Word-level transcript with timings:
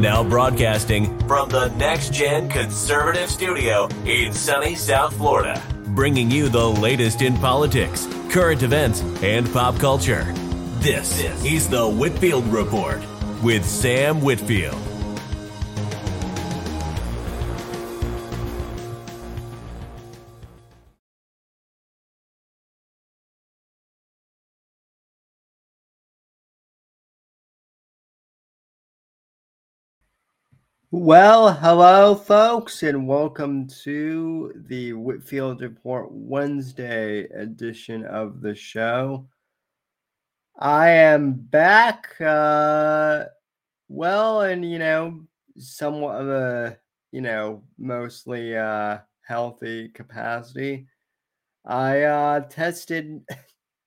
Now 0.00 0.24
broadcasting 0.24 1.18
from 1.28 1.50
the 1.50 1.68
Next 1.76 2.14
Gen 2.14 2.48
Conservative 2.48 3.28
Studio 3.28 3.86
in 4.06 4.32
sunny 4.32 4.74
South 4.74 5.14
Florida, 5.14 5.62
bringing 5.88 6.30
you 6.30 6.48
the 6.48 6.70
latest 6.70 7.20
in 7.20 7.36
politics, 7.36 8.08
current 8.30 8.62
events, 8.62 9.02
and 9.22 9.52
pop 9.52 9.78
culture. 9.78 10.24
This 10.78 11.22
is 11.44 11.68
the 11.68 11.86
Whitfield 11.86 12.46
Report 12.46 13.02
with 13.42 13.62
Sam 13.66 14.22
Whitfield. 14.22 14.89
Well, 30.92 31.52
hello, 31.52 32.16
folks, 32.16 32.82
and 32.82 33.06
welcome 33.06 33.68
to 33.84 34.52
the 34.66 34.92
Whitfield 34.94 35.60
Report 35.60 36.08
Wednesday 36.10 37.28
edition 37.28 38.04
of 38.04 38.40
the 38.40 38.56
show. 38.56 39.28
I 40.58 40.88
am 40.88 41.34
back, 41.34 42.20
uh, 42.20 43.26
well, 43.86 44.40
and 44.40 44.68
you 44.68 44.80
know, 44.80 45.20
somewhat 45.58 46.22
of 46.22 46.28
a, 46.28 46.76
you 47.12 47.20
know, 47.20 47.62
mostly 47.78 48.56
uh, 48.56 48.98
healthy 49.24 49.90
capacity. 49.90 50.88
I 51.64 52.02
uh, 52.02 52.40
tested 52.48 53.22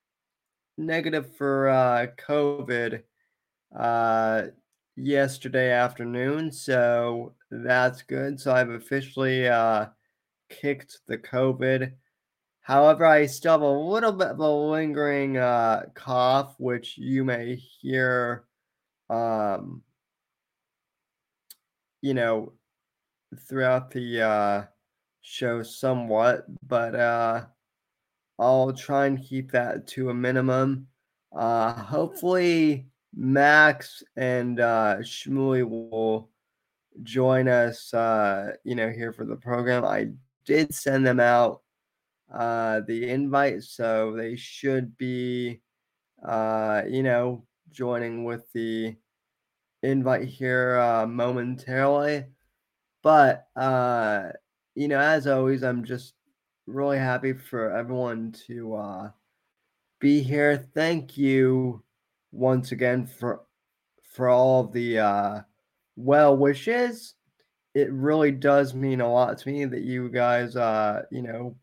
negative 0.78 1.36
for 1.36 1.68
uh, 1.68 2.06
COVID. 2.26 3.02
Uh, 3.78 4.42
yesterday 4.96 5.72
afternoon, 5.72 6.52
so 6.52 7.34
that's 7.50 8.02
good. 8.02 8.40
So 8.40 8.52
I've 8.52 8.70
officially 8.70 9.48
uh, 9.48 9.86
kicked 10.48 11.00
the 11.06 11.18
COVID. 11.18 11.92
However, 12.60 13.04
I 13.04 13.26
still 13.26 13.52
have 13.52 13.60
a 13.60 13.70
little 13.70 14.12
bit 14.12 14.28
of 14.28 14.38
a 14.38 14.50
lingering 14.50 15.36
uh, 15.36 15.86
cough, 15.94 16.54
which 16.58 16.96
you 16.96 17.24
may 17.24 17.56
hear, 17.56 18.44
um, 19.10 19.82
you 22.00 22.14
know, 22.14 22.52
throughout 23.46 23.90
the 23.90 24.22
uh, 24.22 24.64
show 25.20 25.62
somewhat, 25.62 26.46
but 26.66 26.94
uh, 26.94 27.44
I'll 28.38 28.72
try 28.72 29.06
and 29.06 29.22
keep 29.22 29.52
that 29.52 29.86
to 29.88 30.10
a 30.10 30.14
minimum. 30.14 30.86
Uh, 31.36 31.72
hopefully, 31.72 32.86
Max 33.16 34.02
and 34.16 34.60
uh, 34.60 34.96
Shmuley 35.00 35.68
will 35.68 36.30
join 37.02 37.48
us, 37.48 37.92
uh, 37.94 38.52
you 38.64 38.74
know, 38.74 38.90
here 38.90 39.12
for 39.12 39.24
the 39.24 39.36
program. 39.36 39.84
I 39.84 40.08
did 40.44 40.74
send 40.74 41.06
them 41.06 41.20
out 41.20 41.62
uh, 42.32 42.80
the 42.86 43.08
invite, 43.08 43.62
so 43.62 44.14
they 44.16 44.36
should 44.36 44.96
be, 44.96 45.60
uh, 46.26 46.82
you 46.88 47.02
know, 47.02 47.44
joining 47.70 48.24
with 48.24 48.50
the 48.52 48.96
invite 49.82 50.24
here 50.24 50.78
uh, 50.78 51.06
momentarily. 51.06 52.24
But, 53.02 53.46
uh, 53.54 54.30
you 54.74 54.88
know, 54.88 54.98
as 54.98 55.26
always, 55.26 55.62
I'm 55.62 55.84
just 55.84 56.14
really 56.66 56.98
happy 56.98 57.34
for 57.34 57.70
everyone 57.70 58.32
to 58.46 58.74
uh, 58.74 59.10
be 60.00 60.22
here. 60.22 60.56
Thank 60.74 61.16
you 61.18 61.83
once 62.34 62.72
again 62.72 63.06
for 63.06 63.42
for 64.02 64.28
all 64.28 64.60
of 64.60 64.72
the 64.72 64.98
uh, 64.98 65.40
well 65.96 66.36
wishes. 66.36 67.14
It 67.74 67.90
really 67.92 68.30
does 68.30 68.74
mean 68.74 69.00
a 69.00 69.12
lot 69.12 69.38
to 69.38 69.48
me 69.48 69.64
that 69.64 69.82
you 69.82 70.08
guys, 70.08 70.54
uh, 70.54 71.02
you 71.10 71.22
know, 71.22 71.56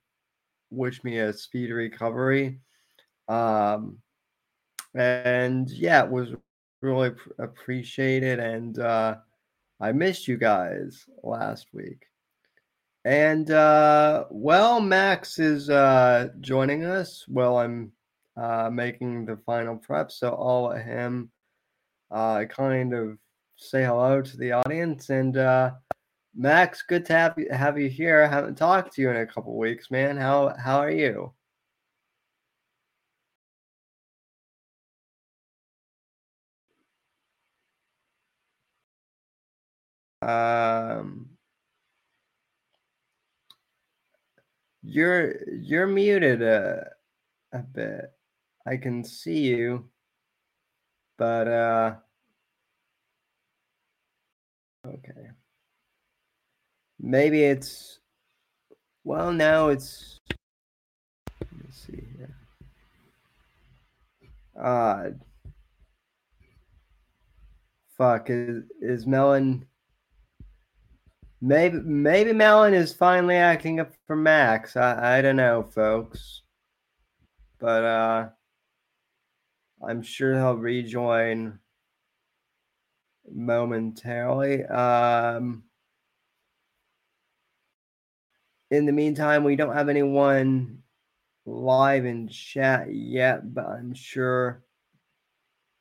wish 0.69 1.03
me 1.03 1.19
a 1.19 1.31
speedy 1.31 1.71
recovery. 1.71 2.59
Um, 3.29 3.99
and 4.93 5.69
yeah, 5.71 6.03
it 6.03 6.11
was 6.11 6.33
really 6.81 7.11
appreciated, 7.39 8.39
and 8.39 8.77
uh, 8.79 9.15
I 9.79 9.91
missed 9.93 10.27
you 10.27 10.37
guys 10.37 11.05
last 11.23 11.67
week. 11.73 12.05
And 13.05 13.49
uh, 13.49 14.25
well, 14.29 14.81
Max 14.81 15.39
is 15.39 15.69
uh, 15.69 16.29
joining 16.41 16.83
us. 16.83 17.25
Well, 17.27 17.57
I'm 17.57 17.93
uh, 18.37 18.69
making 18.71 19.25
the 19.25 19.37
final 19.45 19.75
prep. 19.75 20.11
So 20.11 20.33
I'll 20.33 20.69
let 20.69 20.85
him 20.85 21.31
uh, 22.11 22.45
kind 22.45 22.93
of 22.93 23.17
say 23.57 23.83
hello 23.83 24.21
to 24.21 24.37
the 24.37 24.53
audience. 24.53 25.09
And 25.09 25.37
uh, 25.37 25.71
Max, 26.35 26.83
good 26.87 27.05
to 27.07 27.13
have 27.13 27.33
you, 27.37 27.47
have 27.51 27.77
you 27.79 27.89
here. 27.89 28.23
I 28.23 28.27
haven't 28.27 28.55
talked 28.55 28.93
to 28.95 29.01
you 29.01 29.09
in 29.09 29.17
a 29.17 29.25
couple 29.25 29.57
weeks, 29.57 29.91
man. 29.91 30.17
How 30.17 30.55
how 30.57 30.77
are 30.79 30.91
you? 30.91 31.33
Um, 40.21 41.29
you're 44.83 45.35
you're 45.51 45.87
muted 45.87 46.41
a 46.41 46.91
a 47.53 47.59
bit. 47.59 48.11
I 48.65 48.77
can 48.77 49.03
see 49.03 49.39
you, 49.39 49.89
but 51.17 51.47
uh, 51.47 51.95
okay. 54.85 55.31
Maybe 56.99 57.43
it's 57.43 57.99
well 59.03 59.33
now 59.33 59.69
it's 59.69 60.19
let 61.39 61.51
me 61.53 61.65
see 61.71 62.03
here. 62.17 62.35
Uh 64.61 65.09
fuck 67.97 68.29
is 68.29 68.63
is 68.81 69.07
Melon 69.07 69.65
maybe 71.41 71.79
maybe 71.79 72.33
Melon 72.33 72.75
is 72.75 72.93
finally 72.93 73.35
acting 73.35 73.79
up 73.79 73.93
for 74.05 74.15
Max. 74.15 74.75
I 74.75 75.17
I 75.17 75.21
don't 75.21 75.37
know, 75.37 75.63
folks. 75.63 76.43
But 77.59 77.83
uh 77.83 78.29
I'm 79.85 80.01
sure 80.01 80.35
he'll 80.35 80.55
rejoin 80.55 81.59
momentarily. 83.31 84.65
Um, 84.65 85.63
in 88.69 88.85
the 88.85 88.91
meantime, 88.91 89.43
we 89.43 89.55
don't 89.55 89.75
have 89.75 89.89
anyone 89.89 90.83
live 91.45 92.05
in 92.05 92.27
chat 92.27 92.93
yet, 92.93 93.53
but 93.53 93.65
I'm 93.65 93.93
sure 93.93 94.63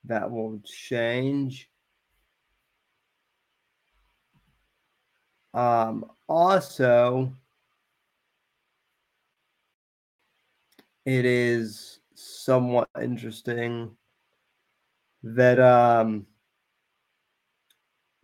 that 0.04 0.30
will 0.30 0.60
change. 0.64 1.68
Um, 5.52 6.06
also, 6.28 7.32
it 11.04 11.24
is 11.24 11.99
somewhat 12.20 12.88
interesting 13.00 13.96
that 15.22 15.58
um 15.60 16.26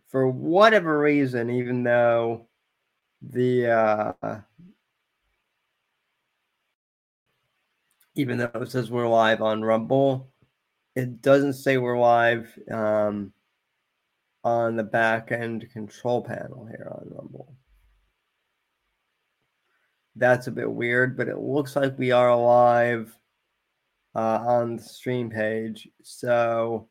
for 0.09 0.27
whatever 0.27 0.99
reason 0.99 1.49
even 1.49 1.83
though 1.83 2.47
the 3.21 3.67
uh 3.67 4.39
even 8.15 8.37
though 8.37 8.49
it 8.55 8.71
says 8.71 8.89
we're 8.89 9.07
live 9.07 9.41
on 9.41 9.63
rumble 9.63 10.31
it 10.95 11.21
doesn't 11.21 11.53
say 11.53 11.77
we're 11.77 11.99
live 11.99 12.57
um 12.71 13.31
on 14.43 14.75
the 14.75 14.83
back 14.83 15.31
end 15.31 15.69
control 15.73 16.23
panel 16.23 16.65
here 16.65 16.87
on 16.89 17.05
rumble. 17.09 17.53
That's 20.15 20.47
a 20.47 20.51
bit 20.51 20.71
weird 20.71 21.17
but 21.17 21.27
it 21.27 21.37
looks 21.37 21.75
like 21.75 21.97
we 21.99 22.11
are 22.11 22.35
live 22.35 23.15
uh, 24.17 24.43
on 24.45 24.77
the 24.77 24.83
stream 24.83 25.29
page. 25.29 25.87
So 26.01 26.89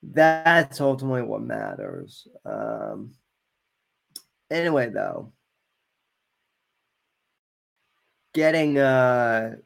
that's 0.00 0.80
ultimately 0.80 1.22
what 1.22 1.42
matters. 1.42 2.28
Um, 2.44 3.14
anyway, 4.48 4.90
though, 4.90 5.32
getting 8.32 8.78
uh, 8.78 9.56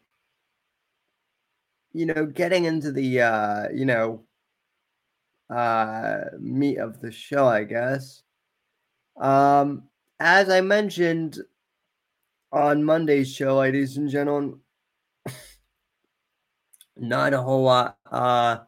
you 1.93 2.07
know, 2.07 2.27
getting 2.27 2.65
into 2.65 2.93
the 2.93 3.21
uh, 3.21 3.69
you 3.73 3.85
know, 3.85 4.25
uh, 5.55 6.21
meat 6.41 6.79
of 6.79 7.01
the 7.03 7.13
show, 7.13 7.47
I 7.47 7.65
guess. 7.65 8.23
Um, 9.21 9.85
as 10.19 10.49
I 10.49 10.63
mentioned 10.63 11.39
on 12.53 12.85
Monday's 12.85 13.31
show, 13.31 13.59
ladies 13.59 13.99
and 13.99 14.09
gentlemen, 14.09 14.61
not 16.97 17.35
a 17.35 17.43
whole 17.43 17.65
lot 17.65 17.99
uh, 18.11 18.59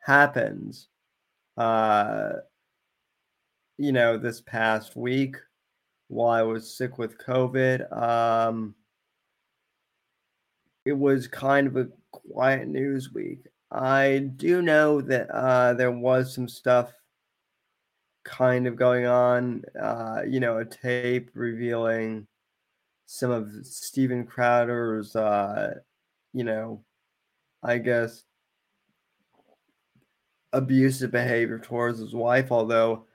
happens. 0.00 0.88
Uh, 1.56 2.32
you 3.78 3.92
know, 3.92 4.18
this 4.18 4.40
past 4.40 4.96
week 4.96 5.36
while 6.08 6.30
I 6.30 6.42
was 6.42 6.76
sick 6.76 6.98
with 6.98 7.18
COVID. 7.18 7.90
Um, 7.96 8.74
it 10.84 10.92
was 10.92 11.26
kind 11.26 11.66
of 11.66 11.76
a 11.76 11.88
quiet 12.10 12.68
news 12.68 13.12
week. 13.12 13.46
I 13.70 14.30
do 14.36 14.60
know 14.60 15.00
that 15.00 15.30
uh, 15.30 15.74
there 15.74 15.90
was 15.90 16.34
some 16.34 16.48
stuff 16.48 16.92
kind 18.24 18.66
of 18.66 18.76
going 18.76 19.06
on. 19.06 19.62
Uh, 19.80 20.22
you 20.28 20.40
know, 20.40 20.58
a 20.58 20.64
tape 20.64 21.30
revealing 21.34 22.26
some 23.06 23.30
of 23.30 23.50
Steven 23.62 24.26
Crowder's, 24.26 25.16
uh, 25.16 25.74
you 26.32 26.44
know, 26.44 26.84
I 27.62 27.78
guess 27.78 28.24
abusive 30.52 31.10
behavior 31.10 31.58
towards 31.58 31.98
his 31.98 32.14
wife. 32.14 32.50
Although 32.50 33.06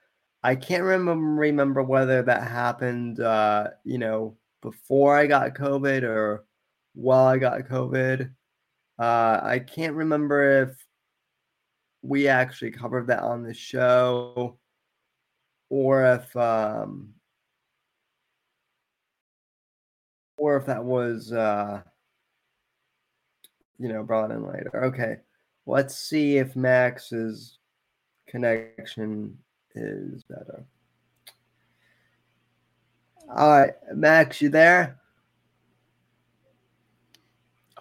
I 0.44 0.56
can't 0.56 0.84
remember 0.84 1.42
remember 1.42 1.84
whether 1.84 2.22
that 2.24 2.44
happened, 2.44 3.20
uh, 3.20 3.70
you 3.84 3.98
know, 3.98 4.38
before 4.62 5.18
I 5.18 5.28
got 5.28 5.56
COVID 5.56 6.04
or 6.04 6.46
while 6.94 7.28
I 7.28 7.38
got 7.38 7.68
COVID. 7.68 8.32
Uh, 9.00 9.40
I 9.44 9.60
can't 9.60 9.96
remember 9.96 10.64
if 10.64 10.88
we 12.02 12.28
actually 12.28 12.72
covered 12.72 13.08
that 13.08 13.22
on 13.22 13.44
the 13.44 13.54
show 13.54 14.58
or 15.70 16.04
if 16.06 16.36
um, 16.36 17.14
or 20.38 20.58
if 20.58 20.66
that 20.66 20.84
was 20.84 21.32
uh, 21.32 21.82
you 23.80 23.88
know 23.90 24.04
brought 24.04 24.32
in 24.32 24.46
later. 24.46 24.86
Okay, 24.86 25.18
let's 25.66 25.96
see 25.98 26.38
if 26.38 26.56
Max's 26.56 27.58
connection 28.28 29.38
is 29.76 30.24
better. 30.24 30.66
All 33.36 33.50
right, 33.50 33.74
Max, 33.94 34.42
you 34.42 34.50
there? 34.50 35.00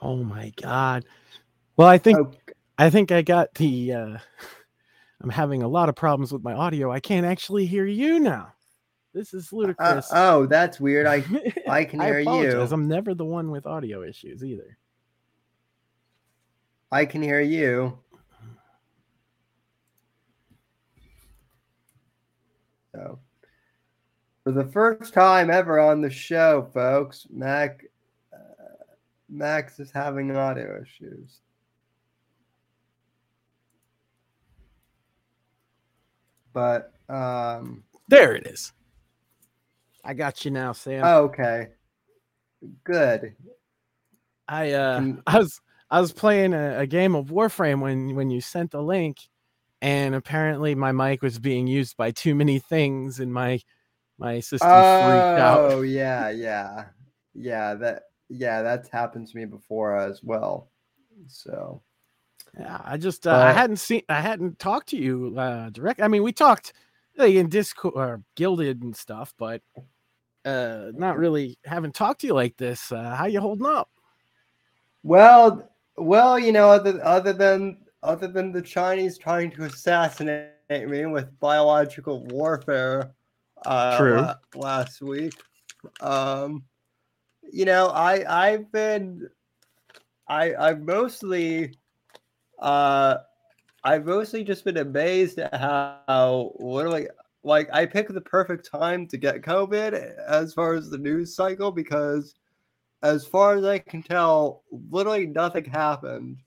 Oh 0.03 0.17
my 0.17 0.53
god. 0.61 1.05
Well, 1.77 1.89
I 1.89 1.99
think 1.99 2.19
okay. 2.19 2.39
I 2.79 2.91
think 2.91 3.13
I 3.13 3.23
got 3.23 3.55
the 3.55 3.93
uh 3.93 4.19
I'm 5.23 5.31
having 5.31 5.63
a 5.63 5.69
lot 5.69 5.89
of 5.89 5.97
problems 5.97 6.33
with 6.33 6.45
my 6.45 6.53
audio. 6.53 6.93
I 6.93 7.01
can't 7.01 7.27
actually 7.27 7.67
hear 7.67 7.87
you 7.87 8.21
now. 8.21 8.53
This 9.15 9.33
is 9.33 9.51
uh, 9.53 9.57
ludicrous. 9.57 10.13
Uh, 10.13 10.35
oh, 10.35 10.47
that's 10.47 10.79
weird. 10.79 11.07
I 11.07 11.25
I 11.69 11.85
can 11.85 12.01
hear 12.01 12.17
I 12.19 12.43
you. 12.43 12.61
I'm 12.61 12.87
never 12.89 13.15
the 13.15 13.25
one 13.25 13.51
with 13.51 13.67
audio 13.67 14.03
issues 14.03 14.45
either. 14.45 14.77
I 16.91 17.05
can 17.05 17.23
hear 17.23 17.41
you. 17.41 17.99
So, 22.95 23.19
for 24.45 24.53
the 24.53 24.65
first 24.65 25.13
time 25.13 25.51
ever 25.51 25.79
on 25.79 26.01
the 26.01 26.11
show, 26.11 26.69
folks, 26.73 27.27
Mac 27.31 27.85
Max 29.29 29.81
is 29.81 29.91
having 29.91 30.35
audio 30.37 30.83
issues. 30.83 31.41
But 36.53 36.93
um 37.09 37.85
there 38.09 38.35
it 38.35 38.47
is. 38.47 38.73
I 40.05 40.15
got 40.15 40.45
you 40.45 40.51
now, 40.53 40.73
Sam. 40.73 41.03
Oh, 41.05 41.25
okay. 41.25 41.69
Good. 42.85 43.35
I 44.49 44.73
uh 44.73 44.99
Can... 44.99 45.23
I 45.27 45.39
was 45.39 45.61
I 45.91 46.01
was 46.01 46.13
playing 46.13 46.53
a, 46.53 46.81
a 46.81 46.87
game 46.87 47.15
of 47.15 47.27
Warframe 47.27 47.81
when 47.81 48.15
when 48.15 48.31
you 48.31 48.41
sent 48.41 48.73
the 48.73 48.83
link 48.83 49.19
and 49.83 50.15
apparently 50.15 50.75
my 50.75 50.93
mic 50.93 51.23
was 51.23 51.39
being 51.39 51.67
used 51.67 51.97
by 51.97 52.11
too 52.11 52.35
many 52.35 52.59
things 52.59 53.21
and 53.21 53.33
my 53.33 53.61
my 54.19 54.41
system 54.41 54.71
oh, 54.71 54.99
freaked 54.99 55.39
out. 55.39 55.73
Oh 55.73 55.83
yeah, 55.83 56.31
yeah. 56.31 56.87
Yeah, 57.35 57.75
that 57.75 58.05
yeah, 58.29 58.63
that's 58.63 58.89
happened 58.89 59.29
to 59.29 59.37
me 59.37 59.45
before 59.45 59.97
as 59.97 60.23
well. 60.23 60.71
So 61.29 61.83
yeah, 62.59 62.81
I 62.85 62.97
just 62.97 63.27
uh, 63.27 63.33
but, 63.33 63.47
I 63.47 63.53
hadn't 63.53 63.77
seen 63.77 64.03
I 64.09 64.21
hadn't 64.21 64.59
talked 64.59 64.89
to 64.89 64.97
you 64.97 65.35
uh 65.37 65.71
direct. 65.71 66.01
I 66.01 66.09
mean, 66.09 66.23
we 66.23 66.33
talked 66.33 66.73
like, 67.17 67.35
in 67.35 67.49
Discord 67.49 67.95
or 67.97 68.23
Guilded 68.35 68.83
and 68.83 68.97
stuff, 68.97 69.35
but 69.39 69.61
uh 70.45 70.93
not 70.95 71.19
really 71.19 71.59
haven't 71.65 71.95
talked 71.95 72.23
to 72.23 72.27
you 72.27 72.35
like 72.35 72.57
this. 72.57 72.91
Uh 72.91 73.15
how 73.15 73.27
you 73.27 73.41
holding 73.41 73.67
up? 73.67 73.91
Well, 75.03 75.71
well, 75.97 76.39
you 76.39 76.53
know, 76.53 76.71
other 76.71 77.01
other 77.05 77.33
than 77.33 77.79
other 78.03 78.29
than 78.29 78.53
the 78.53 78.63
Chinese 78.63 79.19
trying 79.19 79.51
to 79.53 79.65
assassinate 79.65 80.51
me 80.71 81.07
with 81.07 81.39
biological 81.41 82.25
warfare 82.27 83.15
uh 83.65 83.97
True. 83.97 84.29
last 84.55 85.01
week. 85.01 85.35
Um 86.01 86.65
you 87.53 87.65
know, 87.65 87.89
I 87.89 88.49
I've 88.49 88.71
been 88.73 89.29
I 90.29 90.55
I've 90.55 90.83
mostly 90.83 91.79
uh 92.59 93.19
I've 93.85 94.05
mostly 94.05 94.43
just 94.43 94.65
been 94.65 94.79
amazed 94.79 95.39
at 95.39 95.55
how 95.55 96.53
literally 96.59 97.09
like 97.45 97.69
I 97.73 97.87
picked 97.87 98.13
the 98.13 98.21
perfect 98.21 98.69
time 98.69 99.07
to 99.07 99.17
get 99.17 99.43
COVID 99.43 99.95
as 100.27 100.53
far 100.53 100.75
as 100.75 100.91
the 100.91 100.99
news 100.99 101.37
cycle 101.37 101.71
because 101.71 102.35
as 103.15 103.27
far 103.27 103.57
as 103.57 103.65
I 103.65 103.79
can 103.79 104.03
tell, 104.03 104.63
literally 104.91 105.27
nothing 105.27 105.65
happened. 105.65 106.39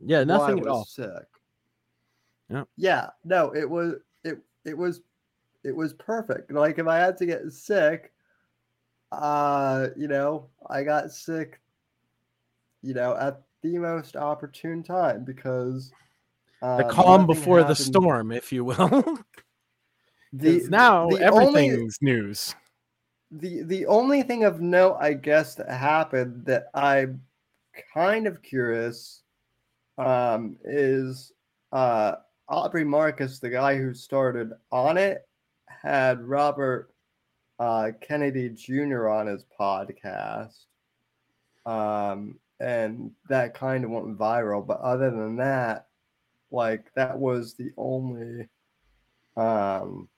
Yeah, 0.00 0.24
nothing 0.24 0.60
at 0.60 0.66
all. 0.66 0.84
Sick. 0.84 1.08
Yeah. 2.50 2.64
Yeah. 2.76 3.10
No, 3.24 3.54
it 3.54 3.68
was 3.68 3.94
it 4.24 4.38
it 4.64 4.76
was 4.76 5.00
it 5.64 5.74
was 5.74 5.92
perfect. 5.94 6.52
Like 6.52 6.78
if 6.78 6.86
I 6.86 6.98
had 6.98 7.16
to 7.18 7.26
get 7.26 7.52
sick, 7.52 8.12
uh, 9.12 9.88
you 9.96 10.08
know, 10.08 10.48
I 10.68 10.82
got 10.82 11.12
sick, 11.12 11.60
you 12.82 12.94
know, 12.94 13.16
at 13.16 13.42
the 13.62 13.78
most 13.78 14.16
opportune 14.16 14.82
time 14.82 15.24
because 15.24 15.92
uh, 16.62 16.78
the 16.78 16.84
calm 16.84 17.26
before 17.26 17.58
happened. 17.58 17.76
the 17.76 17.82
storm, 17.82 18.32
if 18.32 18.52
you 18.52 18.64
will. 18.64 18.78
the 20.32 20.66
now 20.68 21.08
the 21.08 21.20
everything's 21.20 21.98
only, 22.02 22.12
news. 22.12 22.54
The 23.32 23.62
the 23.62 23.86
only 23.86 24.22
thing 24.22 24.44
of 24.44 24.60
note, 24.60 24.98
I 25.00 25.14
guess, 25.14 25.54
that 25.54 25.70
happened 25.70 26.44
that 26.46 26.66
I'm 26.74 27.22
kind 27.94 28.26
of 28.26 28.42
curious 28.42 29.22
um, 29.98 30.58
is 30.64 31.32
uh, 31.72 32.16
Aubrey 32.48 32.84
Marcus, 32.84 33.38
the 33.38 33.48
guy 33.48 33.76
who 33.76 33.94
started 33.94 34.52
Onnit, 34.72 35.18
had 35.66 36.22
Robert 36.22 36.92
uh, 37.58 37.92
Kennedy 38.00 38.50
Jr. 38.50 39.08
on 39.08 39.26
his 39.26 39.44
podcast. 39.58 40.64
Um, 41.64 42.38
and 42.60 43.12
that 43.28 43.54
kind 43.54 43.84
of 43.84 43.90
went 43.90 44.18
viral. 44.18 44.66
But 44.66 44.80
other 44.80 45.10
than 45.10 45.36
that, 45.36 45.86
like 46.50 46.92
that 46.94 47.18
was 47.18 47.54
the 47.54 47.70
only, 47.76 48.48
um, 49.36 50.08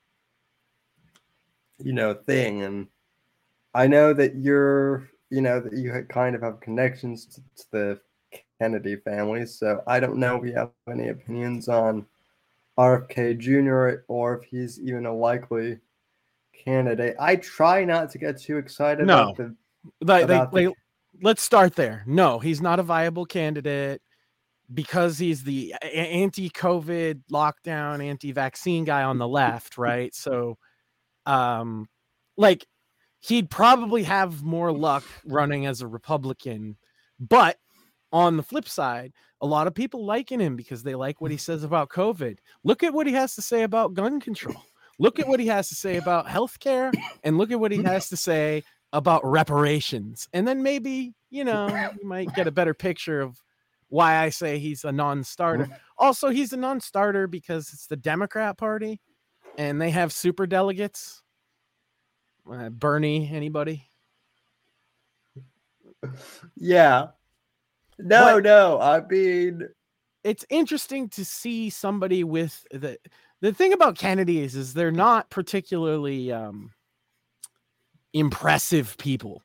you 1.78 1.92
know, 1.92 2.14
thing. 2.14 2.62
And 2.62 2.88
I 3.75 3.87
know 3.87 4.12
that 4.12 4.37
you're, 4.37 5.09
you 5.31 5.40
know, 5.40 5.61
that 5.61 5.73
you 5.73 6.07
kind 6.09 6.37
of 6.37 6.43
have 6.43 6.61
connections 6.61 7.26
to, 7.26 7.40
to 7.40 7.64
the 7.73 8.00
Kennedy 8.61 8.97
family. 8.97 9.47
So 9.47 9.83
I 9.87 10.00
don't 10.00 10.16
know 10.16 10.37
if 10.37 10.45
you 10.47 10.54
have 10.54 10.71
any 10.90 11.09
opinions 11.09 11.69
on 11.69 12.07
RFK 12.78 13.38
Jr. 13.38 14.04
or 14.09 14.38
if 14.38 14.45
he's 14.45 14.81
even 14.81 15.07
a 15.07 15.14
likely 15.14 15.78
candidate. 16.64 17.16
I 17.19 17.37
try 17.37 17.85
not 17.85 18.11
to 18.11 18.19
get 18.19 18.40
too 18.40 18.59
excited. 18.59 19.07
No, 19.07 19.35
the, 19.37 19.54
like, 20.00 20.28
like, 20.28 20.50
the... 20.50 20.57
like, 20.57 20.75
let's 21.23 21.43
start 21.43 21.75
there. 21.75 22.04
No, 22.07 22.38
he's 22.38 22.61
not 22.61 22.78
a 22.78 22.83
viable 22.83 23.26
candidate 23.26 24.00
because 24.73 25.19
he's 25.19 25.45
the 25.45 25.75
anti-COVID 25.83 27.23
lockdown, 27.31 28.02
anti-vaccine 28.02 28.85
guy 28.85 29.02
on 29.02 29.19
the 29.19 29.28
left, 29.28 29.76
right? 29.76 30.14
So, 30.14 30.59
um, 31.26 31.88
like 32.37 32.66
he'd 33.26 33.50
probably 33.50 34.02
have 34.02 34.43
more 34.43 34.73
luck 34.73 35.04
running 35.25 35.66
as 35.66 35.81
a 35.81 35.87
Republican, 35.87 36.76
but 37.19 37.59
on 38.12 38.37
the 38.37 38.43
flip 38.43 38.69
side, 38.69 39.12
a 39.40 39.47
lot 39.47 39.66
of 39.66 39.75
people 39.75 40.04
liking 40.04 40.40
him 40.40 40.57
because 40.57 40.83
they 40.83 40.95
like 40.95 41.21
what 41.21 41.31
he 41.31 41.37
says 41.37 41.64
about 41.64 41.88
COVID. 41.88 42.38
Look 42.62 42.83
at 42.83 42.95
what 42.95 43.07
he 43.07 43.12
has 43.14 43.35
to 43.35 43.43
say 43.43 43.62
about 43.62 43.95
gun 43.95 44.21
control. 44.21 44.62
Look 44.99 45.19
at 45.19 45.26
what 45.26 45.40
he 45.40 45.47
has 45.49 45.69
to 45.71 45.75
say 45.75 45.97
about 45.97 46.26
healthcare 46.26 46.93
and 47.25 47.37
look 47.37 47.50
at 47.50 47.59
what 47.59 47.73
he 47.73 47.83
has 47.83 48.09
to 48.11 48.16
say 48.16 48.62
about 48.93 49.25
reparations. 49.25 50.28
And 50.33 50.47
then 50.47 50.62
maybe, 50.62 51.14
you 51.31 51.45
know, 51.45 51.66
you 52.00 52.07
might 52.07 52.33
get 52.35 52.47
a 52.47 52.52
better 52.52 52.75
picture 52.75 53.21
of 53.21 53.43
why 53.88 54.19
I 54.19 54.28
say 54.28 54.59
he's 54.59 54.85
a 54.85 54.93
non-starter. 54.93 55.69
Also, 55.99 56.28
he's 56.28 56.52
a 56.52 56.57
non-starter 56.57 57.26
because 57.26 57.73
it's 57.73 57.88
the 57.88 57.97
Democrat 57.97 58.57
Party 58.57 59.00
and 59.59 59.81
they 59.81 59.90
have 59.90 60.12
super 60.12 60.47
delegates. 60.47 61.24
Uh, 62.51 62.69
Bernie, 62.69 63.31
anybody? 63.33 63.89
Yeah. 66.57 67.09
No, 67.99 68.35
but 68.35 68.45
no. 68.45 68.81
I 68.81 69.01
mean, 69.07 69.69
it's 70.23 70.45
interesting 70.51 71.09
to 71.11 71.25
see 71.25 71.71
somebody 71.71 72.25
with 72.25 72.65
the 72.71 72.99
the 73.41 73.53
thing 73.53 73.73
about 73.73 73.99
Kennedys 73.99 74.57
is 74.57 74.75
they're 74.75 74.91
not 74.91 75.31
particularly 75.31 76.33
um, 76.33 76.73
impressive 78.13 78.97
people. 78.99 79.43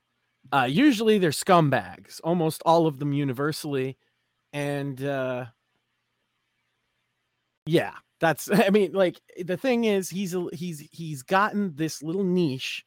Uh, 0.51 0.67
usually 0.69 1.17
they're 1.17 1.31
scumbags, 1.31 2.19
almost 2.23 2.61
all 2.65 2.87
of 2.87 2.97
them 2.99 3.13
universally. 3.13 3.97
And 4.53 5.03
uh, 5.03 5.45
yeah, 7.65 7.93
that's 8.19 8.49
I 8.53 8.69
mean, 8.69 8.93
like 8.93 9.19
the 9.43 9.57
thing 9.57 9.85
is 9.85 10.09
he's 10.09 10.35
he's 10.53 10.87
he's 10.91 11.23
gotten 11.23 11.75
this 11.75 12.03
little 12.03 12.23
niche 12.23 12.83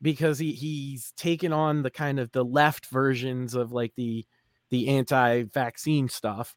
because 0.00 0.38
he 0.38 0.52
he's 0.52 1.12
taken 1.16 1.52
on 1.52 1.82
the 1.82 1.90
kind 1.90 2.18
of 2.18 2.30
the 2.32 2.44
left 2.44 2.86
versions 2.86 3.54
of 3.54 3.72
like 3.72 3.92
the 3.96 4.24
the 4.70 4.88
anti-vaccine 4.88 6.08
stuff, 6.08 6.54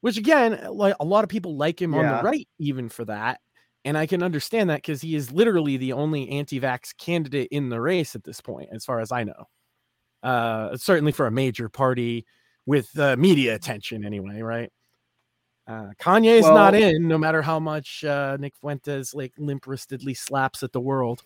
which 0.00 0.18
again, 0.18 0.66
like 0.70 0.96
a 1.00 1.04
lot 1.04 1.24
of 1.24 1.30
people 1.30 1.56
like 1.56 1.80
him 1.80 1.94
yeah. 1.94 2.00
on 2.00 2.16
the 2.24 2.30
right 2.30 2.48
even 2.58 2.88
for 2.88 3.04
that. 3.04 3.40
And 3.84 3.98
I 3.98 4.06
can 4.06 4.22
understand 4.22 4.70
that 4.70 4.76
because 4.76 5.00
he 5.00 5.16
is 5.16 5.32
literally 5.32 5.76
the 5.76 5.92
only 5.92 6.28
anti-vax 6.28 6.96
candidate 6.96 7.48
in 7.50 7.68
the 7.68 7.80
race 7.80 8.14
at 8.14 8.22
this 8.22 8.40
point, 8.40 8.68
as 8.72 8.84
far 8.84 9.00
as 9.00 9.10
I 9.10 9.24
know. 9.24 9.48
Uh, 10.22 10.76
certainly 10.76 11.10
for 11.10 11.26
a 11.26 11.32
major 11.32 11.68
party 11.68 12.24
with 12.64 12.96
uh, 12.96 13.16
media 13.16 13.56
attention, 13.56 14.04
anyway, 14.04 14.40
right? 14.40 14.70
Uh, 15.66 15.90
Kanye's 16.00 16.42
well, 16.42 16.54
not 16.54 16.74
in, 16.74 17.06
no 17.06 17.16
matter 17.16 17.40
how 17.40 17.60
much 17.60 18.04
uh, 18.04 18.36
Nick 18.38 18.56
Fuentes 18.56 19.14
like 19.14 19.32
limp 19.38 19.64
wristedly 19.64 20.16
slaps 20.16 20.62
at 20.62 20.72
the 20.72 20.80
world. 20.80 21.22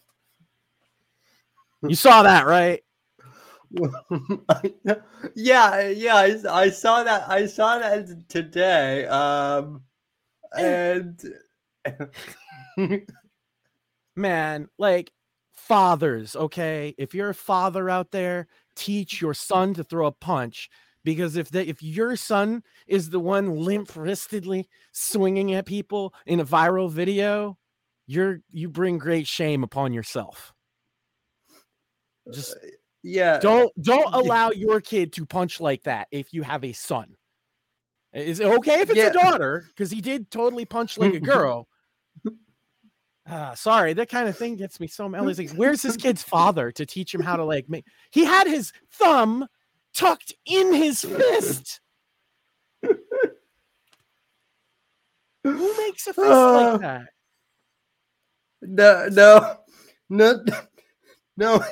You 1.82 1.94
saw 1.94 2.22
that, 2.22 2.46
right? 2.46 2.82
yeah, 5.34 5.88
yeah, 5.88 6.14
I, 6.14 6.36
I 6.48 6.70
saw 6.70 7.02
that. 7.02 7.28
I 7.28 7.46
saw 7.46 7.78
that 7.78 8.28
today. 8.28 9.06
Um, 9.06 9.82
and 10.56 11.20
man, 14.16 14.68
like 14.78 15.12
fathers, 15.52 16.36
okay? 16.36 16.94
If 16.98 17.14
you're 17.14 17.30
a 17.30 17.34
father 17.34 17.90
out 17.90 18.10
there, 18.10 18.46
teach 18.74 19.20
your 19.20 19.34
son 19.34 19.74
to 19.74 19.84
throw 19.84 20.06
a 20.06 20.12
punch 20.12 20.70
because 21.06 21.36
if 21.36 21.50
the, 21.50 21.66
if 21.66 21.84
your 21.84 22.16
son 22.16 22.64
is 22.88 23.10
the 23.10 23.20
one 23.20 23.60
limp 23.60 23.92
wristedly 23.92 24.66
swinging 24.90 25.54
at 25.54 25.64
people 25.64 26.12
in 26.26 26.40
a 26.40 26.44
viral 26.44 26.90
video, 26.90 27.56
you're 28.08 28.40
you 28.50 28.68
bring 28.68 28.98
great 28.98 29.28
shame 29.28 29.62
upon 29.62 29.92
yourself. 29.92 30.52
Just 32.34 32.56
uh, 32.56 32.66
yeah, 33.04 33.38
don't 33.38 33.72
don't 33.80 34.12
allow 34.14 34.50
your 34.50 34.80
kid 34.80 35.12
to 35.12 35.24
punch 35.24 35.60
like 35.60 35.84
that 35.84 36.08
if 36.10 36.34
you 36.34 36.42
have 36.42 36.64
a 36.64 36.72
son. 36.72 37.14
Is 38.12 38.40
it 38.40 38.46
okay 38.46 38.80
if 38.80 38.90
it's 38.90 38.98
yeah. 38.98 39.06
a 39.06 39.12
daughter? 39.12 39.64
Because 39.68 39.92
he 39.92 40.00
did 40.00 40.28
totally 40.32 40.64
punch 40.64 40.98
like 40.98 41.14
a 41.14 41.20
girl. 41.34 41.68
Uh, 43.28 43.54
sorry, 43.54 43.92
that 43.92 44.08
kind 44.08 44.28
of 44.28 44.36
thing 44.36 44.56
gets 44.56 44.80
me 44.80 44.88
so 44.88 45.08
mad. 45.08 45.24
Like, 45.24 45.50
where's 45.50 45.82
this 45.82 45.96
kid's 45.96 46.22
father 46.22 46.72
to 46.72 46.84
teach 46.84 47.14
him 47.14 47.20
how 47.20 47.36
to 47.36 47.44
like 47.44 47.68
make? 47.68 47.84
He 48.10 48.24
had 48.24 48.48
his 48.48 48.72
thumb 48.90 49.46
tucked 49.96 50.34
in 50.44 50.72
his 50.74 51.00
fist. 51.00 51.80
Who 55.42 55.76
makes 55.78 56.06
a 56.06 56.12
fist 56.12 56.28
uh, 56.28 56.52
like 56.52 56.80
that? 56.80 57.06
No, 58.62 59.08
no, 59.10 59.56
no, 60.08 60.44
no, 61.36 61.64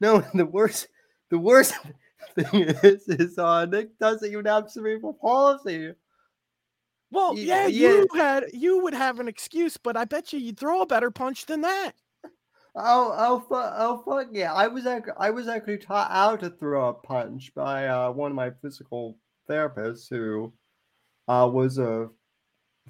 no. 0.00 0.24
The 0.34 0.46
worst, 0.46 0.88
the 1.30 1.38
worst 1.38 1.74
thing 2.34 2.62
is, 2.82 3.08
is 3.08 3.38
uh, 3.38 3.66
Nick 3.66 3.98
doesn't 3.98 4.30
even 4.30 4.46
have 4.46 4.70
cerebral 4.70 5.14
palsy. 5.14 5.92
Well, 7.12 7.36
yeah, 7.36 7.66
yeah, 7.66 7.88
you 7.88 8.08
had 8.14 8.44
you 8.52 8.82
would 8.82 8.94
have 8.94 9.20
an 9.20 9.28
excuse, 9.28 9.76
but 9.76 9.96
I 9.96 10.04
bet 10.04 10.32
you 10.32 10.38
you'd 10.38 10.58
throw 10.58 10.82
a 10.82 10.86
better 10.86 11.10
punch 11.10 11.46
than 11.46 11.60
that. 11.62 11.92
Oh, 12.76 13.14
oh, 13.16 13.40
fu- 13.40 13.54
oh, 13.54 14.02
fuck 14.06 14.28
yeah! 14.32 14.52
I 14.52 14.68
was 14.68 14.86
actually, 14.86 15.14
I 15.18 15.30
was 15.30 15.48
actually 15.48 15.78
taught 15.78 16.10
how 16.10 16.36
to 16.36 16.50
throw 16.50 16.88
a 16.90 16.94
punch 16.94 17.52
by 17.54 17.88
uh, 17.88 18.12
one 18.12 18.30
of 18.30 18.36
my 18.36 18.50
physical 18.62 19.18
therapists 19.48 20.08
who 20.08 20.52
uh, 21.26 21.48
was 21.52 21.78
a 21.78 22.08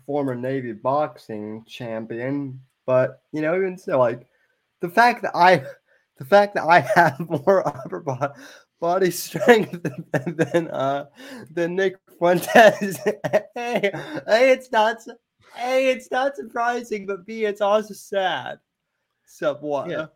former 0.04 0.34
Navy 0.34 0.72
boxing 0.72 1.64
champion. 1.66 2.60
But 2.87 3.22
you 3.32 3.40
know, 3.40 3.56
even 3.56 3.78
still, 3.78 3.99
like 3.99 4.26
the 4.80 4.90
fact 4.90 5.22
that 5.22 5.34
I, 5.34 5.64
the 6.18 6.26
fact 6.26 6.54
that 6.56 6.64
I 6.64 6.80
have 6.80 7.18
more 7.46 7.66
upper 7.66 8.00
body, 8.00 8.34
body 8.80 9.10
strength 9.10 9.82
than 9.82 10.37
than, 10.37 10.68
uh, 10.68 11.06
than 11.50 11.75
Nick 11.75 11.96
Fuentes. 12.18 12.99
hey, 13.54 13.90
hey, 13.94 14.50
it's 14.52 14.70
not. 14.70 14.99
A, 15.58 15.90
it's 15.90 16.10
not 16.12 16.37
surprising, 16.37 17.06
but 17.06 17.26
B, 17.26 17.44
it's 17.44 17.60
also 17.60 17.92
sad 17.92 18.60
somewhat. 19.30 19.90
Yeah. 19.90 20.06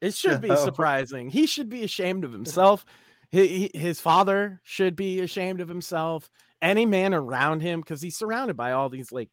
It 0.00 0.14
should 0.14 0.40
be 0.40 0.54
surprising. 0.56 1.30
He 1.30 1.46
should 1.46 1.68
be 1.68 1.82
ashamed 1.82 2.24
of 2.24 2.32
himself. 2.32 2.84
He, 3.30 3.70
his 3.74 4.00
father 4.00 4.60
should 4.62 4.94
be 4.94 5.20
ashamed 5.20 5.60
of 5.60 5.68
himself. 5.68 6.30
Any 6.62 6.86
man 6.86 7.14
around 7.14 7.60
him, 7.60 7.80
because 7.80 8.00
he's 8.00 8.16
surrounded 8.16 8.56
by 8.56 8.72
all 8.72 8.88
these 8.88 9.12
like, 9.12 9.30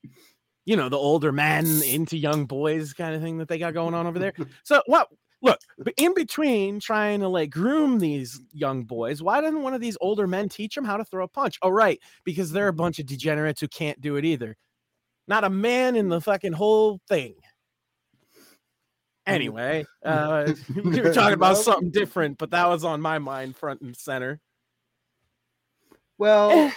you 0.66 0.76
know, 0.76 0.90
the 0.90 0.98
older 0.98 1.32
men 1.32 1.66
into 1.84 2.18
young 2.18 2.46
boys 2.46 2.94
kind 2.94 3.16
of 3.16 3.22
thing 3.22 3.38
that 3.38 3.48
they 3.48 3.58
got 3.58 3.74
going 3.74 3.94
on 3.94 4.08
over 4.08 4.20
there. 4.20 4.34
So 4.64 4.82
what? 4.86 5.08
Look, 5.44 5.60
in 5.98 6.14
between 6.14 6.80
trying 6.80 7.22
to 7.22 7.28
like 7.28 7.50
groom 7.50 7.98
these 7.98 8.40
young 8.54 8.84
boys, 8.84 9.24
why 9.24 9.42
doesn't 9.42 9.64
one 9.64 9.74
of 9.74 9.82
these 9.82 9.98
older 10.00 10.28
men 10.28 10.50
teach 10.50 10.76
them 10.76 10.86
how 10.86 10.98
to 10.98 11.06
throw 11.06 11.24
a 11.24 11.28
punch? 11.28 11.58
Oh, 11.64 11.70
right, 11.70 12.00
because 12.24 12.52
they're 12.52 12.68
a 12.68 12.74
bunch 12.74 13.00
of 13.00 13.08
degenerates 13.08 13.60
who 13.60 13.68
can't 13.68 14.00
do 14.00 14.18
it 14.18 14.26
either. 14.26 14.56
Not 15.28 15.44
a 15.44 15.50
man 15.50 15.96
in 15.96 16.10
the 16.10 16.22
fucking 16.22 16.54
whole 16.54 17.00
thing. 17.08 17.36
Anyway, 19.28 19.86
uh, 20.06 20.54
we 20.76 20.82
were 21.02 21.14
talking 21.14 21.34
about 21.34 21.58
something 21.58 21.92
different, 21.92 22.38
but 22.38 22.52
that 22.52 22.68
was 22.68 22.84
on 22.84 23.02
my 23.02 23.20
mind 23.20 23.56
front 23.56 23.82
and 23.82 23.96
center. 23.96 24.40
Well, 26.18 26.72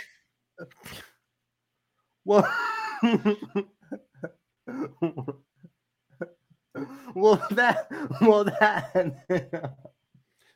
well, 2.24 2.50
well, 7.14 7.46
that, 7.50 7.88
well, 8.22 8.44
that. 8.44 9.76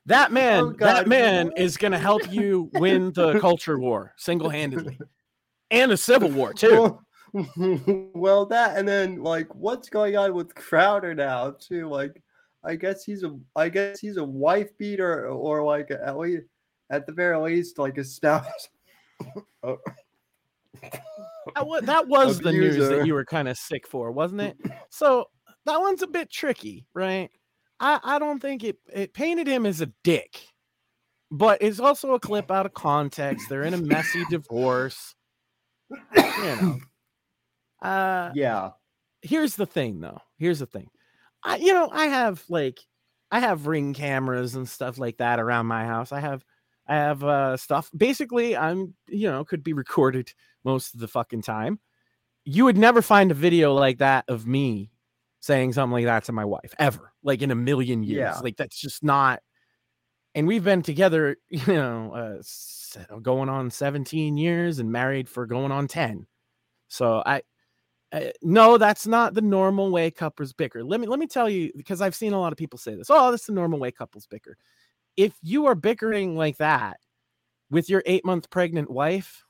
That 0.06 0.32
man, 0.32 0.64
oh, 0.64 0.72
that 0.78 1.06
man 1.06 1.52
is 1.58 1.76
going 1.76 1.92
to 1.92 1.98
help 1.98 2.32
you 2.32 2.70
win 2.72 3.12
the 3.12 3.38
culture 3.40 3.78
war 3.78 4.14
single 4.16 4.48
handedly 4.48 4.98
and 5.70 5.92
a 5.92 5.98
civil 5.98 6.30
war, 6.30 6.54
too. 6.54 6.70
Well, 6.70 7.06
well, 8.14 8.46
that 8.46 8.76
and 8.76 8.86
then 8.86 9.22
like 9.22 9.54
what's 9.54 9.88
going 9.88 10.16
on 10.16 10.34
with 10.34 10.54
Crowder 10.54 11.14
now 11.14 11.54
too? 11.58 11.88
Like, 11.88 12.22
I 12.64 12.76
guess 12.76 13.04
he's 13.04 13.22
a 13.22 13.38
I 13.56 13.68
guess 13.68 14.00
he's 14.00 14.16
a 14.16 14.24
wife 14.24 14.76
beater 14.78 15.28
or 15.28 15.62
like 15.62 15.90
at 15.90 16.16
least 16.18 16.46
at 16.90 17.06
the 17.06 17.12
very 17.12 17.38
least 17.38 17.78
like 17.78 17.98
a 17.98 18.04
stout. 18.04 18.46
Oh. 19.64 19.78
that 21.56 21.66
was, 21.66 21.82
that 21.82 22.06
was 22.06 22.38
the 22.38 22.52
news 22.52 22.76
that 22.88 23.04
you 23.04 23.14
were 23.14 23.24
kind 23.24 23.48
of 23.48 23.58
sick 23.58 23.84
for, 23.84 24.12
wasn't 24.12 24.40
it? 24.40 24.56
So 24.90 25.26
that 25.66 25.80
one's 25.80 26.02
a 26.02 26.06
bit 26.06 26.30
tricky, 26.30 26.86
right? 26.94 27.28
I, 27.80 27.98
I 28.04 28.18
don't 28.20 28.40
think 28.40 28.62
it, 28.62 28.78
it 28.92 29.14
painted 29.14 29.48
him 29.48 29.66
as 29.66 29.80
a 29.80 29.90
dick, 30.04 30.46
but 31.32 31.58
it's 31.60 31.80
also 31.80 32.14
a 32.14 32.20
clip 32.20 32.52
out 32.52 32.66
of 32.66 32.74
context. 32.74 33.48
They're 33.48 33.64
in 33.64 33.74
a 33.74 33.78
messy 33.78 34.24
divorce. 34.30 35.14
You 35.90 36.22
know, 36.42 36.78
uh, 37.82 38.30
yeah. 38.34 38.70
Here's 39.22 39.56
the 39.56 39.66
thing, 39.66 40.00
though. 40.00 40.20
Here's 40.38 40.58
the 40.60 40.66
thing. 40.66 40.90
I, 41.42 41.56
you 41.56 41.72
know, 41.72 41.88
I 41.92 42.06
have 42.06 42.44
like, 42.48 42.78
I 43.30 43.40
have 43.40 43.66
ring 43.66 43.94
cameras 43.94 44.54
and 44.54 44.68
stuff 44.68 44.98
like 44.98 45.18
that 45.18 45.40
around 45.40 45.66
my 45.66 45.84
house. 45.84 46.12
I 46.12 46.20
have, 46.20 46.44
I 46.86 46.94
have 46.96 47.22
uh, 47.22 47.56
stuff. 47.56 47.90
Basically, 47.96 48.56
I'm, 48.56 48.94
you 49.08 49.30
know, 49.30 49.44
could 49.44 49.62
be 49.62 49.72
recorded 49.74 50.32
most 50.64 50.94
of 50.94 51.00
the 51.00 51.08
fucking 51.08 51.42
time. 51.42 51.80
You 52.44 52.64
would 52.64 52.78
never 52.78 53.02
find 53.02 53.30
a 53.30 53.34
video 53.34 53.74
like 53.74 53.98
that 53.98 54.24
of 54.28 54.46
me 54.46 54.90
saying 55.40 55.72
something 55.72 55.92
like 55.92 56.04
that 56.04 56.24
to 56.24 56.32
my 56.32 56.44
wife 56.44 56.74
ever, 56.78 57.12
like 57.22 57.42
in 57.42 57.50
a 57.50 57.54
million 57.54 58.02
years. 58.02 58.18
Yeah. 58.18 58.38
Like 58.38 58.56
that's 58.56 58.80
just 58.80 59.04
not. 59.04 59.40
And 60.34 60.46
we've 60.46 60.64
been 60.64 60.82
together, 60.82 61.36
you 61.48 61.74
know, 61.74 62.12
uh, 62.12 63.18
going 63.20 63.48
on 63.48 63.70
17 63.70 64.36
years 64.36 64.78
and 64.78 64.90
married 64.90 65.28
for 65.28 65.46
going 65.46 65.72
on 65.72 65.88
10. 65.88 66.26
So 66.88 67.22
I, 67.24 67.42
uh, 68.12 68.20
no, 68.42 68.78
that's 68.78 69.06
not 69.06 69.34
the 69.34 69.42
normal 69.42 69.90
way 69.90 70.10
couples 70.10 70.52
bicker. 70.52 70.82
Let 70.82 71.00
me 71.00 71.06
let 71.06 71.18
me 71.18 71.26
tell 71.26 71.48
you 71.48 71.70
because 71.76 72.00
I've 72.00 72.14
seen 72.14 72.32
a 72.32 72.40
lot 72.40 72.52
of 72.52 72.58
people 72.58 72.78
say 72.78 72.94
this. 72.94 73.10
Oh, 73.10 73.30
that's 73.30 73.46
the 73.46 73.52
normal 73.52 73.78
way 73.78 73.90
couples 73.90 74.26
bicker. 74.26 74.56
If 75.16 75.34
you 75.42 75.66
are 75.66 75.74
bickering 75.74 76.36
like 76.36 76.56
that 76.58 76.98
with 77.70 77.90
your 77.90 78.02
eight 78.06 78.24
month 78.24 78.48
pregnant 78.50 78.90
wife, 78.90 79.44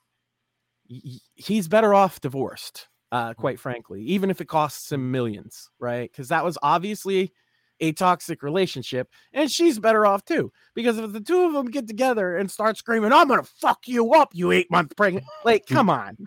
he's 1.34 1.68
better 1.68 1.94
off 1.94 2.20
divorced. 2.20 2.88
Uh, 3.10 3.32
hmm. 3.32 3.40
quite 3.40 3.60
frankly, 3.60 4.02
even 4.02 4.28
if 4.28 4.40
it 4.40 4.48
costs 4.48 4.92
him 4.92 5.10
millions, 5.10 5.70
right? 5.78 6.10
Because 6.10 6.28
that 6.28 6.44
was 6.44 6.58
obviously 6.62 7.32
a 7.80 7.92
toxic 7.92 8.42
relationship, 8.42 9.08
and 9.32 9.50
she's 9.50 9.78
better 9.78 10.04
off 10.04 10.24
too. 10.24 10.52
Because 10.74 10.98
if 10.98 11.12
the 11.12 11.20
two 11.20 11.44
of 11.44 11.52
them 11.52 11.70
get 11.70 11.86
together 11.86 12.36
and 12.36 12.50
start 12.50 12.76
screaming, 12.76 13.12
"I'm 13.12 13.28
gonna 13.28 13.44
fuck 13.44 13.86
you 13.86 14.14
up, 14.14 14.30
you 14.34 14.50
eight 14.50 14.70
month 14.70 14.96
pregnant," 14.96 15.24
like, 15.44 15.66
come 15.68 15.88
on, 15.88 16.18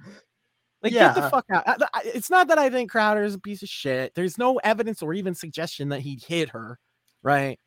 Like, 0.84 0.94
yeah. 0.94 1.14
get 1.14 1.24
the 1.24 1.30
fuck 1.30 1.46
out. 1.52 1.64
It's 2.06 2.30
not 2.30 2.48
that 2.48 2.58
I 2.58 2.70
think 2.70 2.90
Crowder 2.90 3.24
is 3.24 3.36
a 3.36 3.40
piece 3.40 3.62
of 3.62 3.70
shit. 3.70 4.16
There's 4.16 4.38
no 4.38 4.58
evidence 4.58 5.02
or 5.04 5.14
even 5.14 5.36
suggestion 5.36 5.90
that 5.90 6.02
he 6.02 6.20
hit 6.28 6.50
her, 6.50 6.80
right? 7.22 7.60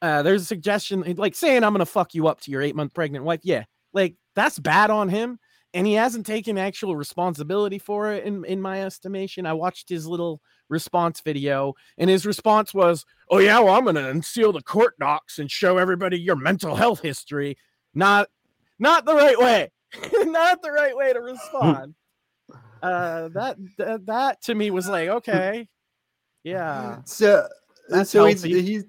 Uh, 0.00 0.22
there's 0.22 0.42
a 0.42 0.46
suggestion, 0.46 1.02
like 1.16 1.34
saying, 1.34 1.62
I'm 1.62 1.72
going 1.72 1.80
to 1.80 1.86
fuck 1.86 2.14
you 2.14 2.26
up 2.26 2.40
to 2.42 2.50
your 2.50 2.62
eight 2.62 2.76
month 2.76 2.94
pregnant 2.94 3.24
wife. 3.24 3.40
Yeah. 3.42 3.64
Like, 3.92 4.16
that's 4.34 4.58
bad 4.58 4.90
on 4.90 5.08
him. 5.08 5.38
And 5.74 5.86
he 5.86 5.94
hasn't 5.94 6.24
taken 6.24 6.56
actual 6.56 6.94
responsibility 6.94 7.78
for 7.78 8.12
it, 8.12 8.24
in, 8.24 8.44
in 8.44 8.60
my 8.60 8.82
estimation. 8.82 9.44
I 9.44 9.54
watched 9.54 9.88
his 9.88 10.06
little 10.06 10.40
response 10.68 11.20
video, 11.20 11.74
and 11.98 12.08
his 12.08 12.24
response 12.24 12.72
was, 12.72 13.04
Oh, 13.28 13.38
yeah, 13.38 13.58
well, 13.58 13.74
I'm 13.74 13.84
going 13.84 13.96
to 13.96 14.08
unseal 14.08 14.52
the 14.52 14.62
court 14.62 14.94
docs 15.00 15.38
and 15.38 15.50
show 15.50 15.78
everybody 15.78 16.18
your 16.18 16.36
mental 16.36 16.76
health 16.76 17.00
history. 17.00 17.58
Not, 17.92 18.28
not 18.78 19.04
the 19.04 19.14
right 19.14 19.38
way. 19.38 19.70
not 20.12 20.62
the 20.62 20.70
right 20.70 20.96
way 20.96 21.12
to 21.12 21.20
respond 21.22 21.94
uh, 22.84 23.28
that, 23.28 23.56
that 23.78 24.06
that 24.06 24.42
to 24.42 24.54
me 24.54 24.70
was 24.70 24.88
like 24.88 25.08
okay, 25.08 25.68
yeah. 26.42 26.98
So 27.06 27.48
That's 27.88 28.10
so 28.10 28.26
he's, 28.26 28.42
he's 28.42 28.84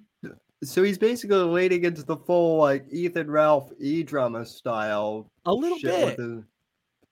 so 0.63 0.83
he's 0.83 0.97
basically 0.97 1.37
leading 1.37 1.83
into 1.85 2.03
the 2.03 2.17
full 2.17 2.57
like 2.57 2.85
Ethan 2.91 3.31
Ralph 3.31 3.71
e 3.79 4.03
drama 4.03 4.45
style 4.45 5.31
a 5.45 5.53
little 5.53 5.79
bit. 5.79 6.17
With 6.17 6.17
his, 6.17 6.43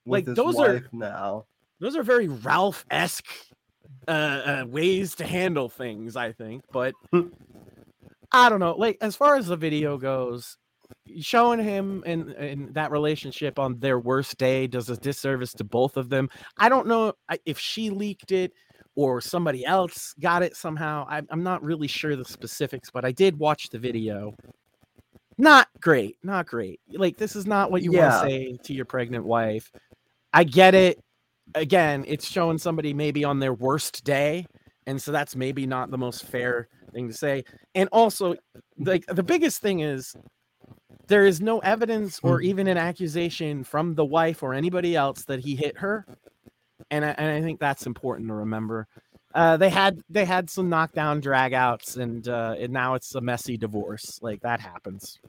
with 0.05 0.27
like 0.27 0.35
those 0.35 0.59
are 0.59 0.83
now. 0.91 1.45
Those 1.79 1.95
are 1.95 2.03
very 2.03 2.27
Ralph 2.27 2.85
esque 2.91 3.27
uh, 4.07 4.11
uh, 4.11 4.65
ways 4.67 5.15
to 5.15 5.25
handle 5.25 5.69
things, 5.69 6.15
I 6.15 6.31
think. 6.31 6.63
But 6.71 6.93
I 8.31 8.49
don't 8.49 8.59
know. 8.59 8.75
Like 8.75 8.97
as 9.01 9.15
far 9.15 9.35
as 9.35 9.47
the 9.47 9.57
video 9.57 9.97
goes, 9.97 10.57
showing 11.19 11.59
him 11.59 12.03
and 12.05 12.31
in 12.31 12.73
that 12.73 12.91
relationship 12.91 13.59
on 13.59 13.79
their 13.79 13.99
worst 13.99 14.37
day 14.37 14.67
does 14.67 14.89
a 14.89 14.97
disservice 14.97 15.53
to 15.53 15.63
both 15.63 15.97
of 15.97 16.09
them. 16.09 16.29
I 16.57 16.69
don't 16.69 16.87
know 16.87 17.13
if 17.45 17.59
she 17.59 17.89
leaked 17.89 18.31
it 18.31 18.53
or 18.95 19.21
somebody 19.21 19.65
else 19.65 20.13
got 20.19 20.43
it 20.43 20.55
somehow. 20.55 21.05
I, 21.09 21.21
I'm 21.29 21.43
not 21.43 21.63
really 21.63 21.87
sure 21.87 22.15
the 22.15 22.25
specifics, 22.25 22.89
but 22.91 23.05
I 23.05 23.11
did 23.11 23.37
watch 23.37 23.69
the 23.69 23.79
video. 23.79 24.35
Not 25.37 25.67
great, 25.79 26.17
not 26.23 26.45
great. 26.45 26.79
Like 26.91 27.17
this 27.17 27.35
is 27.35 27.47
not 27.47 27.71
what 27.71 27.81
you 27.81 27.93
yeah. 27.93 28.19
want 28.19 28.29
to 28.29 28.29
say 28.29 28.57
to 28.63 28.73
your 28.73 28.85
pregnant 28.85 29.25
wife. 29.25 29.71
I 30.31 30.43
get 30.43 30.75
it. 30.75 30.99
Again, 31.55 32.05
it's 32.07 32.27
showing 32.27 32.57
somebody 32.57 32.93
maybe 32.93 33.23
on 33.23 33.39
their 33.39 33.53
worst 33.53 34.03
day, 34.03 34.45
and 34.85 35.01
so 35.01 35.11
that's 35.11 35.35
maybe 35.35 35.65
not 35.65 35.91
the 35.91 35.97
most 35.97 36.25
fair 36.25 36.67
thing 36.93 37.07
to 37.07 37.13
say. 37.13 37.43
And 37.75 37.89
also, 37.91 38.35
like 38.77 39.05
the 39.07 39.23
biggest 39.23 39.61
thing 39.61 39.81
is 39.81 40.15
there 41.07 41.25
is 41.25 41.41
no 41.41 41.59
evidence 41.59 42.19
or 42.23 42.39
hmm. 42.39 42.45
even 42.45 42.67
an 42.67 42.77
accusation 42.77 43.63
from 43.63 43.95
the 43.95 44.05
wife 44.05 44.43
or 44.43 44.53
anybody 44.53 44.95
else 44.95 45.25
that 45.25 45.39
he 45.39 45.55
hit 45.55 45.77
her. 45.77 46.05
And 46.91 47.03
I, 47.03 47.09
and 47.09 47.31
I 47.31 47.41
think 47.41 47.59
that's 47.59 47.85
important 47.85 48.27
to 48.29 48.33
remember. 48.33 48.87
Uh, 49.33 49.57
they 49.57 49.69
had 49.69 49.99
they 50.09 50.25
had 50.25 50.49
some 50.49 50.69
knockdown 50.69 51.21
dragouts 51.21 51.97
and 51.97 52.27
uh, 52.27 52.55
and 52.59 52.71
now 52.71 52.93
it's 52.93 53.15
a 53.15 53.21
messy 53.21 53.57
divorce. 53.57 54.19
Like 54.21 54.41
that 54.41 54.59
happens. 54.59 55.19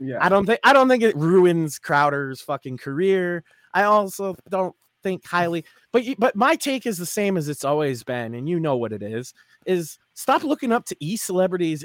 Yeah. 0.00 0.16
I 0.20 0.28
don't 0.30 0.46
think 0.46 0.60
i 0.64 0.72
don't 0.72 0.88
think 0.88 1.02
it 1.02 1.14
ruins 1.16 1.78
crowder's 1.78 2.40
fucking 2.40 2.78
career. 2.78 3.44
I 3.72 3.84
also 3.84 4.34
don't 4.48 4.74
think 5.02 5.26
highly 5.26 5.64
but 5.92 6.04
but 6.18 6.36
my 6.36 6.54
take 6.56 6.86
is 6.86 6.98
the 6.98 7.06
same 7.06 7.36
as 7.36 7.48
it's 7.48 7.64
always 7.64 8.02
been 8.02 8.34
and 8.34 8.48
you 8.48 8.60
know 8.60 8.76
what 8.76 8.92
it 8.92 9.02
is 9.02 9.32
is 9.64 9.98
stop 10.12 10.44
looking 10.44 10.72
up 10.72 10.84
to 10.84 10.96
e 11.00 11.16
celebrities 11.16 11.82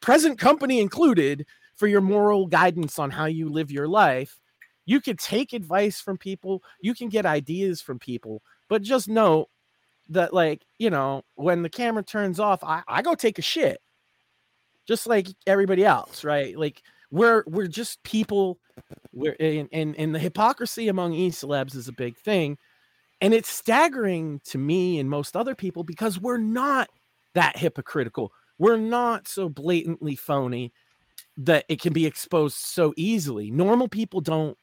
present 0.00 0.38
company 0.38 0.80
included 0.80 1.44
for 1.76 1.86
your 1.86 2.00
moral 2.00 2.46
guidance 2.46 2.98
on 2.98 3.10
how 3.10 3.26
you 3.26 3.48
live 3.48 3.70
your 3.70 3.88
life. 3.88 4.38
You 4.86 5.00
can 5.00 5.16
take 5.16 5.52
advice 5.52 6.00
from 6.00 6.18
people, 6.18 6.62
you 6.80 6.94
can 6.94 7.08
get 7.08 7.26
ideas 7.26 7.80
from 7.80 7.98
people, 7.98 8.42
but 8.68 8.82
just 8.82 9.08
know 9.08 9.46
that, 10.10 10.34
like, 10.34 10.62
you 10.78 10.90
know, 10.90 11.22
when 11.36 11.62
the 11.62 11.70
camera 11.70 12.02
turns 12.02 12.38
off, 12.38 12.62
I, 12.62 12.82
I 12.86 13.02
go 13.02 13.14
take 13.14 13.38
a 13.38 13.42
shit. 13.42 13.78
Just 14.86 15.06
like 15.06 15.28
everybody 15.46 15.84
else, 15.84 16.24
right? 16.24 16.58
Like 16.58 16.82
we're 17.10 17.42
we're 17.46 17.68
just 17.68 18.02
people. 18.02 18.58
We're 19.14 19.34
and 19.40 19.68
and, 19.72 19.96
and 19.96 20.14
the 20.14 20.18
hypocrisy 20.18 20.88
among 20.88 21.14
e 21.14 21.30
celebs 21.30 21.74
is 21.74 21.88
a 21.88 21.92
big 21.92 22.18
thing. 22.18 22.58
And 23.22 23.32
it's 23.32 23.48
staggering 23.48 24.42
to 24.46 24.58
me 24.58 24.98
and 24.98 25.08
most 25.08 25.36
other 25.36 25.54
people 25.54 25.84
because 25.84 26.20
we're 26.20 26.36
not 26.36 26.90
that 27.34 27.56
hypocritical. 27.56 28.32
We're 28.58 28.76
not 28.76 29.26
so 29.26 29.48
blatantly 29.48 30.16
phony 30.16 30.72
that 31.36 31.64
it 31.68 31.80
can 31.80 31.92
be 31.92 32.06
exposed 32.06 32.56
so 32.56 32.92
easily. 32.96 33.50
Normal 33.50 33.88
people 33.88 34.20
don't 34.20 34.56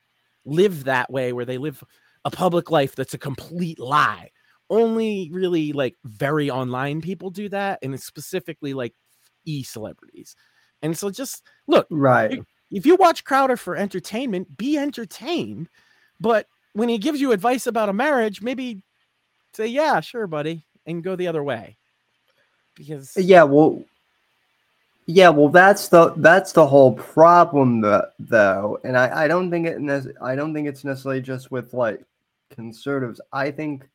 live 0.46 0.86
that 0.86 1.12
way 1.12 1.34
where 1.34 1.46
they 1.46 1.58
live 1.58 1.84
a 2.26 2.32
public 2.32 2.72
life 2.72 2.96
that's 2.96 3.14
a 3.14 3.20
complete 3.20 3.80
lie. 3.80 4.32
Only 4.70 5.30
really 5.34 5.74
like 5.74 5.96
very 6.06 6.50
online 6.50 7.02
people 7.02 7.30
do 7.30 7.50
that, 7.50 7.80
and 7.82 7.94
it's 7.94 8.06
specifically 8.06 8.74
like 8.74 8.94
e 9.46 9.64
celebrities. 9.64 10.36
And 10.82 10.98
so 10.98 11.10
just 11.10 11.44
look, 11.68 11.88
right. 11.90 12.42
If 12.72 12.86
you 12.86 12.96
watch 12.96 13.26
Crowder 13.26 13.58
for 13.58 13.76
entertainment, 13.76 14.58
be 14.58 14.78
entertained. 14.78 15.68
But 16.22 16.48
when 16.74 16.88
he 16.88 16.98
gives 16.98 17.20
you 17.20 17.34
advice 17.34 17.68
about 17.68 17.90
a 17.90 17.94
marriage, 17.94 18.42
maybe 18.42 18.84
say, 19.54 19.68
yeah, 19.68 20.00
sure, 20.00 20.26
buddy, 20.26 20.64
and 20.86 21.04
go 21.04 21.18
the 21.18 21.28
other 21.28 21.44
way. 21.44 21.78
Because 22.76 23.12
yeah, 23.18 23.44
well, 23.44 23.84
yeah, 25.08 25.30
well, 25.30 25.50
that's 25.50 25.88
the 25.88 26.14
that's 26.18 26.52
the 26.54 26.66
whole 26.66 26.94
problem, 26.94 27.82
though, 28.20 28.80
and 28.84 28.98
I, 28.98 29.24
I 29.24 29.28
don't 29.28 29.50
think 29.50 29.68
it 29.68 29.80
ne- 29.82 30.14
I 30.22 30.36
don't 30.36 30.54
think 30.54 30.68
it's 30.68 30.84
necessarily 30.84 31.22
just 31.22 31.52
with 31.52 31.74
like 31.74 32.04
conservatives. 32.52 33.20
I 33.34 33.52
think 33.52 33.90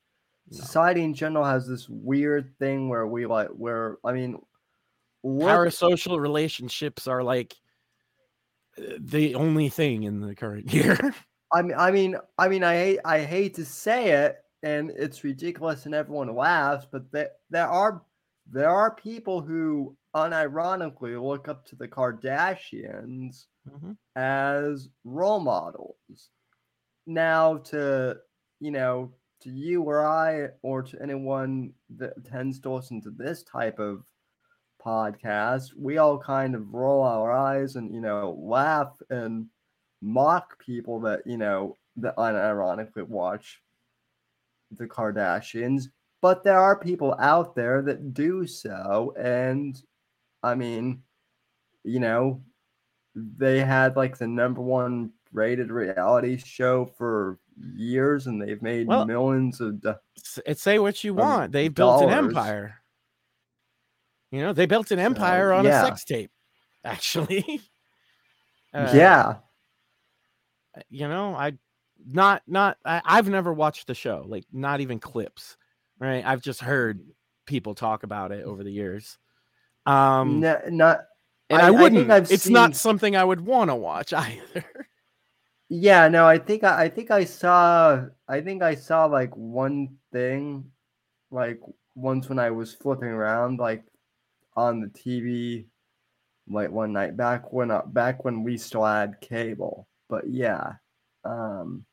no. 0.51 0.59
society 0.59 1.03
in 1.03 1.14
general 1.14 1.45
has 1.45 1.66
this 1.66 1.88
weird 1.88 2.53
thing 2.59 2.88
where 2.88 3.07
we 3.07 3.27
like 3.27 3.49
where 3.49 3.99
I 4.05 4.12
mean, 4.12 4.42
what... 5.23 5.49
parasocial 5.49 6.19
relationships 6.19 7.07
are 7.07 7.23
like 7.23 7.55
the 8.99 9.37
only 9.37 9.69
thing 9.69 10.03
in 10.03 10.21
the 10.21 10.35
current 10.35 10.73
year. 10.73 10.99
I 11.53 11.62
mean, 11.62 11.77
I 11.79 11.90
mean, 11.92 12.16
I 12.37 12.49
mean, 12.49 12.64
I 12.64 12.75
hate 12.77 12.99
I 13.05 13.21
hate 13.21 13.55
to 13.55 13.64
say 13.64 14.11
it, 14.11 14.38
and 14.64 14.90
it's 14.90 15.23
ridiculous, 15.23 15.87
and 15.87 15.95
everyone 15.95 16.35
laughs, 16.35 16.87
but 16.90 17.11
there 17.12 17.31
there 17.51 17.69
are 17.69 18.03
there 18.51 18.71
are 18.71 18.95
people 18.95 19.40
who 19.40 19.97
unironically 20.16 21.22
look 21.22 21.46
up 21.46 21.66
to 21.66 21.76
the 21.76 21.87
Kardashians 21.87 23.44
mm-hmm. 23.68 23.92
as 24.16 24.88
role 25.05 25.40
models. 25.40 26.31
Now, 27.07 27.59
to 27.59 28.16
you 28.59 28.70
know, 28.70 29.12
to 29.42 29.50
you 29.50 29.83
or 29.83 30.05
I, 30.05 30.48
or 30.62 30.83
to 30.83 31.02
anyone 31.02 31.72
that 31.96 32.24
tends 32.24 32.59
to 32.61 32.72
listen 32.72 33.02
to 33.02 33.11
this 33.11 33.42
type 33.42 33.79
of 33.79 34.05
podcast, 34.85 35.74
we 35.76 35.98
all 35.98 36.18
kind 36.18 36.55
of 36.55 36.72
roll 36.72 37.02
our 37.02 37.31
eyes 37.31 37.76
and 37.76 37.94
you 37.94 38.00
know 38.00 38.38
laugh 38.40 38.96
and 39.11 39.46
mock 40.00 40.59
people 40.59 41.00
that 41.00 41.20
you 41.26 41.37
know 41.37 41.76
that 41.96 42.16
unironically 42.16 43.07
watch 43.07 43.61
the 44.70 44.87
Kardashians. 44.87 45.85
But 46.22 46.42
there 46.42 46.59
are 46.59 46.79
people 46.79 47.14
out 47.18 47.55
there 47.55 47.83
that 47.83 48.14
do 48.14 48.46
so, 48.46 49.14
and 49.18 49.81
I 50.42 50.55
mean, 50.55 51.03
you 51.85 52.01
know, 52.01 52.42
they 53.14 53.61
had 53.61 53.96
like 53.96 54.18
the 54.18 54.27
number 54.27 54.61
one 54.61 55.12
rated 55.33 55.70
reality 55.70 56.37
show 56.38 56.87
for 56.96 57.38
years 57.75 58.27
and 58.27 58.40
they've 58.40 58.62
made 58.62 58.87
well, 58.87 59.07
millions 59.07 59.61
of 59.61 59.81
do- 59.81 59.94
say 60.55 60.79
what 60.79 61.03
you 61.03 61.14
want 61.14 61.53
they 61.53 61.68
built 61.68 62.03
an 62.03 62.11
empire. 62.11 62.77
You 64.31 64.42
know 64.42 64.53
they 64.53 64.66
built 64.66 64.90
an 64.90 64.99
empire 64.99 65.53
on 65.53 65.64
yeah. 65.64 65.83
a 65.83 65.87
sex 65.87 66.05
tape 66.05 66.31
actually. 66.85 67.61
Uh, 68.75 68.92
yeah. 68.94 69.37
you 70.90 71.09
know 71.09 71.35
i 71.35 71.51
not 72.05 72.42
not 72.46 72.77
I, 72.85 73.01
i've 73.07 73.29
never 73.29 73.55
watched 73.55 73.87
the 73.87 73.94
show 73.94 74.22
like 74.29 74.44
not 74.53 74.83
even 74.83 74.99
clips 74.99 75.57
right? 75.99 76.25
I've 76.25 76.42
just 76.42 76.61
heard 76.61 77.01
people 77.46 77.75
talk 77.75 78.03
about 78.03 78.33
it 78.33 78.44
over 78.44 78.64
the 78.64 78.70
years 78.70 79.18
um, 79.87 80.40
no, 80.40 80.61
not, 80.68 81.01
and 81.49 81.62
I, 81.62 81.68
I 81.68 81.70
wouldn't. 81.70 82.11
I 82.11 82.18
it's 82.18 82.44
seen... 82.44 82.53
not 82.53 82.75
something 82.77 83.16
I 83.16 83.25
would 83.25 83.40
want 83.40 83.70
to 83.70 83.75
watch 83.75 84.12
either. 84.12 84.64
Yeah, 85.68 86.09
no, 86.09 86.27
I 86.27 86.38
think 86.38 86.64
I, 86.64 86.85
I 86.85 86.88
think 86.88 87.11
I 87.11 87.25
saw 87.25 88.07
I 88.29 88.40
think 88.40 88.62
I 88.62 88.75
saw 88.75 89.07
like 89.07 89.35
one 89.37 89.96
thing, 90.12 90.70
like 91.31 91.61
once 91.94 92.29
when 92.29 92.38
I 92.38 92.51
was 92.51 92.75
flipping 92.75 93.09
around 93.09 93.59
like 93.59 93.85
on 94.57 94.81
the 94.81 94.88
TV, 94.88 95.66
like 96.49 96.70
one 96.70 96.92
night 96.92 97.16
back 97.16 97.53
when 97.53 97.70
uh, 97.70 97.83
back 97.87 98.25
when 98.25 98.42
we 98.42 98.59
still 98.59 98.85
had 98.85 99.20
cable. 99.20 99.88
But 100.09 100.29
yeah, 100.29 100.75
um, 101.25 101.85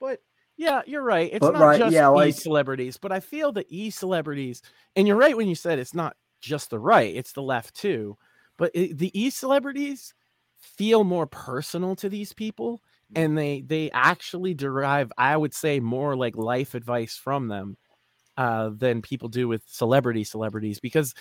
but 0.00 0.20
yeah, 0.56 0.82
you're 0.86 1.02
right. 1.02 1.30
It's 1.32 1.42
not 1.42 1.58
right, 1.58 1.78
just 1.78 1.94
yeah, 1.94 2.08
e 2.08 2.12
like, 2.12 2.34
celebrities, 2.34 2.96
but 2.96 3.12
I 3.12 3.20
feel 3.20 3.52
that 3.52 3.66
e 3.68 3.90
celebrities, 3.90 4.62
and 4.96 5.06
you're 5.06 5.16
right 5.16 5.36
when 5.36 5.48
you 5.48 5.54
said 5.54 5.78
it's 5.78 5.94
not 5.94 6.16
just 6.40 6.70
the 6.70 6.78
right, 6.78 7.14
it's 7.14 7.32
the 7.32 7.42
left 7.42 7.74
too. 7.74 8.16
But 8.56 8.72
it, 8.74 8.98
the 8.98 9.18
e 9.18 9.30
celebrities 9.30 10.14
feel 10.58 11.04
more 11.04 11.26
personal 11.26 11.96
to 11.96 12.08
these 12.08 12.32
people 12.32 12.82
and 13.16 13.36
they 13.36 13.62
they 13.62 13.90
actually 13.92 14.54
derive 14.54 15.10
i 15.18 15.36
would 15.36 15.54
say 15.54 15.80
more 15.80 16.14
like 16.14 16.36
life 16.36 16.74
advice 16.74 17.16
from 17.16 17.48
them 17.48 17.76
uh, 18.36 18.70
than 18.74 19.02
people 19.02 19.28
do 19.28 19.48
with 19.48 19.62
celebrity 19.66 20.24
celebrities 20.24 20.80
because 20.80 21.14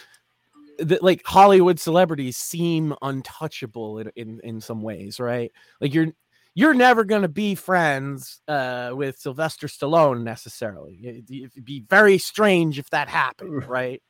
the, 0.77 0.99
like 1.01 1.21
hollywood 1.25 1.79
celebrities 1.79 2.37
seem 2.37 2.93
untouchable 3.01 3.99
in, 3.99 4.11
in 4.15 4.39
in 4.43 4.61
some 4.61 4.81
ways 4.81 5.19
right? 5.19 5.51
Like 5.81 5.93
you're 5.93 6.07
you're 6.55 6.73
never 6.73 7.03
going 7.03 7.21
to 7.21 7.27
be 7.29 7.55
friends 7.55 8.41
uh, 8.47 8.91
with 8.93 9.17
sylvester 9.17 9.67
stallone 9.67 10.23
necessarily. 10.23 11.25
It'd 11.29 11.65
be 11.65 11.85
very 11.89 12.17
strange 12.17 12.79
if 12.79 12.89
that 12.91 13.09
happened 13.09 13.67
right 13.67 14.01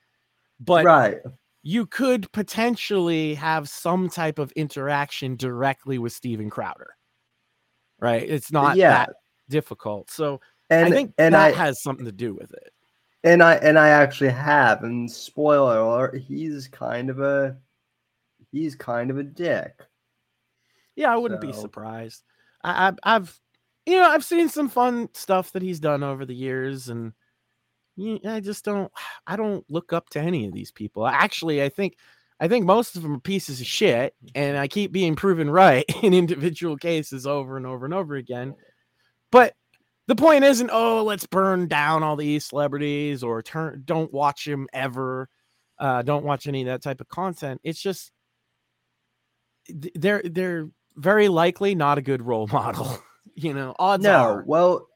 but 0.60 0.86
right 0.86 1.18
you 1.62 1.86
could 1.86 2.32
potentially 2.32 3.34
have 3.36 3.68
some 3.68 4.10
type 4.10 4.40
of 4.40 4.52
interaction 4.54 5.36
directly 5.36 5.98
with 5.98 6.14
steven 6.14 6.50
crowder 6.50 6.96
right? 8.00 8.28
It's 8.28 8.52
not 8.52 8.78
yeah. 8.78 8.90
that 8.90 9.16
difficult. 9.50 10.10
So 10.10 10.42
and, 10.70 10.88
I 10.88 10.90
think 10.90 11.14
and 11.18 11.36
that 11.36 11.54
I, 11.54 11.58
has 11.58 11.82
something 11.82 12.06
to 12.06 12.12
do 12.12 12.34
with 12.34 12.52
it. 12.54 12.72
And 13.24 13.44
I 13.44 13.56
and 13.56 13.78
I 13.78 13.90
actually 13.90 14.32
have. 14.32 14.84
And 14.84 15.12
spoiler 15.12 15.80
alert, 15.80 16.22
he's 16.22 16.68
kind 16.68 17.10
of 17.10 17.20
a 17.20 17.58
he's 18.52 18.76
kind 18.76 19.12
of 19.12 19.18
a 19.18 19.24
dick. 19.24 19.82
Yeah, 20.96 21.14
I 21.14 21.18
wouldn't 21.18 21.42
so. 21.42 21.48
be 21.48 21.54
surprised. 21.54 22.24
I, 22.64 22.90
I 22.90 23.16
I've 23.16 23.40
you 23.86 23.98
know 23.98 24.10
I've 24.10 24.24
seen 24.24 24.50
some 24.50 24.70
fun 24.70 25.10
stuff 25.14 25.52
that 25.52 25.62
he's 25.62 25.80
done 25.80 26.04
over 26.04 26.26
the 26.26 26.36
years, 26.36 26.90
and 26.90 27.14
I 28.28 28.40
just 28.40 28.66
don't 28.66 28.92
I 29.28 29.36
don't 29.36 29.66
look 29.70 29.94
up 29.94 30.10
to 30.12 30.20
any 30.20 30.46
of 30.48 30.54
these 30.54 30.72
people. 30.72 31.06
Actually, 31.08 31.64
I 31.64 31.70
think 31.70 31.98
I 32.40 32.48
think 32.48 32.66
most 32.66 32.96
of 32.96 33.04
them 33.04 33.16
are 33.16 33.20
pieces 33.20 33.60
of 33.60 33.68
shit, 33.68 34.16
and 34.34 34.58
I 34.58 34.68
keep 34.68 34.92
being 34.92 35.16
proven 35.16 35.50
right 35.50 35.86
in 36.04 36.14
individual 36.14 36.78
cases 36.78 37.28
over 37.28 37.58
and 37.58 37.66
over 37.66 37.86
and 37.86 37.94
over 37.94 38.16
again. 38.16 38.56
But 39.32 39.54
the 40.08 40.16
point 40.16 40.44
isn't, 40.44 40.72
oh, 40.74 41.04
let's 41.04 41.28
burn 41.28 41.68
down 41.68 42.02
all 42.02 42.16
these 42.16 42.46
celebrities 42.46 43.24
or 43.24 43.44
turn, 43.44 43.84
don't 43.86 44.12
watch 44.12 44.46
them 44.46 44.68
ever. 44.74 45.30
Uh, 45.78 46.02
don't 46.02 46.26
watch 46.26 46.48
any 46.48 46.62
of 46.62 46.68
that 46.68 46.82
type 46.82 47.00
of 47.00 47.08
content. 47.10 47.62
It's 47.64 47.82
just 47.82 48.12
they're 49.70 50.22
they're 50.24 50.68
very 50.96 51.28
likely 51.28 51.76
not 51.76 51.98
a 51.98 52.02
good 52.02 52.22
role 52.22 52.48
model. 52.52 52.98
you 53.36 53.54
know, 53.54 53.76
odds 53.78 54.04
no, 54.04 54.16
are. 54.16 54.44
Well, 54.46 54.89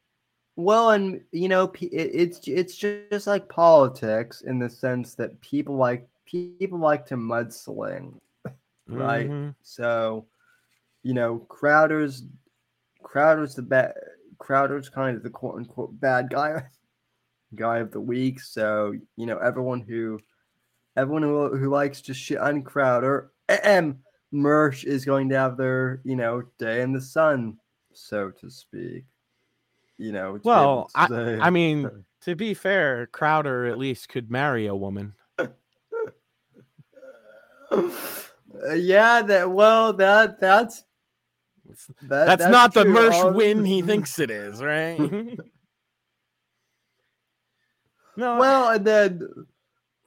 well, 0.56 0.92
and 0.92 1.22
you 1.32 1.48
know, 1.48 1.72
it's 1.82 2.48
it's 2.48 2.76
just 2.76 3.28
like 3.28 3.50
politics 3.50 4.42
in 4.42 4.60
the 4.60 4.70
sense 4.70 5.16
that 5.16 5.40
people 5.42 5.76
like 5.76 6.08
people 6.26 6.80
like 6.80 7.06
to 7.08 7.16
mudsling, 7.16 8.20
right? 8.88 9.30
Mm-hmm. 9.30 9.50
So, 9.64 10.28
you 11.02 11.14
know, 11.14 11.40
Crowder's 11.50 12.24
Crowder's 13.02 13.56
the 13.56 13.64
bad 13.64 13.94
Crowder's 14.38 14.90
kind 14.90 15.18
of 15.18 15.24
the 15.24 15.30
quote 15.30 15.56
unquote 15.56 16.00
bad 16.00 16.30
guy 16.30 16.64
guy 17.56 17.80
of 17.80 17.92
the 17.92 18.02
week. 18.02 18.40
So, 18.40 18.94
you 19.16 19.26
know, 19.26 19.38
everyone 19.38 19.82
who 19.82 20.20
everyone 20.96 21.24
who, 21.24 21.58
who 21.58 21.70
likes 21.70 22.02
to 22.02 22.14
shit 22.14 22.38
on 22.38 22.62
Crowder 22.62 23.32
and 23.50 23.98
Mersh 24.34 24.84
is 24.84 25.06
going 25.06 25.30
to 25.30 25.38
have 25.38 25.58
their, 25.58 26.02
you 26.04 26.16
know, 26.16 26.44
day 26.60 26.82
in 26.82 26.94
the 26.94 27.02
sun, 27.02 27.58
so 27.94 28.32
to 28.32 28.50
speak. 28.50 29.06
You 29.98 30.12
know, 30.12 30.40
well, 30.44 30.90
I, 30.96 31.06
I 31.42 31.50
mean, 31.50 32.06
to 32.22 32.36
be 32.36 32.54
fair, 32.54 33.08
Crowder 33.08 33.66
at 33.68 33.78
least 33.78 34.10
could 34.10 34.32
marry 34.32 34.66
a 34.66 34.76
woman. 34.76 35.14
yeah, 38.76 39.22
that 39.22 39.52
well, 39.52 39.94
that 39.94 40.40
that's 40.40 40.84
that, 41.66 42.10
that's, 42.10 42.42
that's, 42.42 42.52
not 42.52 42.74
true. 42.74 42.84
the 42.84 42.90
Mersh 42.90 43.34
win 43.34 43.64
he 43.72 43.82
thinks 43.82 44.20
it 44.20 44.30
is, 44.30 44.62
right? 44.64 44.98
no. 48.18 48.38
Well, 48.38 48.70
and 48.70 48.86
then, 48.86 49.22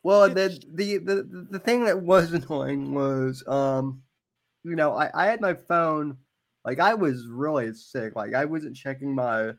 well, 0.02 0.24
and 0.24 0.36
then 0.36 0.58
the, 0.74 0.98
the 0.98 1.46
the 1.50 1.58
thing 1.58 1.84
that 1.84 2.02
was 2.02 2.32
annoying 2.32 2.92
was, 2.94 3.44
um, 3.46 4.02
you 4.64 4.76
know, 4.76 4.94
I 4.94 5.10
I 5.14 5.26
had 5.26 5.40
my 5.40 5.54
phone, 5.54 6.16
like 6.64 6.80
I 6.80 6.94
was 6.94 7.26
really 7.26 7.72
sick, 7.72 8.16
like 8.16 8.34
I 8.34 8.44
wasn't 8.44 8.76
checking 8.76 9.14
my 9.14 9.52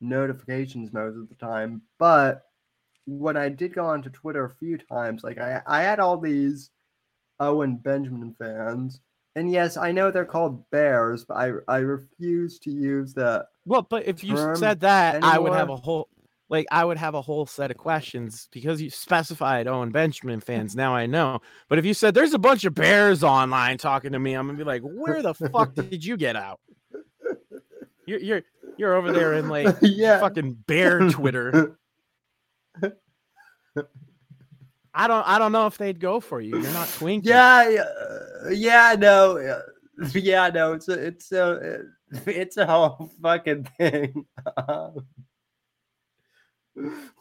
notifications 0.00 0.92
most 0.92 1.16
of 1.16 1.28
the 1.28 1.34
time, 1.34 1.82
but 1.98 2.42
when 3.06 3.36
I 3.36 3.48
did 3.48 3.74
go 3.74 3.86
onto 3.86 4.10
Twitter 4.10 4.44
a 4.44 4.50
few 4.50 4.78
times, 4.78 5.24
like 5.24 5.38
I 5.38 5.62
I 5.66 5.82
had 5.82 6.00
all 6.00 6.18
these 6.18 6.70
Owen 7.40 7.76
Benjamin 7.76 8.34
fans. 8.38 9.00
And 9.36 9.50
yes, 9.50 9.76
I 9.76 9.92
know 9.92 10.10
they're 10.10 10.24
called 10.24 10.68
bears, 10.70 11.24
but 11.24 11.34
I 11.34 11.52
I 11.68 11.78
refuse 11.78 12.58
to 12.60 12.70
use 12.70 13.14
that. 13.14 13.46
Well, 13.64 13.86
but 13.88 14.06
if 14.06 14.22
you 14.24 14.36
said 14.56 14.80
that, 14.80 15.16
anymore. 15.16 15.34
I 15.34 15.38
would 15.38 15.52
have 15.52 15.70
a 15.70 15.76
whole 15.76 16.08
like 16.48 16.66
I 16.70 16.84
would 16.84 16.98
have 16.98 17.14
a 17.14 17.22
whole 17.22 17.46
set 17.46 17.70
of 17.70 17.76
questions 17.76 18.48
because 18.52 18.82
you 18.82 18.90
specified 18.90 19.68
Owen 19.68 19.90
Benjamin 19.90 20.40
fans. 20.40 20.74
Now 20.74 20.94
I 20.94 21.06
know. 21.06 21.40
But 21.68 21.78
if 21.78 21.86
you 21.86 21.94
said 21.94 22.14
there's 22.14 22.34
a 22.34 22.38
bunch 22.38 22.64
of 22.64 22.74
bears 22.74 23.22
online 23.22 23.78
talking 23.78 24.12
to 24.12 24.18
me, 24.18 24.34
I'm 24.34 24.46
gonna 24.46 24.58
be 24.58 24.64
like, 24.64 24.82
where 24.82 25.22
the 25.22 25.34
fuck 25.34 25.74
did 25.90 26.04
you 26.04 26.16
get 26.16 26.36
out? 26.36 26.60
You're 28.10 28.18
you're 28.18 28.42
you're 28.76 28.94
over 28.94 29.12
there 29.12 29.34
in 29.34 29.48
like 29.48 29.76
yeah. 29.82 30.18
fucking 30.18 30.54
bear 30.66 30.98
Twitter. 31.10 31.78
I 34.92 35.06
don't 35.06 35.28
I 35.28 35.38
don't 35.38 35.52
know 35.52 35.68
if 35.68 35.78
they'd 35.78 36.00
go 36.00 36.18
for 36.18 36.40
you. 36.40 36.58
You're 36.60 36.72
not 36.72 36.88
twinkie. 36.88 37.26
Yeah, 37.26 37.84
yeah, 38.50 38.96
no, 38.98 39.62
yeah, 40.12 40.50
no. 40.52 40.72
It's 40.72 40.88
a, 40.88 40.92
it's 40.94 41.30
a, 41.30 41.82
it's 42.26 42.56
a 42.56 42.66
whole 42.66 43.12
fucking 43.22 43.68
thing. 43.78 44.26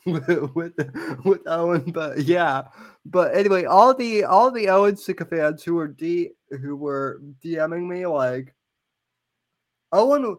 with, 0.06 0.28
with 0.56 0.74
with 1.24 1.42
Owen, 1.46 1.92
but 1.92 2.24
yeah, 2.24 2.64
but 3.06 3.36
anyway, 3.36 3.66
all 3.66 3.94
the 3.94 4.24
all 4.24 4.50
the 4.50 4.70
Owen 4.70 4.98
sycophants 4.98 5.64
who 5.64 5.76
were 5.76 5.88
d 5.88 6.32
who 6.50 6.76
were 6.76 7.22
DMing 7.44 7.88
me 7.88 8.08
like 8.08 8.56
Owen, 9.92 10.38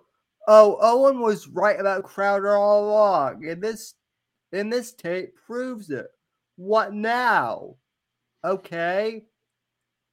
oh 0.51 0.77
Owen 0.81 1.21
was 1.21 1.47
right 1.49 1.79
about 1.79 2.03
Crowder 2.03 2.57
all 2.57 2.91
along, 2.91 3.47
and 3.47 3.63
this 3.63 3.95
and 4.53 4.73
this 4.73 4.93
tape 4.93 5.35
proves 5.47 5.91
it. 5.91 6.09
What 6.57 6.93
now? 6.93 7.77
Okay. 8.45 9.23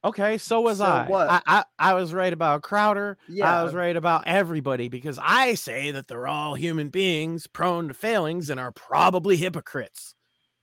Okay, 0.03 0.37
so 0.37 0.61
was 0.61 0.77
so 0.77 0.85
I. 0.85 1.07
What? 1.07 1.29
I, 1.29 1.41
I. 1.47 1.63
I 1.79 1.93
was 1.95 2.13
right 2.13 2.31
about 2.31 2.61
Crowder. 2.61 3.17
Yeah. 3.27 3.51
I 3.51 3.63
was 3.63 3.73
right 3.73 3.95
about 3.95 4.25
everybody 4.27 4.89
because 4.89 5.19
I 5.21 5.55
say 5.55 5.91
that 5.91 6.07
they're 6.07 6.27
all 6.27 6.53
human 6.53 6.89
beings 6.89 7.47
prone 7.47 7.87
to 7.87 7.93
failings 7.95 8.49
and 8.49 8.59
are 8.59 8.71
probably 8.71 9.37
hypocrites. 9.37 10.13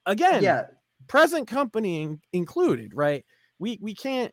Again, 0.06 0.42
yeah. 0.42 0.66
present 1.08 1.48
company 1.48 2.02
in, 2.02 2.20
included, 2.32 2.92
right? 2.94 3.24
We 3.58 3.78
we 3.82 3.94
can't 3.94 4.32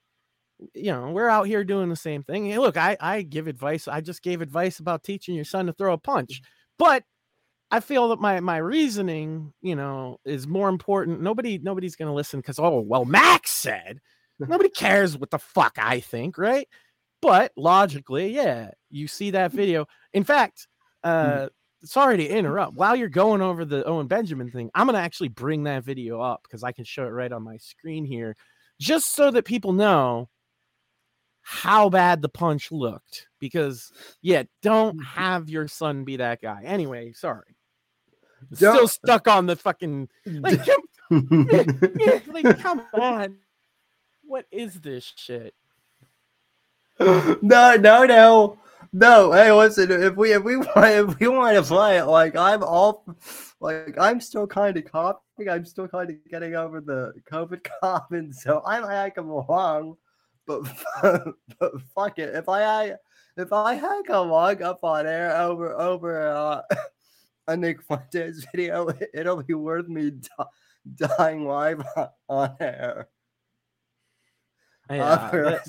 you 0.73 0.91
know, 0.91 1.11
we're 1.11 1.29
out 1.29 1.47
here 1.47 1.63
doing 1.63 1.89
the 1.89 1.95
same 1.95 2.23
thing. 2.23 2.45
Hey, 2.45 2.59
look, 2.59 2.77
I 2.77 2.97
I 2.99 3.21
give 3.21 3.47
advice. 3.47 3.87
I 3.87 4.01
just 4.01 4.21
gave 4.21 4.41
advice 4.41 4.79
about 4.79 5.03
teaching 5.03 5.35
your 5.35 5.45
son 5.45 5.67
to 5.67 5.73
throw 5.73 5.93
a 5.93 5.97
punch. 5.97 6.41
But 6.77 7.03
I 7.71 7.79
feel 7.79 8.09
that 8.09 8.19
my 8.19 8.39
my 8.39 8.57
reasoning, 8.57 9.53
you 9.61 9.75
know, 9.75 10.19
is 10.25 10.47
more 10.47 10.69
important. 10.69 11.21
Nobody 11.21 11.57
nobody's 11.57 11.95
gonna 11.95 12.13
listen 12.13 12.39
because 12.39 12.59
oh 12.59 12.79
well, 12.81 13.05
Max 13.05 13.51
said. 13.51 13.99
Nobody 14.39 14.69
cares 14.69 15.15
what 15.15 15.29
the 15.29 15.37
fuck 15.37 15.77
I 15.77 15.99
think, 15.99 16.35
right? 16.39 16.67
But 17.21 17.51
logically, 17.55 18.33
yeah, 18.33 18.71
you 18.89 19.07
see 19.07 19.29
that 19.31 19.51
video. 19.51 19.85
In 20.13 20.23
fact, 20.23 20.67
hmm. 21.03 21.09
uh, 21.09 21.47
sorry 21.83 22.17
to 22.17 22.27
interrupt. 22.27 22.73
While 22.73 22.95
you're 22.95 23.07
going 23.07 23.41
over 23.41 23.65
the 23.65 23.83
Owen 23.85 24.07
Benjamin 24.07 24.49
thing, 24.49 24.71
I'm 24.73 24.87
gonna 24.87 24.97
actually 24.97 25.29
bring 25.29 25.63
that 25.63 25.83
video 25.83 26.19
up 26.21 26.41
because 26.43 26.63
I 26.63 26.71
can 26.71 26.85
show 26.85 27.03
it 27.03 27.11
right 27.11 27.31
on 27.31 27.43
my 27.43 27.57
screen 27.57 28.03
here, 28.03 28.35
just 28.79 29.13
so 29.15 29.29
that 29.31 29.45
people 29.45 29.73
know 29.73 30.27
how 31.41 31.89
bad 31.89 32.21
the 32.21 32.29
punch 32.29 32.71
looked. 32.71 33.27
Because 33.39 33.91
yeah, 34.21 34.43
don't 34.61 34.95
hmm. 34.95 35.03
have 35.03 35.49
your 35.49 35.67
son 35.67 36.03
be 36.03 36.17
that 36.17 36.41
guy. 36.41 36.63
Anyway, 36.65 37.13
sorry 37.13 37.55
still 38.53 38.87
stuck 38.87 39.27
on 39.27 39.45
the 39.45 39.55
fucking 39.55 40.09
like, 40.25 40.61
come, 41.09 42.21
like 42.31 42.59
come 42.59 42.83
on. 42.93 43.37
What 44.23 44.45
is 44.51 44.75
this 44.75 45.11
shit? 45.15 45.53
No, 46.99 47.37
no, 47.41 48.05
no. 48.05 48.57
No, 48.93 49.31
hey, 49.31 49.51
listen. 49.53 49.89
If 49.89 50.15
we 50.15 50.33
if 50.33 50.43
we 50.43 50.57
want 50.57 50.69
if 50.77 51.19
we 51.19 51.27
want 51.27 51.55
to 51.55 51.63
play 51.63 51.97
it, 51.97 52.05
like 52.05 52.35
I'm 52.35 52.61
all, 52.61 53.05
like 53.59 53.95
I'm 53.99 54.19
still 54.19 54.47
kind 54.47 54.75
of 54.75 54.85
coughing. 54.91 55.49
I'm 55.49 55.65
still 55.65 55.87
kind 55.87 56.09
of 56.09 56.15
getting 56.29 56.55
over 56.55 56.81
the 56.81 57.13
COVID 57.31 57.65
coughing, 57.81 58.33
so 58.33 58.61
I 58.65 58.81
might 58.81 59.15
come 59.15 59.29
along. 59.29 59.97
But 60.45 60.63
but 61.59 61.81
fuck 61.95 62.19
it, 62.19 62.35
if 62.35 62.49
I 62.49 62.95
if 63.37 63.53
I 63.53 63.75
had 63.75 64.03
come 64.05 64.29
along 64.29 64.61
up 64.61 64.83
on 64.83 65.07
air 65.07 65.35
over 65.37 65.73
over 65.73 66.27
uh, 66.27 66.61
a 67.47 67.57
Nick 67.57 67.81
Fuentes 67.83 68.45
video, 68.53 68.89
it'll 69.13 69.43
be 69.43 69.53
worth 69.53 69.87
me 69.87 70.11
di- 70.11 71.07
dying 71.17 71.45
live 71.45 71.83
on 72.27 72.55
air. 72.59 73.07
Yeah, 74.89 75.03
uh, 75.03 75.59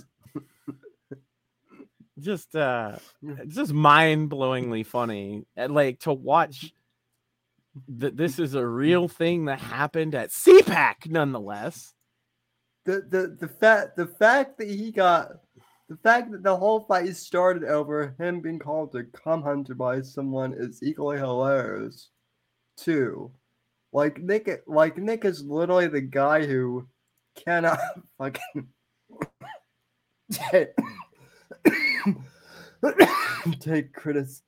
just 2.19 2.55
uh 2.57 2.97
just 3.47 3.73
mind-blowingly 3.73 4.85
funny 4.85 5.45
like 5.57 6.01
to 6.01 6.13
watch 6.13 6.73
that 7.89 8.17
this 8.17 8.39
is 8.39 8.55
a 8.55 8.67
real 8.67 9.09
thing 9.09 9.47
that 9.47 9.61
happened 9.61 10.15
at 10.15 10.31
CPAC 10.31 11.09
nonetheless 11.09 11.95
the 12.85 13.07
the 13.09 13.37
the 13.41 13.49
fact 13.49 13.97
the 13.97 14.07
fact 14.07 14.59
that 14.59 14.69
he 14.69 14.91
got 14.91 15.29
the 15.89 15.97
fact 15.97 16.31
that 16.33 16.43
the 16.43 16.57
whole 16.57 16.81
fight 16.81 17.15
started 17.15 17.65
over 17.65 18.15
him 18.19 18.41
being 18.41 18.59
called 18.59 18.95
a 18.95 19.05
cum 19.05 19.43
hunter 19.43 19.75
by 19.75 20.01
someone 20.01 20.55
is 20.57 20.83
equally 20.83 21.19
hilarious 21.19 22.09
too 22.77 23.31
like 23.93 24.19
nick 24.19 24.63
like 24.67 24.97
nick 24.97 25.25
is 25.25 25.45
literally 25.45 25.87
the 25.87 26.01
guy 26.01 26.45
who 26.45 26.87
cannot 27.37 27.79
fucking 28.19 28.69
take 30.33 30.71
take 33.61 33.93
criticism. 33.93 34.43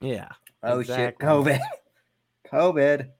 Yeah. 0.00 0.28
Oh 0.62 0.80
exactly. 0.80 1.06
shit! 1.06 1.18
COVID. 1.18 1.60
COVID. 2.52 3.10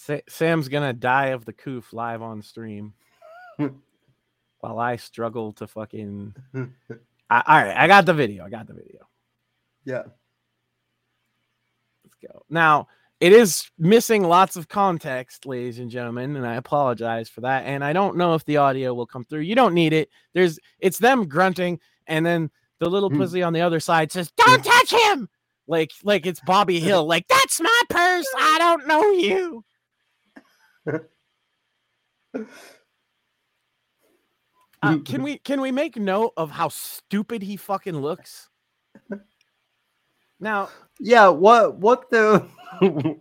Sa- 0.00 0.26
Sam's 0.28 0.68
gonna 0.68 0.92
die 0.92 1.26
of 1.26 1.44
the 1.44 1.52
coof 1.52 1.92
live 1.92 2.22
on 2.22 2.42
stream, 2.42 2.94
while 4.60 4.78
I 4.78 4.96
struggle 4.96 5.52
to 5.54 5.66
fucking. 5.66 6.34
I, 7.28 7.42
all 7.46 7.62
right, 7.62 7.76
I 7.76 7.86
got 7.86 8.06
the 8.06 8.14
video. 8.14 8.44
I 8.44 8.50
got 8.50 8.66
the 8.66 8.74
video. 8.74 9.06
Yeah. 9.84 10.02
Let's 12.04 12.16
go 12.22 12.44
now 12.48 12.88
it 13.20 13.34
is 13.34 13.70
missing 13.78 14.24
lots 14.24 14.56
of 14.56 14.68
context, 14.68 15.44
ladies 15.44 15.78
and 15.78 15.90
gentlemen, 15.90 16.36
and 16.36 16.46
I 16.46 16.54
apologize 16.54 17.28
for 17.28 17.42
that. 17.42 17.64
And 17.66 17.84
I 17.84 17.92
don't 17.92 18.16
know 18.16 18.34
if 18.34 18.44
the 18.46 18.56
audio 18.56 18.94
will 18.94 19.06
come 19.06 19.26
through. 19.26 19.40
You 19.40 19.54
don't 19.54 19.74
need 19.74 19.92
it. 19.92 20.08
There's 20.32 20.58
it's 20.78 20.98
them 20.98 21.28
grunting, 21.28 21.78
and 22.06 22.24
then 22.24 22.50
the 22.78 22.88
little 22.88 23.10
mm. 23.10 23.18
pussy 23.18 23.42
on 23.42 23.52
the 23.52 23.60
other 23.60 23.78
side 23.78 24.10
says, 24.10 24.32
"Don't 24.38 24.64
touch 24.64 24.90
him!" 24.92 25.28
Like 25.66 25.92
like 26.02 26.24
it's 26.24 26.40
Bobby 26.40 26.80
Hill. 26.88 27.04
Like 27.06 27.28
that's 27.28 27.60
my 27.60 27.82
purse. 27.90 28.26
I 28.38 28.56
don't 28.58 28.86
know 28.86 29.10
you. 29.10 29.64
Uh, 34.82 34.98
can 35.04 35.22
we 35.22 35.38
can 35.38 35.60
we 35.60 35.70
make 35.70 35.96
note 35.96 36.32
of 36.36 36.50
how 36.50 36.68
stupid 36.68 37.42
he 37.42 37.56
fucking 37.56 38.00
looks? 38.00 38.48
Now, 40.38 40.70
yeah, 40.98 41.28
what 41.28 41.76
what 41.76 42.08
the 42.10 42.46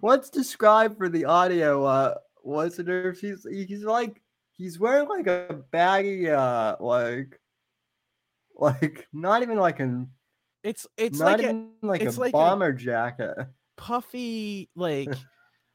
what's 0.00 0.30
described 0.30 0.96
for 0.98 1.08
the 1.08 1.24
audio 1.24 1.84
uh 1.84 2.14
listeners? 2.44 3.20
He's 3.20 3.46
he's 3.48 3.84
like 3.84 4.20
he's 4.56 4.78
wearing 4.78 5.08
like 5.08 5.28
a 5.28 5.62
baggy 5.70 6.30
uh 6.30 6.76
like 6.80 7.40
like 8.56 9.06
not 9.12 9.42
even 9.42 9.58
like 9.58 9.78
an 9.78 10.10
it's 10.64 10.86
it's 10.96 11.20
not 11.20 11.26
like 11.26 11.40
even 11.42 11.70
a, 11.82 11.86
like 11.86 12.02
a 12.04 12.10
like 12.10 12.32
bomber 12.32 12.68
a 12.68 12.76
jacket. 12.76 13.36
Puffy 13.76 14.68
like 14.74 15.14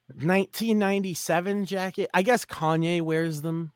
1997 0.07 1.65
jacket. 1.65 2.09
I 2.13 2.21
guess 2.21 2.45
Kanye 2.45 3.01
wears 3.01 3.41
them. 3.41 3.71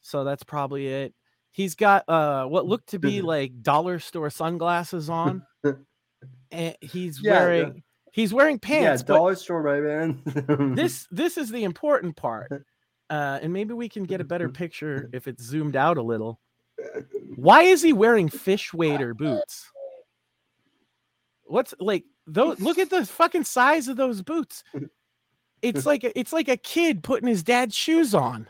So 0.00 0.24
that's 0.24 0.42
probably 0.42 0.88
it. 0.88 1.14
He's 1.50 1.74
got 1.74 2.08
uh 2.08 2.46
what 2.46 2.66
looked 2.66 2.88
to 2.90 2.98
be 2.98 3.22
like 3.22 3.62
dollar 3.62 3.98
store 3.98 4.30
sunglasses 4.30 5.08
on. 5.08 5.46
and 6.50 6.76
he's 6.80 7.20
yeah, 7.22 7.32
wearing 7.32 7.66
yeah. 7.66 7.80
he's 8.12 8.34
wearing 8.34 8.58
pants. 8.58 9.02
Yeah, 9.02 9.14
dollar 9.14 9.36
store 9.36 9.62
right 9.62 9.82
man. 9.82 10.74
this 10.76 11.06
this 11.10 11.38
is 11.38 11.50
the 11.50 11.64
important 11.64 12.16
part. 12.16 12.66
Uh, 13.10 13.38
and 13.42 13.52
maybe 13.52 13.74
we 13.74 13.86
can 13.86 14.04
get 14.04 14.22
a 14.22 14.24
better 14.24 14.48
picture 14.48 15.10
if 15.12 15.28
it's 15.28 15.44
zoomed 15.44 15.76
out 15.76 15.98
a 15.98 16.02
little. 16.02 16.40
Why 17.36 17.62
is 17.62 17.82
he 17.82 17.92
wearing 17.92 18.30
fish 18.30 18.72
wader 18.72 19.12
boots? 19.12 19.70
What's 21.44 21.74
like 21.78 22.04
those 22.26 22.58
look 22.60 22.78
at 22.78 22.88
the 22.88 23.04
fucking 23.04 23.44
size 23.44 23.88
of 23.88 23.98
those 23.98 24.22
boots. 24.22 24.64
It's 25.64 25.86
like 25.92 26.04
a, 26.04 26.18
it's 26.18 26.32
like 26.32 26.48
a 26.48 26.56
kid 26.56 27.02
putting 27.02 27.28
his 27.28 27.42
dad's 27.42 27.74
shoes 27.74 28.14
on. 28.14 28.48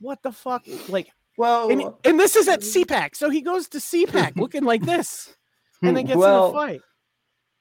What 0.00 0.22
the 0.22 0.32
fuck? 0.32 0.64
Like 0.88 1.10
well, 1.36 1.70
and, 1.70 1.82
uh, 1.82 1.92
and 2.04 2.18
this 2.18 2.36
is 2.36 2.48
at 2.48 2.60
mm. 2.60 2.84
CPAC. 2.84 3.14
So 3.14 3.28
he 3.30 3.42
goes 3.42 3.68
to 3.68 3.78
CPAC 3.78 4.36
looking 4.36 4.64
like 4.64 4.82
this 4.82 5.34
and 5.82 5.96
then 5.96 6.06
gets 6.06 6.16
well, 6.16 6.48
in 6.48 6.50
a 6.50 6.58
fight. 6.58 6.80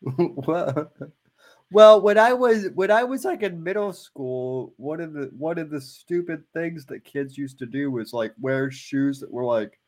Well, 0.08 0.92
well, 1.72 2.02
when 2.02 2.20
I 2.20 2.34
was 2.34 2.68
when 2.76 2.92
I 2.92 3.04
was 3.04 3.26
like 3.26 3.42
in 3.42 3.64
middle 3.64 3.92
school, 3.92 4.74
one 4.78 5.02
of 5.02 5.14
the 5.14 5.32
one 5.38 5.58
of 5.58 5.72
the 5.72 5.82
stupid 5.82 6.44
things 6.54 6.86
that 6.86 7.04
kids 7.04 7.38
used 7.38 7.58
to 7.60 7.66
do 7.66 7.90
was 7.90 8.14
like 8.14 8.34
wear 8.40 8.70
shoes 8.70 9.20
that 9.20 9.32
were 9.32 9.44
like 9.44 9.80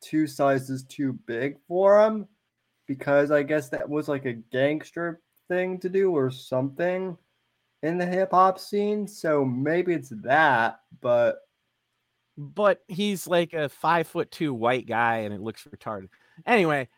two 0.00 0.28
sizes 0.28 0.84
too 0.84 1.18
big 1.26 1.56
for 1.66 2.00
them, 2.00 2.28
because 2.86 3.32
I 3.32 3.42
guess 3.42 3.68
that 3.70 3.88
was 3.88 4.06
like 4.06 4.24
a 4.24 4.34
gangster 4.34 5.20
thing 5.48 5.80
to 5.80 5.88
do 5.88 6.12
or 6.12 6.30
something 6.30 7.16
in 7.82 7.98
the 7.98 8.06
hip 8.06 8.30
hop 8.32 8.58
scene. 8.58 9.06
So 9.06 9.44
maybe 9.44 9.92
it's 9.94 10.12
that, 10.22 10.80
but 11.00 11.38
but 12.38 12.82
he's 12.88 13.26
like 13.26 13.52
a 13.54 13.68
five 13.68 14.06
foot 14.06 14.30
two 14.30 14.52
white 14.52 14.86
guy 14.86 15.18
and 15.18 15.34
it 15.34 15.40
looks 15.40 15.64
retarded. 15.64 16.08
Anyway, 16.46 16.88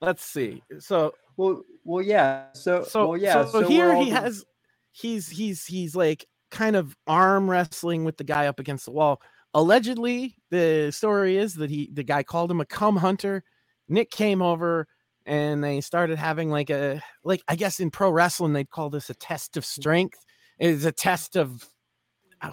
let's 0.00 0.24
see. 0.24 0.62
So 0.78 1.14
well, 1.36 1.62
well, 1.84 2.04
yeah. 2.04 2.46
So, 2.52 2.84
so 2.84 3.08
well, 3.08 3.20
yeah. 3.20 3.44
So, 3.44 3.62
so 3.62 3.68
here 3.68 3.94
he 3.96 4.10
has, 4.10 4.44
he's 4.92 5.28
he's 5.28 5.66
he's 5.66 5.96
like 5.96 6.26
kind 6.50 6.76
of 6.76 6.96
arm 7.06 7.50
wrestling 7.50 8.04
with 8.04 8.16
the 8.16 8.24
guy 8.24 8.46
up 8.46 8.60
against 8.60 8.84
the 8.84 8.92
wall. 8.92 9.20
Allegedly, 9.52 10.36
the 10.50 10.90
story 10.92 11.36
is 11.36 11.54
that 11.54 11.70
he 11.70 11.90
the 11.92 12.02
guy 12.02 12.22
called 12.22 12.50
him 12.50 12.60
a 12.60 12.66
cum 12.66 12.96
hunter. 12.96 13.44
Nick 13.88 14.10
came 14.10 14.40
over 14.42 14.88
and 15.26 15.62
they 15.64 15.80
started 15.80 16.18
having 16.18 16.50
like 16.50 16.70
a 16.70 17.02
like 17.24 17.42
I 17.48 17.56
guess 17.56 17.80
in 17.80 17.90
pro 17.90 18.10
wrestling 18.10 18.52
they'd 18.52 18.70
call 18.70 18.90
this 18.90 19.10
a 19.10 19.14
test 19.14 19.56
of 19.56 19.64
strength. 19.64 20.18
It's 20.58 20.84
a 20.84 20.92
test 20.92 21.36
of 21.36 21.68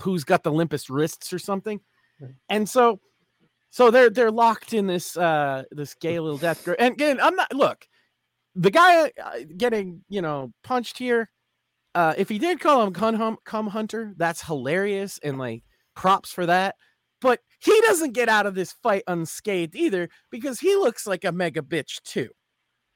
who's 0.01 0.23
got 0.23 0.43
the 0.43 0.51
limpest 0.51 0.89
wrists 0.89 1.33
or 1.33 1.39
something. 1.39 1.81
And 2.49 2.69
so 2.69 2.99
so 3.69 3.91
they're 3.91 4.09
they're 4.09 4.31
locked 4.31 4.73
in 4.73 4.87
this 4.87 5.17
uh 5.17 5.63
this 5.71 5.93
gay 5.95 6.19
little 6.19 6.37
death 6.37 6.63
grip. 6.63 6.77
And 6.79 6.93
again, 6.93 7.19
I'm 7.21 7.35
not 7.35 7.53
look, 7.53 7.85
the 8.55 8.71
guy 8.71 9.05
uh, 9.05 9.11
getting 9.57 10.03
you 10.09 10.21
know 10.21 10.51
punched 10.63 10.97
here. 10.97 11.29
Uh, 11.93 12.13
if 12.17 12.29
he 12.29 12.39
did 12.39 12.61
call 12.61 12.83
him 12.83 12.93
cum, 12.93 13.37
cum 13.43 13.67
hunter, 13.67 14.13
that's 14.17 14.41
hilarious 14.41 15.19
and 15.23 15.37
like 15.37 15.63
props 15.95 16.31
for 16.31 16.45
that. 16.45 16.75
But 17.19 17.41
he 17.59 17.79
doesn't 17.81 18.13
get 18.13 18.29
out 18.29 18.45
of 18.45 18.55
this 18.55 18.73
fight 18.81 19.03
unscathed 19.07 19.75
either 19.75 20.09
because 20.31 20.59
he 20.59 20.75
looks 20.75 21.05
like 21.05 21.25
a 21.25 21.31
mega 21.31 21.61
bitch 21.61 22.01
too, 22.03 22.29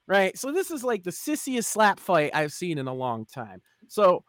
right? 0.08 0.38
So 0.38 0.52
this 0.52 0.72
is 0.72 0.84
like 0.84 1.04
the 1.04 1.12
sissiest 1.12 1.66
slap 1.66 2.00
fight 2.00 2.32
I've 2.34 2.54
seen 2.54 2.78
in 2.78 2.88
a 2.88 2.94
long 2.94 3.26
time. 3.26 3.62
So 3.88 4.24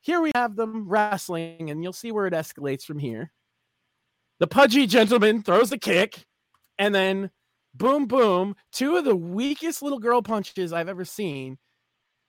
here 0.00 0.20
we 0.20 0.32
have 0.34 0.56
them 0.56 0.88
wrestling, 0.88 1.70
and 1.70 1.82
you'll 1.82 1.92
see 1.92 2.12
where 2.12 2.26
it 2.26 2.34
escalates 2.34 2.82
from 2.82 2.98
here. 2.98 3.32
The 4.38 4.46
pudgy 4.46 4.86
gentleman 4.86 5.42
throws 5.42 5.72
a 5.72 5.78
kick, 5.78 6.26
and 6.78 6.94
then 6.94 7.30
boom, 7.74 8.06
boom, 8.06 8.54
two 8.72 8.96
of 8.96 9.04
the 9.04 9.16
weakest 9.16 9.82
little 9.82 9.98
girl 9.98 10.22
punches 10.22 10.72
I've 10.72 10.88
ever 10.88 11.04
seen. 11.04 11.58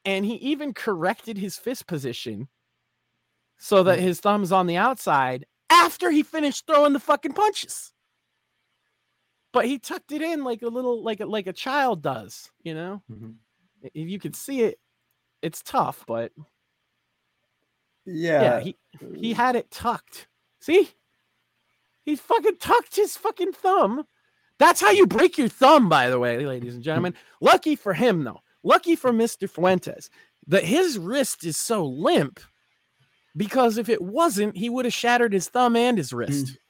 And 0.05 0.23
he 0.23 0.35
even 0.35 0.73
corrected 0.73 1.37
his 1.37 1.57
fist 1.57 1.87
position 1.87 2.47
so 3.57 3.83
that 3.83 3.99
mm. 3.99 4.03
his 4.03 4.19
thumb's 4.19 4.51
on 4.51 4.67
the 4.67 4.77
outside 4.77 5.45
after 5.69 6.11
he 6.11 6.23
finished 6.23 6.67
throwing 6.67 6.93
the 6.93 6.99
fucking 6.99 7.33
punches. 7.33 7.91
But 9.55 9.67
he 9.67 9.79
tucked 9.79 10.11
it 10.11 10.21
in 10.21 10.43
like 10.43 10.63
a 10.63 10.67
little, 10.67 11.01
like 11.01 11.21
a, 11.21 11.25
like 11.25 11.47
a 11.47 11.53
child 11.53 12.01
does, 12.01 12.51
you 12.61 12.73
know. 12.73 13.01
Mm-hmm. 13.09 13.29
If 13.83 14.09
you 14.09 14.19
can 14.19 14.33
see 14.33 14.63
it, 14.63 14.79
it's 15.41 15.61
tough, 15.61 16.03
but 16.05 16.33
yeah, 18.05 18.41
yeah, 18.41 18.59
he 18.59 18.75
he 19.15 19.31
had 19.31 19.55
it 19.55 19.71
tucked. 19.71 20.27
See, 20.59 20.89
he 22.03 22.17
fucking 22.17 22.57
tucked 22.57 22.97
his 22.97 23.15
fucking 23.15 23.53
thumb. 23.53 24.03
That's 24.59 24.81
how 24.81 24.91
you 24.91 25.07
break 25.07 25.37
your 25.37 25.47
thumb, 25.47 25.87
by 25.87 26.09
the 26.09 26.19
way, 26.19 26.45
ladies 26.45 26.75
and 26.75 26.83
gentlemen. 26.83 27.13
Lucky 27.39 27.77
for 27.77 27.93
him, 27.93 28.25
though. 28.25 28.41
Lucky 28.61 28.97
for 28.97 29.13
Mr. 29.13 29.49
Fuentes 29.49 30.09
that 30.47 30.65
his 30.65 30.99
wrist 30.99 31.45
is 31.45 31.55
so 31.55 31.85
limp 31.85 32.41
because 33.37 33.77
if 33.77 33.87
it 33.87 34.01
wasn't, 34.01 34.57
he 34.57 34.69
would 34.69 34.83
have 34.83 34.93
shattered 34.93 35.31
his 35.31 35.47
thumb 35.47 35.77
and 35.77 35.97
his 35.97 36.11
wrist. 36.11 36.57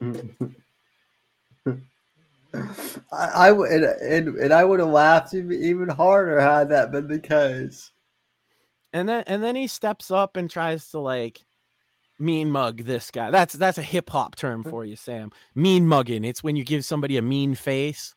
I, 3.12 3.48
I 3.48 3.52
would, 3.52 3.70
and, 3.70 4.28
and 4.36 4.52
I 4.52 4.64
would 4.64 4.80
have 4.80 4.88
laughed 4.88 5.34
even 5.34 5.88
harder 5.88 6.40
had 6.40 6.68
that 6.70 6.92
been 6.92 7.08
the 7.08 7.18
case. 7.18 7.90
And 8.92 9.08
then, 9.08 9.24
and 9.26 9.42
then 9.42 9.56
he 9.56 9.66
steps 9.66 10.10
up 10.10 10.36
and 10.36 10.50
tries 10.50 10.90
to 10.90 10.98
like 10.98 11.44
mean 12.18 12.50
mug 12.50 12.84
this 12.84 13.10
guy. 13.10 13.30
That's 13.30 13.54
that's 13.54 13.78
a 13.78 13.82
hip 13.82 14.10
hop 14.10 14.36
term 14.36 14.64
for 14.64 14.84
you, 14.84 14.96
Sam. 14.96 15.30
Mean 15.54 15.86
mugging. 15.86 16.24
It's 16.24 16.42
when 16.42 16.56
you 16.56 16.64
give 16.64 16.84
somebody 16.84 17.16
a 17.16 17.22
mean 17.22 17.54
face 17.54 18.14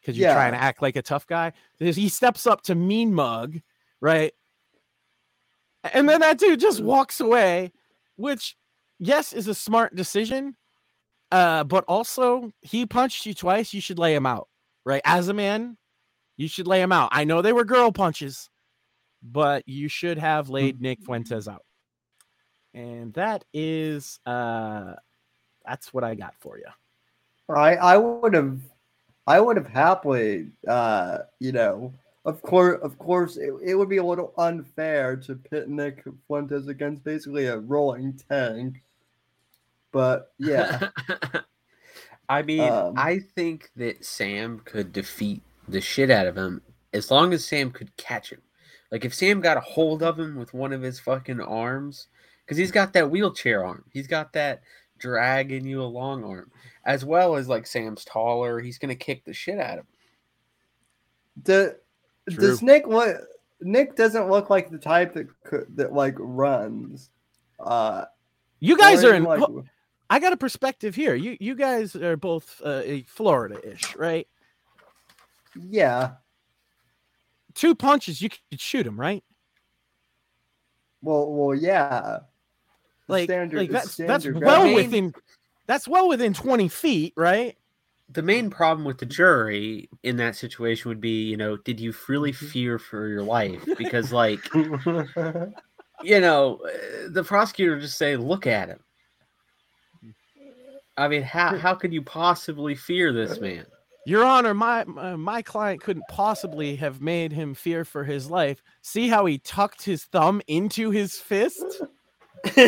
because 0.00 0.18
you're 0.18 0.28
yeah. 0.28 0.34
trying 0.34 0.52
to 0.52 0.62
act 0.62 0.82
like 0.82 0.96
a 0.96 1.02
tough 1.02 1.26
guy. 1.26 1.52
He 1.78 2.08
steps 2.08 2.46
up 2.46 2.62
to 2.62 2.74
mean 2.74 3.14
mug, 3.14 3.60
right? 4.00 4.32
And 5.92 6.08
then 6.08 6.20
that 6.20 6.38
dude 6.38 6.60
just 6.60 6.82
walks 6.82 7.20
away, 7.20 7.72
which 8.16 8.56
yes 8.98 9.32
is 9.32 9.48
a 9.48 9.54
smart 9.54 9.94
decision, 9.94 10.56
Uh, 11.32 11.64
but 11.64 11.82
also 11.88 12.52
he 12.60 12.84
punched 12.84 13.24
you 13.24 13.32
twice. 13.32 13.72
You 13.72 13.80
should 13.80 13.98
lay 13.98 14.14
him 14.14 14.26
out, 14.26 14.48
right? 14.84 15.00
As 15.06 15.28
a 15.28 15.34
man, 15.34 15.78
you 16.36 16.46
should 16.46 16.66
lay 16.66 16.82
him 16.82 16.92
out. 16.92 17.08
I 17.10 17.24
know 17.24 17.40
they 17.40 17.54
were 17.54 17.64
girl 17.64 17.90
punches, 17.90 18.50
but 19.22 19.66
you 19.66 19.88
should 19.88 20.18
have 20.18 20.50
laid 20.50 20.82
Nick 20.82 21.00
Fuentes 21.02 21.48
out. 21.48 21.64
And 22.74 23.14
that 23.14 23.46
is 23.54 24.20
uh 24.26 24.92
that's 25.64 25.94
what 25.94 26.04
I 26.04 26.14
got 26.14 26.34
for 26.38 26.58
you. 26.58 26.66
I 27.48 27.76
I 27.76 27.96
would 27.96 28.34
have 28.34 28.60
I 29.26 29.40
would 29.40 29.56
have 29.56 29.68
happily 29.68 30.48
uh 30.68 31.18
you 31.40 31.52
know 31.52 31.94
of 32.26 32.42
course 32.42 32.78
of 32.82 32.98
course 32.98 33.38
it, 33.38 33.54
it 33.64 33.74
would 33.74 33.88
be 33.88 33.96
a 33.96 34.04
little 34.04 34.34
unfair 34.36 35.16
to 35.16 35.34
pit 35.34 35.70
Nick 35.70 36.04
Fuentes 36.26 36.68
against 36.68 37.04
basically 37.04 37.46
a 37.46 37.56
rolling 37.56 38.20
tank. 38.28 38.82
But 39.92 40.32
yeah. 40.38 40.88
I 42.28 42.42
mean, 42.42 42.60
um, 42.60 42.94
I 42.96 43.20
think 43.36 43.70
that 43.76 44.04
Sam 44.04 44.60
could 44.64 44.92
defeat 44.92 45.42
the 45.68 45.80
shit 45.80 46.10
out 46.10 46.26
of 46.26 46.36
him 46.36 46.62
as 46.92 47.10
long 47.10 47.32
as 47.32 47.44
Sam 47.44 47.70
could 47.70 47.94
catch 47.96 48.30
him. 48.30 48.40
Like 48.90 49.04
if 49.04 49.14
Sam 49.14 49.40
got 49.40 49.56
a 49.56 49.60
hold 49.60 50.02
of 50.02 50.18
him 50.18 50.36
with 50.36 50.54
one 50.54 50.72
of 50.72 50.82
his 50.82 51.00
fucking 51.00 51.40
arms, 51.40 52.08
because 52.44 52.58
he's 52.58 52.70
got 52.70 52.92
that 52.92 53.10
wheelchair 53.10 53.64
arm, 53.64 53.84
he's 53.90 54.06
got 54.06 54.32
that 54.34 54.62
dragging 54.98 55.66
you 55.66 55.82
along 55.82 56.24
arm, 56.24 56.50
as 56.84 57.04
well 57.04 57.36
as 57.36 57.48
like 57.48 57.66
Sam's 57.66 58.04
taller, 58.04 58.60
he's 58.60 58.78
gonna 58.78 58.94
kick 58.94 59.24
the 59.24 59.32
shit 59.32 59.58
out 59.58 59.78
of 59.78 59.84
him. 59.84 59.86
The, 61.44 61.78
does 62.26 62.62
Nick 62.62 62.86
what? 62.86 63.16
Nick 63.60 63.96
doesn't 63.96 64.28
look 64.28 64.50
like 64.50 64.70
the 64.70 64.78
type 64.78 65.14
that 65.14 65.28
could, 65.44 65.66
that 65.76 65.92
like 65.92 66.14
runs. 66.18 67.10
Uh, 67.58 68.04
you 68.60 68.76
guys 68.76 69.04
are 69.04 69.14
in. 69.14 69.24
Like, 69.24 69.42
I 70.12 70.18
got 70.18 70.32
a 70.32 70.36
perspective 70.36 70.94
here. 70.94 71.14
You 71.14 71.36
you 71.40 71.54
guys 71.54 71.96
are 71.96 72.16
both 72.16 72.60
uh, 72.64 72.82
Florida-ish, 73.06 73.96
right? 73.96 74.28
Yeah 75.54 76.12
two 77.54 77.74
punches, 77.74 78.20
you 78.20 78.28
could 78.28 78.60
shoot 78.60 78.86
him, 78.86 78.98
right? 78.98 79.22
Well, 81.02 81.30
well, 81.32 81.56
yeah. 81.56 82.18
like, 83.08 83.24
standard, 83.24 83.58
like 83.58 83.70
that's 83.70 83.96
that's 83.96 84.26
well 84.26 84.64
main, 84.64 84.74
within 84.74 85.14
that's 85.66 85.88
well 85.88 86.08
within 86.08 86.32
twenty 86.32 86.68
feet, 86.68 87.12
right? 87.16 87.56
The 88.10 88.22
main 88.22 88.50
problem 88.50 88.84
with 88.84 88.98
the 88.98 89.06
jury 89.06 89.88
in 90.02 90.16
that 90.18 90.36
situation 90.36 90.88
would 90.90 91.00
be, 91.00 91.24
you 91.24 91.36
know, 91.36 91.56
did 91.56 91.80
you 91.80 91.94
really 92.08 92.32
mm-hmm. 92.32 92.46
fear 92.46 92.78
for 92.78 93.08
your 93.08 93.22
life? 93.22 93.64
Because, 93.78 94.12
like, 94.12 94.40
you 94.54 96.20
know, 96.20 96.60
the 97.08 97.24
prosecutor 97.24 97.80
just 97.80 97.98
say, 97.98 98.16
"Look 98.16 98.46
at 98.46 98.68
him." 98.68 98.80
I 101.02 101.08
mean, 101.08 101.22
how 101.22 101.58
how 101.58 101.74
could 101.74 101.92
you 101.92 102.00
possibly 102.00 102.76
fear 102.76 103.12
this 103.12 103.40
man? 103.40 103.66
Your 104.06 104.24
Honor, 104.24 104.54
my 104.54 104.84
my 104.84 105.42
client 105.42 105.82
couldn't 105.82 106.06
possibly 106.08 106.76
have 106.76 107.00
made 107.00 107.32
him 107.32 107.54
fear 107.54 107.84
for 107.84 108.04
his 108.04 108.30
life. 108.30 108.62
See 108.82 109.08
how 109.08 109.26
he 109.26 109.38
tucked 109.38 109.82
his 109.82 110.04
thumb 110.04 110.40
into 110.46 110.90
his 110.90 111.18
fist? 111.18 111.82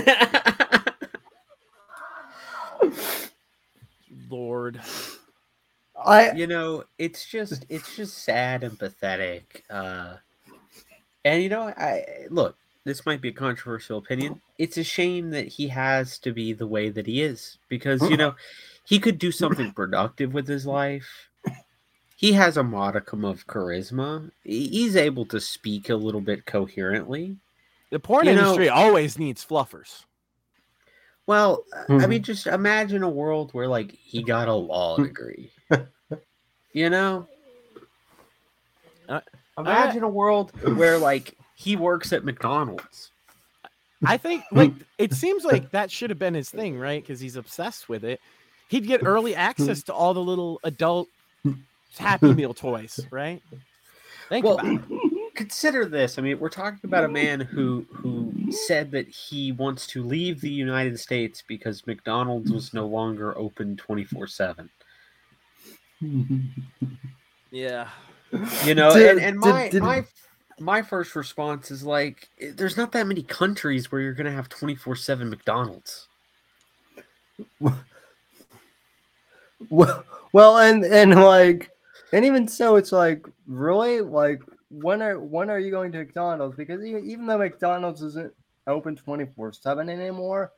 Lord. 4.29 4.81
I 6.05 6.33
you 6.33 6.49
know, 6.49 6.83
it's 6.99 7.25
just 7.27 7.65
it's 7.69 7.95
just 7.95 8.19
sad 8.25 8.65
and 8.65 8.77
pathetic. 8.77 9.63
Uh 9.71 10.17
and 11.25 11.41
you 11.41 11.49
know, 11.49 11.69
I 11.69 12.27
look, 12.31 12.57
this 12.85 13.07
might 13.07 13.21
be 13.21 13.29
a 13.29 13.33
controversial 13.33 13.99
opinion. 13.99 14.41
It's 14.59 14.77
a 14.77 14.85
shame 14.85 15.31
that 15.31 15.49
he 15.49 15.69
has 15.69 16.19
to 16.21 16.33
be 16.33 16.53
the 16.53 16.67
way 16.67 16.91
that 16.91 17.07
he 17.07 17.23
is 17.23 17.59
because 17.69 18.03
you 18.11 18.17
know 18.17 18.35
he 18.85 18.99
could 18.99 19.19
do 19.19 19.33
something 19.33 19.73
productive 19.77 20.35
with 20.35 20.47
his 20.47 20.67
life. 20.67 21.29
He 22.17 22.33
has 22.33 22.57
a 22.57 22.63
modicum 22.63 23.25
of 23.25 23.47
charisma. 23.47 24.31
He's 24.45 24.97
able 24.97 25.27
to 25.27 25.41
speak 25.41 25.91
a 25.91 25.97
little 25.97 26.21
bit 26.21 26.47
coherently. 26.47 27.37
The 27.91 27.99
porn 27.99 28.27
you 28.27 28.33
industry 28.33 28.67
know, 28.67 28.75
always 28.75 29.19
needs 29.19 29.45
fluffers. 29.45 30.05
Well, 31.27 31.65
mm-hmm. 31.89 32.05
I 32.05 32.07
mean, 32.07 32.23
just 32.23 32.47
imagine 32.47 33.03
a 33.03 33.09
world 33.09 33.53
where 33.53 33.69
like 33.69 33.93
he 33.93 34.23
got 34.23 34.49
a 34.49 34.55
law 34.55 34.97
degree. 34.97 35.51
you 36.73 36.91
know, 36.91 37.29
uh, 39.09 39.21
imagine 39.59 40.03
a 40.03 40.09
world 40.09 40.53
where 40.77 40.99
like 40.99 41.37
he 41.55 41.77
works 41.77 42.13
at 42.13 42.25
McDonald's. 42.25 43.11
I 44.07 44.17
think 44.17 44.45
like 44.53 44.73
it 44.99 45.15
seems 45.15 45.45
like 45.45 45.71
that 45.71 45.91
should 45.91 46.11
have 46.11 46.19
been 46.19 46.35
his 46.35 46.51
thing, 46.51 46.79
right? 46.79 47.03
Because 47.03 47.21
he's 47.21 47.37
obsessed 47.37 47.89
with 47.89 48.05
it 48.05 48.21
he'd 48.69 48.87
get 48.87 49.05
early 49.05 49.35
access 49.35 49.83
to 49.85 49.95
all 49.95 50.15
the 50.15 50.23
little 50.23 50.61
adult 50.65 51.09
Happy 51.99 52.35
Meal 52.35 52.55
toys, 52.55 53.01
right? 53.11 53.41
Think 54.29 54.45
well, 54.45 54.59
consider 55.35 55.85
this. 55.85 56.19
I 56.19 56.23
mean, 56.23 56.41
we're 56.41 56.49
talking 56.49 56.81
about 56.83 57.05
a 57.05 57.09
man 57.09 57.41
who 57.41 57.87
who 57.93 58.33
said 58.51 58.91
that 58.93 59.09
he 59.09 59.53
wants 59.53 59.87
to 59.89 60.03
leave 60.03 60.41
the 60.41 60.51
United 60.51 60.99
States 60.99 61.45
because 61.47 61.87
McDonald's 61.87 62.51
was 62.51 62.75
no 62.75 62.87
longer 62.87 63.37
open 63.39 63.77
twenty 63.77 64.05
four 64.05 64.27
seven. 64.27 64.71
Yeah, 67.51 67.89
you 68.65 68.75
know, 68.75 68.93
did, 68.93 69.11
and, 69.11 69.21
and 69.21 69.39
my 69.39 69.63
did, 69.63 69.71
did, 69.71 69.83
my 69.85 70.05
my 70.61 70.83
first 70.83 71.17
response 71.17 71.71
is 71.71 71.83
like, 71.85 72.29
eh, 72.41 72.53
there's 72.55 72.77
not 72.77 72.93
that 72.93 73.07
many 73.07 73.23
countries 73.23 73.91
where 73.91 74.01
you're 74.01 74.15
gonna 74.15 74.31
have 74.31 74.49
twenty 74.49 74.75
four 74.75 74.97
seven 74.97 75.31
McDonald's. 75.31 76.09
Well, 79.71 80.05
well, 80.33 80.59
and 80.59 80.85
and 80.85 81.15
like, 81.15 81.71
and 82.13 82.25
even 82.25 82.49
so, 82.49 82.77
it's 82.77 82.93
like 82.93 83.25
really 83.47 84.01
like 84.01 84.43
when 84.71 85.03
are 85.03 85.19
when 85.19 85.51
are 85.51 85.59
you 85.59 85.71
going 85.71 85.93
to 85.93 85.99
McDonald's? 85.99 86.57
Because 86.57 86.85
even, 86.85 87.09
even 87.09 87.27
though 87.27 87.39
McDonald's 87.39 88.03
isn't 88.03 88.33
open 88.67 88.97
twenty 88.97 89.27
four 89.27 89.53
seven 89.53 89.89
anymore, 89.89 90.53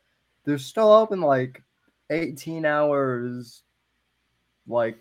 they're 0.45 0.59
still 0.59 0.93
open 0.93 1.21
like 1.21 1.63
eighteen 2.11 2.65
hours. 2.65 3.63
Like 4.67 4.99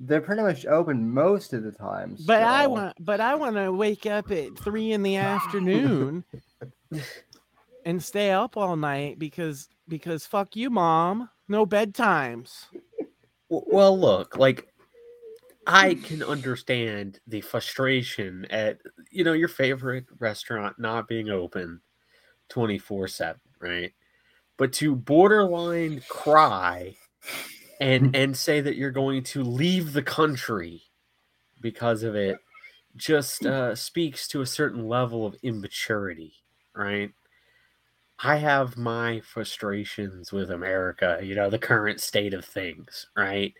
they're 0.00 0.20
pretty 0.20 0.42
much 0.42 0.66
open 0.66 1.12
most 1.12 1.52
of 1.52 1.62
the 1.62 1.72
time. 1.72 2.16
But 2.26 2.42
I 2.42 2.66
want, 2.66 2.96
but 3.00 3.20
I 3.20 3.34
want 3.34 3.56
to 3.56 3.72
wake 3.72 4.06
up 4.06 4.30
at 4.30 4.58
three 4.58 4.92
in 4.92 5.02
the 5.02 5.16
afternoon 5.16 6.24
and 7.84 8.02
stay 8.02 8.30
up 8.30 8.56
all 8.56 8.76
night 8.76 9.18
because 9.18 9.68
because 9.88 10.26
fuck 10.26 10.56
you, 10.56 10.70
mom. 10.70 11.30
No 11.48 11.66
bedtimes. 11.66 12.66
Well, 13.48 13.98
look, 13.98 14.36
like 14.36 14.68
I 15.66 15.94
can 15.94 16.22
understand 16.22 17.20
the 17.26 17.40
frustration 17.40 18.46
at 18.50 18.78
you 19.10 19.24
know 19.24 19.32
your 19.32 19.48
favorite 19.48 20.06
restaurant 20.18 20.78
not 20.78 21.08
being 21.08 21.30
open 21.30 21.80
24/7, 22.50 23.36
right? 23.60 23.92
But 24.56 24.72
to 24.74 24.94
borderline 24.94 26.02
cry 26.08 26.96
and 27.80 28.14
and 28.14 28.36
say 28.36 28.60
that 28.60 28.76
you're 28.76 28.90
going 28.90 29.22
to 29.22 29.42
leave 29.42 29.92
the 29.92 30.02
country 30.02 30.82
because 31.60 32.02
of 32.02 32.14
it 32.14 32.38
just 32.96 33.44
uh, 33.46 33.74
speaks 33.74 34.28
to 34.28 34.42
a 34.42 34.46
certain 34.46 34.88
level 34.88 35.26
of 35.26 35.36
immaturity, 35.42 36.34
right? 36.74 37.10
I 38.20 38.36
have 38.36 38.76
my 38.76 39.20
frustrations 39.20 40.32
with 40.32 40.50
America, 40.50 41.18
you 41.22 41.34
know, 41.34 41.50
the 41.50 41.58
current 41.58 42.00
state 42.00 42.32
of 42.34 42.44
things, 42.44 43.06
right? 43.16 43.52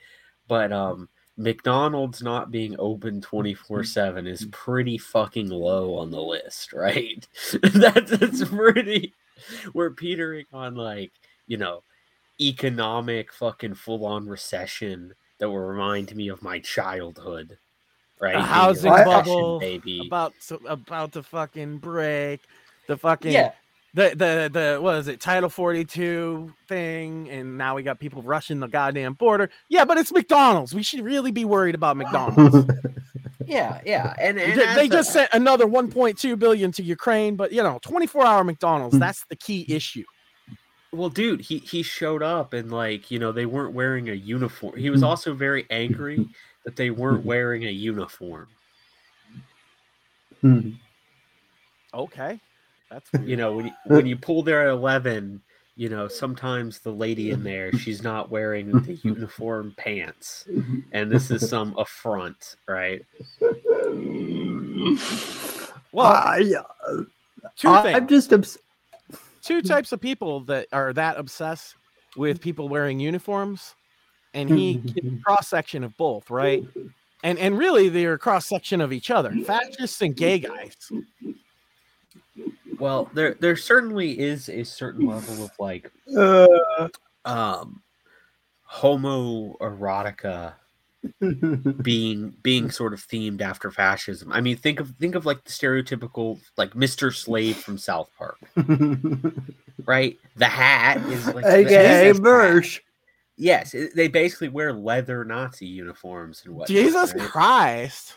But 0.48 0.72
um 0.72 1.08
McDonald's 1.36 2.22
not 2.22 2.50
being 2.52 2.76
open 2.78 3.20
24/7 3.20 4.26
is 4.28 4.46
pretty 4.52 4.98
fucking 4.98 5.48
low 5.48 5.96
on 5.96 6.10
the 6.10 6.22
list, 6.22 6.72
right? 6.72 7.26
that's 7.62 8.10
that's 8.16 8.44
pretty 8.48 9.12
we're 9.74 9.90
petering 9.90 10.46
on 10.52 10.74
like, 10.76 11.12
you 11.46 11.56
know, 11.56 11.82
economic 12.40 13.32
fucking 13.32 13.74
full-on 13.74 14.28
recession 14.28 15.14
that 15.38 15.48
will 15.48 15.58
remind 15.58 16.14
me 16.14 16.28
of 16.28 16.42
my 16.42 16.58
childhood. 16.60 17.58
Right? 18.20 18.36
A 18.36 18.42
housing 18.42 18.90
bubble 18.90 19.58
baby. 19.58 20.02
about 20.06 20.32
to, 20.48 20.56
about 20.66 21.12
to 21.12 21.22
fucking 21.22 21.78
break. 21.78 22.40
The 22.86 22.96
fucking 22.96 23.32
yeah 23.32 23.52
the 23.94 24.10
the 24.10 24.50
the 24.52 24.78
what 24.80 24.96
is 24.96 25.08
it 25.08 25.20
title 25.20 25.48
42 25.48 26.52
thing 26.68 27.30
and 27.30 27.56
now 27.56 27.76
we 27.76 27.82
got 27.82 28.00
people 28.00 28.22
rushing 28.22 28.60
the 28.60 28.66
goddamn 28.66 29.14
border 29.14 29.50
yeah 29.68 29.84
but 29.84 29.96
it's 29.96 30.12
mcdonald's 30.12 30.74
we 30.74 30.82
should 30.82 31.00
really 31.00 31.30
be 31.30 31.44
worried 31.44 31.76
about 31.76 31.96
mcdonald's 31.96 32.68
yeah 33.46 33.80
yeah 33.86 34.12
and, 34.18 34.38
and 34.38 34.58
they, 34.60 34.74
they 34.74 34.88
just 34.88 35.12
sent 35.12 35.30
another 35.32 35.66
1.2 35.66 36.38
billion 36.38 36.72
to 36.72 36.82
ukraine 36.82 37.36
but 37.36 37.52
you 37.52 37.62
know 37.62 37.78
24 37.82 38.26
hour 38.26 38.44
mcdonald's 38.44 38.96
hmm. 38.96 39.00
that's 39.00 39.24
the 39.26 39.36
key 39.36 39.64
issue 39.68 40.04
well 40.94 41.08
dude 41.08 41.40
he 41.40 41.58
he 41.58 41.82
showed 41.82 42.22
up 42.22 42.52
and 42.52 42.70
like 42.70 43.10
you 43.10 43.18
know 43.18 43.32
they 43.32 43.46
weren't 43.46 43.74
wearing 43.74 44.08
a 44.08 44.14
uniform 44.14 44.76
he 44.76 44.90
was 44.90 45.02
also 45.10 45.34
very 45.34 45.66
angry 45.70 46.28
that 46.64 46.76
they 46.76 46.90
weren't 46.90 47.20
mm-hmm. 47.20 47.28
wearing 47.28 47.64
a 47.64 47.70
uniform 47.70 48.48
mm-hmm. 50.42 50.70
okay 51.92 52.40
that's 52.90 53.12
weird. 53.12 53.28
you 53.28 53.36
know 53.36 53.52
when 53.54 53.66
you, 53.66 53.72
when 53.86 54.06
you 54.06 54.16
pull 54.16 54.42
there 54.42 54.68
at 54.68 54.72
eleven, 54.72 55.42
you 55.76 55.88
know, 55.88 56.08
sometimes 56.08 56.78
the 56.78 56.92
lady 56.92 57.30
in 57.30 57.42
there, 57.50 57.72
she's 57.72 58.02
not 58.02 58.30
wearing 58.30 58.70
the 58.70 58.94
uniform 59.02 59.74
pants, 59.76 60.46
and 60.92 61.10
this 61.10 61.30
is 61.30 61.48
some 61.48 61.74
affront, 61.76 62.56
right? 62.68 63.04
Well, 65.92 66.06
I, 66.06 66.54
uh, 66.88 67.02
two 67.56 67.68
I, 67.68 67.82
things. 67.82 67.96
I'm 67.96 68.08
just 68.08 68.32
obs- 68.32 68.58
two 69.44 69.62
types 69.62 69.92
of 69.92 70.00
people 70.00 70.40
that 70.40 70.66
are 70.72 70.92
that 70.92 71.18
obsessed 71.18 71.74
with 72.16 72.40
people 72.40 72.68
wearing 72.68 72.98
uniforms, 73.00 73.74
and 74.32 74.48
he 74.50 74.82
cross 75.24 75.48
section 75.48 75.84
of 75.84 75.96
both, 75.96 76.30
right? 76.30 76.64
And 77.22 77.38
and 77.38 77.56
really 77.56 77.88
they're 77.88 78.18
cross 78.18 78.46
section 78.46 78.80
of 78.80 78.92
each 78.92 79.10
other, 79.10 79.32
fascists 79.44 80.00
and 80.02 80.16
gay 80.16 80.38
guys. 80.38 80.76
Well, 82.78 83.10
there 83.14 83.34
there 83.40 83.56
certainly 83.56 84.18
is 84.18 84.48
a 84.48 84.64
certain 84.64 85.06
level 85.06 85.44
of 85.44 85.50
like 85.58 85.90
uh, 86.16 86.88
um 87.24 87.82
homoerotica 88.70 90.54
being 91.82 92.34
being 92.42 92.68
mm. 92.68 92.72
sort 92.72 92.92
of 92.92 93.00
themed 93.00 93.40
after 93.40 93.70
fascism. 93.70 94.32
I 94.32 94.40
mean, 94.40 94.56
think 94.56 94.80
of 94.80 94.90
think 94.98 95.14
of 95.14 95.26
like 95.26 95.44
the 95.44 95.50
stereotypical 95.50 96.40
like 96.56 96.72
Mr. 96.72 97.14
Slave 97.14 97.56
from 97.56 97.78
South 97.78 98.10
Park, 98.16 98.38
right? 99.86 100.18
The 100.36 100.46
hat 100.46 100.98
is 101.10 101.26
like 101.26 101.44
the 101.44 101.56
aka 101.56 102.10
SS. 102.10 102.18
Mersh. 102.20 102.80
Yes, 103.36 103.74
it- 103.74 103.94
they 103.94 104.08
basically 104.08 104.48
wear 104.48 104.72
leather 104.72 105.24
Nazi 105.24 105.66
uniforms 105.66 106.42
and 106.44 106.54
what. 106.54 106.68
Jesus 106.68 107.12
Christ. 107.12 108.14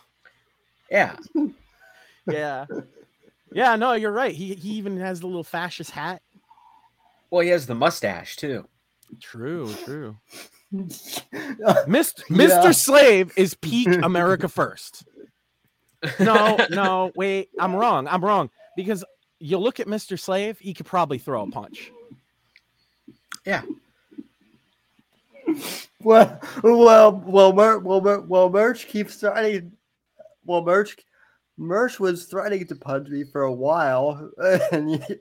Yeah, 0.89 1.15
Yeah. 2.27 2.65
Yeah, 3.51 3.75
no, 3.75 3.93
you're 3.93 4.11
right. 4.11 4.35
He 4.35 4.53
he 4.55 4.71
even 4.71 4.97
has 4.97 5.21
the 5.21 5.27
little 5.27 5.43
fascist 5.43 5.91
hat. 5.91 6.21
well, 7.29 7.41
he 7.41 7.49
has 7.49 7.65
the 7.65 7.75
mustache 7.75 8.35
too. 8.35 8.67
True, 9.21 9.73
true. 9.85 10.17
Mr. 10.73 11.23
Yeah. 11.31 12.23
Mr. 12.27 12.75
Slave 12.75 13.31
is 13.37 13.53
peak 13.55 13.87
America 14.03 14.47
first. 14.47 15.05
No, 16.19 16.57
no, 16.69 17.11
wait, 17.15 17.49
I'm 17.59 17.75
wrong. 17.75 18.07
I'm 18.07 18.23
wrong. 18.23 18.49
Because 18.75 19.03
you 19.39 19.57
look 19.57 19.79
at 19.79 19.87
Mr. 19.87 20.19
Slave, 20.19 20.59
he 20.59 20.73
could 20.73 20.85
probably 20.85 21.17
throw 21.17 21.41
a 21.43 21.49
punch. 21.49 21.91
Yeah, 23.45 23.61
Well, 26.03 26.39
well, 26.61 27.23
well, 27.25 27.53
Mer, 27.53 27.77
well, 27.79 28.01
Mer, 28.01 28.19
well, 28.19 28.49
Merch 28.49 28.87
keeps 28.87 29.15
threatening. 29.15 29.71
Well, 30.45 30.63
Merch, 30.63 30.97
Merch 31.57 31.99
was 31.99 32.25
threatening 32.25 32.67
to 32.67 32.75
punch 32.75 33.07
me 33.07 33.23
for 33.23 33.43
a 33.43 33.53
while, 33.53 34.29
and 34.71 34.91
you- 34.91 35.19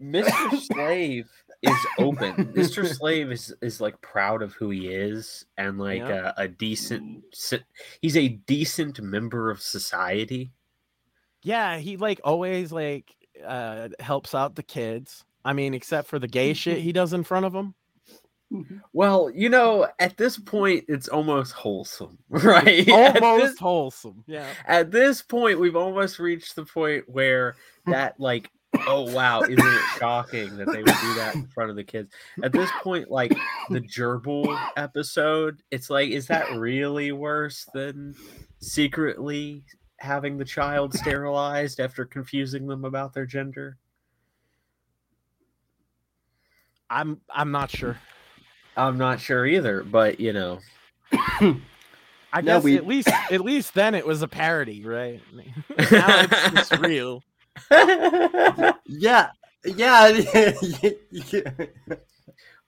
Mr. 0.00 0.60
Slave 0.60 1.28
is 1.62 1.76
open. 1.98 2.52
Mr. 2.54 2.86
Slave 2.86 3.30
is 3.32 3.54
is 3.62 3.80
like 3.80 4.00
proud 4.00 4.42
of 4.42 4.52
who 4.54 4.70
he 4.70 4.88
is 4.88 5.44
and 5.58 5.78
like 5.78 5.98
Yeah. 6.00 6.32
a, 6.36 6.42
a 6.44 6.48
decent. 6.48 7.22
He's 8.00 8.16
a 8.16 8.28
decent 8.28 9.00
member 9.00 9.50
of 9.50 9.60
society. 9.60 10.52
Yeah, 11.42 11.78
he 11.78 11.96
like 11.96 12.20
always 12.24 12.70
like 12.72 13.14
uh 13.46 13.88
helps 14.00 14.34
out 14.34 14.54
the 14.54 14.62
kids. 14.62 15.24
I 15.44 15.52
mean, 15.54 15.72
except 15.74 16.08
for 16.08 16.18
the 16.18 16.28
gay 16.28 16.52
shit 16.52 16.78
he 16.78 16.92
does 16.92 17.12
in 17.14 17.24
front 17.24 17.46
of 17.46 17.52
them. 17.52 17.74
Well, 18.92 19.30
you 19.32 19.48
know, 19.48 19.86
at 20.00 20.16
this 20.16 20.36
point, 20.36 20.84
it's 20.88 21.06
almost 21.06 21.52
wholesome, 21.52 22.18
right? 22.28 22.86
At 22.88 23.22
Almost 23.22 23.52
this- 23.52 23.58
wholesome. 23.60 24.24
Yeah. 24.26 24.48
at 24.66 24.90
this 24.90 25.22
point 25.22 25.60
we've 25.60 25.76
almost 25.76 26.18
reached 26.18 26.56
the 26.56 26.64
point 26.64 27.08
where 27.08 27.54
that 27.86 28.18
like 28.18 28.50
oh 28.86 29.10
wow 29.12 29.40
isn't 29.42 29.58
it 29.58 29.82
shocking 29.98 30.56
that 30.56 30.66
they 30.66 30.78
would 30.82 30.86
do 31.00 31.14
that 31.14 31.34
in 31.34 31.46
front 31.48 31.70
of 31.70 31.76
the 31.76 31.84
kids 31.84 32.12
at 32.42 32.52
this 32.52 32.70
point 32.82 33.10
like 33.10 33.30
the 33.70 33.80
gerbil 33.80 34.58
episode 34.76 35.62
it's 35.70 35.90
like 35.90 36.10
is 36.10 36.26
that 36.26 36.50
really 36.52 37.12
worse 37.12 37.66
than 37.74 38.14
secretly 38.60 39.62
having 39.98 40.36
the 40.38 40.44
child 40.44 40.94
sterilized 40.94 41.80
after 41.80 42.04
confusing 42.04 42.66
them 42.66 42.84
about 42.84 43.12
their 43.12 43.26
gender 43.26 43.76
I'm 46.88 47.20
I'm 47.32 47.50
not 47.52 47.70
sure. 47.70 47.96
i'm 48.76 48.98
not 48.98 49.20
sure 49.20 49.46
either 49.46 49.82
but 49.84 50.20
you 50.20 50.32
know 50.32 50.58
I 52.32 52.42
No, 52.42 52.56
guess 52.58 52.62
we- 52.64 52.76
at 52.76 52.86
least 52.86 53.08
at 53.08 53.40
least 53.40 53.74
then 53.74 53.94
it 53.96 54.06
was 54.06 54.22
a 54.22 54.28
parody, 54.28 54.84
right? 54.84 55.20
now 55.90 56.20
it's 56.30 56.50
just 56.70 56.78
real. 56.78 57.24
yeah, 57.70 59.30
yeah, 59.64 60.08
yeah. 60.08 60.52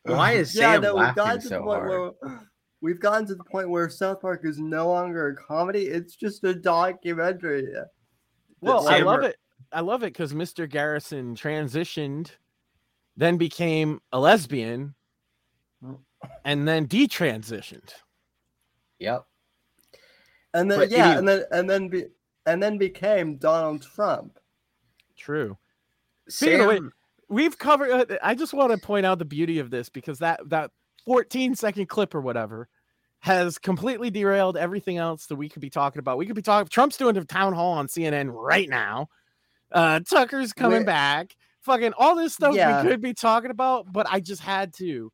why 0.02 0.32
is 0.32 0.54
yeah, 0.54 0.72
sam 0.72 0.82
no, 0.82 0.94
we've 0.94 1.02
laughing 1.02 1.14
gotten 1.16 1.40
to 1.40 1.48
the 1.48 1.54
so 1.54 1.62
point 1.62 1.80
hard 1.80 1.88
where 1.88 2.40
we've 2.80 3.00
gotten 3.00 3.26
to 3.26 3.34
the 3.34 3.44
point 3.44 3.70
where 3.70 3.88
South 3.88 4.20
Park 4.20 4.40
is 4.44 4.58
no 4.58 4.88
longer 4.88 5.28
a 5.28 5.36
comedy; 5.36 5.86
it's 5.86 6.16
just 6.16 6.44
a 6.44 6.54
documentary. 6.54 7.72
Well, 8.60 8.88
I 8.88 8.98
love 9.00 9.20
Ra- 9.20 9.26
it. 9.26 9.36
I 9.72 9.80
love 9.80 10.02
it 10.02 10.12
because 10.12 10.34
Mr. 10.34 10.68
Garrison 10.68 11.34
transitioned, 11.34 12.32
then 13.16 13.38
became 13.38 14.00
a 14.12 14.20
lesbian, 14.20 14.94
and 16.44 16.68
then 16.68 16.86
detransitioned. 16.86 17.90
yep 18.98 19.24
And 20.54 20.70
then 20.70 20.78
But 20.78 20.90
yeah, 20.90 21.10
any- 21.10 21.18
and 21.18 21.28
then 21.28 21.44
and 21.52 21.70
then 21.70 21.88
be, 21.88 22.04
and 22.46 22.62
then 22.62 22.76
became 22.78 23.36
Donald 23.36 23.82
Trump. 23.82 24.38
True. 25.22 25.56
Speaking 26.28 26.90
We've 27.28 27.56
covered. 27.56 27.90
Uh, 27.90 28.18
I 28.22 28.34
just 28.34 28.52
want 28.52 28.72
to 28.72 28.78
point 28.78 29.06
out 29.06 29.18
the 29.18 29.24
beauty 29.24 29.58
of 29.58 29.70
this 29.70 29.88
because 29.88 30.18
that 30.18 30.40
that 30.50 30.70
14 31.06 31.54
second 31.54 31.86
clip 31.88 32.14
or 32.14 32.20
whatever 32.20 32.68
has 33.20 33.56
completely 33.56 34.10
derailed 34.10 34.56
everything 34.56 34.98
else 34.98 35.26
that 35.26 35.36
we 35.36 35.48
could 35.48 35.62
be 35.62 35.70
talking 35.70 36.00
about. 36.00 36.18
We 36.18 36.26
could 36.26 36.36
be 36.36 36.42
talking. 36.42 36.68
Trump's 36.68 36.96
doing 36.96 37.16
a 37.16 37.24
town 37.24 37.54
hall 37.54 37.72
on 37.72 37.86
CNN 37.86 38.30
right 38.34 38.68
now. 38.68 39.08
Uh, 39.70 40.00
Tucker's 40.00 40.52
coming 40.52 40.80
Wait. 40.80 40.86
back. 40.86 41.36
Fucking 41.60 41.92
all 41.96 42.16
this 42.16 42.34
stuff 42.34 42.54
Yeah. 42.54 42.82
we 42.82 42.90
could 42.90 43.00
be 43.00 43.14
talking 43.14 43.50
about, 43.50 43.90
but 43.92 44.06
I 44.10 44.20
just 44.20 44.42
had 44.42 44.74
to 44.74 45.10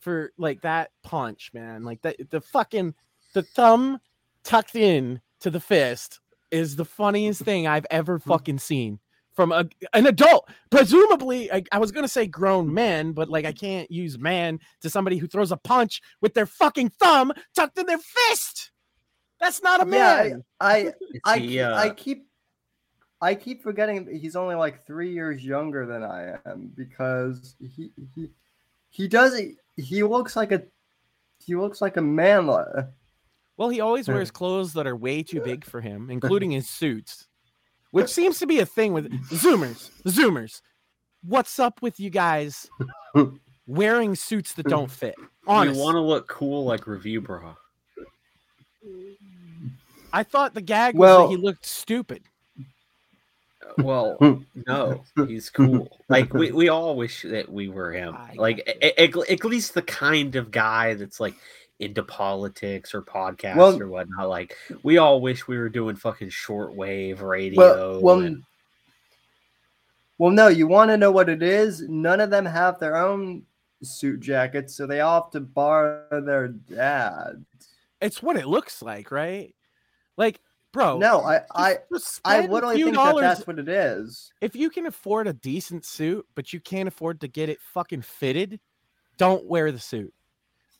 for 0.00 0.32
like 0.36 0.60
that 0.62 0.90
punch, 1.04 1.52
man. 1.54 1.84
Like 1.84 2.02
that, 2.02 2.16
the 2.30 2.40
fucking 2.40 2.94
the 3.32 3.42
thumb 3.44 3.98
tucked 4.44 4.74
in 4.74 5.20
to 5.40 5.48
the 5.50 5.60
fist 5.60 6.20
is 6.50 6.76
the 6.76 6.84
funniest 6.84 7.42
thing 7.42 7.66
I've 7.66 7.86
ever 7.90 8.18
fucking 8.18 8.58
seen 8.58 8.98
from 9.34 9.52
a, 9.52 9.66
an 9.92 10.06
adult, 10.06 10.48
presumably. 10.70 11.52
I, 11.52 11.62
I 11.72 11.78
was 11.78 11.92
gonna 11.92 12.08
say 12.08 12.26
grown 12.26 12.72
men, 12.72 13.12
but 13.12 13.28
like 13.28 13.44
I 13.44 13.52
can't 13.52 13.90
use 13.90 14.18
man 14.18 14.60
to 14.80 14.90
somebody 14.90 15.16
who 15.18 15.26
throws 15.26 15.52
a 15.52 15.56
punch 15.56 16.00
with 16.20 16.34
their 16.34 16.46
fucking 16.46 16.90
thumb 16.90 17.32
tucked 17.54 17.78
in 17.78 17.86
their 17.86 17.98
fist. 17.98 18.70
That's 19.40 19.62
not 19.62 19.80
a 19.80 19.86
man. 19.86 20.24
Yeah, 20.24 20.30
man. 20.30 20.44
I 20.60 20.76
Is 20.78 20.94
I, 21.24 21.38
he, 21.38 21.60
uh, 21.60 21.76
I 21.76 21.90
keep 21.90 22.26
I 23.20 23.34
keep 23.34 23.62
forgetting 23.62 24.08
he's 24.20 24.36
only 24.36 24.54
like 24.54 24.86
three 24.86 25.12
years 25.12 25.44
younger 25.44 25.86
than 25.86 26.02
I 26.02 26.36
am 26.44 26.72
because 26.76 27.56
he 27.60 27.92
he 28.14 28.30
he 28.90 29.08
does 29.08 29.40
he 29.76 30.02
looks 30.02 30.36
like 30.36 30.52
a 30.52 30.62
he 31.44 31.56
looks 31.56 31.80
like 31.80 31.96
a 31.96 32.02
man. 32.02 32.46
Well, 33.56 33.68
he 33.68 33.80
always 33.80 34.08
wears 34.08 34.30
clothes 34.30 34.72
that 34.74 34.86
are 34.86 34.96
way 34.96 35.22
too 35.22 35.40
big 35.40 35.64
for 35.64 35.80
him, 35.80 36.10
including 36.10 36.50
his 36.50 36.68
suits, 36.68 37.28
which 37.92 38.08
seems 38.08 38.38
to 38.40 38.46
be 38.46 38.58
a 38.58 38.66
thing 38.66 38.92
with 38.92 39.10
Zoomers. 39.30 39.90
Zoomers, 40.04 40.60
what's 41.24 41.58
up 41.60 41.80
with 41.80 42.00
you 42.00 42.10
guys 42.10 42.68
wearing 43.66 44.14
suits 44.16 44.54
that 44.54 44.66
don't 44.66 44.90
fit? 44.90 45.14
Honest. 45.46 45.76
You 45.78 45.82
want 45.84 45.94
to 45.94 46.00
look 46.00 46.28
cool 46.28 46.64
like 46.64 46.86
Review 46.86 47.22
Brah. 47.22 47.54
I 50.12 50.22
thought 50.24 50.54
the 50.54 50.60
gag 50.60 50.94
was 50.94 51.08
that 51.30 51.30
he 51.30 51.42
looked 51.42 51.64
stupid. 51.64 52.22
Uh, 53.66 53.72
well, 53.82 54.18
no, 54.66 55.04
he's 55.26 55.48
cool. 55.48 55.88
Like 56.08 56.34
we, 56.34 56.52
we 56.52 56.68
all 56.68 56.96
wish 56.96 57.22
that 57.22 57.50
we 57.50 57.68
were 57.68 57.92
him. 57.92 58.16
Like 58.34 58.58
got 58.66 58.76
a- 58.82 59.02
a- 59.02 59.32
at 59.32 59.44
least 59.44 59.74
the 59.74 59.82
kind 59.82 60.36
of 60.36 60.50
guy 60.50 60.94
that's 60.94 61.18
like 61.20 61.34
into 61.82 62.02
politics 62.02 62.94
or 62.94 63.02
podcasts 63.02 63.56
Well- 63.56 63.80
or 63.80 63.88
whatnot. 63.88 64.28
Like 64.28 64.56
we 64.82 64.98
all 64.98 65.20
wish 65.20 65.46
we 65.46 65.58
were 65.58 65.68
doing 65.68 65.96
fucking 65.96 66.30
shortwave 66.30 67.20
radio. 67.20 67.58
Well, 67.58 68.00
well, 68.00 68.20
and- 68.20 68.42
well, 70.18 70.30
no. 70.30 70.48
You 70.48 70.66
want 70.66 70.90
to 70.90 70.96
know 70.96 71.10
what 71.10 71.28
it 71.28 71.42
is? 71.42 71.82
None 71.88 72.20
of 72.20 72.30
them 72.30 72.46
have 72.46 72.78
their 72.78 72.96
own 72.96 73.44
suit 73.82 74.20
jackets, 74.20 74.74
so 74.74 74.86
they 74.86 75.00
all 75.00 75.22
have 75.22 75.32
to 75.32 75.40
borrow 75.40 76.20
their 76.20 76.48
dad. 76.48 77.44
It's 78.00 78.22
what 78.22 78.36
it 78.36 78.46
looks 78.46 78.82
like, 78.82 79.10
right? 79.10 79.54
Like, 80.16 80.40
bro. 80.72 80.98
No, 80.98 81.22
I 81.22 81.42
I 81.54 81.78
just 81.92 82.20
I 82.24 82.38
spend 82.38 82.50
a 82.50 82.54
literally 82.54 82.76
few 82.76 82.84
think 82.86 82.96
that 82.96 83.16
that's 83.20 83.46
what 83.46 83.58
it 83.58 83.68
is. 83.68 84.32
If 84.40 84.54
you 84.54 84.70
can 84.70 84.86
afford 84.86 85.26
a 85.26 85.32
decent 85.32 85.84
suit, 85.84 86.26
but 86.34 86.52
you 86.52 86.60
can't 86.60 86.88
afford 86.88 87.20
to 87.20 87.28
get 87.28 87.48
it 87.48 87.60
fucking 87.60 88.02
fitted, 88.02 88.60
don't 89.18 89.44
wear 89.46 89.72
the 89.72 89.78
suit. 89.78 90.12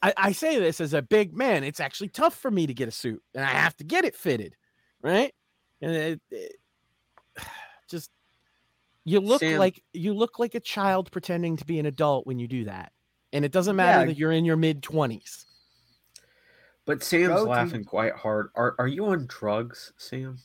I, 0.03 0.13
I 0.17 0.33
say 0.33 0.59
this 0.59 0.81
as 0.81 0.95
a 0.95 1.03
big 1.03 1.35
man. 1.35 1.63
It's 1.63 1.81
actually 1.81 2.09
tough 2.09 2.35
for 2.35 2.51
me 2.51 2.67
to 2.67 2.75
get 2.75 2.89
a 2.89 2.93
suit, 2.93 3.23
and 3.35 3.45
I 3.45 3.51
have 3.51 3.77
to 3.77 3.85
get 3.85 4.05
it 4.05 4.17
fitted, 4.17 4.57
right? 5.01 5.33
And 5.81 5.93
it, 5.93 6.21
it- 6.31 6.57
just 7.89 8.11
You 9.05 9.21
look 9.21 9.41
Sam, 9.41 9.59
like 9.59 9.83
you 9.93 10.13
look 10.15 10.39
like 10.39 10.55
a 10.55 10.61
child 10.61 11.11
pretending 11.13 11.57
to 11.57 11.65
be 11.65 11.79
an 11.79 11.87
adult 11.87 12.27
when 12.27 12.39
you 12.39 12.49
do 12.49 12.65
that. 12.65 12.93
And 13.33 13.45
it 13.45 13.53
doesn't 13.53 13.77
matter 13.77 14.01
yeah. 14.01 14.07
that 14.07 14.19
you're 14.19 14.33
in 14.33 14.45
your 14.45 14.57
mid 14.57 14.83
20s. 14.83 15.47
But 16.85 17.03
Sam's 17.03 17.29
Go 17.29 17.45
laughing 17.45 17.83
to... 17.83 17.89
quite 17.89 18.15
hard. 18.15 18.49
Are 18.57 18.75
are 18.79 18.89
you 18.89 19.07
on 19.07 19.27
drugs, 19.27 19.93
Sam? 19.97 20.39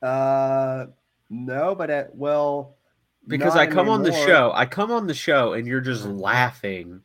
Uh 0.00 0.86
no, 1.28 1.74
but 1.74 1.90
at 1.90 2.14
well 2.14 2.76
because 3.26 3.56
I 3.56 3.66
come 3.66 3.80
anymore. 3.80 3.94
on 3.94 4.02
the 4.02 4.12
show, 4.12 4.52
I 4.54 4.66
come 4.66 4.90
on 4.90 5.06
the 5.06 5.14
show 5.14 5.52
and 5.52 5.66
you're 5.66 5.80
just 5.80 6.04
laughing. 6.06 7.02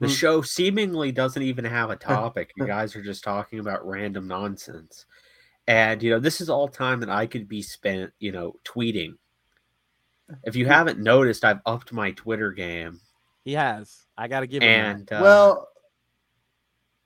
The 0.00 0.08
show 0.08 0.42
seemingly 0.42 1.12
doesn't 1.12 1.42
even 1.42 1.64
have 1.64 1.90
a 1.90 1.96
topic. 1.96 2.52
You 2.56 2.66
guys 2.66 2.96
are 2.96 3.02
just 3.02 3.24
talking 3.24 3.58
about 3.58 3.86
random 3.86 4.26
nonsense. 4.26 5.06
And 5.66 6.02
you 6.02 6.10
know, 6.10 6.18
this 6.18 6.40
is 6.40 6.48
all 6.48 6.68
time 6.68 7.00
that 7.00 7.10
I 7.10 7.26
could 7.26 7.48
be 7.48 7.62
spent, 7.62 8.12
you 8.18 8.32
know, 8.32 8.56
tweeting. 8.64 9.14
If 10.44 10.56
you 10.56 10.66
haven't 10.66 10.98
noticed, 10.98 11.44
I've 11.44 11.60
upped 11.66 11.92
my 11.92 12.12
Twitter 12.12 12.52
game. 12.52 13.00
He 13.44 13.54
has. 13.54 14.06
I 14.16 14.28
got 14.28 14.40
to 14.40 14.46
give 14.46 14.62
him. 14.62 14.68
And 14.68 15.12
uh, 15.12 15.20
well, 15.22 15.68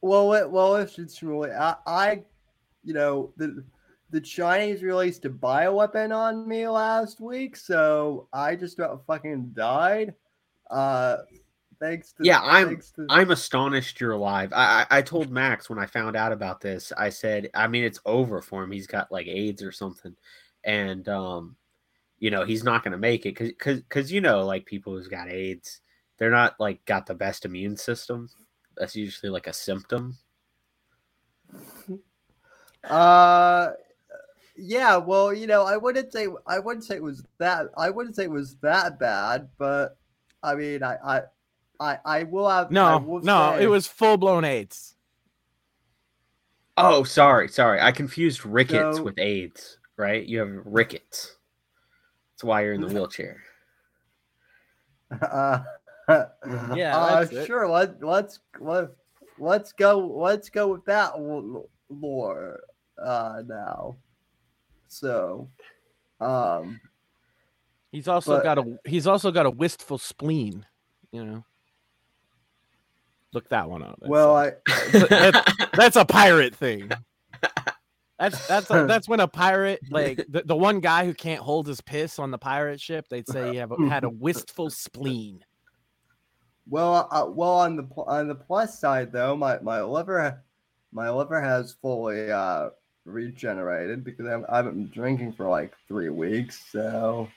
well, 0.00 0.50
well, 0.50 0.76
it's 0.76 1.22
really 1.22 1.50
I, 1.50 1.76
I, 1.86 2.22
you 2.84 2.94
know, 2.94 3.32
the 3.36 3.64
the 4.10 4.20
Chinese 4.20 4.82
released 4.82 5.24
a 5.24 5.30
bioweapon 5.30 6.14
on 6.14 6.46
me 6.46 6.68
last 6.68 7.20
week, 7.20 7.56
so 7.56 8.28
I 8.32 8.56
just 8.56 8.78
about 8.78 9.06
fucking 9.06 9.52
died. 9.54 10.14
Uh, 10.70 11.18
thanks 11.82 12.12
to 12.12 12.24
yeah, 12.24 12.40
I'm 12.42 12.80
to... 12.96 13.06
I'm 13.08 13.30
astonished 13.30 14.00
you're 14.00 14.12
alive. 14.12 14.52
I, 14.52 14.86
I 14.90 14.98
I 14.98 15.02
told 15.02 15.30
Max 15.30 15.68
when 15.68 15.78
I 15.78 15.86
found 15.86 16.16
out 16.16 16.32
about 16.32 16.60
this. 16.60 16.92
I 16.96 17.10
said, 17.10 17.50
I 17.54 17.66
mean, 17.66 17.84
it's 17.84 18.00
over 18.06 18.40
for 18.40 18.62
him. 18.62 18.70
He's 18.70 18.86
got 18.86 19.10
like 19.10 19.26
AIDS 19.26 19.62
or 19.62 19.72
something, 19.72 20.14
and 20.64 21.08
um, 21.08 21.56
you 22.18 22.30
know, 22.30 22.44
he's 22.44 22.64
not 22.64 22.84
gonna 22.84 22.98
make 22.98 23.26
it 23.26 23.34
because 23.34 23.48
because 23.48 23.80
because 23.80 24.12
you 24.12 24.20
know, 24.20 24.44
like 24.44 24.64
people 24.64 24.92
who's 24.92 25.08
got 25.08 25.28
AIDS, 25.28 25.80
they're 26.18 26.30
not 26.30 26.54
like 26.60 26.84
got 26.84 27.06
the 27.06 27.14
best 27.14 27.44
immune 27.44 27.76
system. 27.76 28.28
That's 28.76 28.96
usually 28.96 29.30
like 29.30 29.46
a 29.46 29.52
symptom. 29.52 30.18
Uh 32.84 33.70
yeah, 34.56 34.96
well, 34.96 35.32
you 35.32 35.46
know, 35.46 35.64
I 35.64 35.76
wouldn't 35.76 36.12
say 36.12 36.26
I 36.48 36.58
wouldn't 36.58 36.84
say 36.84 36.96
it 36.96 37.02
was 37.02 37.24
that 37.38 37.66
I 37.76 37.90
wouldn't 37.90 38.16
say 38.16 38.24
it 38.24 38.30
was 38.30 38.56
that 38.56 38.98
bad, 38.98 39.48
but 39.56 39.96
I 40.42 40.56
mean, 40.56 40.82
I 40.82 40.96
I 41.04 41.22
I, 41.82 41.98
I 42.04 42.22
will 42.22 42.48
have 42.48 42.70
no 42.70 42.98
will 42.98 43.20
no, 43.22 43.56
say, 43.56 43.64
it 43.64 43.66
was 43.66 43.88
full 43.88 44.16
blown 44.16 44.44
AIDS. 44.44 44.94
Oh, 46.76 47.02
sorry, 47.02 47.48
sorry, 47.48 47.80
I 47.80 47.90
confused 47.90 48.46
rickets 48.46 48.98
so, 48.98 49.02
with 49.02 49.18
AIDS. 49.18 49.78
Right, 49.96 50.24
you 50.24 50.38
have 50.38 50.62
rickets. 50.64 51.36
That's 52.32 52.44
why 52.44 52.62
you're 52.62 52.74
in 52.74 52.80
the 52.80 52.86
wheelchair. 52.94 53.42
Uh, 55.20 55.64
yeah, 56.74 56.96
uh, 56.96 57.44
sure. 57.44 57.68
Let 57.68 58.02
let's 58.02 58.38
let 58.60 58.90
let's 59.38 59.72
go. 59.72 59.98
Let's 59.98 60.50
go 60.50 60.68
with 60.68 60.84
that 60.84 61.18
lore 61.90 62.60
uh, 63.02 63.42
now. 63.44 63.96
So, 64.86 65.48
um, 66.20 66.80
he's 67.90 68.06
also 68.06 68.36
but, 68.36 68.44
got 68.44 68.58
a 68.58 68.78
he's 68.84 69.08
also 69.08 69.32
got 69.32 69.46
a 69.46 69.50
wistful 69.50 69.98
spleen, 69.98 70.64
you 71.10 71.24
know. 71.24 71.44
Look 73.32 73.48
that 73.48 73.68
one 73.68 73.82
up. 73.82 73.98
Well, 74.02 74.36
I 74.36 74.52
that's, 74.92 75.54
that's, 75.74 75.96
a 75.96 76.04
pirate 76.04 76.54
thing. 76.54 76.90
That's 78.18 78.46
that's 78.46 78.70
a, 78.70 78.86
that's 78.86 79.08
when 79.08 79.20
a 79.20 79.26
pirate 79.26 79.80
like 79.90 80.24
the, 80.28 80.42
the 80.44 80.56
one 80.56 80.80
guy 80.80 81.06
who 81.06 81.14
can't 81.14 81.40
hold 81.40 81.66
his 81.66 81.80
piss 81.80 82.18
on 82.18 82.30
the 82.30 82.38
pirate 82.38 82.80
ship. 82.80 83.06
They'd 83.08 83.26
say 83.26 83.52
he 83.52 83.56
have 83.56 83.72
had 83.88 84.04
a 84.04 84.10
wistful 84.10 84.70
spleen. 84.70 85.44
Well, 86.68 87.08
uh, 87.10 87.26
well 87.28 87.58
on 87.58 87.76
the 87.76 87.84
on 88.06 88.28
the 88.28 88.34
plus 88.34 88.78
side 88.78 89.12
though, 89.12 89.34
my 89.34 89.58
my 89.60 89.82
liver 89.82 90.42
my 90.92 91.10
liver 91.10 91.40
has 91.40 91.72
fully 91.80 92.30
uh, 92.30 92.68
regenerated 93.04 94.04
because 94.04 94.26
I 94.26 94.56
haven't 94.56 94.74
been 94.74 94.90
drinking 94.90 95.32
for 95.32 95.48
like 95.48 95.72
three 95.88 96.10
weeks. 96.10 96.62
So, 96.70 97.28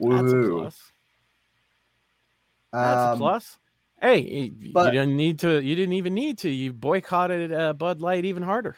woohoo! 0.00 0.20
That's 0.20 0.32
a 0.32 0.50
plus. 0.50 0.92
That's 2.72 3.00
um, 3.00 3.14
a 3.14 3.16
plus. 3.16 3.58
Hey, 4.00 4.50
but, 4.72 4.92
you 4.92 5.00
didn't 5.00 5.16
need 5.16 5.38
to. 5.40 5.62
You 5.62 5.74
didn't 5.74 5.94
even 5.94 6.14
need 6.14 6.38
to. 6.38 6.50
You 6.50 6.72
boycotted 6.72 7.52
uh, 7.52 7.72
Bud 7.72 8.00
Light 8.00 8.24
even 8.24 8.42
harder. 8.42 8.76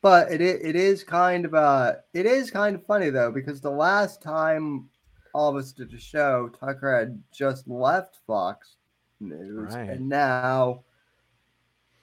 But 0.00 0.30
it 0.30 0.40
it 0.40 0.76
is 0.76 1.02
kind 1.02 1.44
of 1.44 1.54
uh 1.54 1.94
it 2.14 2.24
is 2.24 2.52
kind 2.52 2.76
of 2.76 2.86
funny 2.86 3.10
though 3.10 3.32
because 3.32 3.60
the 3.60 3.70
last 3.70 4.22
time 4.22 4.88
all 5.34 5.50
of 5.50 5.56
us 5.56 5.72
did 5.72 5.92
a 5.92 5.98
show, 5.98 6.50
Tucker 6.58 6.98
had 6.98 7.22
just 7.32 7.66
left 7.66 8.18
Fox 8.26 8.76
News, 9.20 9.74
right. 9.74 9.90
and 9.90 10.08
now 10.08 10.84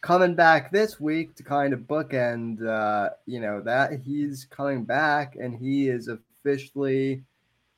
coming 0.06 0.36
back 0.36 0.72
this 0.72 1.00
week 1.00 1.36
to 1.36 1.42
kind 1.42 1.74
of 1.74 1.80
bookend, 1.82 2.64
uh, 2.64 3.10
you 3.26 3.40
know, 3.40 3.60
that 3.62 4.00
he's 4.06 4.46
coming 4.46 4.84
back 4.84 5.36
and 5.36 5.58
he 5.58 5.90
is 5.90 6.08
officially 6.08 7.24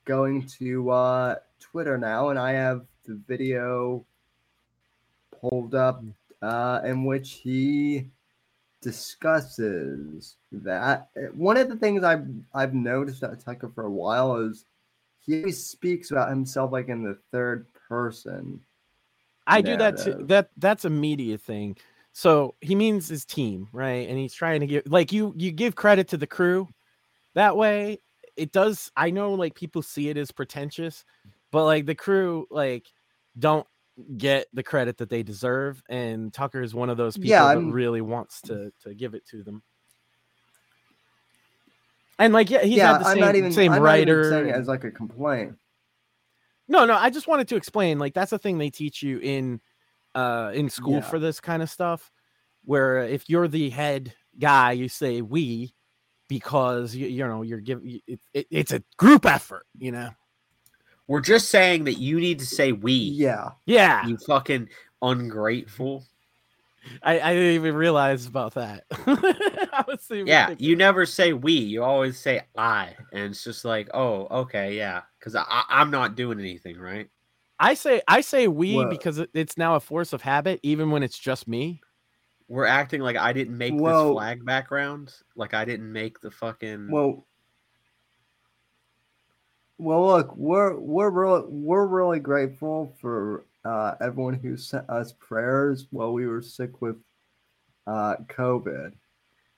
going 0.04 0.46
to 0.46 0.90
uh, 0.90 1.36
Twitter 1.60 1.98
now. 1.98 2.28
And 2.28 2.38
I 2.38 2.52
have 2.52 2.86
the 3.08 3.20
video 3.28 4.06
pulled 5.40 5.76
up 5.76 6.04
uh, 6.42 6.82
in 6.84 7.06
which 7.06 7.34
he 7.44 8.10
discusses 8.82 10.36
that. 10.52 11.10
One 11.34 11.58
of 11.58 11.70
the 11.70 11.76
things 11.76 12.04
I've, 12.04 12.28
I've 12.54 12.74
noticed 12.74 13.24
at 13.24 13.40
Tucker 13.44 13.72
for 13.74 13.86
a 13.86 13.92
while 13.92 14.36
is 14.38 14.66
he 15.26 15.40
always 15.40 15.66
speaks 15.66 16.12
about 16.12 16.30
himself 16.30 16.72
like 16.72 16.90
in 16.90 17.04
the 17.04 17.18
third 17.32 17.66
person. 17.90 18.62
I 19.46 19.62
narrative. 19.62 20.06
do 20.06 20.12
that 20.12 20.20
too. 20.20 20.26
That 20.28 20.50
that's 20.58 20.86
a 20.86 20.90
media 20.90 21.38
thing. 21.38 21.78
So 22.14 22.56
he 22.62 22.76
means 22.76 23.08
his 23.08 23.26
team, 23.26 23.68
right? 23.72 24.08
And 24.10 24.18
he's 24.18 24.34
trying 24.34 24.62
to 24.62 24.68
give 24.68 24.84
like 24.88 25.12
you 25.12 25.34
you 25.38 25.52
give 25.52 25.76
credit 25.76 26.08
to 26.10 26.18
the 26.18 26.28
crew. 26.28 26.68
That 27.36 27.56
way 27.56 28.00
it 28.36 28.52
does 28.52 28.92
I 28.96 29.10
know 29.10 29.34
like 29.34 29.56
people 29.56 29.82
see 29.82 30.10
it 30.10 30.18
as 30.18 30.32
pretentious, 30.32 31.06
but 31.52 31.66
like 31.66 31.86
the 31.86 31.96
crew 31.96 32.48
like 32.50 32.88
don't 33.38 33.68
get 34.18 34.48
the 34.54 34.64
credit 34.64 34.98
that 34.98 35.10
they 35.10 35.24
deserve 35.24 35.82
and 35.90 36.34
Tucker 36.34 36.62
is 36.62 36.76
one 36.76 36.90
of 36.90 36.98
those 36.98 37.18
people 37.18 37.30
yeah, 37.30 37.56
that 37.56 37.60
really 37.60 38.02
wants 38.02 38.42
to 38.42 38.72
to 38.84 38.94
give 38.94 39.14
it 39.14 39.26
to 39.28 39.44
them. 39.44 39.64
And 42.20 42.34
like 42.34 42.50
yeah, 42.50 42.64
he's 42.64 42.78
yeah, 42.78 42.94
had 42.94 43.02
the 43.02 43.06
same, 43.06 43.14
I'm 43.14 43.20
not 43.20 43.36
even, 43.36 43.52
same 43.52 43.72
I'm 43.74 43.82
writer 43.82 44.40
even 44.40 44.50
as 44.54 44.68
like 44.68 44.84
a 44.84 44.92
complaint. 44.92 45.56
No, 46.68 46.86
no, 46.86 46.96
I 46.96 47.10
just 47.10 47.28
wanted 47.28 47.48
to 47.50 47.56
explain 47.56 48.00
like 48.00 48.14
that's 48.14 48.32
the 48.32 48.40
thing 48.40 48.58
they 48.58 48.70
teach 48.70 49.02
you 49.02 49.20
in 49.20 49.62
uh, 50.16 50.52
in 50.54 50.70
school 50.70 50.96
yeah. 50.96 51.02
for 51.02 51.20
this 51.20 51.40
kind 51.40 51.62
of 51.62 51.70
stuff. 51.70 52.12
Where 52.66 53.00
if 53.00 53.30
you're 53.30 53.48
the 53.48 53.70
head 53.70 54.14
guy, 54.38 54.74
you 54.74 54.90
say 54.90 55.22
we 55.22 55.74
because 56.28 56.94
you, 56.94 57.08
you 57.08 57.26
know 57.26 57.42
you're 57.42 57.62
giving 57.62 58.02
it, 58.08 58.20
it, 58.34 58.48
it's 58.50 58.74
a 58.74 58.84
group 58.98 59.26
effort, 59.26 59.66
you 59.78 59.92
know. 59.92 60.10
We're 61.08 61.22
just 61.22 61.50
saying 61.50 61.86
that 61.86 62.00
you 62.00 62.20
need 62.20 62.40
to 62.40 62.46
say 62.46 62.74
we. 62.74 62.94
Yeah. 62.94 63.52
Yeah. 63.66 64.06
You 64.06 64.18
fucking 64.18 64.70
ungrateful. 65.02 66.06
I, 67.04 67.20
I 67.20 67.34
didn't 67.34 67.56
even 67.56 67.76
realize 67.76 68.26
about 68.26 68.54
that. 68.56 68.86
yeah, 70.10 70.48
thinking. 70.48 70.66
you 70.66 70.76
never 70.76 71.06
say 71.06 71.34
we. 71.34 71.54
You 71.54 71.84
always 71.84 72.20
say 72.20 72.42
I, 72.58 72.96
and 73.12 73.32
it's 73.32 73.44
just 73.44 73.66
like, 73.66 73.90
oh, 73.94 74.28
okay, 74.44 74.76
yeah, 74.78 75.02
because 75.20 75.36
I, 75.36 75.64
I'm 75.70 75.92
not 75.92 76.16
doing 76.16 76.40
anything, 76.40 76.78
right? 76.78 77.10
I 77.60 77.74
say 77.74 78.02
I 78.08 78.22
say 78.22 78.48
we 78.48 78.86
because 78.86 79.22
it's 79.34 79.58
now 79.58 79.76
a 79.76 79.80
force 79.80 80.14
of 80.14 80.22
habit, 80.22 80.60
even 80.64 80.92
when 80.92 81.04
it's 81.04 81.18
just 81.18 81.48
me. 81.48 81.82
We're 82.48 82.66
acting 82.66 83.02
like 83.02 83.18
I 83.18 83.34
didn't 83.34 83.58
make 83.58 83.74
well, 83.76 84.10
this 84.10 84.14
flag 84.14 84.46
background, 84.46 85.14
like 85.36 85.54
I 85.54 85.66
didn't 85.66 85.92
make 85.92 86.22
the 86.22 86.32
fucking. 86.32 86.90
Well, 86.90 87.27
well, 89.78 90.08
look, 90.08 90.36
we're 90.36 90.76
we're 90.76 91.10
really 91.10 91.44
we're 91.48 91.86
really 91.86 92.20
grateful 92.20 92.96
for 93.00 93.46
uh, 93.64 93.96
everyone 94.02 94.34
who 94.34 94.58
sent 94.58 94.90
us 94.90 95.14
prayers 95.20 95.88
while 95.92 96.14
we 96.14 96.28
were 96.28 96.42
sick 96.42 96.82
with 96.82 96.98
uh, 97.86 98.16
COVID. 98.28 98.94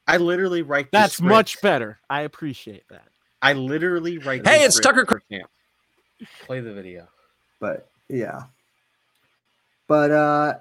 I 0.08 0.18
literally 0.18 0.64
write. 0.64 0.92
That's 0.92 1.22
much 1.22 1.62
better. 1.62 2.00
I 2.10 2.22
appreciate 2.22 2.84
that. 2.90 3.08
I 3.42 3.54
literally 3.54 4.18
write. 4.18 4.46
Hey, 4.46 4.64
it's 4.64 4.80
Tucker. 4.80 5.06
Camp. 5.30 5.50
Play 6.46 6.60
the 6.60 6.74
video. 6.74 7.08
But 7.60 7.90
yeah. 8.10 8.44
But 9.88 10.12
uh 10.12 10.54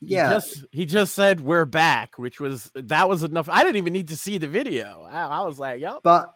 yeah. 0.00 0.28
He 0.28 0.34
just, 0.34 0.64
he 0.70 0.86
just 0.86 1.14
said 1.14 1.40
we're 1.40 1.64
back, 1.64 2.18
which 2.18 2.38
was 2.38 2.70
that 2.74 3.08
was 3.08 3.22
enough. 3.22 3.48
I 3.48 3.64
didn't 3.64 3.76
even 3.76 3.92
need 3.92 4.08
to 4.08 4.16
see 4.16 4.38
the 4.38 4.46
video. 4.46 5.06
I, 5.10 5.26
I 5.26 5.42
was 5.42 5.58
like, 5.58 5.80
yep. 5.80 6.00
But 6.02 6.35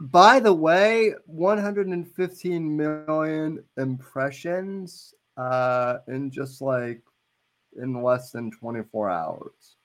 by 0.00 0.40
the 0.40 0.52
way, 0.52 1.14
115 1.26 2.76
million 2.76 3.64
impressions 3.76 5.14
uh 5.36 5.98
in 6.08 6.30
just 6.30 6.60
like 6.60 7.02
in 7.80 8.02
less 8.02 8.30
than 8.32 8.50
24 8.50 9.10
hours. 9.10 9.76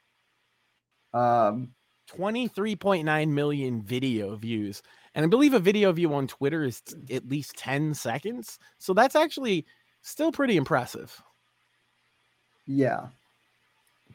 Um 1.14 1.70
23.9 2.08 3.28
million 3.30 3.82
video 3.82 4.36
views. 4.36 4.82
And 5.16 5.26
I 5.26 5.28
believe 5.28 5.54
a 5.54 5.60
video 5.60 5.92
view 5.92 6.14
on 6.14 6.28
Twitter 6.28 6.64
is 6.64 6.82
at 7.10 7.28
least 7.28 7.58
10 7.58 7.94
seconds. 7.94 8.60
So 8.78 8.94
that's 8.94 9.16
actually 9.16 9.66
still 10.02 10.32
pretty 10.32 10.56
impressive. 10.56 11.20
Yeah, 12.68 13.08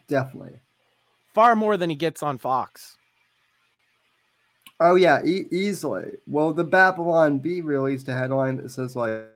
definitely. 0.09 0.61
Far 1.35 1.57
more 1.57 1.77
than 1.77 1.91
he 1.91 1.97
gets 1.97 2.23
on 2.23 2.39
Fox. 2.39 2.97
Oh 4.81 4.95
yeah, 4.95 5.23
e- 5.25 5.47
easily. 5.51 6.13
Well, 6.27 6.55
the 6.55 6.65
Babylon 6.65 7.39
Bee 7.39 7.61
released 7.61 8.09
a 8.09 8.15
headline 8.15 8.57
that 8.57 8.71
says 8.71 8.97
like, 8.97 9.27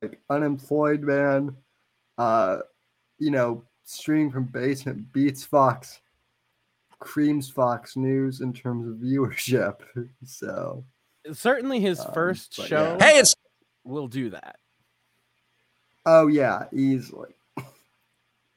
like 0.00 0.20
unemployed 0.30 1.02
man, 1.02 1.56
uh, 2.18 2.58
you 3.18 3.32
know, 3.32 3.64
streaming 3.84 4.30
from 4.30 4.44
basement 4.44 5.12
beats 5.12 5.42
Fox, 5.44 6.00
creams 7.00 7.50
Fox 7.50 7.96
News 7.96 8.40
in 8.40 8.52
terms 8.52 8.86
of 8.86 8.94
viewership. 8.96 9.80
So 10.24 10.84
certainly 11.32 11.80
his 11.80 12.00
um, 12.00 12.12
first 12.12 12.54
show. 12.54 12.96
Yeah. 12.98 13.04
Hey, 13.04 13.18
it's 13.18 13.34
will 13.84 14.08
do 14.08 14.30
that. 14.30 14.58
Oh 16.04 16.28
yeah, 16.28 16.64
easily. 16.72 17.30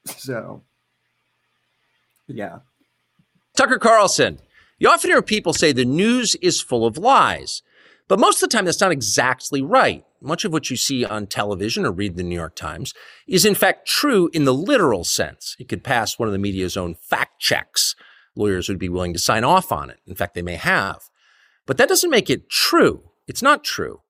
so 0.06 0.62
yeah. 2.28 2.60
Tucker 3.56 3.80
Carlson. 3.80 4.40
You 4.80 4.88
often 4.90 5.10
hear 5.10 5.22
people 5.22 5.52
say 5.52 5.74
the 5.74 5.84
news 5.84 6.36
is 6.36 6.62
full 6.62 6.86
of 6.86 6.98
lies, 6.98 7.62
but 8.08 8.18
most 8.18 8.42
of 8.42 8.50
the 8.50 8.56
time 8.56 8.64
that's 8.64 8.80
not 8.80 8.94
exactly 8.94 9.62
right. 9.62 10.06
Much 10.22 10.46
of 10.46 10.54
what 10.54 10.70
you 10.70 10.78
see 10.78 11.04
on 11.04 11.28
television 11.28 11.86
or 11.86 11.92
read 11.92 12.12
in 12.12 12.18
the 12.18 12.24
New 12.24 12.36
York 12.36 12.56
Times 12.56 12.94
is 13.28 13.46
in 13.46 13.56
fact 13.56 13.86
true 13.86 14.30
in 14.32 14.46
the 14.46 14.54
literal 14.54 15.04
sense. 15.04 15.58
It 15.60 15.68
could 15.68 15.84
pass 15.84 16.18
one 16.18 16.30
of 16.30 16.34
the 16.34 16.40
media's 16.40 16.78
own 16.78 16.96
fact 16.96 17.42
checks. 17.42 17.94
Lawyers 18.36 18.70
would 18.70 18.80
be 18.80 18.88
willing 18.88 19.12
to 19.12 19.20
sign 19.20 19.44
off 19.44 19.72
on 19.72 19.90
it. 19.90 20.00
In 20.08 20.16
fact, 20.16 20.34
they 20.34 20.42
may 20.42 20.56
have. 20.56 21.10
But 21.66 21.78
that 21.78 21.90
doesn't 21.90 22.10
make 22.10 22.30
it 22.30 22.50
true. 22.50 23.04
It's 23.28 23.42
not 23.42 23.66
true. 23.66 24.02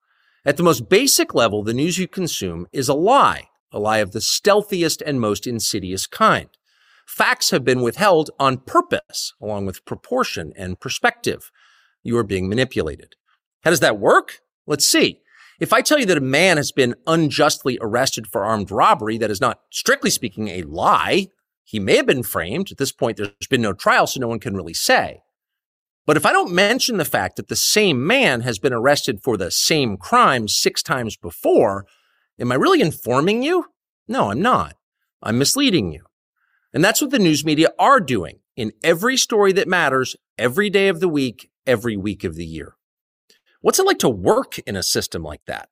At 0.45 0.57
the 0.57 0.63
most 0.63 0.87
basic 0.87 1.33
level, 1.33 1.63
the 1.63 1.73
news 1.73 1.97
you 1.97 2.07
consume 2.07 2.67
is 2.71 2.89
a 2.89 2.93
lie, 2.93 3.49
a 3.71 3.79
lie 3.79 3.97
of 3.97 4.11
the 4.11 4.21
stealthiest 4.21 5.01
and 5.01 5.19
most 5.19 5.47
insidious 5.47 6.05
kind. 6.05 6.49
Facts 7.09 7.49
have 7.49 7.65
been 7.65 7.81
withheld 7.81 8.29
on 8.39 8.59
purpose, 8.59 9.33
along 9.41 9.65
with 9.65 9.83
proportion 9.83 10.53
and 10.55 10.79
perspective. 10.79 11.51
You 12.03 12.15
are 12.19 12.23
being 12.23 12.47
manipulated. 12.47 13.15
How 13.63 13.71
does 13.71 13.79
that 13.79 13.99
work? 13.99 14.41
Let's 14.67 14.87
see. 14.87 15.19
If 15.59 15.73
I 15.73 15.81
tell 15.81 15.99
you 15.99 16.05
that 16.05 16.19
a 16.19 16.21
man 16.21 16.57
has 16.57 16.71
been 16.71 16.93
unjustly 17.07 17.79
arrested 17.81 18.27
for 18.27 18.45
armed 18.45 18.69
robbery, 18.69 19.17
that 19.17 19.31
is 19.31 19.41
not, 19.41 19.59
strictly 19.71 20.11
speaking, 20.11 20.49
a 20.49 20.61
lie. 20.61 21.29
He 21.63 21.79
may 21.79 21.95
have 21.95 22.05
been 22.05 22.21
framed. 22.21 22.71
At 22.71 22.77
this 22.77 22.91
point, 22.91 23.17
there's 23.17 23.31
been 23.49 23.63
no 23.63 23.73
trial, 23.73 24.05
so 24.05 24.19
no 24.19 24.27
one 24.27 24.39
can 24.39 24.55
really 24.55 24.75
say. 24.75 25.23
But 26.05 26.15
if 26.15 26.27
I 26.27 26.31
don't 26.31 26.53
mention 26.53 26.97
the 26.97 27.05
fact 27.05 27.37
that 27.37 27.47
the 27.47 27.55
same 27.55 28.05
man 28.05 28.41
has 28.41 28.59
been 28.59 28.71
arrested 28.71 29.23
for 29.23 29.35
the 29.35 29.49
same 29.49 29.97
crime 29.97 30.47
six 30.47 30.83
times 30.83 31.17
before, 31.17 31.87
am 32.39 32.51
I 32.51 32.55
really 32.55 32.81
informing 32.81 33.41
you? 33.41 33.65
No, 34.07 34.29
I'm 34.29 34.43
not. 34.43 34.75
I'm 35.23 35.39
misleading 35.39 35.91
you. 35.91 36.03
And 36.73 36.83
that's 36.83 37.01
what 37.01 37.11
the 37.11 37.19
news 37.19 37.43
media 37.43 37.69
are 37.79 37.99
doing 37.99 38.39
in 38.55 38.73
every 38.83 39.17
story 39.17 39.51
that 39.53 39.67
matters, 39.67 40.15
every 40.37 40.69
day 40.69 40.87
of 40.87 40.99
the 40.99 41.07
week, 41.07 41.49
every 41.65 41.97
week 41.97 42.23
of 42.23 42.35
the 42.35 42.45
year. 42.45 42.75
What's 43.61 43.79
it 43.79 43.85
like 43.85 43.99
to 43.99 44.09
work 44.09 44.59
in 44.59 44.75
a 44.75 44.83
system 44.83 45.23
like 45.23 45.45
that? 45.45 45.69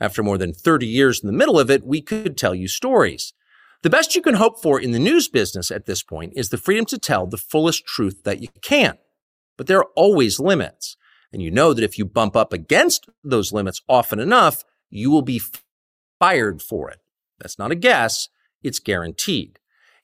After 0.00 0.22
more 0.22 0.38
than 0.38 0.54
30 0.54 0.86
years 0.86 1.20
in 1.20 1.26
the 1.26 1.32
middle 1.32 1.60
of 1.60 1.70
it, 1.70 1.84
we 1.84 2.00
could 2.00 2.36
tell 2.36 2.54
you 2.54 2.68
stories. 2.68 3.34
The 3.82 3.90
best 3.90 4.14
you 4.16 4.22
can 4.22 4.34
hope 4.34 4.60
for 4.60 4.80
in 4.80 4.90
the 4.90 4.98
news 4.98 5.28
business 5.28 5.70
at 5.70 5.86
this 5.86 6.02
point 6.02 6.32
is 6.36 6.48
the 6.48 6.58
freedom 6.58 6.84
to 6.86 6.98
tell 6.98 7.26
the 7.26 7.36
fullest 7.36 7.86
truth 7.86 8.24
that 8.24 8.40
you 8.40 8.48
can. 8.62 8.98
But 9.56 9.66
there 9.66 9.78
are 9.78 9.90
always 9.94 10.40
limits. 10.40 10.96
And 11.32 11.40
you 11.40 11.50
know 11.50 11.72
that 11.72 11.84
if 11.84 11.96
you 11.96 12.04
bump 12.04 12.34
up 12.34 12.52
against 12.52 13.08
those 13.22 13.52
limits 13.52 13.80
often 13.88 14.18
enough, 14.18 14.64
you 14.90 15.10
will 15.10 15.22
be 15.22 15.40
fired 16.18 16.60
for 16.60 16.90
it. 16.90 16.98
That's 17.38 17.58
not 17.58 17.70
a 17.70 17.76
guess. 17.76 18.28
It's 18.62 18.80
guaranteed. 18.80 19.59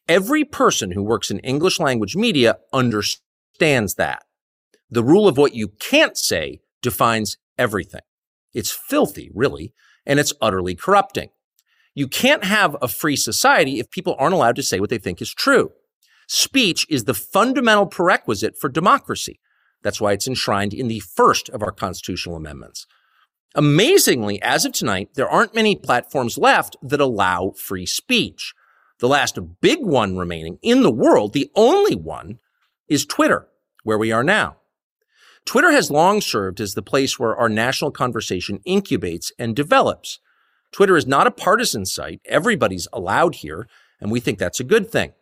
Every 0.08 0.44
person 0.44 0.92
who 0.92 1.02
works 1.02 1.30
in 1.30 1.40
English 1.40 1.80
language 1.80 2.14
media 2.14 2.58
understands 2.72 3.94
that. 3.94 4.24
The 4.88 5.02
rule 5.02 5.26
of 5.26 5.36
what 5.36 5.54
you 5.54 5.68
can't 5.68 6.16
say 6.16 6.60
defines 6.80 7.38
everything. 7.58 8.02
It's 8.54 8.70
filthy, 8.70 9.30
really, 9.34 9.72
and 10.06 10.20
it's 10.20 10.32
utterly 10.40 10.76
corrupting. 10.76 11.30
You 11.94 12.06
can't 12.06 12.44
have 12.44 12.76
a 12.80 12.88
free 12.88 13.16
society 13.16 13.80
if 13.80 13.90
people 13.90 14.14
aren't 14.18 14.34
allowed 14.34 14.56
to 14.56 14.62
say 14.62 14.78
what 14.78 14.90
they 14.90 14.98
think 14.98 15.20
is 15.20 15.34
true. 15.34 15.70
Speech 16.28 16.86
is 16.88 17.04
the 17.04 17.14
fundamental 17.14 17.86
prerequisite 17.86 18.56
for 18.58 18.68
democracy. 18.68 19.40
That's 19.82 20.00
why 20.00 20.12
it's 20.12 20.28
enshrined 20.28 20.74
in 20.74 20.88
the 20.88 21.00
first 21.00 21.48
of 21.48 21.62
our 21.62 21.72
constitutional 21.72 22.36
amendments. 22.36 22.86
Amazingly, 23.54 24.40
as 24.42 24.64
of 24.64 24.72
tonight, 24.72 25.10
there 25.14 25.28
aren't 25.28 25.54
many 25.54 25.74
platforms 25.74 26.36
left 26.36 26.76
that 26.82 27.00
allow 27.00 27.52
free 27.56 27.86
speech. 27.86 28.52
The 28.98 29.08
last 29.08 29.38
big 29.60 29.80
one 29.80 30.16
remaining 30.16 30.58
in 30.62 30.82
the 30.82 30.90
world, 30.90 31.32
the 31.32 31.50
only 31.54 31.94
one, 31.94 32.38
is 32.88 33.04
Twitter, 33.04 33.48
where 33.82 33.98
we 33.98 34.10
are 34.10 34.24
now. 34.24 34.56
Twitter 35.44 35.70
has 35.70 35.90
long 35.90 36.20
served 36.20 36.60
as 36.60 36.74
the 36.74 36.82
place 36.82 37.18
where 37.18 37.36
our 37.36 37.48
national 37.48 37.90
conversation 37.90 38.60
incubates 38.66 39.30
and 39.38 39.54
develops. 39.54 40.18
Twitter 40.72 40.96
is 40.96 41.06
not 41.06 41.26
a 41.26 41.30
partisan 41.30 41.86
site. 41.86 42.20
Everybody's 42.24 42.88
allowed 42.92 43.36
here, 43.36 43.68
and 44.00 44.10
we 44.10 44.18
think 44.18 44.38
that's 44.38 44.60
a 44.60 44.64
good 44.64 44.90
thing. 44.90 45.12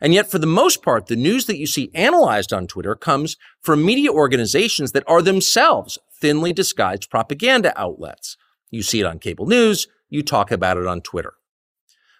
And 0.00 0.12
yet, 0.12 0.30
for 0.30 0.38
the 0.38 0.46
most 0.46 0.82
part, 0.82 1.06
the 1.06 1.16
news 1.16 1.46
that 1.46 1.58
you 1.58 1.66
see 1.66 1.90
analyzed 1.94 2.52
on 2.52 2.66
Twitter 2.66 2.94
comes 2.94 3.36
from 3.60 3.84
media 3.84 4.10
organizations 4.10 4.92
that 4.92 5.04
are 5.06 5.22
themselves 5.22 5.98
thinly 6.20 6.52
disguised 6.52 7.10
propaganda 7.10 7.72
outlets. 7.80 8.36
You 8.70 8.82
see 8.82 9.00
it 9.00 9.06
on 9.06 9.18
cable 9.18 9.46
news, 9.46 9.86
you 10.08 10.22
talk 10.22 10.50
about 10.50 10.76
it 10.76 10.86
on 10.86 11.00
Twitter. 11.00 11.34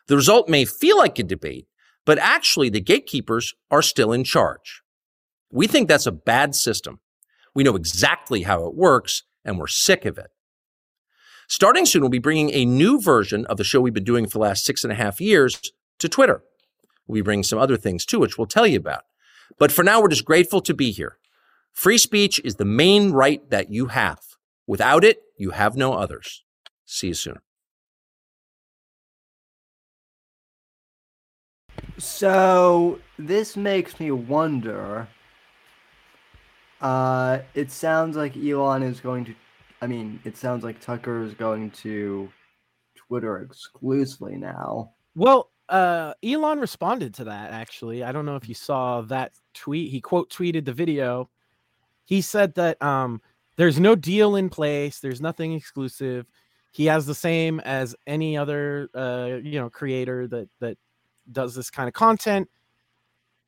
The 0.09 0.17
result 0.17 0.49
may 0.49 0.65
feel 0.65 0.99
like 0.99 1.19
a 1.19 1.23
debate, 1.23 1.67
but 2.05 2.19
actually 2.19 2.69
the 2.69 2.81
gatekeepers 2.81 3.55
are 3.71 3.83
still 3.83 4.13
in 4.13 4.25
charge. 4.25 4.83
We 5.51 5.67
think 5.67 5.89
that's 5.89 6.07
a 6.07 6.13
bad 6.13 6.55
system. 6.55 7.01
We 7.55 7.65
know 7.65 7.77
exactly 7.77 8.43
how 8.43 8.67
it 8.67 8.75
works, 8.75 9.23
and 9.45 9.59
we're 9.59 9.67
sick 9.67 10.05
of 10.05 10.19
it. 10.19 10.31
Starting 11.49 11.87
soon, 11.87 12.03
we'll 12.03 12.11
be 12.11 12.19
bringing 12.19 12.51
a 12.53 12.65
new 12.65 13.01
version 13.01 13.47
of 13.47 13.57
the 13.57 13.65
show 13.65 13.81
we've 13.81 13.95
been 13.95 14.05
doing 14.05 14.27
for 14.27 14.39
the 14.39 14.41
last 14.41 14.65
six 14.65 14.83
and 14.85 14.93
a 14.93 14.97
half 14.97 15.21
years 15.21 15.61
to 15.99 16.09
Twitter. 16.09 16.43
We 17.07 17.21
bring 17.21 17.43
some 17.43 17.59
other 17.59 17.77
things 17.77 18.05
too, 18.05 18.19
which 18.19 18.37
we'll 18.37 18.49
tell 18.49 18.67
you 18.67 18.79
about. 18.79 19.05
But 19.59 19.71
for 19.71 19.85
now, 19.85 20.01
we're 20.01 20.09
just 20.09 20.25
grateful 20.25 20.61
to 20.61 20.75
be 20.75 20.91
here. 20.91 21.19
Free 21.73 21.99
speech 21.99 22.41
is 22.45 22.57
the 22.57 22.65
main 22.65 23.13
right 23.13 23.49
that 23.51 23.71
you 23.71 23.87
have. 23.87 24.19
Without 24.67 25.05
it, 25.05 25.23
you 25.39 25.51
have 25.51 25.77
no 25.77 25.93
others. 25.93 26.43
See 26.85 27.09
you 27.09 27.15
soon. 27.15 27.39
So 31.99 32.99
this 33.19 33.57
makes 33.57 33.99
me 33.99 34.11
wonder. 34.11 35.09
Uh, 36.81 37.39
it 37.55 37.71
sounds 37.71 38.17
like 38.17 38.37
Elon 38.37 38.83
is 38.83 39.01
going 39.01 39.25
to. 39.25 39.35
I 39.81 39.87
mean, 39.87 40.21
it 40.25 40.37
sounds 40.37 40.65
like 40.65 40.81
Tucker 40.81 41.23
is 41.23 41.35
going 41.35 41.71
to 41.73 42.31
Twitter 42.95 43.39
exclusively 43.39 44.37
now. 44.37 44.93
Well, 45.15 45.51
uh, 45.69 46.15
Elon 46.23 46.61
responded 46.61 47.15
to 47.15 47.25
that 47.25 47.53
actually. 47.53 48.05
I 48.05 48.13
don't 48.13 48.27
know 48.27 48.37
if 48.37 48.49
you 48.49 48.55
saw 48.55 49.01
that 49.03 49.33
tweet. 49.55 49.91
He 49.91 50.01
quote 50.01 50.31
tweeted 50.31 50.65
the 50.65 50.73
video. 50.73 51.31
He 52.05 52.21
said 52.21 52.55
that 52.55 52.81
um, 52.83 53.21
there's 53.57 53.81
no 53.81 53.95
deal 53.95 54.37
in 54.37 54.49
place. 54.49 55.01
There's 55.01 55.21
nothing 55.21 55.55
exclusive. 55.55 56.27
He 56.73 56.87
has 56.87 57.07
the 57.07 57.15
same 57.15 57.59
as 57.61 57.97
any 58.07 58.37
other 58.37 58.91
uh, 58.95 59.39
you 59.43 59.59
know 59.59 59.71
creator 59.71 60.29
that 60.29 60.49
that 60.61 60.77
does 61.31 61.55
this 61.55 61.71
kind 61.71 61.89
of 61.89 61.95
content 61.95 62.49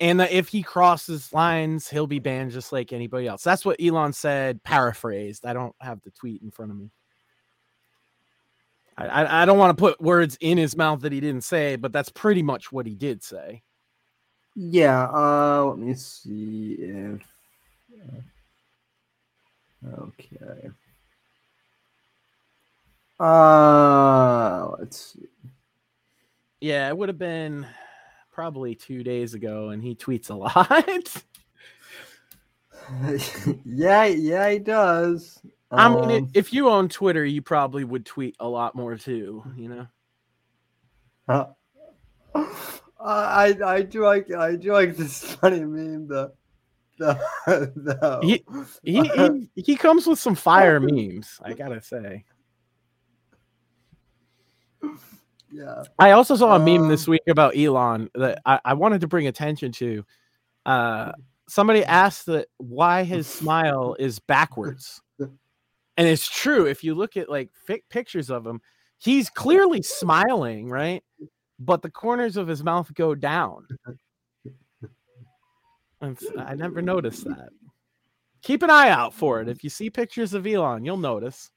and 0.01 0.21
that 0.21 0.31
if 0.31 0.49
he 0.49 0.63
crosses 0.63 1.33
lines, 1.33 1.89
he'll 1.89 2.07
be 2.07 2.21
banned 2.21 2.53
just 2.53 2.73
like 2.73 2.93
anybody 2.93 3.27
else. 3.27 3.43
That's 3.43 3.65
what 3.65 3.81
Elon 3.83 4.13
said, 4.13 4.63
paraphrased. 4.63 5.45
I 5.45 5.53
don't 5.53 5.75
have 5.81 6.01
the 6.03 6.11
tweet 6.11 6.43
in 6.43 6.51
front 6.51 6.71
of 6.71 6.77
me. 6.77 6.91
I, 8.97 9.43
I, 9.43 9.45
don't 9.45 9.59
want 9.59 9.77
to 9.77 9.81
put 9.81 10.01
words 10.01 10.37
in 10.41 10.59
his 10.59 10.77
mouth 10.77 11.03
that 11.03 11.13
he 11.13 11.21
didn't 11.21 11.45
say, 11.45 11.77
but 11.77 11.93
that's 11.93 12.09
pretty 12.09 12.43
much 12.43 12.73
what 12.73 12.85
he 12.85 12.97
did 12.97 13.23
say. 13.23 13.63
Yeah. 14.57 15.05
Uh, 15.05 15.67
let 15.67 15.79
me 15.79 15.95
see 15.95 16.77
if. 16.81 17.23
Uh, 19.87 20.01
okay. 20.01 20.71
Uh, 23.21 24.67
let's 24.81 25.13
see. 25.13 25.29
Yeah, 26.61 26.89
it 26.89 26.97
would 26.97 27.09
have 27.09 27.19
been 27.19 27.67
probably 28.33 28.75
two 28.75 29.03
days 29.03 29.35
ago, 29.35 29.71
and 29.71 29.83
he 29.83 29.95
tweets 29.95 30.31
a 30.31 30.35
lot. 30.35 31.25
yeah, 33.65 34.05
yeah, 34.07 34.51
he 34.51 34.59
does. 34.59 35.41
I 35.71 35.89
mean, 35.89 36.25
um, 36.25 36.31
if 36.35 36.53
you 36.53 36.69
own 36.69 36.89
Twitter, 36.89 37.25
you 37.25 37.43
probably 37.43 37.85
would 37.85 38.07
tweet 38.07 38.37
a 38.41 38.49
lot 38.49 38.75
more 38.75 38.97
too. 38.97 39.45
You 39.57 39.69
know. 39.69 39.87
Uh, 41.29 41.45
I 43.01 43.57
I 43.65 43.83
do 43.83 44.03
like 44.03 44.33
I 44.33 44.57
do 44.57 44.73
like 44.73 44.97
this 44.97 45.23
funny 45.23 45.61
meme 45.65 46.09
that 46.09 46.33
no. 46.99 48.21
He, 48.23 48.45
he, 48.83 49.03
he 49.03 49.51
he 49.55 49.77
comes 49.77 50.07
with 50.07 50.19
some 50.19 50.35
fire 50.35 50.81
memes. 50.81 51.39
I 51.43 51.53
gotta 51.53 51.83
say. 51.83 52.25
Yeah. 55.51 55.85
I 55.99 56.11
also 56.13 56.37
saw 56.37 56.57
a 56.57 56.59
meme 56.59 56.89
this 56.89 57.09
um, 57.09 57.13
week 57.13 57.23
about 57.29 57.57
Elon 57.57 58.11
that 58.15 58.41
I, 58.45 58.61
I 58.65 58.75
wanted 58.75 59.01
to 59.01 59.09
bring 59.09 59.27
attention 59.27 59.73
to. 59.73 60.05
Uh, 60.67 61.13
somebody 61.49 61.85
asked 61.85 62.27
that 62.27 62.49
why 62.59 63.05
his 63.05 63.27
smile 63.27 63.97
is 63.99 64.19
backwards, 64.19 65.01
and 65.19 65.31
it's 65.97 66.29
true. 66.29 66.67
If 66.67 66.85
you 66.85 66.95
look 66.95 67.17
at 67.17 67.31
like 67.31 67.51
pictures 67.89 68.31
of 68.31 68.47
him, 68.47 68.61
he's 68.99 69.31
clearly 69.31 69.83
smiling, 69.83 70.69
right? 70.69 71.03
But 71.59 71.83
the 71.83 71.91
corners 71.91 72.37
of 72.37 72.47
his 72.47 72.63
mouth 72.63 72.93
go 72.95 73.15
down. 73.15 73.67
I 76.01 76.55
never 76.55 76.81
noticed 76.83 77.25
that. 77.25 77.49
Keep 78.43 78.63
an 78.63 78.71
eye 78.71 78.91
out 78.91 79.15
for 79.15 79.41
it. 79.41 79.49
If 79.49 79.65
you 79.65 79.71
see 79.71 79.91
pictures 79.91 80.35
of 80.35 80.47
Elon, 80.47 80.85
you'll 80.85 80.97
notice. 80.97 81.51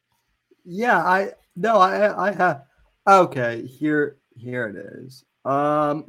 Yeah, 0.66 0.98
I 0.98 1.34
no, 1.56 1.78
I 1.78 2.30
I 2.30 2.32
have 2.32 2.64
okay, 3.08 3.66
here 3.66 4.18
here 4.36 4.68
it 4.68 4.76
is. 4.76 5.24
Um 5.46 6.06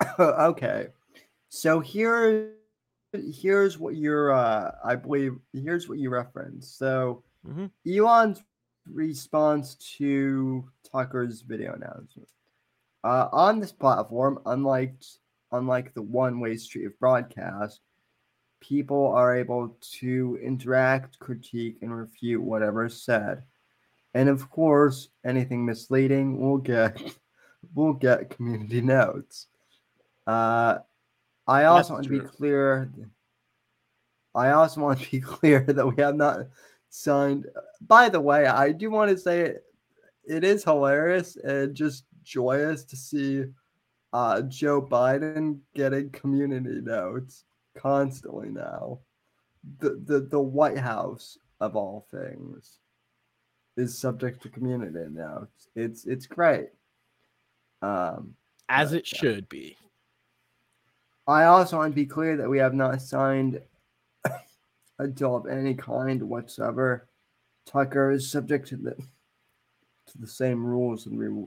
okay. 0.18 0.88
So 1.48 1.80
here 1.80 2.52
here's 3.12 3.78
what 3.78 3.94
you're 3.96 4.32
uh 4.32 4.72
I 4.84 4.96
believe 4.96 5.36
here's 5.52 5.88
what 5.88 5.98
you 5.98 6.10
reference. 6.10 6.68
So 6.68 7.22
mm-hmm. 7.46 7.66
Elon's 7.90 8.42
response 8.90 9.76
to 9.98 10.68
Tucker's 10.90 11.42
video 11.42 11.74
announcement. 11.74 12.28
Uh, 13.02 13.28
on 13.32 13.60
this 13.60 13.72
platform, 13.72 14.38
unlike 14.46 14.94
unlike 15.52 15.94
the 15.94 16.02
one-way 16.02 16.56
street 16.56 16.86
of 16.86 16.98
broadcast, 16.98 17.80
people 18.68 19.08
are 19.08 19.36
able 19.36 19.76
to 19.80 20.38
interact, 20.42 21.18
critique, 21.18 21.76
and 21.82 21.94
refute 21.94 22.42
whatever 22.42 22.86
is 22.86 23.02
said. 23.02 23.42
And 24.14 24.28
of 24.28 24.50
course, 24.50 25.08
anything 25.24 25.64
misleading 25.64 26.40
will 26.40 26.58
get 26.58 27.00
will 27.74 27.92
get 27.92 28.30
community 28.30 28.80
notes. 28.80 29.48
Uh, 30.26 30.78
I 31.46 31.64
also 31.64 31.76
That's 31.76 31.90
want 31.90 32.06
true. 32.06 32.18
to 32.18 32.24
be 32.24 32.28
clear. 32.28 32.90
I 34.34 34.50
also 34.50 34.80
want 34.80 35.00
to 35.00 35.10
be 35.10 35.20
clear 35.34 35.60
that 35.60 35.86
we 35.86 36.02
have 36.02 36.16
not 36.16 36.46
signed. 36.88 37.46
By 37.86 38.08
the 38.08 38.20
way, 38.20 38.46
I 38.46 38.72
do 38.72 38.90
want 38.90 39.10
to 39.10 39.18
say 39.18 39.40
it, 39.40 39.64
it 40.26 40.44
is 40.44 40.64
hilarious 40.64 41.36
and 41.36 41.74
just 41.74 42.04
joyous 42.22 42.84
to 42.84 42.96
see 42.96 43.44
uh, 44.12 44.42
Joe 44.42 44.80
Biden 44.80 45.58
getting 45.74 46.10
community 46.10 46.80
notes 46.80 47.44
constantly 47.76 48.48
now. 48.48 49.00
The, 49.78 50.00
the 50.04 50.20
the 50.20 50.40
White 50.40 50.78
House 50.78 51.38
of 51.60 51.76
all 51.76 52.06
things 52.10 52.78
is 53.76 53.98
subject 53.98 54.42
to 54.42 54.48
community 54.48 55.06
now. 55.10 55.48
It's 55.74 56.04
it's 56.04 56.26
great. 56.26 56.68
Um, 57.82 58.34
as 58.68 58.92
it 58.92 59.10
yeah. 59.12 59.18
should 59.18 59.48
be. 59.48 59.76
I 61.26 61.44
also 61.44 61.78
want 61.78 61.92
to 61.92 61.94
be 61.94 62.06
clear 62.06 62.36
that 62.36 62.48
we 62.48 62.58
have 62.58 62.74
not 62.74 63.00
signed 63.00 63.60
a 64.98 65.06
deal 65.06 65.36
of 65.36 65.46
any 65.46 65.74
kind 65.74 66.22
whatsoever. 66.22 67.08
Tucker 67.66 68.10
is 68.10 68.30
subject 68.30 68.68
to 68.68 68.76
the 68.76 68.94
to 68.94 70.18
the 70.18 70.26
same 70.26 70.64
rules 70.64 71.06
and 71.06 71.18
re- 71.18 71.46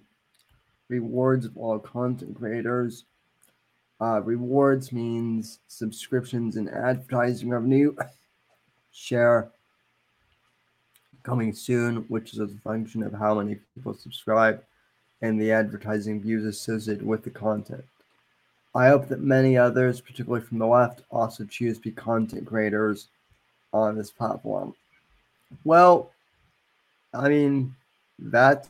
rewards 0.89 1.45
of 1.45 1.55
all 1.57 1.77
content 1.77 2.35
creators. 2.35 3.05
Uh, 3.99 4.21
rewards 4.21 4.91
means 4.91 5.59
subscriptions 5.67 6.55
and 6.55 6.69
advertising 6.69 7.49
revenue. 7.49 7.95
Share 8.91 9.49
coming 11.23 11.53
soon, 11.53 11.97
which 12.07 12.33
is 12.33 12.39
a 12.39 12.47
function 12.47 13.03
of 13.03 13.13
how 13.13 13.35
many 13.35 13.59
people 13.75 13.93
subscribe 13.93 14.63
and 15.21 15.39
the 15.39 15.51
advertising 15.51 16.21
views 16.21 16.45
associated 16.45 17.05
with 17.05 17.23
the 17.23 17.29
content. 17.29 17.83
I 18.75 18.89
hope 18.89 19.07
that 19.07 19.21
many 19.21 19.57
others, 19.57 19.99
particularly 19.99 20.45
from 20.45 20.59
the 20.59 20.67
left, 20.67 21.01
also 21.09 21.43
choose 21.45 21.77
to 21.77 21.83
be 21.83 21.91
content 21.91 22.45
creators 22.45 23.07
on 23.73 23.97
this 23.97 24.11
platform. 24.11 24.73
Well, 25.63 26.11
I 27.13 27.29
mean, 27.29 27.75
that's 28.19 28.69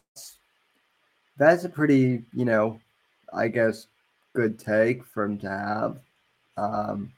that's 1.37 1.65
a 1.65 1.69
pretty, 1.69 2.23
you 2.33 2.45
know, 2.45 2.79
I 3.33 3.49
guess, 3.49 3.87
good 4.37 4.59
take 4.59 5.03
for 5.03 5.23
him 5.23 5.37
to 5.39 5.49
have. 5.49 5.97
Um, 6.57 7.11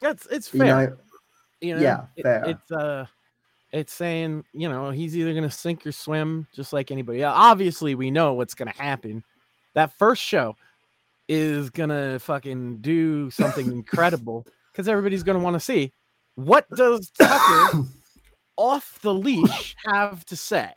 that's 0.00 0.26
it's 0.26 0.48
fair. 0.48 0.58
You 0.60 0.72
know, 0.74 0.96
you 1.60 1.74
know 1.74 1.80
yeah, 1.80 2.22
fair. 2.22 2.44
It's 2.46 2.72
uh, 2.72 3.06
it's 3.72 3.92
saying 3.92 4.44
you 4.52 4.68
know 4.68 4.90
he's 4.90 5.16
either 5.16 5.34
gonna 5.34 5.50
sink 5.50 5.86
or 5.86 5.92
swim, 5.92 6.46
just 6.54 6.72
like 6.72 6.90
anybody. 6.90 7.22
else. 7.22 7.34
Obviously, 7.36 7.94
we 7.94 8.10
know 8.10 8.32
what's 8.32 8.54
gonna 8.54 8.72
happen. 8.72 9.22
That 9.74 9.92
first 9.98 10.22
show 10.22 10.56
is 11.28 11.70
gonna 11.70 12.18
fucking 12.18 12.78
do 12.78 13.30
something 13.30 13.66
incredible 13.72 14.46
because 14.72 14.88
everybody's 14.88 15.22
gonna 15.22 15.38
want 15.38 15.54
to 15.54 15.60
see 15.60 15.92
what 16.36 16.68
does 16.70 17.10
Tucker 17.10 17.84
off 18.56 18.98
the 19.02 19.12
leash 19.12 19.76
have 19.84 20.24
to 20.26 20.36
say. 20.36 20.72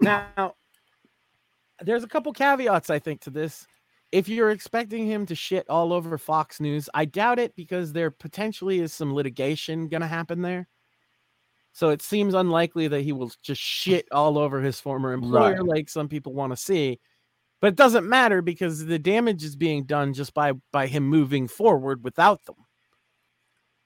Now, 0.00 0.54
there's 1.80 2.04
a 2.04 2.08
couple 2.08 2.32
caveats 2.32 2.90
I 2.90 2.98
think 2.98 3.20
to 3.22 3.30
this. 3.30 3.66
If 4.12 4.28
you're 4.28 4.50
expecting 4.50 5.06
him 5.06 5.26
to 5.26 5.34
shit 5.34 5.68
all 5.68 5.92
over 5.92 6.16
Fox 6.16 6.60
News, 6.60 6.88
I 6.94 7.04
doubt 7.04 7.38
it 7.38 7.56
because 7.56 7.92
there 7.92 8.10
potentially 8.10 8.80
is 8.80 8.92
some 8.92 9.14
litigation 9.14 9.88
going 9.88 10.00
to 10.00 10.06
happen 10.06 10.42
there. 10.42 10.68
So 11.72 11.90
it 11.90 12.00
seems 12.00 12.32
unlikely 12.32 12.88
that 12.88 13.02
he 13.02 13.12
will 13.12 13.30
just 13.42 13.60
shit 13.60 14.08
all 14.10 14.38
over 14.38 14.62
his 14.62 14.80
former 14.80 15.12
employer 15.12 15.56
right. 15.56 15.76
like 15.76 15.88
some 15.90 16.08
people 16.08 16.32
want 16.32 16.52
to 16.52 16.56
see. 16.56 17.00
But 17.60 17.68
it 17.68 17.76
doesn't 17.76 18.08
matter 18.08 18.40
because 18.40 18.86
the 18.86 18.98
damage 18.98 19.44
is 19.44 19.56
being 19.56 19.84
done 19.84 20.14
just 20.14 20.32
by 20.32 20.52
by 20.72 20.86
him 20.86 21.04
moving 21.04 21.48
forward 21.48 22.02
without 22.02 22.44
them. 22.44 22.56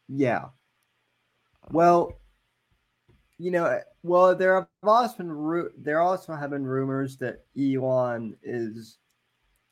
Yeah. 0.08 0.46
Well, 1.70 2.20
you 3.38 3.50
know, 3.50 3.64
eh, 3.64 3.80
well, 4.02 4.36
there 4.36 4.54
have 4.54 4.66
also 4.82 5.16
been 5.18 5.70
there 5.78 6.00
also 6.00 6.34
have 6.34 6.50
been 6.50 6.64
rumors 6.64 7.16
that 7.16 7.44
Elon 7.58 8.36
is 8.42 8.98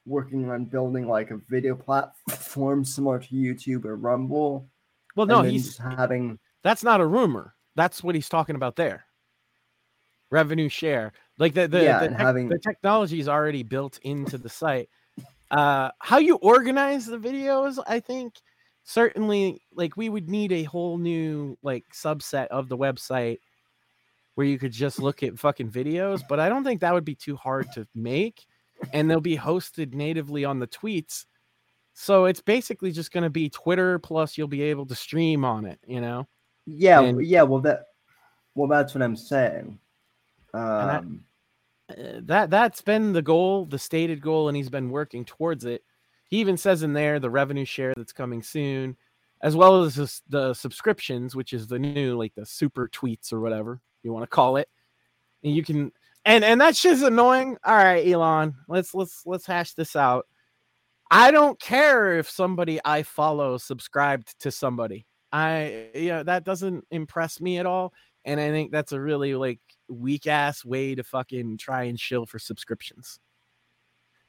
working 0.08 0.50
on 0.50 0.64
building 0.64 1.06
like 1.06 1.30
a 1.30 1.40
video 1.48 1.74
platform 1.74 2.84
similar 2.84 3.18
to 3.18 3.34
YouTube 3.34 3.84
or 3.84 3.96
Rumble. 3.96 4.68
Well, 5.14 5.26
no, 5.26 5.42
he's 5.42 5.76
having. 5.76 6.38
That's 6.62 6.82
not 6.82 7.00
a 7.00 7.06
rumor. 7.06 7.54
That's 7.76 8.02
what 8.02 8.14
he's 8.14 8.28
talking 8.28 8.56
about 8.56 8.76
there. 8.76 9.04
Revenue 10.30 10.68
share, 10.68 11.12
like 11.38 11.54
the 11.54 11.68
the 11.68 11.82
yeah, 11.82 12.00
the, 12.00 12.08
tech, 12.08 12.18
having... 12.18 12.48
the 12.48 12.58
technology 12.58 13.20
is 13.20 13.28
already 13.28 13.62
built 13.62 13.98
into 14.02 14.38
the 14.38 14.48
site. 14.48 14.88
Uh, 15.50 15.90
how 16.00 16.18
you 16.18 16.36
organize 16.36 17.06
the 17.06 17.16
videos, 17.16 17.78
I 17.86 18.00
think, 18.00 18.34
certainly, 18.84 19.62
like 19.72 19.96
we 19.96 20.08
would 20.08 20.28
need 20.28 20.52
a 20.52 20.64
whole 20.64 20.98
new 20.98 21.56
like 21.62 21.84
subset 21.94 22.48
of 22.48 22.68
the 22.68 22.76
website 22.76 23.38
where 24.34 24.46
you 24.46 24.58
could 24.58 24.72
just 24.72 25.00
look 25.00 25.22
at 25.22 25.38
fucking 25.38 25.70
videos, 25.70 26.22
but 26.28 26.38
I 26.38 26.48
don't 26.48 26.62
think 26.62 26.80
that 26.82 26.94
would 26.94 27.04
be 27.04 27.16
too 27.16 27.34
hard 27.34 27.72
to 27.72 27.88
make. 27.94 28.46
And 28.92 29.10
they'll 29.10 29.20
be 29.20 29.36
hosted 29.36 29.92
natively 29.92 30.44
on 30.44 30.58
the 30.58 30.66
tweets. 30.66 31.26
So 31.94 32.26
it's 32.26 32.40
basically 32.40 32.92
just 32.92 33.10
going 33.10 33.24
to 33.24 33.30
be 33.30 33.50
Twitter 33.50 33.98
plus 33.98 34.38
you'll 34.38 34.46
be 34.46 34.62
able 34.62 34.86
to 34.86 34.94
stream 34.94 35.44
on 35.44 35.66
it, 35.66 35.80
you 35.86 36.00
know? 36.00 36.28
Yeah, 36.64 37.00
and, 37.00 37.24
yeah, 37.26 37.42
well 37.42 37.60
that 37.62 37.86
well 38.54 38.68
that's 38.68 38.94
what 38.94 39.02
I'm 39.02 39.16
saying. 39.16 39.78
Um 40.54 41.24
that, 41.88 41.98
uh, 41.98 42.20
that 42.24 42.50
that's 42.50 42.82
been 42.82 43.12
the 43.12 43.22
goal, 43.22 43.64
the 43.64 43.78
stated 43.78 44.20
goal 44.20 44.48
and 44.48 44.56
he's 44.56 44.70
been 44.70 44.90
working 44.90 45.24
towards 45.24 45.64
it. 45.64 45.82
He 46.28 46.38
even 46.38 46.56
says 46.56 46.82
in 46.82 46.92
there 46.92 47.18
the 47.18 47.30
revenue 47.30 47.64
share 47.64 47.94
that's 47.96 48.12
coming 48.12 48.42
soon 48.42 48.96
as 49.42 49.56
well 49.56 49.82
as 49.82 50.22
the 50.28 50.54
subscriptions, 50.54 51.34
which 51.34 51.52
is 51.52 51.66
the 51.66 51.78
new 51.78 52.16
like 52.16 52.34
the 52.34 52.46
super 52.46 52.88
tweets 52.88 53.32
or 53.32 53.40
whatever 53.40 53.80
you 54.02 54.12
want 54.12 54.22
to 54.22 54.28
call 54.28 54.56
it. 54.56 54.68
And 55.42 55.54
you 55.54 55.64
can 55.64 55.90
and 56.28 56.44
and 56.44 56.60
that 56.60 56.76
shit's 56.76 57.00
annoying. 57.00 57.56
All 57.64 57.74
right, 57.74 58.06
Elon, 58.06 58.54
let's 58.68 58.94
let's 58.94 59.22
let's 59.24 59.46
hash 59.46 59.72
this 59.72 59.96
out. 59.96 60.26
I 61.10 61.30
don't 61.30 61.58
care 61.58 62.18
if 62.18 62.28
somebody 62.28 62.78
I 62.84 63.02
follow 63.02 63.56
subscribed 63.56 64.38
to 64.40 64.50
somebody. 64.50 65.06
I 65.32 65.88
yeah, 65.94 66.22
that 66.22 66.44
doesn't 66.44 66.84
impress 66.90 67.40
me 67.40 67.58
at 67.58 67.64
all. 67.64 67.94
And 68.26 68.38
I 68.38 68.50
think 68.50 68.72
that's 68.72 68.92
a 68.92 69.00
really 69.00 69.34
like 69.36 69.60
weak 69.88 70.26
ass 70.26 70.66
way 70.66 70.94
to 70.94 71.02
fucking 71.02 71.56
try 71.56 71.84
and 71.84 71.98
shill 71.98 72.26
for 72.26 72.38
subscriptions. 72.38 73.18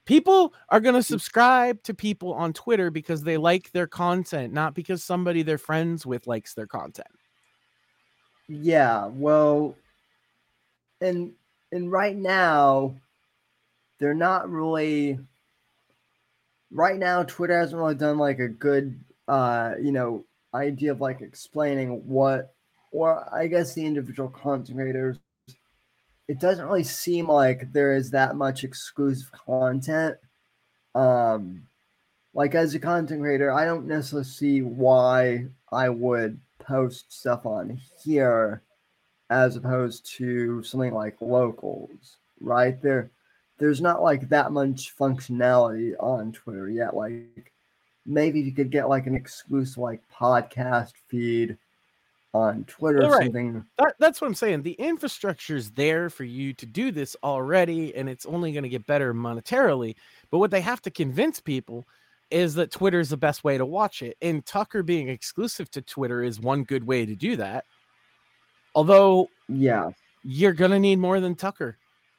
People 0.05 0.53
are 0.69 0.79
going 0.79 0.95
to 0.95 1.03
subscribe 1.03 1.83
to 1.83 1.93
people 1.93 2.33
on 2.33 2.53
Twitter 2.53 2.89
because 2.91 3.23
they 3.23 3.35
like 3.35 3.71
their 3.71 3.87
content, 3.87 4.53
not 4.53 4.73
because 4.73 5.03
somebody 5.03 5.43
they're 5.43 5.57
friends 5.57 6.05
with 6.05 6.27
likes 6.27 6.53
their 6.53 6.65
content. 6.65 7.09
Yeah, 8.47 9.07
well, 9.07 9.75
and 11.01 11.33
and 11.71 11.91
right 11.91 12.15
now, 12.15 12.95
they're 13.99 14.13
not 14.13 14.49
really 14.49 15.19
right 16.71 16.97
now 16.97 17.23
Twitter 17.23 17.59
hasn't 17.59 17.79
really 17.79 17.95
done 17.95 18.17
like 18.17 18.39
a 18.39 18.47
good 18.47 18.99
uh 19.27 19.73
you 19.81 19.91
know 19.91 20.23
idea 20.53 20.91
of 20.91 21.01
like 21.01 21.21
explaining 21.21 22.07
what 22.07 22.53
or 22.91 23.27
I 23.33 23.47
guess 23.47 23.73
the 23.73 23.85
individual 23.85 24.29
content 24.29 24.77
creators 24.77 25.17
it 26.27 26.39
doesn't 26.39 26.65
really 26.65 26.83
seem 26.83 27.27
like 27.27 27.71
there 27.73 27.95
is 27.95 28.11
that 28.11 28.35
much 28.35 28.63
exclusive 28.63 29.31
content. 29.31 30.17
Um 30.95 31.63
like 32.35 32.53
as 32.53 32.75
a 32.75 32.79
content 32.79 33.21
creator, 33.21 33.51
I 33.51 33.65
don't 33.65 33.87
necessarily 33.87 34.25
see 34.25 34.61
why 34.61 35.47
I 35.71 35.89
would 35.89 36.39
post 36.59 37.11
stuff 37.11 37.47
on 37.47 37.79
here 38.03 38.61
as 39.29 39.55
opposed 39.55 40.05
to 40.17 40.63
something 40.63 40.93
like 40.93 41.17
locals, 41.21 42.17
right? 42.39 42.81
There 42.81 43.11
there's 43.57 43.81
not 43.81 44.01
like 44.01 44.29
that 44.29 44.51
much 44.51 44.95
functionality 44.97 45.93
on 45.99 46.31
Twitter 46.31 46.69
yet. 46.69 46.95
Like 46.95 47.51
maybe 48.05 48.41
you 48.41 48.53
could 48.53 48.71
get 48.71 48.89
like 48.89 49.05
an 49.05 49.15
exclusive 49.15 49.77
like 49.77 50.01
podcast 50.13 50.93
feed 51.07 51.57
on 52.33 52.63
Twitter 52.65 53.03
or 53.03 53.11
right. 53.11 53.23
something. 53.23 53.65
That, 53.77 53.95
that's 53.99 54.21
what 54.21 54.27
I'm 54.27 54.35
saying. 54.35 54.61
The 54.61 54.73
infrastructure 54.73 55.55
is 55.55 55.71
there 55.71 56.09
for 56.09 56.23
you 56.23 56.53
to 56.53 56.65
do 56.65 56.91
this 56.91 57.15
already, 57.23 57.95
and 57.95 58.07
it's 58.07 58.25
only 58.25 58.51
going 58.51 58.63
to 58.63 58.69
get 58.69 58.85
better 58.85 59.13
monetarily. 59.13 59.95
But 60.31 60.39
what 60.39 60.51
they 60.51 60.61
have 60.61 60.81
to 60.83 60.91
convince 60.91 61.39
people 61.39 61.87
is 62.29 62.53
that 62.55 62.71
Twitter 62.71 62.99
is 62.99 63.09
the 63.09 63.17
best 63.17 63.43
way 63.43 63.57
to 63.57 63.65
watch 63.65 64.03
it. 64.03 64.15
And 64.21 64.45
Tucker 64.45 64.83
being 64.83 65.09
exclusive 65.09 65.71
to 65.71 65.81
Twitter 65.81 66.21
is 66.23 66.39
one 66.39 66.63
good 66.63 66.85
way 66.85 67.05
to 67.05 67.15
do 67.15 67.35
that. 67.37 67.65
Although, 68.75 69.29
yeah, 69.47 69.91
you're 70.23 70.53
going 70.53 70.71
to 70.71 70.79
need 70.79 70.97
more 70.97 71.19
than 71.19 71.35
Tucker. 71.35 71.77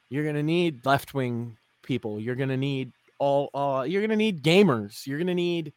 You're 0.08 0.24
going 0.24 0.36
to 0.36 0.42
need 0.42 0.84
left 0.84 1.14
wing 1.14 1.56
people. 1.82 2.20
You're 2.20 2.34
going 2.36 2.48
to 2.48 2.56
need 2.56 2.92
all, 3.18 3.50
uh, 3.54 3.82
you're 3.82 4.00
going 4.00 4.10
to 4.10 4.16
need 4.16 4.42
gamers. 4.42 5.06
You're 5.06 5.18
going 5.18 5.28
to 5.28 5.34
need, 5.34 5.72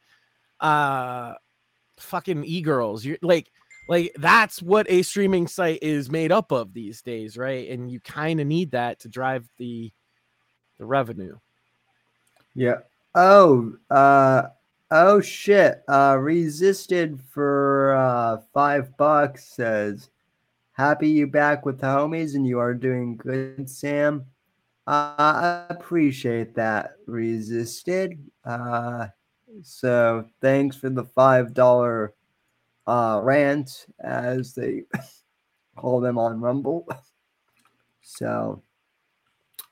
uh, 0.60 1.34
fucking 1.98 2.44
e 2.44 2.62
girls. 2.62 3.06
You're 3.06 3.18
like, 3.22 3.52
like 3.88 4.16
that's 4.18 4.62
what 4.62 4.90
a 4.90 5.02
streaming 5.02 5.48
site 5.48 5.80
is 5.82 6.10
made 6.10 6.32
up 6.32 6.52
of 6.52 6.74
these 6.74 7.02
days, 7.02 7.38
right? 7.38 7.70
And 7.70 7.92
you 7.92 8.00
kind 8.00 8.40
of 8.40 8.48
need 8.48 8.72
that 8.72 9.00
to 9.02 9.10
drive 9.10 9.48
the 9.58 9.92
the 10.78 10.86
revenue. 10.86 11.38
Yeah. 12.56 12.80
Oh, 13.16 13.74
uh 13.90 14.44
oh 14.92 15.22
shit. 15.22 15.84
Uh 15.88 16.18
resisted 16.20 17.20
for 17.32 17.96
uh 17.96 18.38
5 18.54 18.98
bucks 18.98 19.46
says 19.46 20.10
happy 20.74 21.10
you 21.10 21.28
back 21.28 21.66
with 21.66 21.80
the 21.80 21.88
homies 21.88 22.36
and 22.36 22.46
you 22.46 22.60
are 22.60 22.74
doing 22.74 23.18
good, 23.18 23.70
Sam. 23.70 24.26
Uh, 24.86 25.16
I 25.18 25.66
appreciate 25.70 26.54
that, 26.56 26.92
resisted. 27.08 28.20
Uh 28.46 29.08
so 29.62 30.26
thanks 30.42 30.76
for 30.76 30.90
the 30.90 31.04
five 31.04 31.54
dollar 31.54 32.14
uh, 32.88 33.20
rant, 33.24 33.86
as 34.00 34.54
they 34.54 34.84
call 35.78 36.00
them 36.00 36.18
on 36.18 36.42
Rumble. 36.42 36.88
So, 38.02 38.64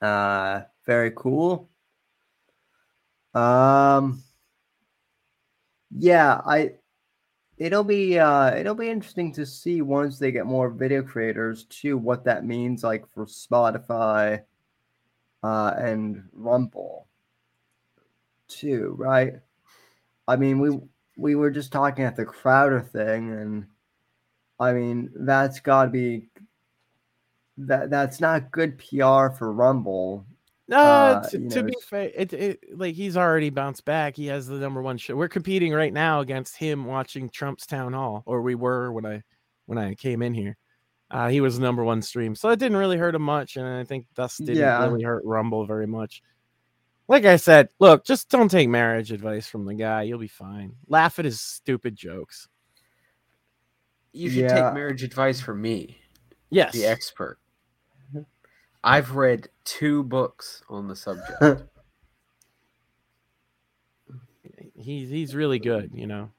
uh, 0.01 0.61
very 0.85 1.11
cool. 1.15 1.69
Um, 3.33 4.23
yeah, 5.95 6.41
I. 6.45 6.73
It'll 7.61 7.83
be 7.83 8.17
uh, 8.17 8.55
it'll 8.55 8.73
be 8.73 8.89
interesting 8.89 9.31
to 9.33 9.45
see 9.45 9.83
once 9.83 10.17
they 10.17 10.31
get 10.31 10.47
more 10.47 10.71
video 10.71 11.03
creators 11.03 11.65
too 11.65 11.95
what 11.95 12.23
that 12.23 12.43
means 12.43 12.83
like 12.83 13.07
for 13.13 13.27
Spotify, 13.27 14.41
uh, 15.43 15.73
and 15.77 16.23
Rumble, 16.33 17.05
too, 18.47 18.95
right? 18.97 19.33
I 20.27 20.37
mean, 20.37 20.59
we 20.59 20.79
we 21.17 21.35
were 21.35 21.51
just 21.51 21.71
talking 21.71 22.03
at 22.03 22.15
the 22.15 22.25
Crowder 22.25 22.81
thing, 22.81 23.31
and 23.31 23.67
I 24.59 24.73
mean 24.73 25.11
that's 25.15 25.59
got 25.59 25.85
to 25.85 25.91
be 25.91 26.29
that 27.57 27.91
that's 27.91 28.19
not 28.19 28.49
good 28.49 28.79
PR 28.79 29.29
for 29.29 29.53
Rumble. 29.53 30.25
No, 30.71 30.77
uh, 30.77 31.29
to, 31.29 31.49
to 31.49 31.63
be 31.63 31.75
fair, 31.83 32.11
it, 32.15 32.33
it 32.33 32.59
like 32.77 32.95
he's 32.95 33.17
already 33.17 33.49
bounced 33.49 33.85
back. 33.85 34.15
He 34.15 34.27
has 34.27 34.47
the 34.47 34.55
number 34.55 34.81
one 34.81 34.97
show. 34.97 35.15
We're 35.15 35.27
competing 35.27 35.73
right 35.73 35.93
now 35.93 36.21
against 36.21 36.55
him 36.55 36.85
watching 36.85 37.29
Trump's 37.29 37.67
town 37.67 37.93
hall, 37.93 38.23
or 38.25 38.41
we 38.41 38.55
were 38.55 38.91
when 38.91 39.05
I 39.05 39.21
when 39.65 39.77
I 39.77 39.93
came 39.95 40.21
in 40.21 40.33
here. 40.33 40.57
Uh, 41.11 41.27
he 41.27 41.41
was 41.41 41.59
number 41.59 41.83
one 41.83 42.01
stream, 42.01 42.35
so 42.35 42.49
it 42.49 42.59
didn't 42.59 42.77
really 42.77 42.97
hurt 42.97 43.15
him 43.15 43.21
much, 43.21 43.57
and 43.57 43.67
I 43.67 43.83
think 43.83 44.05
thus 44.15 44.37
didn't 44.37 44.55
yeah. 44.55 44.81
really 44.85 45.03
hurt 45.03 45.23
Rumble 45.25 45.65
very 45.65 45.87
much 45.87 46.23
like 47.11 47.25
I 47.25 47.35
said, 47.35 47.67
look, 47.77 48.05
just 48.05 48.29
don't 48.29 48.49
take 48.49 48.69
marriage 48.69 49.11
advice 49.11 49.45
from 49.45 49.65
the 49.65 49.73
guy. 49.73 50.03
You'll 50.03 50.17
be 50.17 50.29
fine. 50.29 50.75
Laugh 50.87 51.19
at 51.19 51.25
his 51.25 51.41
stupid 51.41 51.93
jokes. 51.93 52.47
You 54.13 54.29
should 54.29 54.43
yeah. 54.43 54.67
take 54.67 54.73
marriage 54.73 55.03
advice 55.03 55.41
from 55.41 55.61
me. 55.61 55.97
Yes. 56.49 56.71
The 56.71 56.85
expert. 56.85 57.37
I've 58.83 59.15
read 59.15 59.49
two 59.63 60.03
books 60.03 60.63
on 60.69 60.87
the 60.87 60.95
subject. 60.95 61.63
he's 64.75 65.09
he's 65.09 65.35
really 65.35 65.59
good, 65.59 65.91
you 65.93 66.07
know. 66.07 66.31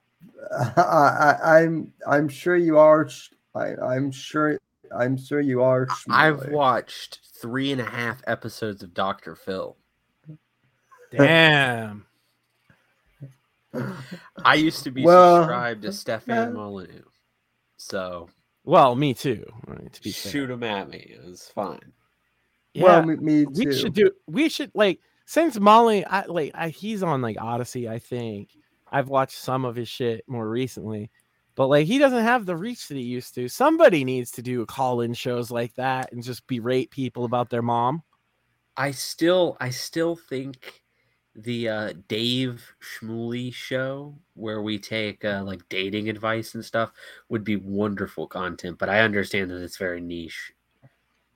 I, 0.76 1.36
I'm 1.42 1.92
I'm 2.06 2.28
sure 2.28 2.56
you 2.56 2.78
are. 2.78 3.08
I, 3.54 3.74
I'm 3.76 4.10
sure 4.10 4.58
I'm 4.96 5.16
sure 5.16 5.40
you 5.40 5.62
are. 5.62 5.86
I've 6.08 6.48
watched 6.48 7.20
three 7.40 7.72
and 7.72 7.80
a 7.80 7.84
half 7.84 8.22
episodes 8.26 8.82
of 8.82 8.94
Doctor 8.94 9.34
Phil. 9.34 9.76
Damn. 11.10 12.06
I 14.44 14.54
used 14.54 14.84
to 14.84 14.90
be 14.90 15.04
well, 15.04 15.42
subscribed 15.42 15.82
to 15.82 15.92
Stefan 15.92 16.54
Molyneux. 16.54 17.04
So 17.76 18.28
well, 18.64 18.94
me 18.94 19.14
too. 19.14 19.44
Right, 19.66 19.92
to 19.92 20.02
be 20.02 20.10
shoot 20.10 20.50
him 20.50 20.62
at 20.62 20.88
me. 20.88 20.98
It 20.98 21.24
was 21.24 21.50
fine. 21.54 21.92
Yeah, 22.74 22.84
well, 22.84 23.02
me, 23.02 23.16
me 23.16 23.44
we 23.46 23.72
should 23.72 23.94
do. 23.94 24.10
We 24.26 24.48
should 24.48 24.70
like 24.74 25.00
since 25.26 25.58
Molly. 25.58 26.04
I 26.04 26.24
like 26.26 26.52
I, 26.54 26.68
he's 26.68 27.02
on 27.02 27.20
like 27.22 27.36
Odysee. 27.36 27.88
I 27.88 27.98
think 27.98 28.50
I've 28.90 29.08
watched 29.08 29.36
some 29.36 29.64
of 29.64 29.76
his 29.76 29.88
shit 29.88 30.24
more 30.26 30.48
recently, 30.48 31.10
but 31.54 31.68
like 31.68 31.86
he 31.86 31.98
doesn't 31.98 32.24
have 32.24 32.46
the 32.46 32.56
reach 32.56 32.88
that 32.88 32.96
he 32.96 33.02
used 33.02 33.34
to. 33.34 33.48
Somebody 33.48 34.04
needs 34.04 34.30
to 34.32 34.42
do 34.42 34.64
call-in 34.66 35.14
shows 35.14 35.50
like 35.50 35.74
that 35.74 36.12
and 36.12 36.22
just 36.22 36.46
berate 36.46 36.90
people 36.90 37.24
about 37.24 37.50
their 37.50 37.62
mom. 37.62 38.02
I 38.76 38.90
still, 38.92 39.56
I 39.60 39.68
still 39.70 40.16
think 40.16 40.82
the 41.34 41.68
uh, 41.68 41.92
Dave 42.08 42.74
Schmooly 42.80 43.52
show 43.52 44.18
where 44.34 44.62
we 44.62 44.78
take 44.78 45.24
uh, 45.24 45.42
like 45.44 45.66
dating 45.68 46.08
advice 46.08 46.54
and 46.54 46.64
stuff 46.64 46.92
would 47.28 47.44
be 47.44 47.56
wonderful 47.56 48.26
content, 48.26 48.78
but 48.78 48.88
I 48.88 49.00
understand 49.00 49.50
that 49.50 49.62
it's 49.62 49.76
very 49.76 50.00
niche. 50.00 50.52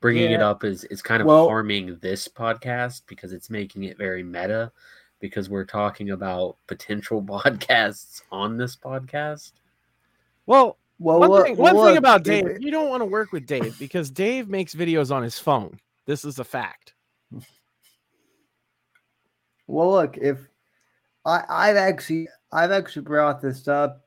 Bringing 0.07 0.30
yeah. 0.30 0.36
it 0.36 0.40
up 0.40 0.62
is 0.62 0.84
is 0.84 1.02
kind 1.02 1.20
of 1.20 1.26
well, 1.26 1.48
harming 1.48 1.98
this 2.00 2.28
podcast 2.28 3.02
because 3.09 3.32
it's 3.32 3.50
making 3.50 3.82
it 3.82 3.98
very 3.98 4.22
meta 4.22 4.70
because 5.18 5.50
we're 5.50 5.64
talking 5.64 6.11
about 6.11 6.59
potential 6.68 7.20
podcasts 7.24 8.22
on 8.30 8.57
this 8.57 8.76
podcast. 8.76 9.50
Well, 10.46 10.78
well, 11.00 11.18
one, 11.18 11.42
thing, 11.42 11.57
one 11.57 11.74
thing 11.74 11.96
about 11.96 12.22
Dave, 12.22 12.62
you 12.62 12.70
don't 12.70 12.88
want 12.88 13.00
to 13.00 13.04
work 13.04 13.32
with 13.32 13.46
Dave 13.46 13.76
because 13.80 14.09
Dave 14.09 14.48
makes 14.48 14.76
videos 14.76 15.11
on 15.11 15.24
his 15.24 15.40
phone. 15.40 15.80
This 16.04 16.24
is 16.24 16.38
a 16.38 16.44
fact. 16.44 16.94
Well, 19.66 19.90
look, 19.90 20.18
if 20.18 20.38
I, 21.24 21.42
I've 21.48 21.76
actually 21.76 22.28
I've 22.52 22.70
actually 22.70 23.02
brought 23.02 23.42
this 23.42 23.66
up 23.66 24.07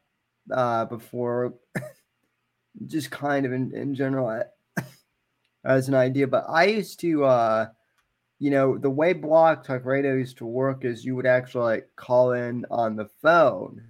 uh, 0.49 0.85
before, 0.85 1.55
just 2.87 3.11
kind 3.11 3.45
of 3.45 3.51
in, 3.51 3.75
in 3.75 3.93
general 3.93 4.29
as 5.63 5.87
an 5.87 5.95
idea, 5.95 6.27
but 6.27 6.45
I 6.47 6.65
used 6.65 6.99
to, 7.01 7.25
uh, 7.25 7.67
you 8.39 8.51
know, 8.51 8.77
the 8.77 8.89
way 8.89 9.13
Blog 9.13 9.63
Talk 9.63 9.85
Radio 9.85 10.13
used 10.15 10.37
to 10.37 10.45
work 10.45 10.85
is 10.85 11.03
you 11.03 11.15
would 11.15 11.25
actually 11.25 11.63
like 11.63 11.89
call 11.95 12.31
in 12.31 12.65
on 12.71 12.95
the 12.95 13.09
phone 13.21 13.83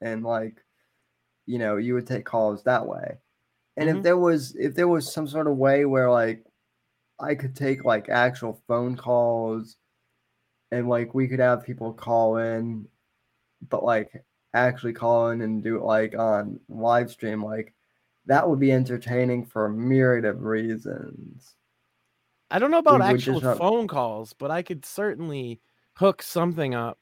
and 0.00 0.24
like, 0.24 0.56
you 1.46 1.58
know, 1.58 1.76
you 1.76 1.94
would 1.94 2.06
take 2.06 2.24
calls 2.24 2.64
that 2.64 2.86
way. 2.86 3.18
And 3.76 3.88
mm-hmm. 3.88 3.98
if 3.98 4.04
there 4.04 4.16
was 4.16 4.54
if 4.56 4.74
there 4.74 4.88
was 4.88 5.12
some 5.12 5.26
sort 5.26 5.46
of 5.46 5.56
way 5.56 5.84
where 5.84 6.10
like 6.10 6.44
I 7.20 7.34
could 7.34 7.54
take 7.54 7.84
like 7.84 8.08
actual 8.08 8.60
phone 8.66 8.96
calls 8.96 9.76
and 10.70 10.88
like 10.88 11.14
we 11.14 11.28
could 11.28 11.40
have 11.40 11.64
people 11.64 11.92
call 11.92 12.38
in, 12.38 12.86
but 13.68 13.84
like 13.84 14.24
actually 14.54 14.92
call 14.92 15.30
in 15.30 15.42
and 15.42 15.62
do 15.62 15.76
it 15.76 15.82
like 15.82 16.18
on 16.18 16.60
live 16.68 17.10
stream, 17.10 17.44
like 17.44 17.74
that 18.26 18.48
would 18.48 18.60
be 18.60 18.72
entertaining 18.72 19.46
for 19.46 19.66
a 19.66 19.70
myriad 19.70 20.24
of 20.24 20.42
reasons. 20.42 21.54
I 22.50 22.58
don't 22.58 22.70
know 22.70 22.78
about 22.78 23.00
we 23.00 23.06
actual 23.06 23.40
phone 23.40 23.88
calls, 23.88 24.34
but 24.34 24.50
I 24.50 24.62
could 24.62 24.84
certainly 24.84 25.60
hook 25.94 26.22
something 26.22 26.74
up. 26.74 26.98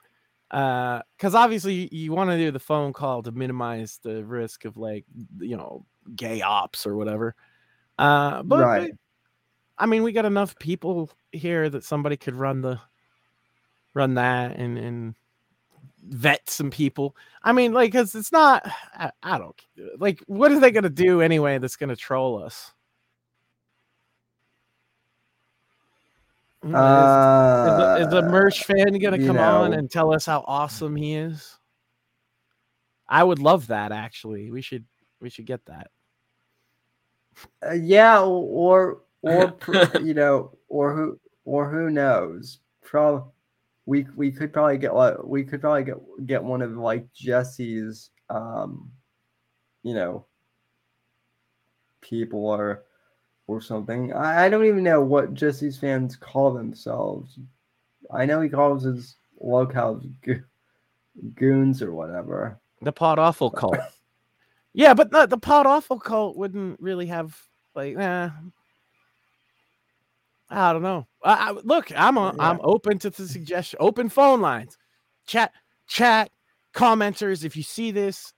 Uh, 0.51 1.03
because 1.17 1.35
obviously 1.35 1.75
you, 1.75 1.89
you 1.93 2.13
want 2.13 2.31
to 2.31 2.37
do 2.37 2.51
the 2.51 2.59
phone 2.59 2.93
call 2.93 3.23
to 3.23 3.31
minimize 3.31 4.01
the 4.03 4.25
risk 4.25 4.65
of 4.65 4.77
like 4.77 5.05
you 5.39 5.57
know 5.57 5.87
gay 6.17 6.43
ops 6.43 6.87
or 6.87 6.97
whatever. 6.97 7.37
Uh, 7.99 8.43
but, 8.43 8.61
right. 8.61 8.91
but 8.91 8.99
I 9.79 9.87
mean, 9.87 10.03
we 10.03 10.13
got 10.13 10.25
enough 10.25 10.59
people 10.59 11.11
here 11.33 11.69
that 11.69 11.85
somebody 11.85 12.17
could 12.17 12.35
run 12.35 12.63
the 12.63 12.81
run 13.95 14.15
that 14.15 14.57
and 14.57 14.79
and 14.79 15.15
vet 16.07 16.49
some 16.49 16.71
people. 16.71 17.17
I 17.43 17.53
mean, 17.53 17.73
like, 17.73 17.93
cause 17.93 18.15
it's 18.15 18.33
not. 18.33 18.71
I, 18.95 19.11
I 19.23 19.39
don't 19.39 19.55
like. 19.99 20.23
What 20.27 20.53
are 20.53 20.61
they 20.61 20.71
gonna 20.71 20.89
do 20.91 21.21
anyway? 21.21 21.59
That's 21.59 21.77
gonna 21.77 21.97
troll 21.97 22.43
us. 22.43 22.73
Uh, 26.63 27.97
is, 28.01 28.07
is, 28.07 28.13
a 28.13 28.23
merch 28.23 28.65
fan 28.65 28.99
gonna 28.99 29.17
come 29.19 29.37
know. 29.37 29.63
on 29.63 29.73
and 29.73 29.91
tell 29.91 30.13
us 30.13 30.27
how 30.27 30.45
awesome 30.47 30.95
he 30.95 31.15
is? 31.15 31.59
I 33.09 33.25
would 33.25 33.39
love 33.39 33.69
that. 33.69 33.93
Actually, 33.93 34.51
we 34.51 34.61
should 34.61 34.85
we 35.21 35.31
should 35.31 35.47
get 35.47 35.65
that. 35.67 35.91
Uh, 37.67 37.73
yeah, 37.73 38.21
or 38.21 39.01
or 39.23 39.57
you 40.03 40.13
know, 40.13 40.57
or 40.69 40.95
who 40.95 41.19
or 41.45 41.71
who 41.71 41.91
knows? 41.91 42.61
Probably 42.83 43.31
we 43.91 44.07
we 44.15 44.31
could 44.31 44.53
probably 44.53 44.79
get 44.79 44.95
like 44.95 45.21
we 45.25 45.43
could 45.43 45.61
probably 45.61 45.83
get 45.83 45.97
get 46.25 46.45
one 46.45 46.63
of 46.63 46.77
like 46.77 47.13
Jesse's 47.13 48.11
um, 48.29 48.89
you 49.83 49.95
know, 49.95 50.27
people 52.01 52.47
or 52.47 52.85
or 53.49 53.61
something. 53.61 54.13
I, 54.13 54.45
I 54.45 54.49
don't 54.49 54.67
even 54.67 54.85
know 54.85 55.01
what 55.01 55.35
Jesse's 55.35 55.77
fans 55.77 56.15
call 56.15 56.55
themselves. 56.55 57.37
I 58.13 58.27
know 58.27 58.41
he 58.41 58.49
calls 58.49 58.85
his 58.85 59.17
locals 59.41 60.07
go- 60.25 60.41
goons 61.35 61.83
or 61.83 61.93
whatever. 61.93 62.61
The 62.83 62.93
pot 62.93 63.19
awful 63.19 63.51
cult. 63.51 63.77
yeah, 64.73 64.95
but 64.95 65.11
the, 65.11 65.27
the 65.27 65.37
pot 65.37 65.67
awful 65.67 65.99
cult 65.99 66.37
wouldn't 66.37 66.79
really 66.79 67.07
have 67.07 67.37
like 67.75 67.97
eh. 67.97 68.29
I 70.51 70.73
don't 70.73 70.83
know. 70.83 71.07
I, 71.23 71.51
I, 71.51 71.51
look, 71.63 71.93
I'm 71.95 72.17
a, 72.17 72.35
yeah. 72.37 72.51
I'm 72.51 72.59
open 72.63 72.99
to 72.99 73.11
the 73.11 73.29
suggestion. 73.29 73.79
Open 73.81 74.09
phone 74.09 74.41
lines, 74.41 74.77
chat, 75.27 75.53
chat, 75.87 76.31
commenters. 76.75 77.45
If 77.45 77.57
you 77.57 77.63
see 77.63 77.93
this 77.93 78.33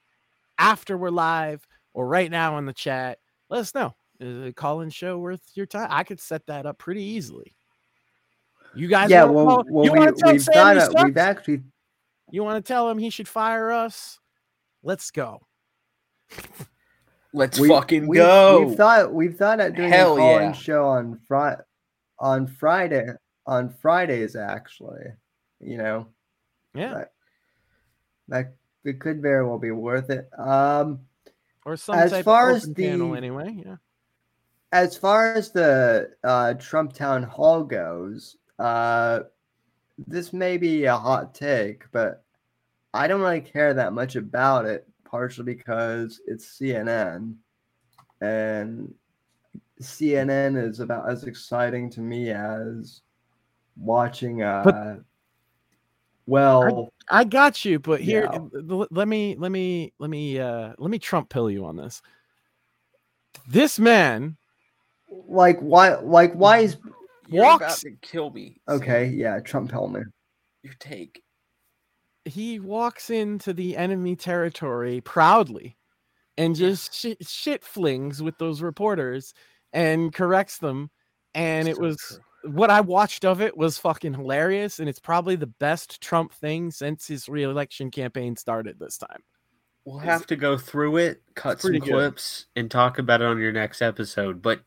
after 0.58 0.96
we're 0.96 1.10
live 1.10 1.66
or 1.94 2.06
right 2.06 2.30
now 2.30 2.58
in 2.58 2.66
the 2.66 2.72
chat, 2.72 3.18
let 3.48 3.60
us 3.60 3.74
know. 3.74 3.94
Is 4.20 4.46
a 4.46 4.52
call-in 4.52 4.90
show 4.90 5.18
worth 5.18 5.42
your 5.54 5.66
time? 5.66 5.88
I 5.90 6.04
could 6.04 6.20
set 6.20 6.46
that 6.46 6.64
up 6.64 6.78
pretty 6.78 7.02
easily. 7.02 7.56
You 8.74 8.86
guys, 8.86 9.10
yeah. 9.10 9.24
Well, 9.24 9.64
well, 9.68 9.84
you 9.84 9.92
we, 9.92 9.98
want 9.98 10.16
to 10.16 10.22
tell 10.22 10.38
Sam 10.38 10.76
got 10.76 11.04
we've 11.04 11.16
actually. 11.16 11.62
You 12.30 12.44
want 12.44 12.64
to 12.64 12.72
tell 12.72 12.88
him 12.88 12.98
he 12.98 13.10
should 13.10 13.28
fire 13.28 13.72
us? 13.72 14.18
Let's 14.82 15.10
go. 15.10 15.40
Let's 17.34 17.58
we, 17.58 17.68
fucking 17.68 18.06
we, 18.06 18.18
go. 18.18 18.66
We've 18.66 18.76
thought 18.76 19.12
we've 19.12 19.36
thought 19.36 19.60
of 19.60 19.74
doing 19.74 19.90
Hell 19.90 20.14
a 20.14 20.18
call-in 20.18 20.42
yeah. 20.42 20.52
show 20.52 20.84
on 20.86 21.18
Friday, 21.26 21.62
on 22.23 22.47
Friday, 22.47 23.09
on 23.47 23.68
Fridays. 23.68 24.35
Actually, 24.35 25.05
you 25.61 25.77
know, 25.77 26.07
yeah, 26.75 26.95
that, 26.95 27.12
that 28.29 28.55
it 28.85 28.99
could 28.99 29.20
very 29.20 29.47
well 29.47 29.59
be 29.59 29.73
worth 29.73 30.09
it. 30.09 30.31
Um, 30.39 31.01
or 31.66 31.77
some 31.77 31.99
as 31.99 32.18
far 32.23 32.51
as 32.51 32.73
the 32.73 32.89
anyway, 32.89 33.62
yeah 33.62 33.77
as 34.73 34.97
far 34.97 35.35
as 35.35 35.51
the 35.51 36.11
uh, 36.25 36.55
Trump 36.55 36.95
town 36.95 37.23
hall 37.23 37.62
goes, 37.62 38.39
uh, 38.59 39.20
this 39.99 40.33
may 40.33 40.57
be 40.57 40.85
a 40.87 40.97
hot 40.97 41.35
take, 41.35 41.85
but 41.93 42.25
I 42.95 43.07
don't 43.07 43.20
really 43.20 43.43
care 43.43 43.75
that 43.75 43.93
much 43.93 44.16
about 44.16 44.64
it, 44.64 44.89
partially 45.05 45.45
because 45.45 46.20
it's 46.27 46.59
CNN. 46.59 47.37
And 48.23 48.95
CNN 49.83 50.62
is 50.62 50.80
about 50.80 51.11
as 51.11 51.24
exciting 51.24 51.91
to 51.91 52.01
me 52.01 52.30
as 52.30 53.03
watching 53.76 54.43
uh 54.43 54.62
but, 54.64 55.01
well 56.26 56.93
I, 57.09 57.20
I, 57.20 57.24
got 57.24 57.64
you 57.64 57.78
but 57.78 58.01
here 58.01 58.28
yeah. 58.30 58.39
let 58.91 59.09
me 59.09 59.35
let 59.39 59.51
me 59.51 59.93
let 59.99 60.11
me 60.11 60.39
uh 60.39 60.74
let 60.78 60.91
me 60.91 60.99
trump 60.99 61.30
pill 61.30 61.51
you 61.51 61.64
on 61.64 61.76
this 61.76 62.03
this 63.49 63.78
man 63.78 64.37
like 65.28 65.59
why 65.61 65.95
like 65.97 66.33
why 66.35 66.59
is 66.59 66.76
You're 67.28 67.45
walks 67.45 67.62
about 67.62 67.78
to 67.78 67.91
kill 68.03 68.30
me. 68.30 68.61
Okay, 68.68 69.07
yeah, 69.07 69.41
Trump 69.41 69.70
pill 69.70 69.89
me. 69.89 70.03
Your 70.62 70.74
take. 70.78 71.22
He 72.24 72.61
walks 72.61 73.11
into 73.11 73.53
the 73.53 73.76
enemy 73.76 74.14
territory 74.14 75.01
proudly 75.01 75.76
and 76.39 76.55
just 76.55 76.95
shit, 76.95 77.26
shit 77.26 77.64
flings 77.64 78.22
with 78.22 78.39
those 78.39 78.62
reporters 78.62 79.35
and 79.73 80.12
corrects 80.12 80.59
them. 80.59 80.91
And 81.35 81.68
it 81.68 81.79
was 81.79 81.99
true. 82.43 82.53
what 82.53 82.70
I 82.70 82.81
watched 82.81 83.25
of 83.25 83.41
it 83.41 83.57
was 83.57 83.79
fucking 83.79 84.14
hilarious. 84.14 84.79
And 84.79 84.89
it's 84.89 85.01
probably 85.01 85.37
the 85.37 85.47
best 85.47 86.01
Trump 86.01 86.33
thing 86.35 86.70
since 86.70 87.07
his 87.07 87.29
reelection 87.29 87.91
campaign 87.91 88.37
started 88.37 88.79
this 88.79 88.99
time. 88.99 89.23
We'll 89.85 89.99
have 89.99 90.27
to 90.29 90.37
go 90.37 90.57
through 90.57 90.99
it, 90.99 91.23
cut 91.35 91.61
some 91.61 91.81
clips, 91.81 92.47
good. 92.55 92.61
and 92.61 92.70
talk 92.70 92.99
about 92.99 93.20
it 93.20 93.27
on 93.27 93.39
your 93.39 93.51
next 93.51 93.83
episode. 93.83 94.41
But 94.41 94.61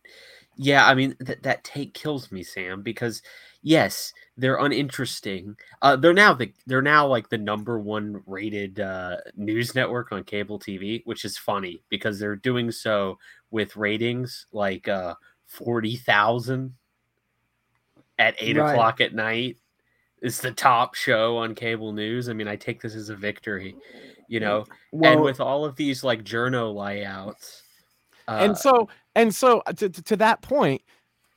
yeah, 0.58 0.86
I 0.86 0.94
mean 0.94 1.16
that 1.20 1.44
that 1.44 1.64
take 1.64 1.94
kills 1.94 2.32
me, 2.32 2.44
Sam, 2.44 2.82
because 2.82 3.22
yes, 3.62 4.14
they're 4.38 4.58
uninteresting. 4.58 5.56
Uh, 5.82 5.96
they're 5.96 6.14
now 6.14 6.34
the 6.34 6.52
they're 6.66 6.82
now 6.82 7.08
like 7.08 7.30
the 7.30 7.38
number 7.38 7.80
one 7.80 8.24
rated 8.26 8.80
uh, 8.80 9.18
news 9.36 9.76
network 9.76 10.12
on 10.12 10.24
cable 10.24 10.60
TV, 10.60 11.02
which 11.06 11.26
is 11.26 11.38
funny 11.38 11.82
because 11.90 12.20
they're 12.20 12.36
doing 12.36 12.72
so 12.72 13.18
with 13.56 13.78
ratings 13.78 14.48
like 14.52 14.90
uh, 14.90 15.16
forty 15.46 15.96
thousand 15.96 16.74
at 18.20 18.36
eight 18.38 18.58
right. 18.58 18.70
o'clock 18.70 19.00
at 19.00 19.16
night. 19.16 19.58
Is 20.22 20.42
the 20.42 20.52
top 20.52 20.94
show 20.96 21.38
on 21.38 21.56
cable 21.56 21.94
news. 21.94 22.28
I 22.28 22.34
mean, 22.34 22.50
I 22.50 22.58
take 22.58 22.82
this 22.82 22.96
as 22.96 23.10
a 23.10 23.16
victory, 23.16 23.76
you 24.28 24.42
know. 24.42 24.66
Well, 24.92 25.14
and 25.14 25.22
with 25.22 25.40
all 25.40 25.64
of 25.64 25.78
these 25.78 26.04
like 26.04 26.24
journo 26.24 26.76
layouts, 26.76 27.64
uh, 28.28 28.40
and 28.42 28.58
so 28.58 28.90
and 29.16 29.34
so 29.34 29.64
uh, 29.66 29.74
to, 29.74 29.90
to, 29.90 30.04
to 30.04 30.18
that 30.18 30.42
point, 30.42 30.82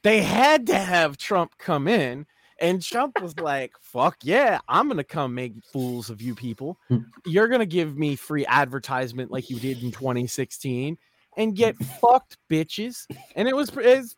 they 0.03 0.21
had 0.21 0.67
to 0.67 0.77
have 0.77 1.17
Trump 1.17 1.53
come 1.59 1.87
in. 1.87 2.27
And 2.61 2.83
Trump 2.83 3.23
was 3.23 3.39
like, 3.39 3.73
fuck 3.81 4.17
yeah, 4.23 4.59
I'm 4.67 4.89
going 4.89 4.97
to 4.97 5.05
come 5.05 5.33
make 5.33 5.53
fools 5.73 6.11
of 6.11 6.21
you 6.21 6.35
people. 6.35 6.77
Hmm. 6.89 7.03
You're 7.25 7.47
going 7.47 7.61
to 7.61 7.67
give 7.67 7.97
me 7.97 8.17
free 8.17 8.45
advertisement 8.47 9.31
like 9.31 9.49
you 9.49 9.61
did 9.61 9.81
in 9.85 9.93
2016 9.93 10.99
and 11.39 11.57
get 11.57 11.77
fucked, 11.79 12.37
bitches. 12.51 13.07
And 13.35 13.49
it 13.49 13.57
was, 13.57 13.71
it's, 13.77 14.17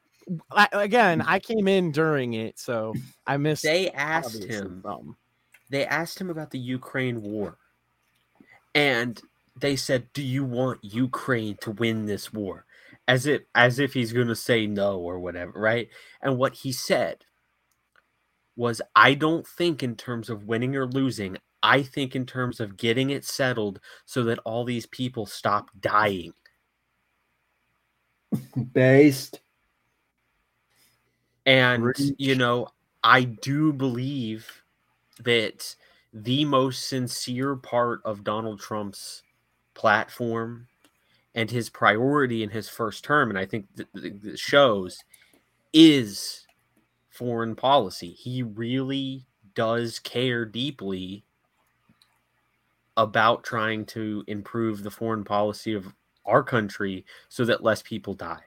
again, 0.73 1.23
I 1.23 1.39
came 1.39 1.68
in 1.68 1.93
during 1.93 2.35
it, 2.35 2.59
so 2.59 2.95
I 3.27 3.37
missed. 3.37 3.62
They 3.62 3.91
asked 3.91 4.43
him, 4.43 4.83
they 5.71 5.87
asked 5.87 6.21
him 6.21 6.31
about 6.31 6.51
the 6.51 6.59
Ukraine 6.59 7.23
war. 7.23 7.59
And 8.75 9.21
they 9.61 9.77
said, 9.77 10.12
Do 10.12 10.23
you 10.23 10.45
want 10.45 10.83
Ukraine 10.83 11.57
to 11.61 11.71
win 11.71 12.07
this 12.07 12.33
war? 12.33 12.64
as 13.11 13.27
if 13.27 13.43
as 13.57 13.81
if 13.81 13.93
he's 13.93 14.12
going 14.12 14.29
to 14.29 14.37
say 14.37 14.68
no 14.68 15.01
or 15.01 15.18
whatever, 15.18 15.51
right? 15.57 15.89
And 16.23 16.39
what 16.39 16.55
he 16.55 16.71
said 16.71 17.25
was 18.55 18.81
I 18.95 19.14
don't 19.14 19.45
think 19.45 19.83
in 19.83 19.97
terms 19.97 20.31
of 20.31 20.45
winning 20.45 20.77
or 20.77 20.87
losing. 20.87 21.37
I 21.61 21.83
think 21.83 22.14
in 22.14 22.25
terms 22.25 22.61
of 22.61 22.77
getting 22.77 23.11
it 23.11 23.25
settled 23.25 23.81
so 24.07 24.23
that 24.25 24.39
all 24.45 24.64
these 24.64 24.87
people 24.87 25.27
stop 25.27 25.71
dying. 25.81 26.33
Based. 28.72 29.41
And 31.47 31.93
you 32.18 32.35
know, 32.35 32.68
I 33.03 33.24
do 33.24 33.72
believe 33.72 34.62
that 35.18 35.74
the 36.12 36.45
most 36.45 36.89
sincere 36.89 37.57
part 37.57 38.01
of 38.05 38.24
Donald 38.24 38.61
Trump's 38.61 39.22
platform 39.74 40.66
and 41.35 41.51
his 41.51 41.70
priority 41.70 42.43
in 42.43 42.51
his 42.51 42.68
first 42.68 43.05
term, 43.05 43.31
and 43.31 43.39
I 43.39 43.47
think 43.47 43.66
the 43.95 44.37
shows, 44.37 44.99
is 45.72 46.47
foreign 47.11 47.55
policy. 47.55 48.11
He 48.11 48.43
really 48.43 49.26
does 49.55 49.99
care 49.99 50.45
deeply 50.45 51.24
about 52.97 53.45
trying 53.45 53.87
to 53.87 54.24
improve 54.26 54.83
the 54.83 54.91
foreign 54.91 55.24
policy 55.24 55.72
of 55.72 55.95
our 56.25 56.43
country 56.43 57.05
so 57.29 57.45
that 57.45 57.62
less 57.62 57.83
people 57.83 58.14
die. 58.14 58.43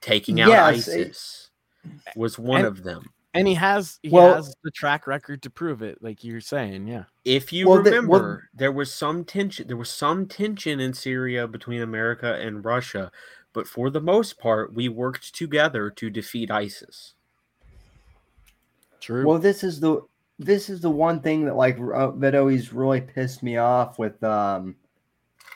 Taking 0.00 0.40
out 0.40 0.48
yes, 0.48 0.88
ISIS 0.88 1.50
it, 1.84 2.16
was 2.16 2.38
one 2.38 2.58
and, 2.58 2.66
of 2.66 2.82
them. 2.82 3.10
and 3.34 3.48
he 3.48 3.54
has 3.54 3.98
he 4.02 4.10
well, 4.10 4.36
has 4.36 4.54
the 4.62 4.70
track 4.70 5.06
record 5.06 5.42
to 5.42 5.50
prove 5.50 5.82
it 5.82 6.02
like 6.02 6.22
you're 6.22 6.40
saying 6.40 6.86
yeah. 6.86 7.04
If 7.24 7.52
you 7.52 7.68
well, 7.68 7.78
remember 7.78 8.18
the, 8.18 8.22
well, 8.22 8.40
there 8.54 8.72
was 8.72 8.92
some 8.92 9.24
tension 9.24 9.66
there 9.66 9.76
was 9.76 9.90
some 9.90 10.26
tension 10.26 10.78
in 10.78 10.94
syria 10.94 11.48
between 11.48 11.82
america 11.82 12.34
and 12.34 12.64
russia 12.64 13.10
but 13.52 13.66
for 13.66 13.90
the 13.90 14.00
most 14.00 14.38
part 14.38 14.72
we 14.72 14.88
worked 14.88 15.34
together 15.34 15.90
to 15.90 16.10
defeat 16.10 16.50
isis. 16.50 17.14
True. 19.00 19.26
Well 19.26 19.38
this 19.38 19.64
is 19.64 19.80
the 19.80 20.02
this 20.38 20.70
is 20.70 20.80
the 20.80 20.90
one 20.90 21.20
thing 21.20 21.44
that 21.46 21.56
like 21.56 21.78
uh, 21.78 22.12
that 22.16 22.34
always 22.34 22.72
really 22.72 23.00
pissed 23.00 23.42
me 23.42 23.56
off 23.56 23.98
with 23.98 24.22
um 24.22 24.76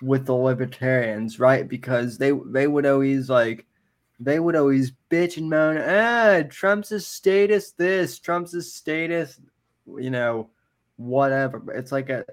with 0.03 0.27
the 0.27 0.35
libertarians 0.35 1.39
right 1.39 1.69
because 1.69 2.19
they 2.19 2.33
they 2.47 2.67
would 2.67 2.85
always 2.85 3.31
like 3.31 3.67
they 4.25 4.39
would 4.39 4.57
always 4.57 4.93
bitch 5.11 5.37
and 5.37 5.51
moan, 5.51 5.79
ah, 5.79 6.43
Trump's 6.49 6.93
a 6.93 7.01
statist 7.01 7.77
this, 7.77 8.19
Trump's 8.19 8.55
a 8.55 8.63
statist, 8.63 9.41
you 9.99 10.11
know, 10.11 10.51
whatever. 10.97 11.63
It's 11.75 11.93
like 11.93 12.09
a, 12.09 12.25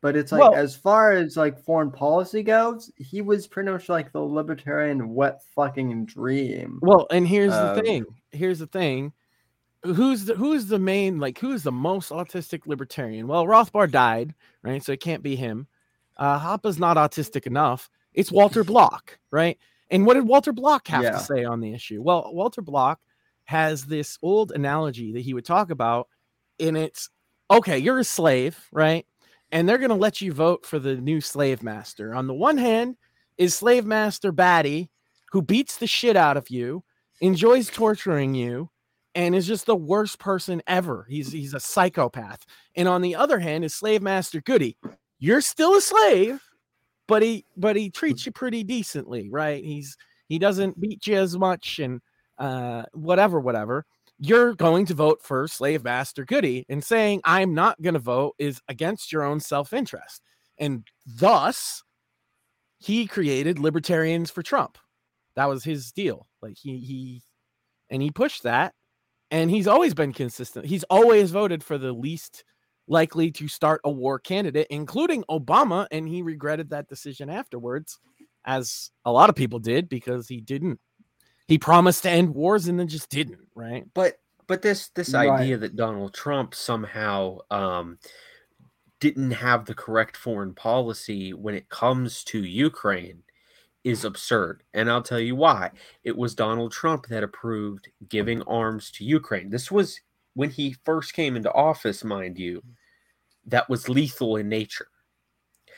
but 0.00 0.16
it's 0.16 0.30
like 0.30 0.40
well, 0.40 0.54
as 0.54 0.76
far 0.76 1.12
as 1.12 1.36
like 1.36 1.58
foreign 1.64 1.90
policy 1.90 2.42
goes, 2.42 2.90
he 2.96 3.20
was 3.20 3.46
pretty 3.46 3.70
much 3.70 3.88
like 3.88 4.12
the 4.12 4.20
libertarian 4.20 5.14
wet 5.14 5.42
fucking 5.54 6.06
dream. 6.06 6.78
Well, 6.82 7.06
and 7.10 7.26
here's 7.26 7.52
um, 7.52 7.76
the 7.76 7.82
thing. 7.82 8.06
Here's 8.30 8.60
the 8.60 8.66
thing. 8.66 9.12
Who's 9.84 10.24
the 10.24 10.34
who's 10.34 10.66
the 10.66 10.78
main 10.78 11.18
like 11.18 11.38
who's 11.38 11.62
the 11.62 11.72
most 11.72 12.10
autistic 12.10 12.66
libertarian? 12.66 13.26
Well, 13.26 13.46
Rothbard 13.46 13.90
died, 13.90 14.34
right? 14.62 14.82
So 14.82 14.92
it 14.92 15.00
can't 15.00 15.22
be 15.22 15.36
him. 15.36 15.66
Uh 16.18 16.38
Hoppe's 16.38 16.78
not 16.78 16.96
autistic 16.96 17.46
enough. 17.46 17.88
It's 18.14 18.32
Walter 18.32 18.64
Block, 18.64 19.18
right? 19.30 19.58
And 19.90 20.06
what 20.06 20.14
did 20.14 20.26
Walter 20.26 20.52
Block 20.52 20.88
have 20.88 21.02
yeah. 21.02 21.12
to 21.12 21.20
say 21.20 21.44
on 21.44 21.60
the 21.60 21.72
issue? 21.72 22.02
Well, 22.02 22.30
Walter 22.32 22.62
Block 22.62 23.00
has 23.44 23.84
this 23.86 24.18
old 24.22 24.52
analogy 24.52 25.12
that 25.12 25.20
he 25.20 25.32
would 25.32 25.44
talk 25.44 25.70
about, 25.70 26.08
and 26.60 26.76
it's 26.76 27.08
okay, 27.50 27.78
you're 27.78 27.98
a 27.98 28.04
slave, 28.04 28.58
right? 28.72 29.06
And 29.50 29.66
they're 29.66 29.78
going 29.78 29.88
to 29.88 29.94
let 29.94 30.20
you 30.20 30.32
vote 30.32 30.66
for 30.66 30.78
the 30.78 30.96
new 30.96 31.22
slave 31.22 31.62
master. 31.62 32.14
On 32.14 32.26
the 32.26 32.34
one 32.34 32.58
hand, 32.58 32.96
is 33.38 33.54
slave 33.54 33.86
master 33.86 34.32
Batty, 34.32 34.90
who 35.32 35.40
beats 35.40 35.78
the 35.78 35.86
shit 35.86 36.16
out 36.16 36.36
of 36.36 36.50
you, 36.50 36.84
enjoys 37.20 37.70
torturing 37.70 38.34
you, 38.34 38.68
and 39.14 39.34
is 39.34 39.46
just 39.46 39.66
the 39.66 39.76
worst 39.76 40.18
person 40.18 40.60
ever. 40.66 41.06
He's 41.08 41.32
he's 41.32 41.54
a 41.54 41.60
psychopath. 41.60 42.44
And 42.76 42.86
on 42.86 43.00
the 43.00 43.16
other 43.16 43.38
hand, 43.38 43.64
is 43.64 43.74
slave 43.74 44.02
master 44.02 44.40
Goody. 44.40 44.76
You're 45.18 45.40
still 45.40 45.74
a 45.76 45.80
slave, 45.80 46.40
but 47.08 47.22
he 47.22 47.44
but 47.56 47.76
he 47.76 47.90
treats 47.90 48.24
you 48.26 48.32
pretty 48.32 48.62
decently, 48.64 49.28
right? 49.30 49.64
He's 49.64 49.96
he 50.28 50.38
doesn't 50.38 50.80
beat 50.80 51.06
you 51.06 51.16
as 51.16 51.36
much 51.36 51.78
and 51.78 52.00
uh 52.38 52.84
whatever, 52.92 53.40
whatever. 53.40 53.84
You're 54.20 54.54
going 54.54 54.86
to 54.86 54.94
vote 54.94 55.22
for 55.22 55.46
slave 55.48 55.84
master 55.84 56.24
goody 56.24 56.66
and 56.68 56.82
saying 56.82 57.20
i'm 57.24 57.54
not 57.54 57.80
going 57.80 57.94
to 57.94 58.00
vote 58.00 58.34
is 58.38 58.60
against 58.68 59.12
your 59.12 59.22
own 59.22 59.40
self-interest. 59.40 60.22
And 60.58 60.84
thus 61.06 61.82
he 62.78 63.06
created 63.06 63.58
libertarians 63.58 64.30
for 64.30 64.42
trump. 64.42 64.78
That 65.36 65.48
was 65.48 65.64
his 65.64 65.92
deal. 65.92 66.28
Like 66.42 66.56
he 66.56 66.78
he 66.78 67.22
and 67.90 68.02
he 68.02 68.10
pushed 68.10 68.44
that 68.44 68.74
and 69.30 69.50
he's 69.50 69.66
always 69.66 69.94
been 69.94 70.12
consistent. 70.12 70.66
He's 70.66 70.84
always 70.84 71.30
voted 71.30 71.62
for 71.62 71.78
the 71.78 71.92
least 71.92 72.44
likely 72.88 73.30
to 73.30 73.46
start 73.48 73.80
a 73.84 73.90
war 73.90 74.18
candidate 74.18 74.66
including 74.70 75.22
obama 75.30 75.86
and 75.90 76.08
he 76.08 76.22
regretted 76.22 76.70
that 76.70 76.88
decision 76.88 77.28
afterwards 77.28 77.98
as 78.44 78.90
a 79.04 79.12
lot 79.12 79.28
of 79.28 79.36
people 79.36 79.58
did 79.58 79.88
because 79.88 80.26
he 80.26 80.40
didn't 80.40 80.80
he 81.48 81.56
promised 81.56 82.02
to 82.02 82.10
end 82.10 82.34
wars 82.34 82.68
and 82.68 82.78
then 82.78 82.88
just 82.88 83.08
didn't, 83.08 83.40
right? 83.54 83.84
But 83.94 84.20
but 84.46 84.62
this 84.62 84.90
this 84.90 85.14
right. 85.14 85.28
idea 85.28 85.56
that 85.56 85.76
Donald 85.76 86.14
Trump 86.14 86.54
somehow 86.54 87.38
um, 87.50 87.98
didn't 89.00 89.30
have 89.30 89.64
the 89.64 89.74
correct 89.74 90.16
foreign 90.16 90.54
policy 90.54 91.32
when 91.32 91.54
it 91.54 91.70
comes 91.70 92.22
to 92.24 92.44
Ukraine 92.44 93.22
is 93.82 94.04
absurd. 94.04 94.62
And 94.74 94.90
I'll 94.90 95.02
tell 95.02 95.20
you 95.20 95.36
why. 95.36 95.70
It 96.04 96.16
was 96.16 96.34
Donald 96.34 96.72
Trump 96.72 97.06
that 97.06 97.22
approved 97.22 97.88
giving 98.08 98.42
arms 98.42 98.90
to 98.92 99.04
Ukraine. 99.04 99.48
This 99.48 99.70
was 99.70 99.98
when 100.34 100.50
he 100.50 100.76
first 100.84 101.14
came 101.14 101.34
into 101.34 101.52
office, 101.52 102.04
mind 102.04 102.38
you, 102.38 102.62
that 103.50 103.68
was 103.68 103.88
lethal 103.88 104.36
in 104.36 104.48
nature. 104.48 104.88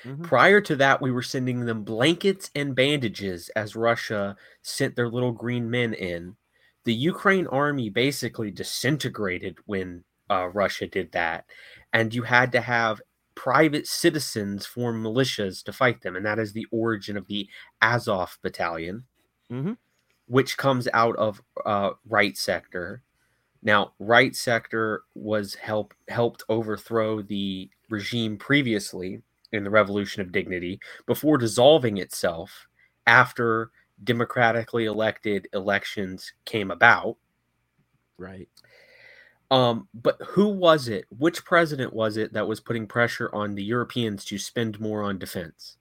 Mm-hmm. 0.04 0.22
Prior 0.22 0.60
to 0.62 0.76
that, 0.76 1.00
we 1.00 1.10
were 1.10 1.22
sending 1.22 1.64
them 1.64 1.84
blankets 1.84 2.50
and 2.54 2.74
bandages 2.74 3.50
as 3.50 3.76
Russia 3.76 4.36
sent 4.62 4.96
their 4.96 5.08
little 5.08 5.32
green 5.32 5.70
men 5.70 5.92
in. 5.94 6.36
The 6.84 6.94
Ukraine 6.94 7.46
army 7.48 7.90
basically 7.90 8.50
disintegrated 8.50 9.58
when 9.66 10.04
uh, 10.30 10.48
Russia 10.48 10.86
did 10.86 11.12
that. 11.12 11.44
And 11.92 12.14
you 12.14 12.22
had 12.22 12.52
to 12.52 12.60
have 12.60 13.02
private 13.34 13.86
citizens 13.86 14.64
form 14.64 15.02
militias 15.02 15.62
to 15.64 15.72
fight 15.72 16.00
them. 16.00 16.16
And 16.16 16.24
that 16.24 16.38
is 16.38 16.52
the 16.52 16.66
origin 16.70 17.16
of 17.16 17.26
the 17.26 17.48
Azov 17.82 18.38
battalion, 18.42 19.04
mm-hmm. 19.50 19.72
which 20.26 20.56
comes 20.56 20.88
out 20.94 21.16
of 21.16 21.42
uh, 21.66 21.90
right 22.08 22.36
sector. 22.36 23.02
Now, 23.62 23.92
right 23.98 24.34
sector 24.34 25.02
was 25.14 25.54
help 25.54 25.92
helped 26.08 26.42
overthrow 26.48 27.22
the 27.22 27.68
regime 27.90 28.36
previously 28.36 29.22
in 29.52 29.64
the 29.64 29.70
Revolution 29.70 30.22
of 30.22 30.32
Dignity 30.32 30.80
before 31.06 31.36
dissolving 31.36 31.98
itself 31.98 32.68
after 33.06 33.70
democratically 34.02 34.86
elected 34.86 35.48
elections 35.52 36.32
came 36.44 36.70
about. 36.70 37.16
Right. 38.16 38.48
Um, 39.50 39.88
but 39.92 40.16
who 40.22 40.48
was 40.48 40.88
it? 40.88 41.06
Which 41.18 41.44
president 41.44 41.92
was 41.92 42.16
it 42.16 42.32
that 42.32 42.46
was 42.46 42.60
putting 42.60 42.86
pressure 42.86 43.34
on 43.34 43.54
the 43.54 43.64
Europeans 43.64 44.24
to 44.26 44.38
spend 44.38 44.78
more 44.80 45.02
on 45.02 45.18
defense? 45.18 45.76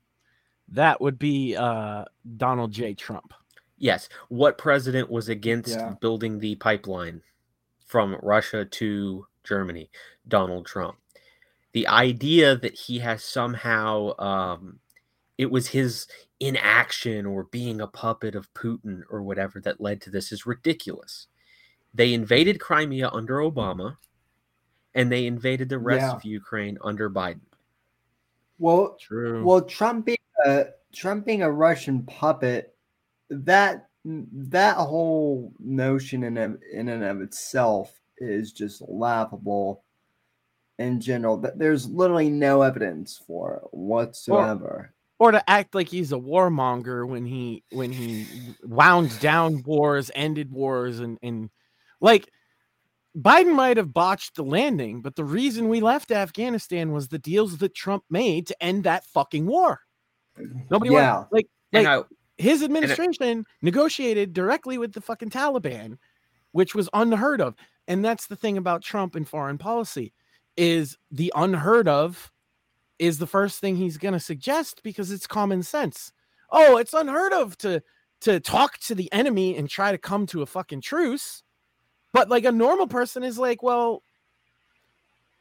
That 0.67 0.99
would 0.99 1.19
be 1.19 1.55
uh, 1.55 2.05
Donald 2.37 2.71
J. 2.71 2.93
Trump. 2.93 3.33
Yes. 3.77 4.09
What 4.29 4.57
president 4.57 5.09
was 5.09 5.29
against 5.29 5.69
yeah. 5.69 5.93
building 6.01 6.39
the 6.39 6.55
pipeline 6.55 7.21
from 7.89 8.15
Russia 8.23 8.63
to 8.63 9.27
Germany? 9.43 9.91
Donald 10.27 10.65
Trump 10.65 10.97
the 11.71 11.87
idea 11.87 12.55
that 12.55 12.73
he 12.73 12.99
has 12.99 13.23
somehow 13.23 14.17
um, 14.17 14.79
it 15.37 15.51
was 15.51 15.67
his 15.67 16.07
inaction 16.39 17.25
or 17.25 17.43
being 17.45 17.81
a 17.81 17.87
puppet 17.87 18.35
of 18.35 18.53
Putin 18.53 19.01
or 19.09 19.21
whatever 19.21 19.59
that 19.61 19.81
led 19.81 20.01
to 20.01 20.09
this 20.09 20.31
is 20.31 20.45
ridiculous. 20.45 21.27
They 21.93 22.13
invaded 22.13 22.59
Crimea 22.59 23.09
under 23.09 23.37
Obama 23.37 23.97
and 24.95 25.11
they 25.11 25.27
invaded 25.27 25.69
the 25.69 25.79
rest 25.79 26.01
yeah. 26.01 26.11
of 26.13 26.25
Ukraine 26.25 26.77
under 26.83 27.09
Biden. 27.09 27.41
Well, 28.57 28.97
True. 28.99 29.43
Well, 29.43 29.61
Trump 29.61 30.05
being 30.05 30.17
a 30.45 30.65
Trump 30.93 31.25
being 31.25 31.43
a 31.43 31.51
Russian 31.51 32.03
puppet, 32.03 32.75
that 33.29 33.88
that 34.05 34.77
whole 34.77 35.53
notion 35.59 36.23
in 36.23 36.37
in 36.71 36.89
and 36.89 37.03
of 37.03 37.21
itself 37.21 37.93
is 38.17 38.51
just 38.51 38.81
laughable 38.87 39.83
in 40.77 41.01
general 41.01 41.37
that 41.37 41.59
there's 41.59 41.87
literally 41.87 42.29
no 42.29 42.61
evidence 42.61 43.21
for 43.27 43.67
whatsoever. 43.71 44.93
Or, 45.19 45.27
or, 45.27 45.31
to 45.33 45.49
act 45.49 45.75
like 45.75 45.89
he's 45.89 46.13
a 46.13 46.17
warmonger 46.17 47.07
when 47.07 47.25
he 47.25 47.63
when 47.71 47.91
he 47.91 48.25
wound 48.63 49.19
down 49.19 49.61
wars, 49.63 50.09
ended 50.15 50.51
wars, 50.51 50.99
and 50.99 51.17
and 51.21 51.49
like 51.99 52.29
Biden 53.17 53.53
might 53.53 53.77
have 53.77 53.93
botched 53.93 54.35
the 54.35 54.43
landing, 54.43 55.01
but 55.01 55.15
the 55.15 55.25
reason 55.25 55.67
we 55.67 55.81
left 55.81 56.11
Afghanistan 56.11 56.93
was 56.93 57.09
the 57.09 57.19
deals 57.19 57.57
that 57.57 57.75
Trump 57.75 58.03
made 58.09 58.47
to 58.47 58.63
end 58.63 58.85
that 58.85 59.05
fucking 59.05 59.45
war. 59.45 59.81
Nobody 60.69 60.93
yeah. 60.93 61.15
Wanted, 61.15 61.27
like 61.31 61.47
like 61.73 61.87
I, 61.87 62.01
his 62.39 62.63
administration 62.63 63.45
negotiated 63.61 64.33
directly 64.33 64.77
with 64.77 64.93
the 64.93 65.01
fucking 65.01 65.29
Taliban, 65.29 65.97
which 66.53 66.73
was 66.73 66.89
unheard 66.93 67.41
of. 67.41 67.55
And 67.87 68.03
that's 68.03 68.27
the 68.27 68.35
thing 68.35 68.57
about 68.57 68.81
Trump 68.81 69.15
and 69.15 69.27
foreign 69.27 69.57
policy 69.57 70.13
is 70.55 70.97
the 71.11 71.31
unheard 71.35 71.87
of 71.87 72.31
is 72.97 73.17
the 73.17 73.27
first 73.27 73.59
thing 73.59 73.75
he's 73.75 73.97
going 73.97 74.13
to 74.13 74.19
suggest 74.19 74.81
because 74.83 75.11
it's 75.11 75.27
common 75.27 75.63
sense. 75.63 76.11
Oh, 76.49 76.77
it's 76.77 76.93
unheard 76.93 77.33
of 77.33 77.57
to 77.59 77.83
to 78.21 78.39
talk 78.39 78.77
to 78.79 78.95
the 78.95 79.11
enemy 79.13 79.55
and 79.55 79.69
try 79.69 79.91
to 79.91 79.97
come 79.97 80.25
to 80.27 80.41
a 80.41 80.45
fucking 80.45 80.81
truce. 80.81 81.43
But 82.11 82.29
like 82.29 82.45
a 82.45 82.51
normal 82.51 82.87
person 82.87 83.23
is 83.23 83.37
like, 83.37 83.63
well, 83.63 84.03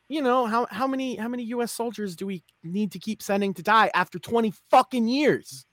you 0.08 0.22
know, 0.22 0.46
how 0.46 0.66
how 0.70 0.86
many 0.86 1.16
how 1.16 1.28
many 1.28 1.44
US 1.44 1.72
soldiers 1.72 2.16
do 2.16 2.26
we 2.26 2.42
need 2.62 2.92
to 2.92 2.98
keep 2.98 3.22
sending 3.22 3.54
to 3.54 3.62
die 3.62 3.90
after 3.94 4.18
20 4.18 4.52
fucking 4.70 5.06
years? 5.06 5.64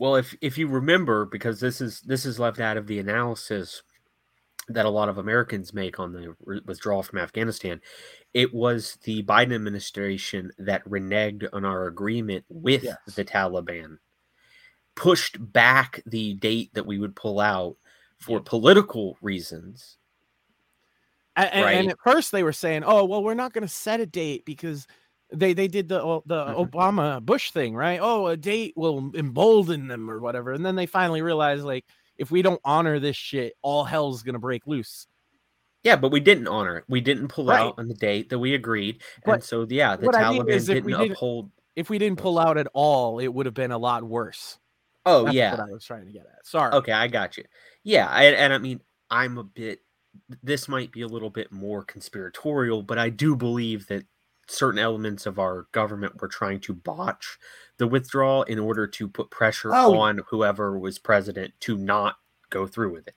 Well, 0.00 0.16
if 0.16 0.34
if 0.40 0.56
you 0.56 0.66
remember 0.66 1.26
because 1.26 1.60
this 1.60 1.82
is 1.82 2.00
this 2.00 2.24
is 2.24 2.40
left 2.40 2.58
out 2.58 2.78
of 2.78 2.86
the 2.86 2.98
analysis 2.98 3.82
that 4.66 4.86
a 4.86 4.90
lot 4.90 5.10
of 5.10 5.18
Americans 5.18 5.74
make 5.74 6.00
on 6.00 6.12
the 6.14 6.34
withdrawal 6.64 7.02
from 7.02 7.18
Afghanistan. 7.18 7.82
It 8.32 8.54
was 8.54 8.96
the 9.04 9.22
Biden 9.24 9.54
administration 9.54 10.52
that 10.58 10.88
reneged 10.88 11.46
on 11.52 11.66
our 11.66 11.86
agreement 11.86 12.46
with 12.48 12.84
yes. 12.84 12.96
the 13.14 13.26
Taliban, 13.26 13.98
pushed 14.94 15.36
back 15.52 16.02
the 16.06 16.32
date 16.34 16.72
that 16.72 16.86
we 16.86 16.98
would 16.98 17.14
pull 17.14 17.38
out 17.38 17.76
for 18.16 18.38
yeah. 18.38 18.44
political 18.46 19.18
reasons. 19.20 19.98
And, 21.36 21.64
right? 21.64 21.76
and, 21.76 21.90
at 21.90 21.98
first 22.02 22.32
they 22.32 22.42
were 22.42 22.52
saying, 22.54 22.84
"Oh, 22.86 23.04
well, 23.04 23.22
we're 23.22 23.34
not 23.34 23.52
going 23.52 23.66
to 23.66 23.68
set 23.68 24.00
a 24.00 24.06
date 24.06 24.46
because 24.46 24.86
they 25.32 25.52
they 25.52 25.68
did 25.68 25.88
the 25.88 26.20
the 26.26 26.44
mm-hmm. 26.44 26.60
Obama 26.60 27.22
Bush 27.22 27.50
thing, 27.50 27.74
right? 27.74 28.00
Oh, 28.02 28.26
a 28.28 28.36
date 28.36 28.74
will 28.76 29.10
embolden 29.14 29.88
them 29.88 30.10
or 30.10 30.20
whatever." 30.20 30.52
And 30.52 30.64
then 30.64 30.76
they 30.76 30.86
finally 30.86 31.22
realized, 31.22 31.64
like, 31.64 31.84
if 32.18 32.30
we 32.30 32.42
don't 32.42 32.60
honor 32.64 32.98
this 32.98 33.16
shit, 33.16 33.54
all 33.62 33.84
hell's 33.84 34.22
gonna 34.22 34.38
break 34.38 34.66
loose. 34.66 35.06
Yeah, 35.82 35.96
but 35.96 36.12
we 36.12 36.20
didn't 36.20 36.48
honor 36.48 36.78
it. 36.78 36.84
We 36.88 37.00
didn't 37.00 37.28
pull 37.28 37.46
right. 37.46 37.60
out 37.60 37.74
on 37.78 37.88
the 37.88 37.94
date 37.94 38.28
that 38.30 38.38
we 38.38 38.54
agreed, 38.54 39.02
but 39.24 39.34
and 39.34 39.44
so 39.44 39.66
yeah, 39.68 39.96
the 39.96 40.08
Taliban 40.08 40.24
I 40.24 40.30
mean 40.32 40.46
didn't, 40.46 40.86
didn't 40.86 41.12
uphold. 41.12 41.50
If 41.76 41.88
we 41.88 41.98
didn't 41.98 42.18
pull 42.18 42.38
out 42.38 42.58
at 42.58 42.66
all, 42.74 43.18
it 43.18 43.28
would 43.28 43.46
have 43.46 43.54
been 43.54 43.72
a 43.72 43.78
lot 43.78 44.02
worse. 44.02 44.58
Oh 45.06 45.24
That's 45.24 45.34
yeah, 45.34 45.52
what 45.52 45.60
I 45.60 45.72
was 45.72 45.84
trying 45.84 46.06
to 46.06 46.12
get 46.12 46.22
at. 46.22 46.44
Sorry. 46.44 46.72
Okay, 46.74 46.92
I 46.92 47.08
got 47.08 47.38
you. 47.38 47.44
Yeah, 47.84 48.08
and, 48.08 48.36
and 48.36 48.52
I 48.52 48.58
mean, 48.58 48.80
I'm 49.10 49.38
a 49.38 49.44
bit 49.44 49.80
this 50.42 50.68
might 50.68 50.92
be 50.92 51.02
a 51.02 51.06
little 51.06 51.30
bit 51.30 51.52
more 51.52 51.84
conspiratorial, 51.84 52.82
but 52.82 52.98
I 52.98 53.08
do 53.10 53.36
believe 53.36 53.86
that 53.88 54.04
certain 54.50 54.78
elements 54.78 55.26
of 55.26 55.38
our 55.38 55.66
government 55.72 56.20
were 56.20 56.28
trying 56.28 56.60
to 56.60 56.74
botch 56.74 57.38
the 57.78 57.86
withdrawal 57.86 58.42
in 58.44 58.58
order 58.58 58.86
to 58.86 59.08
put 59.08 59.30
pressure 59.30 59.74
oh. 59.74 59.98
on 59.98 60.20
whoever 60.28 60.78
was 60.78 60.98
president 60.98 61.54
to 61.60 61.76
not 61.76 62.16
go 62.50 62.66
through 62.66 62.92
with 62.92 63.06
it. 63.08 63.14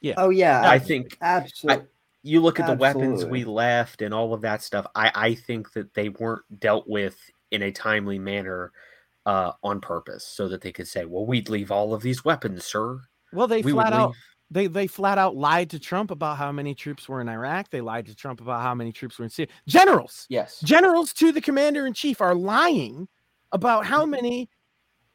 Yeah. 0.00 0.14
Oh 0.18 0.30
yeah. 0.30 0.68
I 0.68 0.78
think 0.78 1.16
absolutely. 1.20 1.84
I, 1.84 1.88
you 2.22 2.40
look 2.40 2.58
at 2.58 2.68
Absolutely. 2.68 2.92
the 2.92 2.98
weapons 2.98 3.24
we 3.26 3.44
left 3.44 4.00
and 4.00 4.14
all 4.14 4.32
of 4.32 4.40
that 4.42 4.62
stuff. 4.62 4.86
I, 4.94 5.12
I 5.14 5.34
think 5.34 5.72
that 5.72 5.92
they 5.92 6.08
weren't 6.08 6.44
dealt 6.58 6.88
with 6.88 7.18
in 7.50 7.62
a 7.62 7.70
timely 7.70 8.18
manner 8.18 8.72
uh, 9.26 9.52
on 9.62 9.80
purpose 9.80 10.26
so 10.26 10.48
that 10.48 10.62
they 10.62 10.72
could 10.72 10.88
say, 10.88 11.04
well, 11.04 11.26
we'd 11.26 11.50
leave 11.50 11.70
all 11.70 11.92
of 11.92 12.02
these 12.02 12.24
weapons, 12.24 12.64
sir. 12.64 13.00
Well, 13.32 13.46
they 13.46 13.62
we 13.62 13.72
flat 13.72 13.92
out 13.92 14.14
they 14.50 14.66
they 14.66 14.86
flat 14.86 15.18
out 15.18 15.36
lied 15.36 15.70
to 15.70 15.78
Trump 15.78 16.10
about 16.10 16.36
how 16.36 16.52
many 16.52 16.74
troops 16.74 17.08
were 17.08 17.20
in 17.20 17.28
Iraq. 17.28 17.70
They 17.70 17.80
lied 17.80 18.06
to 18.06 18.14
Trump 18.14 18.40
about 18.40 18.62
how 18.62 18.74
many 18.74 18.92
troops 18.92 19.18
were 19.18 19.24
in 19.24 19.30
Syria. 19.30 19.50
Generals, 19.66 20.26
yes, 20.28 20.60
generals 20.60 21.12
to 21.14 21.32
the 21.32 21.40
commander 21.40 21.86
in 21.86 21.92
chief 21.92 22.20
are 22.20 22.34
lying 22.34 23.08
about 23.52 23.86
how 23.86 24.02
mm-hmm. 24.02 24.10
many 24.12 24.50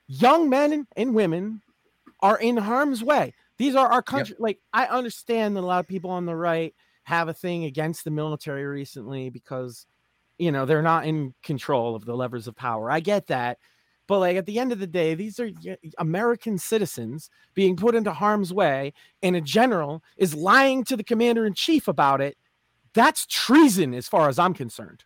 young 0.08 0.50
men 0.50 0.88
and 0.96 1.14
women 1.14 1.62
are 2.22 2.38
in 2.38 2.58
harm's 2.58 3.04
way. 3.04 3.34
These 3.58 3.76
are 3.76 3.92
our 3.92 4.02
country. 4.02 4.34
Yep. 4.34 4.42
Like 4.42 4.60
I 4.74 4.86
understand 4.86 5.56
that 5.56 5.62
a 5.62 5.68
lot 5.68 5.80
of 5.80 5.88
people 5.88 6.10
on 6.10 6.26
the 6.26 6.36
right 6.36 6.74
have 7.04 7.28
a 7.28 7.34
thing 7.34 7.66
against 7.66 8.04
the 8.04 8.12
military 8.12 8.66
recently 8.66 9.30
because 9.30 9.86
you 10.38 10.52
know 10.52 10.66
they're 10.66 10.82
not 10.82 11.06
in 11.06 11.34
control 11.44 11.96
of 11.96 12.06
the 12.06 12.16
levers 12.16 12.48
of 12.48 12.56
power. 12.56 12.90
I 12.90 13.00
get 13.00 13.28
that. 13.28 13.60
But 14.10 14.22
like 14.22 14.38
at 14.38 14.48
the 14.48 14.58
end 14.58 14.72
of 14.72 14.80
the 14.80 14.88
day, 14.88 15.14
these 15.14 15.40
are 15.40 15.52
American 16.00 16.58
citizens 16.58 17.30
being 17.54 17.76
put 17.76 17.94
into 17.94 18.12
harm's 18.12 18.52
way, 18.52 18.92
and 19.22 19.36
a 19.36 19.42
general 19.42 20.04
is 20.18 20.34
lying 20.34 20.84
to 20.86 20.98
the 20.98 21.04
commander 21.04 21.46
in 21.46 21.54
chief 21.54 21.88
about 21.88 22.20
it. 22.20 22.36
That's 22.96 23.28
treason, 23.28 23.94
as 23.94 24.08
far 24.08 24.28
as 24.28 24.40
I'm 24.40 24.56
concerned. 24.56 25.04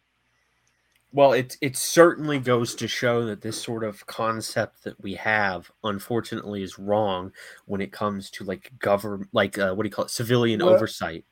Well, 1.12 1.34
it 1.34 1.58
it 1.60 1.76
certainly 1.76 2.40
goes 2.40 2.76
to 2.76 2.88
show 2.88 3.26
that 3.26 3.42
this 3.42 3.62
sort 3.62 3.84
of 3.84 4.06
concept 4.08 4.86
that 4.86 4.98
we 5.04 5.16
have, 5.16 5.70
unfortunately, 5.84 6.64
is 6.64 6.80
wrong 6.80 7.34
when 7.66 7.82
it 7.82 7.92
comes 7.92 8.30
to 8.32 8.46
like 8.46 8.72
government, 8.80 9.30
like 9.34 9.60
uh, 9.60 9.74
what 9.74 9.84
do 9.84 9.90
you 9.90 9.94
call 9.94 10.06
it, 10.06 10.12
civilian 10.12 10.62
oversight 10.62 11.26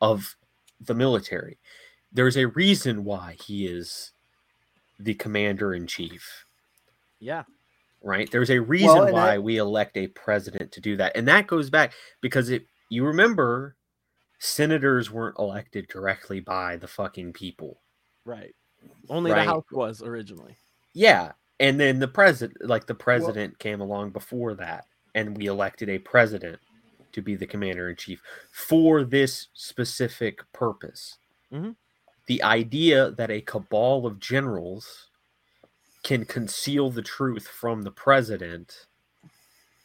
of 0.00 0.34
the 0.80 0.94
military. 0.94 1.58
There's 2.10 2.38
a 2.38 2.48
reason 2.48 3.04
why 3.04 3.36
he 3.44 3.66
is 3.66 4.12
the 4.98 5.12
commander 5.12 5.74
in 5.74 5.86
chief. 5.86 6.46
Yeah. 7.22 7.44
Right. 8.02 8.28
There's 8.30 8.50
a 8.50 8.60
reason 8.60 8.88
well, 8.88 9.12
why 9.12 9.34
I... 9.34 9.38
we 9.38 9.58
elect 9.58 9.96
a 9.96 10.08
president 10.08 10.72
to 10.72 10.80
do 10.80 10.96
that. 10.96 11.16
And 11.16 11.26
that 11.28 11.46
goes 11.46 11.70
back 11.70 11.92
because 12.20 12.50
it 12.50 12.66
you 12.90 13.04
remember 13.04 13.76
senators 14.40 15.10
weren't 15.10 15.38
elected 15.38 15.86
directly 15.86 16.40
by 16.40 16.76
the 16.76 16.88
fucking 16.88 17.32
people. 17.32 17.80
Right. 18.24 18.54
Only 19.08 19.30
right? 19.30 19.44
the 19.44 19.50
House 19.50 19.64
was 19.70 20.02
originally. 20.02 20.56
Yeah. 20.94 21.32
And 21.60 21.78
then 21.78 22.00
the 22.00 22.08
president 22.08 22.68
like 22.68 22.86
the 22.86 22.94
president 22.94 23.52
well, 23.52 23.58
came 23.60 23.80
along 23.80 24.10
before 24.10 24.54
that 24.54 24.86
and 25.14 25.36
we 25.36 25.46
elected 25.46 25.88
a 25.88 25.98
president 25.98 26.58
to 27.12 27.22
be 27.22 27.36
the 27.36 27.46
commander 27.46 27.90
in 27.90 27.96
chief 27.96 28.20
for 28.50 29.04
this 29.04 29.48
specific 29.54 30.40
purpose. 30.52 31.18
Mm-hmm. 31.52 31.70
The 32.26 32.42
idea 32.42 33.12
that 33.12 33.30
a 33.30 33.42
cabal 33.42 34.06
of 34.06 34.18
generals 34.18 35.10
can 36.02 36.24
conceal 36.24 36.90
the 36.90 37.02
truth 37.02 37.46
from 37.46 37.82
the 37.82 37.90
president 37.90 38.86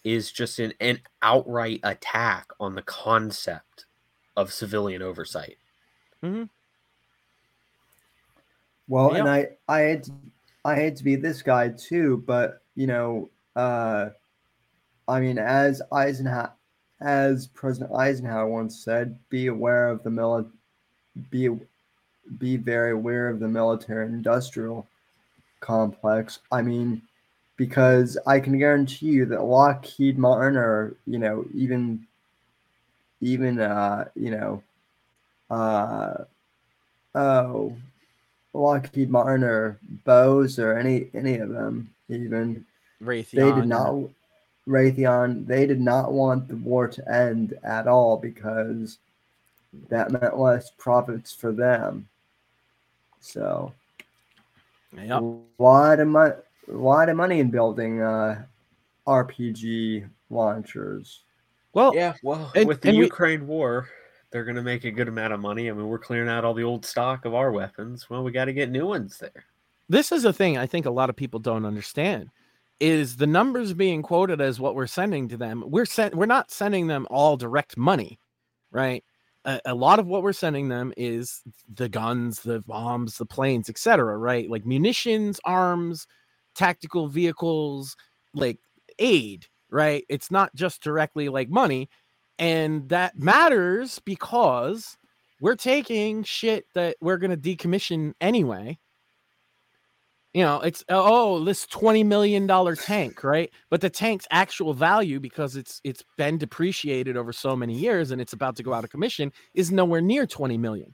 is 0.04 0.32
just 0.32 0.60
an, 0.60 0.74
an 0.80 1.00
outright 1.22 1.80
attack 1.84 2.48
on 2.60 2.76
the 2.76 2.82
concept 2.82 3.86
of 4.36 4.54
civilian 4.54 5.02
oversight. 5.02 5.58
Mm-hmm. 6.24 6.44
Well, 8.88 9.12
yep. 9.12 9.20
and 9.20 9.30
I, 9.30 9.48
I 9.68 9.80
had, 9.82 10.04
to, 10.06 10.12
I 10.64 10.76
had 10.76 10.96
to 10.96 11.04
be 11.04 11.16
this 11.16 11.42
guy 11.42 11.70
too, 11.70 12.24
but 12.26 12.62
you 12.76 12.88
know, 12.88 13.30
uh, 13.56 14.10
I 15.08 15.20
mean, 15.20 15.38
as 15.38 15.82
Eisenhower, 15.92 16.54
as 17.02 17.48
President 17.48 17.92
Eisenhower 17.94 18.48
once 18.48 18.84
said, 18.84 19.18
be 19.30 19.48
aware 19.48 19.90
of 19.90 20.04
the 20.04 20.10
military, 20.10 20.54
be, 21.30 21.50
be 22.38 22.58
very 22.58 22.92
aware 22.92 23.30
of 23.30 23.40
the 23.40 23.48
military 23.48 24.08
industrial 24.08 24.88
complex. 25.60 26.40
I 26.52 26.62
mean, 26.62 27.02
because 27.56 28.18
I 28.28 28.40
can 28.40 28.58
guarantee 28.58 29.08
you 29.08 29.26
that 29.26 29.44
Lockheed 29.44 30.18
Martin 30.18 30.58
or, 30.58 30.96
you 31.06 31.20
know, 31.20 31.46
even, 31.54 32.06
even, 33.22 33.60
uh, 33.60 34.06
you 34.16 34.32
know, 34.32 34.64
uh, 35.50 36.24
oh, 37.16 37.76
Lockheed 38.54 39.10
Martin 39.10 39.44
or 39.44 39.80
Bose 40.06 40.60
or 40.60 40.78
any, 40.78 41.10
any 41.14 41.38
of 41.38 41.50
them, 41.50 41.90
even, 42.10 42.66
Raytheon, 43.02 43.32
they 43.32 43.52
did 43.62 43.68
not, 43.68 43.96
Raytheon, 44.68 45.48
they 45.48 45.66
did 45.66 45.82
not 45.82 46.12
want 46.12 46.48
the 46.48 46.58
war 46.58 46.88
to 46.88 47.12
end 47.12 47.58
at 47.64 47.88
all 47.88 48.18
because 48.18 48.98
that 49.90 50.12
meant 50.12 50.38
less 50.38 50.72
profits 50.78 51.34
for 51.34 51.52
them. 51.52 52.08
So, 53.20 53.74
yeah, 54.98 55.20
a 55.20 55.62
lot 55.62 56.00
of 56.00 56.08
money, 56.08 56.34
a 56.68 56.72
lot 56.72 57.10
of 57.10 57.16
money 57.16 57.40
in 57.40 57.50
building 57.50 58.02
uh, 58.02 58.44
RPG 59.08 60.10
launchers. 60.30 61.24
Well, 61.74 61.94
yeah, 61.96 62.14
well, 62.24 62.52
and, 62.56 62.68
with 62.68 62.82
the 62.82 62.94
Ukraine 62.94 63.42
we, 63.42 63.48
war, 63.48 63.90
they're 64.32 64.44
going 64.44 64.56
to 64.56 64.64
make 64.64 64.84
a 64.84 64.92
good 64.92 65.08
amount 65.08 65.34
of 65.34 65.40
money. 65.40 65.70
I 65.70 65.74
mean, 65.74 65.88
we're 65.88 66.00
clearing 66.00 66.30
out 66.30 66.44
all 66.44 66.54
the 66.54 66.64
old 66.64 66.86
stock 66.86 67.26
of 67.26 67.34
our 67.34 67.52
weapons. 67.52 68.10
Well, 68.10 68.24
we 68.24 68.32
got 68.32 68.46
to 68.46 68.54
get 68.54 68.70
new 68.70 68.88
ones 68.88 69.18
there. 69.20 69.46
This 69.90 70.12
is 70.12 70.26
a 70.26 70.34
thing 70.34 70.58
I 70.58 70.66
think 70.66 70.86
a 70.86 70.92
lot 70.92 71.10
of 71.10 71.16
people 71.16 71.40
don't 71.40 71.66
understand 71.66 72.30
is 72.80 73.16
the 73.16 73.28
numbers 73.28 73.74
being 73.74 74.02
quoted 74.02 74.42
as 74.42 74.60
what 74.60 74.76
we're 74.76 74.88
sending 74.88 75.28
to 75.30 75.38
them. 75.38 75.64
We're 75.66 75.86
sent 75.86 76.16
we're 76.16 76.26
not 76.26 76.52
sending 76.52 76.88
them 76.88 77.08
all 77.10 77.38
direct 77.38 77.78
money, 77.78 78.20
right? 78.72 79.04
A, 79.48 79.62
a, 79.66 79.74
lot 79.74 79.98
of 79.98 80.06
what 80.06 80.22
we're 80.22 80.34
sending 80.34 80.70
them 80.70 80.94
is 80.96 81.42
the 81.74 81.90
guns, 81.90 82.42
the 82.42 82.60
bombs, 82.62 83.18
the 83.18 83.26
planes, 83.26 83.70
etc. 83.70 84.18
Right, 84.18 84.50
like 84.50 84.66
munitions, 84.66 85.40
arms, 85.44 86.06
tactical 86.54 87.08
vehicles, 87.08 87.96
like 88.34 88.60
aid. 89.00 89.48
Right, 89.70 90.06
it's 90.10 90.30
not 90.30 90.54
just 90.54 90.84
directly 90.84 91.30
like 91.30 91.50
money, 91.50 91.90
and 92.38 92.88
that 92.90 93.18
matters 93.18 94.00
because 94.06 94.98
we're 95.42 95.56
taking 95.56 96.24
shit 96.24 96.66
that 96.74 96.98
we're 97.02 97.18
to 97.32 97.38
decommission 97.38 98.14
anyway 98.22 98.78
you 100.38 100.44
know 100.44 100.62
it's 100.62 100.84
uh, 100.84 101.02
oh 101.04 101.44
this 101.44 101.66
20 101.66 102.04
million 102.04 102.46
dollar 102.46 102.76
tank 102.76 103.24
right? 103.24 103.50
But 103.72 103.82
the 103.82 103.90
tank's 103.90 104.28
actual 104.30 104.76
value 104.76 105.20
because 105.20 105.56
it's 105.56 105.82
it's 105.84 106.04
been 106.16 106.38
depreciated 106.38 107.18
over 107.18 107.34
so 107.34 107.56
many 107.56 107.74
years 107.74 108.12
and 108.12 108.22
it's 108.22 108.34
about 108.34 108.56
to 108.58 108.64
go 108.64 108.72
out 108.72 108.84
of 108.84 108.92
commission 108.92 109.34
is 109.56 109.72
nowhere 109.72 110.00
near 110.00 110.28
20 110.28 110.56
million 110.60 110.94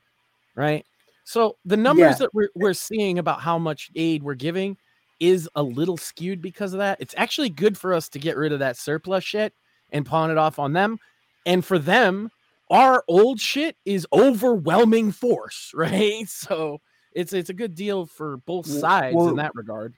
right? 0.56 0.86
So 1.26 1.58
the 1.66 1.76
numbers 1.76 2.12
yeah. 2.12 2.18
that 2.20 2.34
we're, 2.34 2.52
we're 2.56 2.74
seeing 2.74 3.20
about 3.20 3.42
how 3.42 3.58
much 3.58 3.92
aid 3.96 4.24
we're 4.24 4.36
giving 4.36 4.78
is 5.20 5.50
a 5.56 5.64
little 5.64 5.98
skewed 5.98 6.42
because 6.42 6.72
of 6.74 6.80
that. 6.80 7.00
It's 7.02 7.16
actually 7.18 7.50
good 7.50 7.78
for 7.78 7.94
us 7.94 8.08
to 8.10 8.20
get 8.20 8.38
rid 8.38 8.54
of 8.54 8.60
that 8.60 8.78
surplus 8.78 9.26
shit 9.26 9.54
and 9.92 10.06
pawn 10.06 10.32
it 10.32 10.38
off 10.38 10.58
on 10.58 10.72
them. 10.72 11.00
And 11.46 11.66
for 11.66 11.78
them 11.78 12.32
our 12.72 13.04
old 13.10 13.42
shit 13.42 13.76
is 13.84 14.08
overwhelming 14.14 15.12
force 15.12 15.72
right? 15.76 16.30
So 16.30 16.80
it's 17.16 17.34
it's 17.34 17.50
a 17.50 17.54
good 17.54 17.76
deal 17.76 18.06
for 18.06 18.38
both 18.38 18.66
sides 18.66 19.16
well, 19.16 19.30
in 19.30 19.36
that 19.38 19.52
regard. 19.56 19.96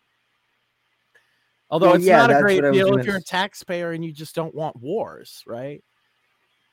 Although 1.69 1.87
well, 1.87 1.95
it's 1.95 2.05
yeah, 2.05 2.17
not 2.17 2.31
a 2.31 2.41
great 2.41 2.61
deal 2.61 2.97
if 2.97 3.05
you're 3.05 3.17
a 3.17 3.23
taxpayer 3.23 3.91
and 3.91 4.05
you 4.05 4.11
just 4.11 4.35
don't 4.35 4.53
want 4.53 4.75
wars, 4.75 5.43
right? 5.47 5.83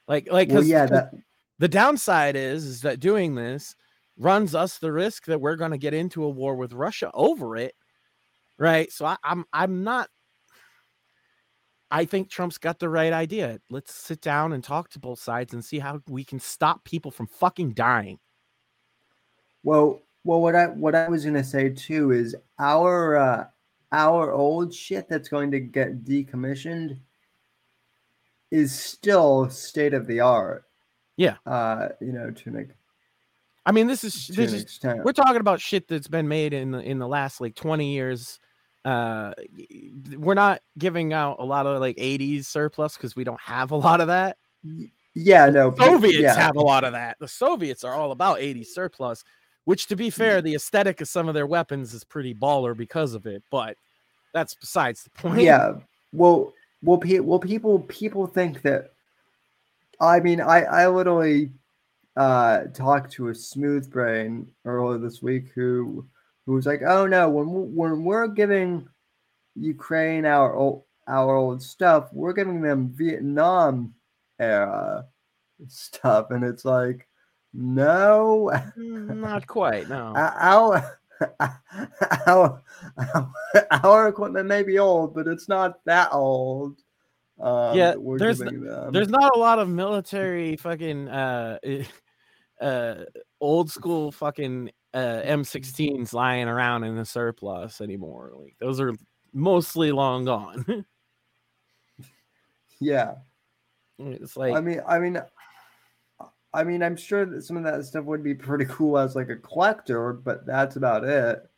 Like 0.07 0.31
like 0.31 0.51
well, 0.51 0.63
yeah, 0.63 0.87
that... 0.87 1.15
the 1.59 1.69
downside 1.69 2.37
is 2.37 2.65
is 2.65 2.81
that 2.83 3.01
doing 3.01 3.35
this 3.35 3.75
runs 4.19 4.55
us 4.55 4.79
the 4.79 4.93
risk 4.93 5.25
that 5.27 5.41
we're 5.41 5.57
going 5.57 5.71
to 5.71 5.79
get 5.79 5.95
into 5.95 6.25
a 6.25 6.29
war 6.29 6.55
with 6.55 6.73
Russia 6.73 7.11
over 7.15 7.57
it, 7.57 7.75
right? 8.59 8.93
So 8.93 9.07
I, 9.07 9.17
I'm 9.25 9.45
I'm 9.53 9.83
not. 9.83 10.09
I 11.91 12.07
think 12.07 12.31
Trump's 12.31 12.59
got 12.59 12.79
the 12.79 12.89
right 12.89 13.13
idea. 13.13 13.61
Let's 13.71 13.95
sit 13.95 14.23
down 14.23 14.55
and 14.55 14.65
talk 14.65 14.89
to 14.91 14.99
both 14.99 15.19
sides 15.19 15.53
and 15.53 15.63
see 15.63 15.79
how 15.79 16.01
we 16.09 16.25
can 16.25 16.41
stop 16.41 16.85
people 16.85 17.11
from 17.11 17.27
fucking 17.27 17.73
dying. 17.73 18.19
Well, 19.63 20.01
well, 20.25 20.41
what 20.41 20.55
I 20.55 20.67
what 20.67 20.95
I 20.95 21.09
was 21.09 21.25
gonna 21.25 21.45
say 21.45 21.71
too 21.71 22.13
is 22.13 22.35
our 22.59 23.17
uh, 23.17 23.45
our 23.91 24.33
old 24.33 24.75
shit 24.75 25.09
that's 25.09 25.29
going 25.29 25.51
to 25.51 25.61
get 25.61 26.05
decommissioned 26.05 26.99
is 28.51 28.79
still 28.79 29.49
state 29.51 29.95
of 29.95 30.07
the 30.07 30.21
art. 30.21 30.65
Yeah. 31.17 31.37
Uh, 31.47 31.89
you 32.01 32.13
know, 32.13 32.31
to 32.31 32.51
make. 32.51 32.69
I 33.65 33.73
mean, 33.73 33.87
this 33.87 34.03
is 34.05 34.29
this 34.29 34.53
is 34.53 34.81
we're 34.83 35.13
talking 35.13 35.37
about 35.37 35.61
shit 35.61 35.87
that's 35.87 36.09
been 36.09 36.29
made 36.29 36.53
in 36.53 36.73
the 36.73 36.81
in 36.81 36.99
the 36.99 37.07
last 37.07 37.41
like 37.41 37.55
twenty 37.55 37.93
years. 37.93 38.41
Uh, 38.85 39.33
we're 40.17 40.35
not 40.35 40.61
giving 40.77 41.13
out 41.13 41.37
a 41.39 41.45
lot 41.45 41.67
of 41.67 41.81
like 41.81 41.97
'80s 41.97 42.47
surplus 42.47 42.97
because 42.97 43.15
we 43.15 43.23
don't 43.23 43.41
have 43.41 43.71
a 43.71 43.77
lot 43.77 44.01
of 44.01 44.09
that. 44.09 44.37
Yeah, 45.15 45.49
no. 45.51 45.75
Soviets 45.77 46.19
yeah. 46.19 46.35
have 46.35 46.57
a 46.57 46.61
lot 46.61 46.85
of 46.85 46.93
that. 46.93 47.19
The 47.21 47.29
Soviets 47.29 47.85
are 47.85 47.95
all 47.95 48.13
about 48.13 48.41
80 48.41 48.65
surplus, 48.65 49.25
which 49.65 49.87
to 49.87 49.97
be 49.97 50.11
fair, 50.11 50.43
the 50.43 50.55
aesthetic 50.55 51.01
of 51.01 51.09
some 51.09 51.29
of 51.29 51.35
their 51.35 51.47
weapons 51.47 51.95
is 51.95 52.05
pretty 52.05 52.35
baller 52.35 52.77
because 52.77 53.15
of 53.15 53.27
it, 53.27 53.43
but 53.51 53.77
that's 54.33 54.55
besides 54.55 55.05
the 55.05 55.11
point. 55.11 55.43
Yeah. 55.43 55.75
Well, 56.13 56.53
well, 56.83 56.99
pe- 56.99 57.21
well, 57.21 57.39
people 57.39 57.81
people 57.81 58.27
think 58.27 58.63
that. 58.63 58.93
I 60.01 60.21
mean, 60.21 60.41
I 60.41 60.63
I 60.63 60.89
literally 60.89 61.53
uh 62.17 62.65
talked 62.75 63.13
to 63.13 63.29
a 63.29 63.35
smooth 63.35 63.91
brain 63.91 64.51
earlier 64.65 64.99
this 64.99 65.23
week 65.23 65.51
who 65.55 66.07
who 66.47 66.53
was 66.53 66.67
like, 66.67 66.83
"Oh 66.83 67.07
no, 67.07 67.29
when 67.31 67.53
we, 67.53 67.63
when 67.63 68.05
we're 68.05 68.27
giving 68.27 68.89
Ukraine 69.55 70.27
our 70.27 70.55
old 70.55 70.85
our 71.07 71.37
old 71.37 71.63
stuff, 71.63 72.13
we're 72.13 72.33
giving 72.33 72.61
them 72.61 72.91
Vietnam 72.91 73.95
era 74.41 75.07
stuff," 75.69 76.31
and 76.31 76.43
it's 76.45 76.65
like, 76.65 77.07
no, 77.55 78.51
Mm, 78.77 79.17
not 79.21 79.47
quite. 79.47 79.89
No. 79.89 80.15
our 80.17 80.99
our 82.27 82.63
our 83.71 84.09
equipment 84.09 84.47
may 84.47 84.63
be 84.63 84.79
old, 84.79 85.15
but 85.15 85.27
it's 85.27 85.49
not 85.49 85.85
that 85.85 86.13
old. 86.13 86.81
Um, 87.41 87.77
Yeah, 87.77 87.95
there's. 88.19 88.39
There's 88.39 89.09
not 89.09 89.35
a 89.35 89.39
lot 89.39 89.59
of 89.59 89.69
military 89.69 90.57
fucking 90.57 91.09
uh 91.09 91.59
uh 92.61 92.95
old 93.41 93.71
school 93.71 94.13
fucking 94.13 94.71
uh 94.95 95.23
M16s 95.25 96.13
lying 96.13 96.49
around 96.49 96.85
in 96.85 96.97
the 96.97 97.05
surplus 97.05 97.81
anymore. 97.81 98.33
Like 98.35 98.57
those 98.61 98.81
are 98.81 98.95
mostly 99.33 99.93
long 99.93 100.25
gone. 100.25 100.85
yeah. 102.81 103.15
it's 103.99 104.37
like 104.37 104.55
I 104.55 104.61
mean, 104.61 104.81
I 104.87 104.99
mean, 104.99 105.21
I 106.55 106.65
mean, 106.65 106.83
I'm 106.83 106.97
sure 106.97 107.25
that 107.25 107.43
some 107.43 107.57
of 107.57 107.65
that 107.65 107.85
stuff 107.85 108.05
would 108.05 108.23
be 108.23 108.35
pretty 108.35 108.67
cool 108.67 108.99
as 108.99 109.17
like 109.17 109.31
a 109.31 109.37
collector, 109.37 110.13
but 110.13 110.45
that's 110.47 110.77
about 110.77 111.05
it. 111.05 111.49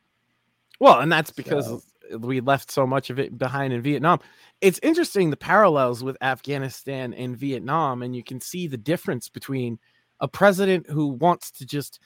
Well, 0.81 1.01
and 1.01 1.11
that's 1.11 1.31
because 1.31 1.67
So- 1.67 1.83
we 2.19 2.41
left 2.41 2.71
so 2.71 2.87
much 2.87 3.11
of 3.11 3.19
it 3.19 3.37
behind 3.39 3.73
in 3.73 3.81
Vietnam. 3.83 4.21
It's 4.61 4.79
interesting 4.83 5.31
the 5.31 5.37
parallels 5.37 6.05
with 6.05 6.17
Afghanistan 6.21 7.15
and 7.15 7.37
Vietnam, 7.37 8.03
and 8.03 8.15
you 8.15 8.23
can 8.23 8.41
see 8.41 8.67
the 8.67 8.77
difference 8.77 9.29
between 9.29 9.79
a 10.21 10.29
president 10.29 10.89
who 10.89 11.09
wants 11.09 11.51
to 11.53 11.67
just 11.67 11.99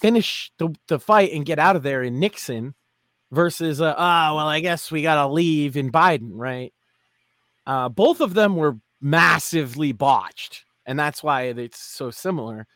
finish 0.00 0.50
the, 0.58 0.74
the 0.88 0.98
fight 0.98 1.32
and 1.32 1.46
get 1.46 1.58
out 1.58 1.76
of 1.76 1.82
there 1.82 2.02
in 2.02 2.18
Nixon 2.18 2.74
versus, 3.30 3.80
uh, 3.80 3.94
ah, 3.96 4.34
well, 4.34 4.48
I 4.48 4.60
guess 4.60 4.90
we 4.90 5.02
got 5.02 5.16
to 5.16 5.32
leave 5.32 5.76
in 5.76 5.92
Biden, 5.92 6.30
right? 6.32 6.72
Uh, 7.66 7.88
both 7.88 8.20
of 8.20 8.34
them 8.34 8.56
were 8.56 8.78
massively 9.00 9.92
botched, 9.92 10.63
and 10.86 10.98
that's 10.98 11.22
why 11.22 11.42
it's 11.44 11.80
so 11.80 12.10
similar. 12.10 12.66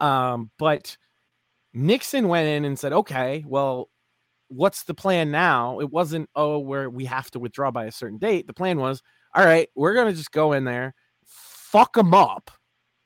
Um, 0.00 0.50
but 0.58 0.96
Nixon 1.72 2.28
went 2.28 2.48
in 2.48 2.64
and 2.64 2.78
said, 2.78 2.92
okay, 2.92 3.44
well, 3.46 3.88
what's 4.48 4.84
the 4.84 4.94
plan 4.94 5.30
now? 5.30 5.80
It 5.80 5.90
wasn't, 5.90 6.28
oh, 6.34 6.58
where 6.58 6.88
we 6.88 7.04
have 7.06 7.30
to 7.32 7.38
withdraw 7.38 7.70
by 7.70 7.86
a 7.86 7.92
certain 7.92 8.18
date. 8.18 8.46
The 8.46 8.52
plan 8.54 8.78
was, 8.78 9.02
all 9.34 9.44
right, 9.44 9.68
we're 9.74 9.94
going 9.94 10.08
to 10.08 10.16
just 10.16 10.32
go 10.32 10.52
in 10.52 10.64
there, 10.64 10.94
fuck 11.24 11.94
them 11.94 12.14
up 12.14 12.50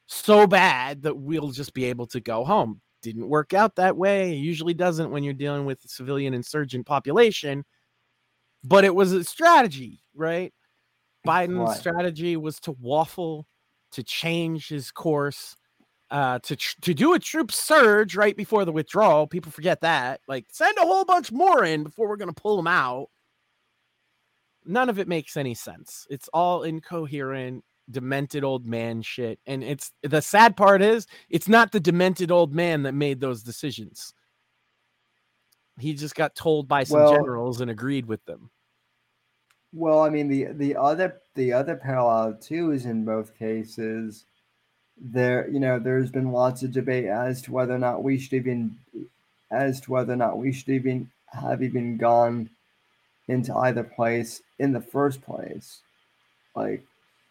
so 0.06 0.46
bad 0.46 1.02
that 1.02 1.16
we'll 1.16 1.50
just 1.50 1.72
be 1.72 1.84
able 1.86 2.06
to 2.08 2.20
go 2.20 2.44
home. 2.44 2.80
Didn't 3.02 3.28
work 3.28 3.54
out 3.54 3.76
that 3.76 3.96
way. 3.96 4.32
It 4.32 4.36
usually 4.36 4.74
doesn't 4.74 5.10
when 5.10 5.22
you're 5.22 5.32
dealing 5.32 5.64
with 5.64 5.80
civilian 5.82 6.34
insurgent 6.34 6.84
population, 6.86 7.64
but 8.62 8.84
it 8.84 8.94
was 8.94 9.12
a 9.12 9.24
strategy, 9.24 10.02
right? 10.14 10.52
Biden's 11.26 11.70
Right. 11.70 11.78
strategy 11.78 12.36
was 12.36 12.60
to 12.60 12.72
waffle, 12.72 13.46
to 13.92 14.02
change 14.02 14.68
his 14.68 14.90
course, 14.90 15.56
uh, 16.10 16.38
to 16.40 16.56
tr- 16.56 16.76
to 16.82 16.94
do 16.94 17.14
a 17.14 17.18
troop 17.18 17.52
surge 17.52 18.16
right 18.16 18.36
before 18.36 18.64
the 18.64 18.72
withdrawal. 18.72 19.26
People 19.26 19.52
forget 19.52 19.80
that. 19.82 20.20
Like, 20.28 20.46
send 20.50 20.76
a 20.78 20.82
whole 20.86 21.04
bunch 21.04 21.30
more 21.32 21.64
in 21.64 21.84
before 21.84 22.08
we're 22.08 22.16
gonna 22.16 22.32
pull 22.32 22.56
them 22.56 22.66
out. 22.66 23.08
None 24.64 24.88
of 24.90 24.98
it 24.98 25.08
makes 25.08 25.36
any 25.36 25.54
sense. 25.54 26.06
It's 26.10 26.28
all 26.28 26.64
incoherent, 26.64 27.64
demented 27.90 28.44
old 28.44 28.66
man 28.66 29.02
shit. 29.02 29.40
And 29.46 29.64
it's 29.64 29.90
the 30.02 30.20
sad 30.20 30.56
part 30.56 30.82
is 30.82 31.06
it's 31.28 31.48
not 31.48 31.72
the 31.72 31.80
demented 31.80 32.30
old 32.30 32.54
man 32.54 32.82
that 32.82 32.92
made 32.92 33.20
those 33.20 33.42
decisions. 33.42 34.12
He 35.78 35.94
just 35.94 36.14
got 36.14 36.34
told 36.34 36.68
by 36.68 36.84
some 36.84 37.00
Well- 37.00 37.12
generals 37.12 37.60
and 37.60 37.70
agreed 37.70 38.06
with 38.06 38.24
them. 38.26 38.50
Well, 39.72 40.00
I 40.00 40.10
mean 40.10 40.28
the 40.28 40.46
the 40.52 40.76
other 40.76 41.20
the 41.34 41.52
other 41.52 41.76
parallel 41.76 42.34
too 42.34 42.72
is 42.72 42.86
in 42.86 43.04
both 43.04 43.38
cases 43.38 44.24
there 45.02 45.48
you 45.48 45.58
know 45.58 45.78
there's 45.78 46.10
been 46.10 46.30
lots 46.30 46.62
of 46.62 46.72
debate 46.72 47.06
as 47.06 47.40
to 47.40 47.52
whether 47.52 47.74
or 47.74 47.78
not 47.78 48.02
we 48.02 48.18
should 48.18 48.34
even 48.34 48.76
as 49.50 49.80
to 49.80 49.90
whether 49.92 50.12
or 50.12 50.16
not 50.16 50.38
we 50.38 50.52
should 50.52 50.68
even 50.68 51.10
have 51.32 51.62
even 51.62 51.96
gone 51.96 52.50
into 53.28 53.54
either 53.54 53.84
place 53.84 54.42
in 54.58 54.72
the 54.72 54.80
first 54.80 55.22
place. 55.22 55.80
Like 56.54 56.80
you 56.80 56.86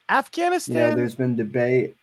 Afghanistan 0.09 0.91
know, 0.91 0.95
there's 0.95 1.15
been 1.15 1.35
debate. 1.35 1.95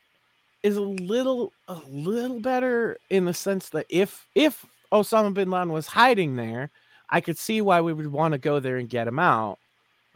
is 0.62 0.76
a 0.76 0.80
little 0.82 1.52
a 1.68 1.80
little 1.88 2.40
better 2.40 2.98
in 3.10 3.24
the 3.24 3.34
sense 3.34 3.70
that 3.70 3.86
if 3.88 4.26
if 4.34 4.64
Osama 4.92 5.34
bin 5.34 5.50
Laden 5.50 5.72
was 5.72 5.86
hiding 5.86 6.36
there, 6.36 6.70
I 7.10 7.20
could 7.20 7.38
see 7.38 7.60
why 7.60 7.80
we 7.80 7.92
would 7.92 8.12
want 8.12 8.32
to 8.32 8.38
go 8.38 8.60
there 8.60 8.76
and 8.76 8.88
get 8.88 9.08
him 9.08 9.18
out, 9.18 9.58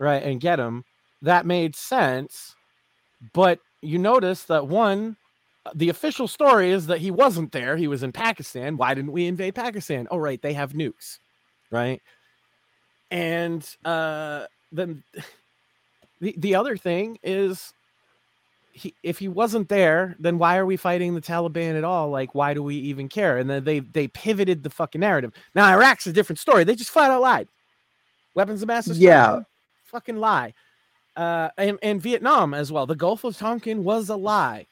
right? 0.00 0.22
And 0.22 0.40
get 0.40 0.58
him. 0.58 0.84
That 1.22 1.46
made 1.46 1.76
sense. 1.76 2.56
But 3.32 3.60
you 3.82 3.98
notice 3.98 4.44
that 4.44 4.66
one 4.66 5.16
the 5.74 5.90
official 5.90 6.26
story 6.26 6.70
is 6.70 6.86
that 6.86 6.98
he 6.98 7.10
wasn't 7.10 7.52
there. 7.52 7.76
He 7.76 7.86
was 7.86 8.02
in 8.02 8.12
Pakistan. 8.12 8.78
Why 8.78 8.94
didn't 8.94 9.12
we 9.12 9.26
invade 9.26 9.54
Pakistan? 9.54 10.08
Oh, 10.10 10.16
right, 10.16 10.40
they 10.40 10.54
have 10.54 10.72
nukes, 10.72 11.18
right? 11.70 12.00
And 13.10 13.64
uh 13.84 14.46
then 14.72 15.02
the 16.20 16.34
the 16.38 16.54
other 16.54 16.76
thing 16.76 17.18
is 17.22 17.72
he, 18.72 18.94
if 19.02 19.18
he 19.18 19.28
wasn't 19.28 19.68
there, 19.68 20.16
then 20.18 20.38
why 20.38 20.56
are 20.56 20.64
we 20.64 20.76
fighting 20.76 21.14
the 21.14 21.20
Taliban 21.20 21.76
at 21.76 21.84
all? 21.84 22.08
Like, 22.08 22.34
why 22.34 22.54
do 22.54 22.62
we 22.62 22.76
even 22.76 23.08
care? 23.08 23.36
And 23.36 23.50
then 23.50 23.64
they 23.64 23.80
they 23.80 24.08
pivoted 24.08 24.62
the 24.62 24.70
fucking 24.70 25.00
narrative. 25.00 25.32
Now 25.54 25.66
Iraq's 25.70 26.06
a 26.06 26.12
different 26.12 26.38
story. 26.38 26.64
They 26.64 26.74
just 26.74 26.90
flat 26.90 27.10
out 27.10 27.20
lied. 27.20 27.48
Weapons 28.34 28.62
of 28.62 28.68
mass 28.68 28.86
destruction. 28.86 29.02
Yeah. 29.06 29.40
Fucking 29.90 30.16
lie. 30.16 30.54
Uh, 31.16 31.50
and, 31.58 31.78
and 31.82 32.00
Vietnam 32.00 32.54
as 32.54 32.70
well. 32.72 32.86
The 32.86 32.94
Gulf 32.94 33.24
of 33.24 33.36
Tonkin 33.36 33.84
was 33.84 34.08
a 34.08 34.16
lie. 34.16 34.66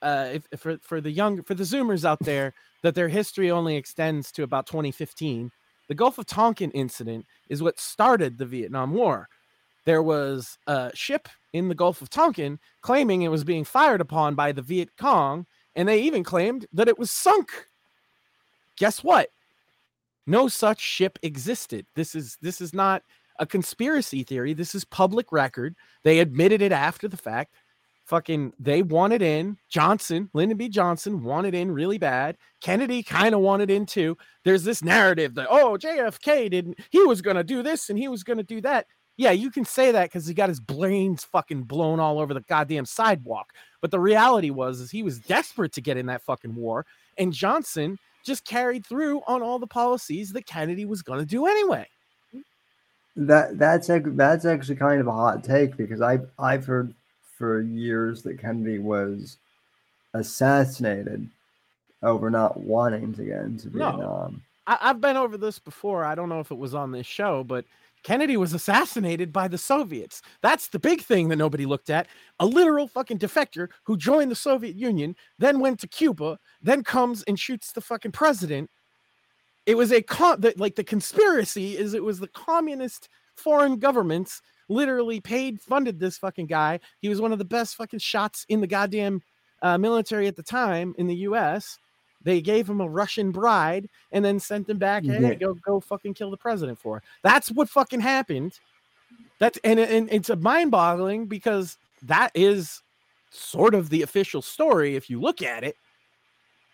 Uh, 0.00 0.30
if, 0.32 0.48
if 0.50 0.60
for 0.60 0.78
for 0.78 1.00
the 1.00 1.12
young 1.12 1.42
for 1.44 1.54
the 1.54 1.62
Zoomers 1.62 2.04
out 2.04 2.18
there 2.20 2.54
that 2.82 2.96
their 2.96 3.08
history 3.08 3.50
only 3.50 3.76
extends 3.76 4.32
to 4.32 4.42
about 4.42 4.66
2015, 4.66 5.52
the 5.88 5.94
Gulf 5.94 6.18
of 6.18 6.26
Tonkin 6.26 6.70
incident 6.72 7.26
is 7.48 7.62
what 7.62 7.78
started 7.78 8.38
the 8.38 8.46
Vietnam 8.46 8.92
War. 8.92 9.28
There 9.84 10.02
was 10.02 10.58
a 10.66 10.90
ship 10.94 11.28
in 11.52 11.68
the 11.68 11.74
Gulf 11.74 12.02
of 12.02 12.10
Tonkin 12.10 12.58
claiming 12.80 13.22
it 13.22 13.30
was 13.30 13.44
being 13.44 13.64
fired 13.64 14.00
upon 14.00 14.34
by 14.34 14.52
the 14.52 14.62
Viet 14.62 14.96
Cong, 14.96 15.46
and 15.76 15.88
they 15.88 16.00
even 16.00 16.24
claimed 16.24 16.66
that 16.72 16.88
it 16.88 16.98
was 16.98 17.10
sunk. 17.10 17.50
Guess 18.76 19.04
what? 19.04 19.28
No 20.26 20.48
such 20.48 20.80
ship 20.80 21.18
existed. 21.22 21.86
This 21.94 22.14
is 22.14 22.38
this 22.40 22.60
is 22.60 22.72
not 22.72 23.02
a 23.42 23.46
conspiracy 23.46 24.22
theory. 24.22 24.54
This 24.54 24.72
is 24.72 24.84
public 24.84 25.32
record. 25.32 25.74
They 26.04 26.20
admitted 26.20 26.62
it 26.62 26.70
after 26.70 27.08
the 27.08 27.16
fact. 27.16 27.56
Fucking 28.06 28.52
they 28.58 28.82
wanted 28.82 29.20
in. 29.20 29.58
Johnson, 29.68 30.30
Lyndon 30.32 30.58
B. 30.58 30.68
Johnson 30.68 31.24
wanted 31.24 31.52
in 31.52 31.72
really 31.72 31.98
bad. 31.98 32.36
Kennedy 32.60 33.02
kind 33.02 33.34
of 33.34 33.40
wanted 33.40 33.68
in 33.68 33.84
too. 33.84 34.16
There's 34.44 34.62
this 34.62 34.82
narrative 34.82 35.34
that 35.34 35.48
oh 35.50 35.76
JFK 35.76 36.50
didn't 36.50 36.78
he 36.90 37.02
was 37.04 37.20
gonna 37.20 37.42
do 37.42 37.62
this 37.62 37.90
and 37.90 37.98
he 37.98 38.06
was 38.06 38.22
gonna 38.22 38.44
do 38.44 38.60
that. 38.60 38.86
Yeah, 39.16 39.32
you 39.32 39.50
can 39.50 39.64
say 39.64 39.90
that 39.90 40.04
because 40.04 40.26
he 40.26 40.34
got 40.34 40.48
his 40.48 40.60
brains 40.60 41.24
fucking 41.24 41.64
blown 41.64 41.98
all 41.98 42.20
over 42.20 42.34
the 42.34 42.40
goddamn 42.42 42.86
sidewalk. 42.86 43.52
But 43.80 43.90
the 43.90 44.00
reality 44.00 44.50
was 44.50 44.80
is 44.80 44.90
he 44.90 45.02
was 45.02 45.18
desperate 45.18 45.72
to 45.72 45.80
get 45.80 45.96
in 45.96 46.06
that 46.06 46.22
fucking 46.22 46.54
war, 46.54 46.86
and 47.18 47.32
Johnson 47.32 47.98
just 48.24 48.44
carried 48.44 48.86
through 48.86 49.20
on 49.26 49.42
all 49.42 49.58
the 49.58 49.66
policies 49.66 50.32
that 50.32 50.46
Kennedy 50.46 50.84
was 50.84 51.02
gonna 51.02 51.24
do 51.26 51.46
anyway. 51.46 51.88
That 53.14 53.58
that's 53.58 53.88
that's 53.88 54.44
actually 54.44 54.76
kind 54.76 55.00
of 55.00 55.06
a 55.06 55.12
hot 55.12 55.44
take 55.44 55.76
because 55.76 56.00
I've 56.00 56.28
I've 56.38 56.64
heard 56.64 56.94
for 57.36 57.60
years 57.60 58.22
that 58.22 58.38
Kennedy 58.38 58.78
was 58.78 59.36
assassinated 60.14 61.28
over 62.02 62.30
not 62.30 62.58
wanting 62.60 63.12
to 63.14 63.24
get 63.24 63.42
into 63.42 63.76
No. 63.76 63.90
Vietnam. 63.90 64.42
I, 64.66 64.78
I've 64.80 65.00
been 65.00 65.16
over 65.16 65.36
this 65.36 65.58
before. 65.58 66.04
I 66.04 66.14
don't 66.14 66.28
know 66.28 66.40
if 66.40 66.50
it 66.50 66.58
was 66.58 66.74
on 66.74 66.92
this 66.92 67.06
show, 67.06 67.44
but 67.44 67.64
Kennedy 68.02 68.36
was 68.36 68.52
assassinated 68.52 69.32
by 69.32 69.46
the 69.48 69.58
Soviets. 69.58 70.22
That's 70.40 70.68
the 70.68 70.78
big 70.78 71.02
thing 71.02 71.28
that 71.28 71.36
nobody 71.36 71.66
looked 71.66 71.90
at. 71.90 72.08
A 72.40 72.46
literal 72.46 72.88
fucking 72.88 73.18
defector 73.18 73.68
who 73.84 73.96
joined 73.96 74.30
the 74.30 74.36
Soviet 74.36 74.74
Union, 74.74 75.14
then 75.38 75.60
went 75.60 75.78
to 75.80 75.88
Cuba, 75.88 76.38
then 76.60 76.82
comes 76.82 77.22
and 77.24 77.38
shoots 77.38 77.72
the 77.72 77.80
fucking 77.80 78.12
president. 78.12 78.70
It 79.66 79.76
was 79.76 79.92
a 79.92 80.02
con 80.02 80.40
the, 80.40 80.54
like 80.56 80.74
the 80.74 80.84
conspiracy 80.84 81.76
is 81.76 81.94
it 81.94 82.02
was 82.02 82.18
the 82.18 82.28
communist 82.28 83.08
foreign 83.36 83.78
governments 83.78 84.42
literally 84.68 85.20
paid 85.20 85.60
funded 85.60 86.00
this 86.00 86.18
fucking 86.18 86.46
guy. 86.46 86.80
He 87.00 87.08
was 87.08 87.20
one 87.20 87.32
of 87.32 87.38
the 87.38 87.44
best 87.44 87.76
fucking 87.76 88.00
shots 88.00 88.44
in 88.48 88.60
the 88.60 88.66
goddamn 88.66 89.22
uh, 89.62 89.78
military 89.78 90.26
at 90.26 90.36
the 90.36 90.42
time 90.42 90.94
in 90.98 91.06
the 91.06 91.16
U.S. 91.16 91.78
They 92.24 92.40
gave 92.40 92.68
him 92.68 92.80
a 92.80 92.88
Russian 92.88 93.30
bride 93.30 93.88
and 94.10 94.24
then 94.24 94.38
sent 94.38 94.68
him 94.68 94.78
back. 94.78 95.04
Hey, 95.04 95.20
yeah. 95.20 95.34
go 95.34 95.54
go 95.54 95.80
fucking 95.80 96.14
kill 96.14 96.30
the 96.30 96.36
president 96.36 96.78
for. 96.78 96.96
Her. 96.96 97.02
That's 97.22 97.50
what 97.50 97.68
fucking 97.68 98.00
happened. 98.00 98.58
That's 99.38 99.58
and, 99.64 99.78
and 99.78 100.08
it's 100.10 100.30
a 100.30 100.36
mind-boggling 100.36 101.26
because 101.26 101.78
that 102.02 102.30
is 102.34 102.82
sort 103.30 103.74
of 103.74 103.90
the 103.90 104.02
official 104.02 104.42
story 104.42 104.94
if 104.96 105.10
you 105.10 105.20
look 105.20 105.42
at 105.42 105.64
it. 105.64 105.76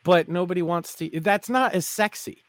But 0.05 0.29
nobody 0.29 0.63
wants 0.63 0.95
to. 0.97 1.21
That's 1.21 1.49
not 1.49 1.75
as 1.75 1.87
sexy. 1.87 2.43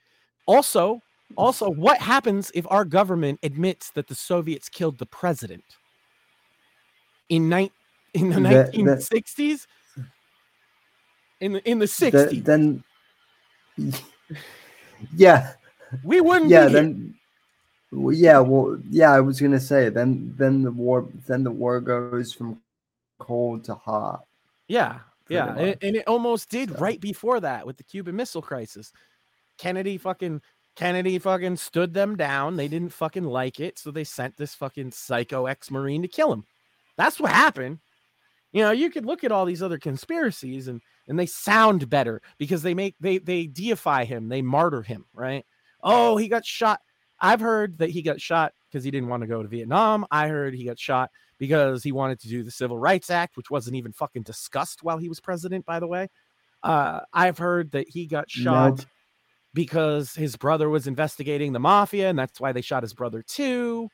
Also, 0.50 1.00
also, 1.36 1.70
what 1.70 2.02
happens 2.02 2.52
if 2.56 2.66
our 2.72 2.84
government 2.84 3.40
admits 3.44 3.92
that 3.92 4.08
the 4.08 4.16
Soviets 4.16 4.68
killed 4.68 4.98
the 4.98 5.06
president 5.06 5.64
in 7.30 7.50
night 7.50 7.72
in 8.16 8.32
the 8.32 8.40
nineteen 8.40 9.00
sixties? 9.00 9.68
In 11.40 11.54
the 11.54 11.70
in 11.70 11.78
the 11.78 11.86
sixties, 11.86 12.42
then 12.42 12.84
yeah, 15.16 15.54
we 16.04 16.20
wouldn't. 16.20 16.50
Yeah, 16.50 16.66
then 16.66 17.14
well, 17.92 18.16
yeah, 18.16 18.40
well, 18.40 18.82
yeah. 18.90 19.12
I 19.12 19.20
was 19.20 19.40
gonna 19.40 19.60
say 19.60 19.90
then 19.90 20.34
then 20.36 20.64
the 20.64 20.72
war 20.72 21.08
then 21.28 21.44
the 21.44 21.52
war 21.52 21.80
goes 21.80 22.34
from 22.34 22.60
cold 23.20 23.66
to 23.66 23.76
hot. 23.76 24.26
Yeah, 24.68 25.02
yeah, 25.30 25.56
and, 25.56 25.78
and, 25.84 25.96
it 25.96 26.08
almost 26.08 26.50
did 26.50 26.72
so. 26.72 26.78
right 26.78 27.00
before 27.00 27.40
that 27.40 27.68
with 27.68 27.78
the 27.78 27.84
Cuban 27.84 28.16
Missile 28.16 28.42
Crisis. 28.42 28.92
Kennedy 29.60 29.98
fucking 29.98 30.42
Kennedy 30.76 31.20
fucking 31.20 31.58
stood 31.58 31.94
them 31.94 32.16
down. 32.16 32.56
They 32.56 32.70
didn't 32.70 32.94
fucking 32.94 33.26
like 33.26 33.60
it, 33.60 33.78
so 33.78 33.92
they 33.92 34.06
sent 34.06 34.38
this 34.38 34.56
fucking 34.56 34.92
psycho 34.92 35.46
ex-marine 35.46 36.02
to 36.02 36.08
kill 36.08 36.32
him. 36.32 36.46
That's 36.96 37.20
what 37.20 37.32
happened. 37.32 37.80
You 38.54 38.64
know, 38.64 38.72
you 38.72 38.90
could 38.90 39.06
look 39.06 39.24
at 39.24 39.32
all 39.32 39.46
these 39.46 39.62
other 39.62 39.78
conspiracies 39.78 40.68
and 40.68 40.82
and 41.08 41.20
they 41.20 41.26
sound 41.26 41.90
better 41.90 42.22
because 42.38 42.64
they 42.64 42.74
make 42.74 42.96
they 43.00 43.18
they 43.18 43.46
deify 43.46 44.06
him, 44.06 44.30
they 44.30 44.42
martyr 44.42 44.82
him, 44.82 45.06
right? 45.14 45.46
Oh, 45.84 46.18
he 46.18 46.28
got 46.28 46.46
shot. 46.46 46.80
I've 47.20 47.42
heard 47.42 47.80
that 47.80 47.90
he 47.90 48.02
got 48.02 48.22
shot 48.22 48.54
because 48.70 48.84
he 48.84 48.92
didn't 48.92 49.10
want 49.10 49.22
to 49.22 49.28
go 49.28 49.44
to 49.44 49.50
Vietnam. 49.50 50.06
I 50.10 50.30
heard 50.30 50.54
he 50.54 50.64
got 50.64 50.80
shot 50.80 51.12
because 51.38 51.84
he 51.84 51.92
wanted 51.92 52.20
to 52.22 52.30
do 52.30 52.44
the 52.44 52.52
Civil 52.52 52.78
Rights 52.78 53.10
Act, 53.10 53.36
which 53.36 53.52
wasn't 53.52 53.76
even 53.76 53.92
fucking 53.92 54.24
discussed 54.24 54.84
while 54.84 54.98
he 54.98 55.10
was 55.10 55.20
president, 55.20 55.66
by 55.66 55.80
the 55.80 55.88
way. 55.88 56.08
Uh, 56.64 57.02
I've 57.14 57.38
heard 57.38 57.72
that 57.72 57.90
he 57.90 58.06
got 58.06 58.30
shot 58.30 58.78
nope. 58.78 58.86
Because 59.54 60.14
his 60.14 60.36
brother 60.36 60.70
was 60.70 60.88
investigating 60.88 61.54
the 61.54 61.60
mafia, 61.60 62.10
and 62.10 62.18
that's 62.18 62.40
why 62.40 62.52
they 62.52 62.62
shot 62.62 62.84
his 62.84 62.94
brother 62.94 63.22
too. 63.22 63.90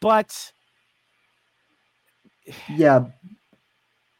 But 0.00 0.52
yeah, 2.68 3.06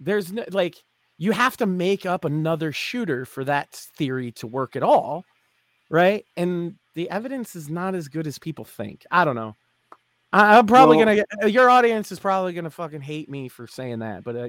there's 0.01 0.33
no 0.33 0.45
like 0.51 0.77
you 1.19 1.33
have 1.33 1.57
to 1.59 1.66
make 1.66 2.07
up 2.07 2.25
another 2.25 2.73
shooter 2.73 3.25
for 3.25 3.45
that 3.45 3.73
theory 3.73 4.33
to 4.33 4.47
work 4.47 4.77
at 4.77 4.83
all, 4.83 5.25
right? 5.91 6.25
And 6.37 6.77
the 6.95 7.11
evidence 7.11 7.57
is 7.57 7.69
not 7.69 7.95
as 7.95 8.09
good 8.09 8.27
as 8.27 8.39
people 8.39 8.65
think. 8.65 9.05
I 9.11 9.25
don't 9.25 9.37
know. 9.37 9.55
I, 10.33 10.59
am 10.59 10.66
probably 10.66 10.97
well, 10.97 11.07
gonna 11.07 11.16
get 11.16 11.27
uh, 11.43 11.47
your 11.47 11.70
audience 11.70 12.12
is 12.12 12.19
probably 12.19 12.53
gonna 12.53 12.70
fucking 12.70 13.01
hate 13.01 13.31
me 13.31 13.49
for 13.49 13.66
saying 13.66 14.01
that, 14.01 14.25
but 14.25 14.37
uh, 14.37 14.49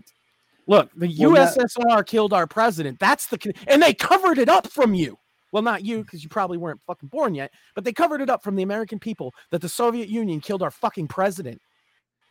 look, 0.67 0.91
the 0.95 1.13
well, 1.19 1.31
USSR 1.31 1.97
that, 1.97 2.05
killed 2.05 2.33
our 2.33 2.47
president. 2.47 2.99
That's 2.99 3.27
the 3.27 3.53
and 3.67 3.81
they 3.81 3.93
covered 3.93 4.37
it 4.37 4.49
up 4.49 4.67
from 4.67 4.93
you. 4.93 5.17
Well, 5.51 5.63
not 5.63 5.83
you 5.83 6.03
because 6.03 6.23
you 6.23 6.29
probably 6.29 6.57
weren't 6.57 6.81
fucking 6.85 7.09
born 7.09 7.35
yet, 7.35 7.51
but 7.75 7.83
they 7.83 7.93
covered 7.93 8.21
it 8.21 8.29
up 8.29 8.43
from 8.43 8.55
the 8.55 8.63
American 8.63 8.99
people 8.99 9.33
that 9.51 9.61
the 9.61 9.69
Soviet 9.69 10.09
Union 10.09 10.41
killed 10.41 10.61
our 10.61 10.71
fucking 10.71 11.07
president. 11.07 11.61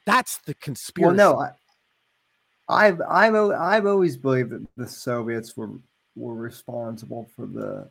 That's 0.07 0.39
the 0.39 0.55
conspiracy. 0.55 1.17
Well, 1.17 1.35
no, 1.35 1.49
I've 2.69 3.01
I've 3.09 3.35
I've 3.35 3.87
always 3.87 4.17
believed 4.17 4.51
that 4.51 4.67
the 4.77 4.87
Soviets 4.87 5.57
were 5.57 5.71
were 6.15 6.35
responsible 6.35 7.29
for 7.35 7.47
the 7.47 7.89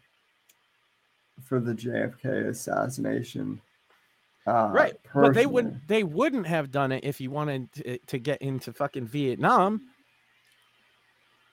for 1.43 1.59
the 1.59 1.73
JFK 1.73 2.49
assassination. 2.49 3.61
Uh, 4.45 4.69
right, 4.71 5.03
personally. 5.03 5.29
but 5.29 5.35
they 5.35 5.45
wouldn't 5.45 5.87
they 5.87 6.03
wouldn't 6.03 6.47
have 6.47 6.71
done 6.71 6.93
it 6.93 7.03
if 7.03 7.19
you 7.19 7.29
wanted 7.29 7.71
to, 7.73 7.97
to 8.07 8.17
get 8.17 8.41
into 8.41 8.71
fucking 8.71 9.05
Vietnam 9.05 9.81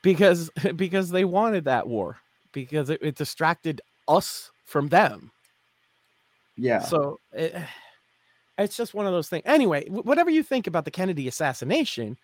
because 0.03 0.49
because 0.77 1.11
they 1.11 1.25
wanted 1.25 1.65
that 1.65 1.89
war 1.89 2.19
because 2.55 2.89
it, 2.89 3.01
it 3.03 3.17
distracted 3.17 3.83
us 4.09 4.51
from 4.65 4.89
them. 4.89 5.31
Yeah. 6.57 6.81
So 6.81 7.21
it, 7.33 7.55
it's 8.59 8.77
just 8.77 8.95
one 8.95 9.07
of 9.07 9.13
those 9.13 9.29
things. 9.29 9.43
Anyway, 9.45 9.87
whatever 9.89 10.31
you 10.31 10.43
think 10.43 10.67
about 10.67 10.87
the 10.87 10.91
Kennedy 10.91 11.29
assassination, 11.29 12.17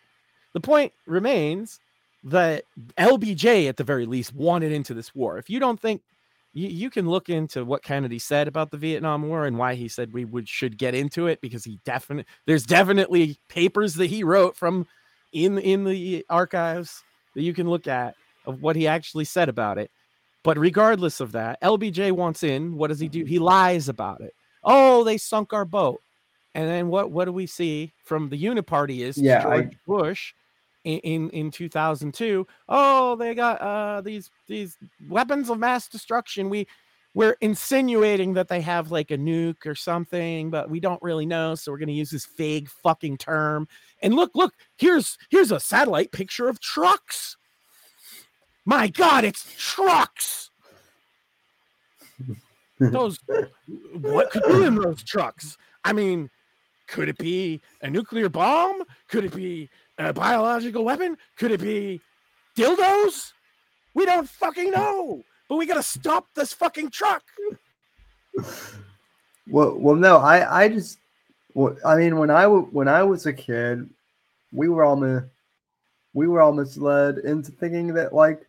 the 0.55 0.61
point 0.61 0.93
remains 1.07 1.79
that 2.25 2.65
LBJ, 2.99 3.69
at 3.69 3.77
the 3.77 3.85
very 3.85 4.07
least, 4.07 4.35
wanted 4.35 4.73
into 4.73 4.95
this 4.95 5.15
war. 5.15 5.39
If 5.39 5.51
you 5.51 5.59
don't 5.59 5.81
think 5.81 6.03
you, 6.53 6.69
you 6.69 6.91
can 6.91 7.09
look 7.09 7.29
into 7.29 7.65
what 7.65 7.83
Kennedy 7.83 8.19
said 8.19 8.49
about 8.49 8.71
the 8.71 8.77
Vietnam 8.77 9.29
War 9.29 9.47
and 9.47 9.59
why 9.59 9.75
he 9.75 9.89
said 9.89 10.13
we 10.13 10.25
would 10.25 10.49
should 10.49 10.77
get 10.77 10.95
into 10.95 11.27
it 11.27 11.41
because 11.41 11.65
he 11.65 11.79
definitely 11.85 12.27
there's 12.47 12.65
definitely 12.65 13.39
papers 13.49 13.95
that 13.95 14.07
he 14.07 14.25
wrote 14.25 14.57
from 14.57 14.87
in 15.33 15.59
in 15.59 15.85
the 15.85 16.25
archives 16.29 17.03
that 17.35 17.43
you 17.43 17.55
can 17.55 17.69
look 17.69 17.87
at 17.87 18.15
of 18.47 18.63
what 18.63 18.77
he 18.77 18.87
actually 18.87 19.25
said 19.25 19.49
about 19.49 19.79
it. 19.79 19.91
But 20.43 20.59
regardless 20.59 21.21
of 21.21 21.33
that, 21.33 21.61
LBJ 21.63 22.13
wants 22.13 22.43
in. 22.43 22.77
What 22.77 22.89
does 22.89 23.01
he 23.01 23.09
do? 23.09 23.25
He 23.25 23.39
lies 23.39 23.89
about 23.89 24.21
it. 24.21 24.35
Oh, 24.65 25.05
they 25.05 25.19
sunk 25.19 25.53
our 25.53 25.65
boat. 25.65 26.01
And 26.55 26.69
then 26.69 26.89
what 26.89 27.11
what 27.11 27.27
do 27.27 27.33
we 27.33 27.47
see 27.47 27.93
from 28.05 28.29
the 28.29 28.43
Uniparty 28.43 29.01
is 29.01 29.17
yeah, 29.17 29.43
George 29.43 29.75
I, 29.75 29.79
Bush 29.87 30.33
in, 30.85 31.29
in 31.31 31.51
2002 31.51 32.47
oh 32.69 33.17
they 33.17 33.35
got 33.35 33.61
uh 33.61 34.01
these 34.01 34.31
these 34.47 34.77
weapons 35.09 35.51
of 35.51 35.59
mass 35.59 35.89
destruction 35.89 36.49
we 36.49 36.67
we're 37.13 37.37
insinuating 37.41 38.35
that 38.35 38.49
they 38.49 38.61
have 38.61 38.91
like 38.91 39.11
a 39.11 39.19
nuke 39.19 39.67
or 39.67 39.75
something 39.75 40.49
but 40.49 40.71
we 40.71 40.81
don't 40.81 41.03
really 41.03 41.27
know 41.27 41.55
so 41.55 41.71
we're 41.71 41.79
going 41.79 41.89
to 41.89 41.93
use 41.93 42.11
this 42.11 42.27
vague 42.37 42.69
fucking 42.69 43.19
term 43.19 43.69
and 44.03 44.15
look 44.15 44.31
look 44.35 44.55
here's 44.79 45.19
here's 45.29 45.53
a 45.53 45.61
satellite 45.61 46.13
picture 46.13 46.49
of 46.49 46.61
trucks 46.61 47.37
my 48.65 48.89
god 48.89 49.25
it's 49.25 49.47
trucks 49.59 50.51
those 52.81 53.19
what 54.01 54.31
could 54.31 54.43
be 54.45 54.65
in 54.65 54.75
those 54.75 55.03
trucks 55.03 55.57
i 55.85 55.93
mean 55.93 56.31
could 56.89 57.09
it 57.09 57.19
be 57.19 57.61
a 57.83 57.91
nuclear 57.91 58.29
bomb 58.29 58.83
could 59.09 59.25
it 59.25 59.35
be 59.35 59.69
a 60.01 60.13
biological 60.13 60.85
weapon? 60.85 61.17
Could 61.37 61.53
it 61.53 61.61
be 61.61 62.01
dildos? 62.57 63.33
We 63.95 64.07
don't 64.07 64.29
fucking 64.29 64.71
know. 64.71 65.23
But 65.49 65.57
we 65.57 65.67
gotta 65.67 65.83
stop 65.83 66.27
this 66.35 66.53
fucking 66.53 66.91
truck. 66.91 67.23
Well, 69.49 69.77
well, 69.77 69.97
no, 69.97 70.19
I, 70.19 70.63
I 70.65 70.69
just, 70.69 70.99
well, 71.55 71.77
I 71.85 71.97
mean, 71.97 72.19
when 72.19 72.31
I 72.31 72.47
when 72.47 72.89
I 72.89 73.03
was 73.03 73.27
a 73.27 73.33
kid, 73.33 73.89
we 74.53 74.69
were 74.69 74.85
almost, 74.85 75.27
we 76.15 76.29
were 76.29 76.41
almost 76.41 76.79
led 76.79 77.19
into 77.19 77.51
thinking 77.51 77.95
that 77.95 78.15
like 78.15 78.47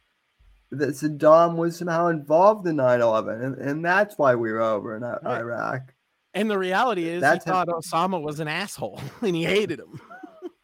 that 0.71 0.89
Saddam 0.89 1.55
was 1.55 1.77
somehow 1.77 2.07
involved 2.07 2.65
in 2.67 2.77
9-11 2.77 3.43
and, 3.43 3.55
and 3.57 3.85
that's 3.85 4.17
why 4.17 4.35
we 4.35 4.51
were 4.51 4.61
over 4.61 4.95
in 4.95 5.03
right. 5.03 5.23
Iraq. 5.25 5.93
And 6.33 6.49
the 6.49 6.57
reality 6.57 7.07
is 7.07 7.21
that's 7.21 7.43
he 7.43 7.51
thought 7.51 7.67
Osama 7.67 8.21
was 8.21 8.39
an 8.39 8.47
asshole 8.47 9.01
and 9.21 9.35
he 9.35 9.43
hated 9.43 9.79
him 9.79 10.01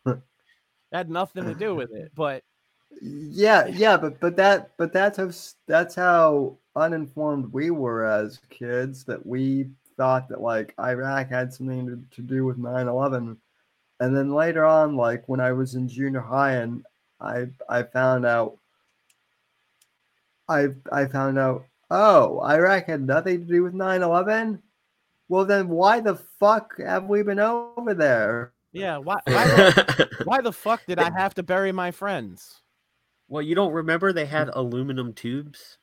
had 0.91 1.09
nothing 1.09 1.45
to 1.45 1.53
do 1.53 1.75
with 1.75 1.93
it. 1.93 2.11
But 2.15 2.43
yeah, 3.01 3.67
yeah, 3.67 3.97
but 3.97 4.19
but 4.19 4.35
that 4.37 4.71
but 4.77 4.93
that's 4.93 5.17
how 5.17 5.31
that's 5.67 5.95
how 5.95 6.57
uninformed 6.75 7.51
we 7.51 7.71
were 7.71 8.05
as 8.05 8.39
kids 8.49 9.03
that 9.05 9.25
we 9.25 9.67
thought 9.97 10.29
that 10.29 10.41
like 10.41 10.73
Iraq 10.79 11.29
had 11.29 11.53
something 11.53 11.87
to, 11.87 12.15
to 12.15 12.21
do 12.21 12.45
with 12.45 12.59
9-11 12.59 13.35
and 13.99 14.15
then 14.15 14.31
later 14.31 14.63
on 14.63 14.95
like 14.95 15.27
when 15.27 15.39
I 15.39 15.51
was 15.53 15.73
in 15.73 15.89
junior 15.89 16.21
high 16.21 16.53
and 16.57 16.85
I 17.19 17.47
I 17.67 17.81
found 17.81 18.27
out 18.27 18.59
I 20.49 20.67
I 20.91 21.05
found 21.07 21.37
out 21.37 21.65
oh 21.89 22.41
Iraq 22.41 22.85
had 22.85 23.01
nothing 23.01 23.45
to 23.45 23.53
do 23.53 23.63
with 23.63 23.73
9-11 23.73 24.61
well 25.29 25.45
then 25.45 25.69
why 25.69 25.99
the 25.99 26.15
fuck 26.15 26.79
have 26.79 27.05
we 27.05 27.23
been 27.23 27.39
over 27.39 27.93
there 27.93 28.53
yeah, 28.77 28.97
why 28.97 29.15
why 29.25 29.45
the, 29.45 30.09
why 30.23 30.41
the 30.41 30.51
fuck 30.51 30.85
did 30.85 30.99
I 30.99 31.11
have 31.11 31.33
to 31.35 31.43
bury 31.43 31.71
my 31.71 31.91
friends? 31.91 32.61
Well, 33.27 33.41
you 33.41 33.55
don't 33.55 33.73
remember 33.73 34.13
they 34.13 34.25
had 34.25 34.49
aluminum 34.53 35.13
tubes? 35.13 35.77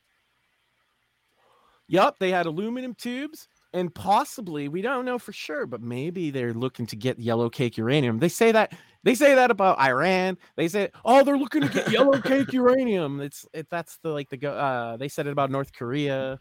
Yup, 1.87 2.17
they 2.17 2.31
had 2.31 2.47
aluminum 2.47 2.95
tubes 2.95 3.47
and 3.73 3.93
possibly 3.93 4.69
we 4.69 4.81
don't 4.81 5.05
know 5.05 5.19
for 5.19 5.33
sure, 5.33 5.67
but 5.67 5.81
maybe 5.81 6.31
they're 6.31 6.53
looking 6.53 6.87
to 6.87 6.95
get 6.95 7.19
yellow 7.19 7.49
cake 7.49 7.77
uranium. 7.77 8.19
They 8.19 8.29
say 8.29 8.51
that 8.53 8.73
they 9.05 9.13
say 9.13 9.35
that 9.35 9.51
about 9.51 9.79
Iran. 9.79 10.37
They 10.55 10.67
say, 10.67 10.89
"Oh, 11.05 11.23
they're 11.23 11.37
looking 11.37 11.61
to 11.61 11.69
get 11.69 11.91
yellow 11.91 12.19
cake 12.19 12.51
uranium." 12.51 13.21
It's 13.21 13.45
it, 13.53 13.67
that's 13.69 13.97
the 13.99 14.09
like 14.09 14.29
the 14.29 14.51
uh 14.51 14.97
they 14.97 15.07
said 15.07 15.27
it 15.27 15.31
about 15.31 15.51
North 15.51 15.71
Korea. 15.71 16.39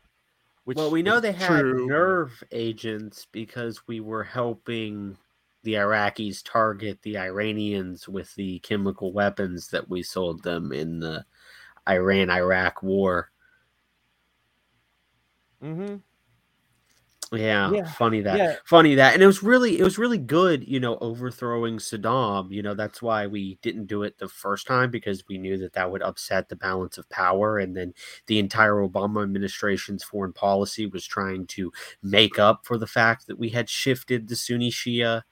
Which 0.65 0.79
well, 0.79 0.91
we 0.91 1.03
know 1.03 1.21
they 1.21 1.33
had 1.33 1.61
true. 1.61 1.87
nerve 1.87 2.43
agents 2.51 3.27
because 3.31 3.87
we 3.87 4.01
were 4.01 4.25
helping 4.25 5.19
the 5.63 5.75
Iraqis 5.75 6.43
target 6.43 7.01
the 7.03 7.19
Iranians 7.19 8.09
with 8.09 8.35
the 8.35 8.61
chemical 8.61 9.13
weapons 9.13 9.69
that 9.69 9.91
we 9.91 10.03
sold 10.03 10.43
them 10.43 10.73
in 10.73 11.01
the 11.01 11.25
Iran 11.87 12.31
Iraq 12.31 12.83
war. 12.83 13.31
Mm-hmm. 15.63 15.97
Yeah, 17.37 17.71
Yeah, 17.73 17.85
funny 17.85 18.21
that. 18.23 18.37
yeah. 18.39 18.57
Funny 18.65 18.95
that. 18.97 19.15
And 19.15 19.23
it 19.23 19.27
was 19.27 19.43
really 19.43 19.79
it 19.79 19.85
was 19.85 19.99
really 19.99 20.19
good, 20.19 20.67
you 20.67 20.81
know, 20.81 20.99
overthrowing 20.99 21.79
Saddam. 21.79 22.51
You 22.51 22.63
know, 22.63 22.75
that's 22.75 23.03
why 23.03 23.27
we 23.27 23.59
didn't 23.63 23.87
do 23.87 24.03
it 24.03 24.19
the 24.19 24.29
first 24.29 24.67
time 24.67 24.91
because 24.91 25.25
we 25.29 25.39
knew 25.39 25.59
that 25.59 25.75
that 25.75 25.91
would 25.91 26.03
upset 26.03 26.49
the 26.49 26.57
balance 26.57 26.99
of 26.99 27.09
power 27.11 27.59
and 27.59 27.77
then 27.77 27.95
the 28.27 28.39
entire 28.39 28.75
Obama 28.75 29.23
administration's 29.23 30.05
foreign 30.05 30.33
policy 30.33 30.87
was 30.87 31.07
trying 31.07 31.47
to 31.49 31.73
make 32.03 32.39
up 32.39 32.67
for 32.67 32.79
the 32.79 32.87
fact 32.87 33.27
that 33.27 33.39
we 33.39 33.51
had 33.51 33.69
shifted 33.69 34.29
the 34.29 34.37
Sunni 34.37 34.71
Shia 34.71 35.23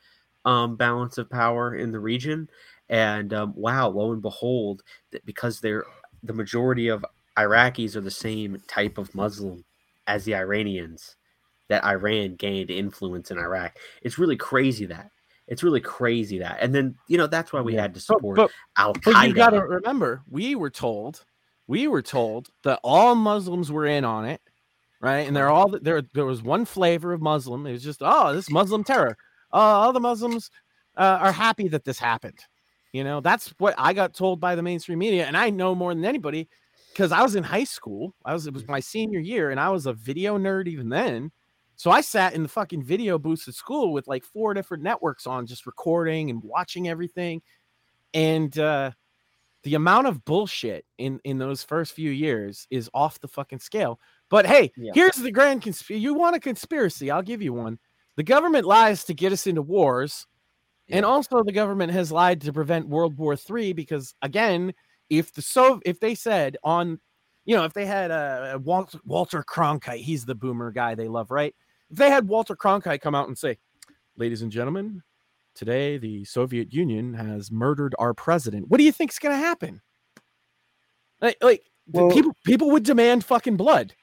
um, 0.45 0.77
balance 0.77 1.19
of 1.19 1.31
power 1.31 1.74
in 1.74 1.93
the 1.93 2.01
region. 2.01 2.49
And 2.89 3.33
um, 3.33 3.55
wow, 3.57 3.89
lo 3.89 4.12
and 4.12 4.23
behold, 4.23 4.83
that 5.12 5.24
because 5.24 5.61
they're 5.61 5.85
the 6.23 6.33
majority 6.33 6.89
of 6.89 7.05
Iraqis 7.39 7.97
are 7.97 8.01
the 8.01 8.11
same 8.11 8.62
type 8.69 8.99
of 8.99 9.15
Muslim 9.15 9.65
as 10.07 10.24
the 10.24 10.35
Iranians, 10.35 11.16
that 11.73 11.85
Iran 11.85 12.35
gained 12.35 12.70
influence 12.70 13.31
in 13.31 13.39
Iraq. 13.39 13.78
It's 14.03 14.19
really 14.19 14.36
crazy 14.36 14.85
that. 14.86 15.11
It's 15.49 15.62
really 15.62 15.81
crazy 15.81 16.39
that. 16.39 16.59
And 16.61 16.74
then, 16.74 16.97
you 17.09 17.16
know, 17.16 17.27
that's 17.27 17.51
why 17.51 17.62
we 17.62 17.74
Yeah. 17.74 17.82
had 17.82 17.94
to 17.94 18.01
support 18.01 18.36
but, 18.36 18.51
Al 18.77 18.93
but 18.93 19.23
you 19.27 19.32
got 19.32 19.51
to 19.51 19.62
remember, 19.62 20.23
we 20.28 20.55
were 20.55 20.69
told, 20.69 21.24
we 21.66 21.89
were 21.89 22.03
told 22.03 22.51
that 22.62 22.78
all 22.85 23.15
Muslims 23.15 23.73
were 23.73 23.86
in 23.86 24.05
on 24.05 24.27
it, 24.27 24.43
right? 25.01 25.27
And 25.27 25.35
they're 25.35 25.49
all 25.49 25.70
there. 25.70 26.03
There 26.12 26.27
was 26.27 26.43
one 26.43 26.66
flavor 26.66 27.15
of 27.15 27.23
Muslim. 27.23 27.66
It 27.66 27.73
was 27.73 27.82
just, 27.82 28.03
oh, 28.03 28.35
this 28.35 28.51
Muslim 28.51 28.85
terror. 28.85 29.16
Oh, 29.51 29.59
all 29.61 29.93
the 29.94 30.01
Muslims 30.01 30.51
uh, 30.97 31.19
are 31.20 31.32
happy 31.32 31.69
that 31.69 31.85
this 31.85 31.99
happened. 31.99 32.39
You 32.93 33.03
know, 33.03 33.20
that's 33.20 33.49
what 33.57 33.74
I 33.78 33.94
got 33.94 34.15
told 34.15 34.40
by 34.40 34.55
the 34.55 34.62
mainstream 34.62 34.99
media, 34.99 35.24
and 35.27 35.36
I 35.36 35.49
know 35.49 35.74
more 35.74 35.94
than 35.94 36.05
anybody 36.05 36.49
because 36.93 37.12
I 37.12 37.23
was 37.23 37.35
in 37.35 37.43
high 37.43 37.65
school. 37.65 38.15
I 38.27 38.35
was 38.35 38.47
it 38.47 38.53
was 38.53 38.69
my 38.69 38.81
senior 38.81 39.20
year, 39.20 39.51
and 39.51 39.59
I 39.59 39.70
was 39.70 39.86
a 39.86 39.94
video 39.94 40.36
nerd 40.36 40.69
even 40.69 40.90
then. 40.90 41.32
So 41.83 41.91
I 41.91 42.01
sat 42.01 42.35
in 42.35 42.45
the 42.45 42.49
fucking 42.49 42.85
video 42.85 43.19
booths 43.19 43.49
at 43.49 43.55
school 43.55 43.93
with 43.93 44.07
like 44.07 44.23
four 44.23 44.55
different 44.55 44.85
networks 44.85 45.27
on, 45.27 45.47
just 45.49 45.67
recording 45.67 46.31
and 46.31 46.41
watching 46.41 46.89
everything. 46.89 47.43
And 48.15 48.57
uh, 48.57 48.93
the 49.65 49.75
amount 49.75 50.07
of 50.07 50.25
bullshit 50.25 50.85
in 50.99 51.19
in 51.25 51.39
those 51.39 51.65
first 51.65 51.93
few 51.93 52.13
years 52.13 52.69
is 52.71 52.89
off 52.95 53.19
the 53.19 53.27
fucking 53.27 53.59
scale. 53.59 53.99
But 54.31 54.47
hey, 54.47 54.71
Yeah. 54.77 54.93
here's 54.95 55.17
the 55.17 55.33
grand 55.33 55.63
conspiracy. 55.63 56.01
You 56.01 56.15
want 56.15 56.37
a 56.37 56.39
conspiracy? 56.39 57.11
I'll 57.11 57.21
give 57.21 57.43
you 57.43 57.53
one. 57.53 57.81
The 58.15 58.23
government 58.23 58.65
lies 58.65 59.03
to 59.07 59.15
get 59.15 59.33
us 59.33 59.49
into 59.49 59.63
wars, 59.63 60.29
and 60.89 61.05
also 61.05 61.43
the 61.43 61.51
government 61.51 61.93
has 61.95 62.13
lied 62.13 62.43
to 62.43 62.53
prevent 62.53 62.87
World 62.87 63.19
War 63.19 63.35
III 63.37 63.73
because 63.73 64.15
again, 64.23 64.73
if 65.11 65.33
the 65.35 65.43
so 65.43 65.81
if 65.85 65.99
they 65.99 66.15
said 66.15 66.59
on, 66.63 67.01
you 67.45 67.57
know, 67.57 67.65
if 67.65 67.73
they 67.73 67.87
had 67.87 68.13
uh, 68.13 68.61
Walter 68.63 69.01
Walter 69.05 69.43
Cronkite, 69.43 69.99
he's 69.99 70.25
the 70.25 70.37
boomer 70.37 70.71
guy 70.71 70.95
they 70.95 71.09
love, 71.09 71.33
right? 71.33 71.57
They 71.93 72.10
had 72.10 72.27
Walter 72.27 72.56
Cronkite 72.56 73.01
come 73.01 73.14
out 73.14 73.28
and 73.28 73.36
say, 73.39 73.59
"Ladies 74.16 74.43
and 74.43 74.51
gentlemen, 74.51 75.02
today 75.55 75.98
the 75.98 76.24
Soviet 76.24 76.73
Union 76.73 77.14
has 77.14 77.52
murdered 77.52 77.94
our 77.98 78.14
president," 78.14 78.69
what 78.69 78.78
do 78.78 78.85
you 78.85 78.93
think's 78.93 79.19
going 79.19 79.35
to 79.35 79.44
happen? 79.44 79.81
Like, 81.20 81.36
like 81.43 81.70
Well- 81.86 82.10
people 82.10 82.36
people 82.44 82.70
would 82.70 82.82
demand 82.85 83.24
fucking 83.24 83.56
blood. 83.56 83.94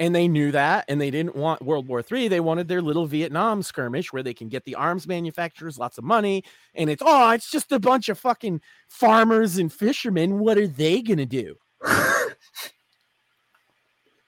And 0.00 0.12
they 0.12 0.26
knew 0.26 0.50
that 0.50 0.86
and 0.88 1.00
they 1.00 1.12
didn't 1.12 1.36
want 1.36 1.62
world 1.62 1.86
war 1.86 2.02
three. 2.02 2.26
They 2.26 2.40
wanted 2.40 2.66
their 2.66 2.82
little 2.82 3.06
vietnam 3.06 3.62
skirmish 3.62 4.12
where 4.12 4.24
they 4.24 4.34
can 4.34 4.48
get 4.48 4.64
the 4.64 4.74
arms 4.74 5.06
manufacturers 5.06 5.78
lots 5.78 5.98
of 5.98 6.04
money. 6.04 6.42
And 6.74 6.90
it's 6.90 7.02
oh 7.04 7.30
it's 7.30 7.48
just 7.48 7.70
a 7.70 7.78
bunch 7.78 8.08
of 8.08 8.18
fucking 8.18 8.60
farmers 8.88 9.56
and 9.56 9.72
fishermen. 9.72 10.40
What 10.40 10.58
are 10.58 10.66
they 10.66 11.00
gonna 11.00 11.26
do 11.26 11.54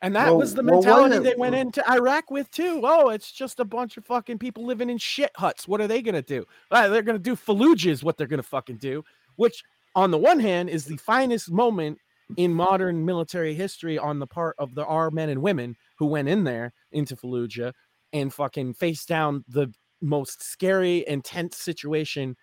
and 0.07 0.17
that 0.17 0.27
Well- 0.27 0.39
was 0.39 0.55
the 0.55 0.63
mentality 0.63 1.11
wasn't- 1.19 1.25
they 1.25 1.35
went 1.35 1.55
into 1.55 1.89
iraq 1.91 2.31
with 2.31 2.51
too. 2.51 2.81
Oh 2.85 3.11
it's 3.11 3.31
just 3.33 3.61
a 3.61 3.65
bunch 3.65 3.97
of 3.97 4.05
fucking 4.07 4.39
people 4.39 4.65
living 4.65 4.89
in 4.91 4.99
shit 4.99 5.31
huts. 5.37 5.69
What 5.69 5.81
are 5.81 5.87
they 5.87 6.01
gonna 6.03 6.23
do? 6.23 6.45
"Ah, 6.71 6.89
they're 6.89 7.03
gonna 7.03 7.19
do 7.19 7.37
fallujah 7.37 7.91
is 7.91 8.03
what 8.05 8.17
they're 8.17 8.27
gonna 8.27 8.43
fucking 8.43 8.79
do 8.79 9.05
which 9.37 9.63
on 9.95 10.11
the 10.11 10.19
one 10.19 10.41
hand 10.41 10.71
is 10.71 10.85
the 10.87 10.97
finest 10.97 11.51
moment 11.51 11.99
in 12.37 12.53
modern 12.53 13.05
military 13.05 13.55
history 13.55 13.99
on 13.99 14.19
the 14.19 14.27
part 14.27 14.57
of 14.59 14.75
the 14.75 14.85
our 14.87 15.11
men 15.11 15.29
and 15.29 15.41
women 15.43 15.77
who 15.99 16.07
went 16.07 16.29
in 16.29 16.43
there 16.45 16.73
into 16.93 17.15
Fallujah 17.17 17.73
and 18.13 18.33
fucking 18.35 18.75
faced 18.75 19.07
down 19.09 19.45
the 19.49 19.73
most 20.01 20.43
scary 20.43 21.07
intense 21.07 21.57
situation 21.57 22.35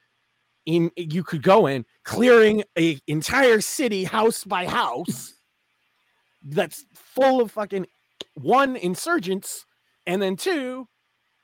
in 0.66 0.90
you 0.96 1.24
could 1.24 1.44
go 1.44 1.66
in 1.68 1.86
clearing 2.06 2.64
a 2.78 3.00
entire 3.08 3.60
city 3.60 4.04
house 4.06 4.44
by 4.46 4.66
house 4.66 5.34
that's 6.44 6.86
full 6.94 7.42
of 7.42 7.52
fucking 7.52 7.86
one 8.36 8.76
insurgents 8.76 9.66
and 10.06 10.22
then 10.22 10.36
two 10.36 10.88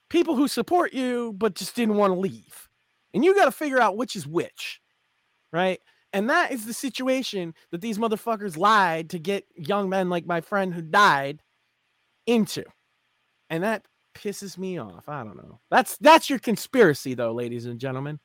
people 0.09 0.35
who 0.35 0.47
support 0.47 0.93
you 0.93 1.34
but 1.38 1.55
just 1.55 1.76
didn't 1.76 1.95
want 1.95 2.13
to 2.13 2.19
leave 2.19 2.67
and 3.13 3.23
you 3.23 3.35
got 3.35 3.45
to 3.45 3.51
figure 3.51 3.80
out 3.80 3.97
which 3.97 4.15
is 4.15 4.27
which 4.27 4.81
right 5.53 5.80
and 6.13 6.30
that 6.30 6.51
is 6.51 6.65
the 6.65 6.73
situation 6.73 7.53
that 7.71 7.81
these 7.81 7.97
motherfuckers 7.97 8.57
lied 8.57 9.11
to 9.11 9.19
get 9.19 9.45
young 9.55 9.89
men 9.89 10.09
like 10.09 10.26
my 10.26 10.41
friend 10.41 10.73
who 10.73 10.81
died 10.81 11.41
into. 12.26 12.63
And 13.49 13.63
that 13.63 13.85
pisses 14.15 14.57
me 14.57 14.80
off. 14.80 15.07
I 15.07 15.23
don't 15.23 15.38
know. 15.38 15.59
That's 15.69 15.97
that's 15.97 16.30
your 16.30 16.39
conspiracy 16.39 17.13
though, 17.13 17.34
ladies 17.34 17.65
and 17.65 17.80
gentlemen. 17.80 18.19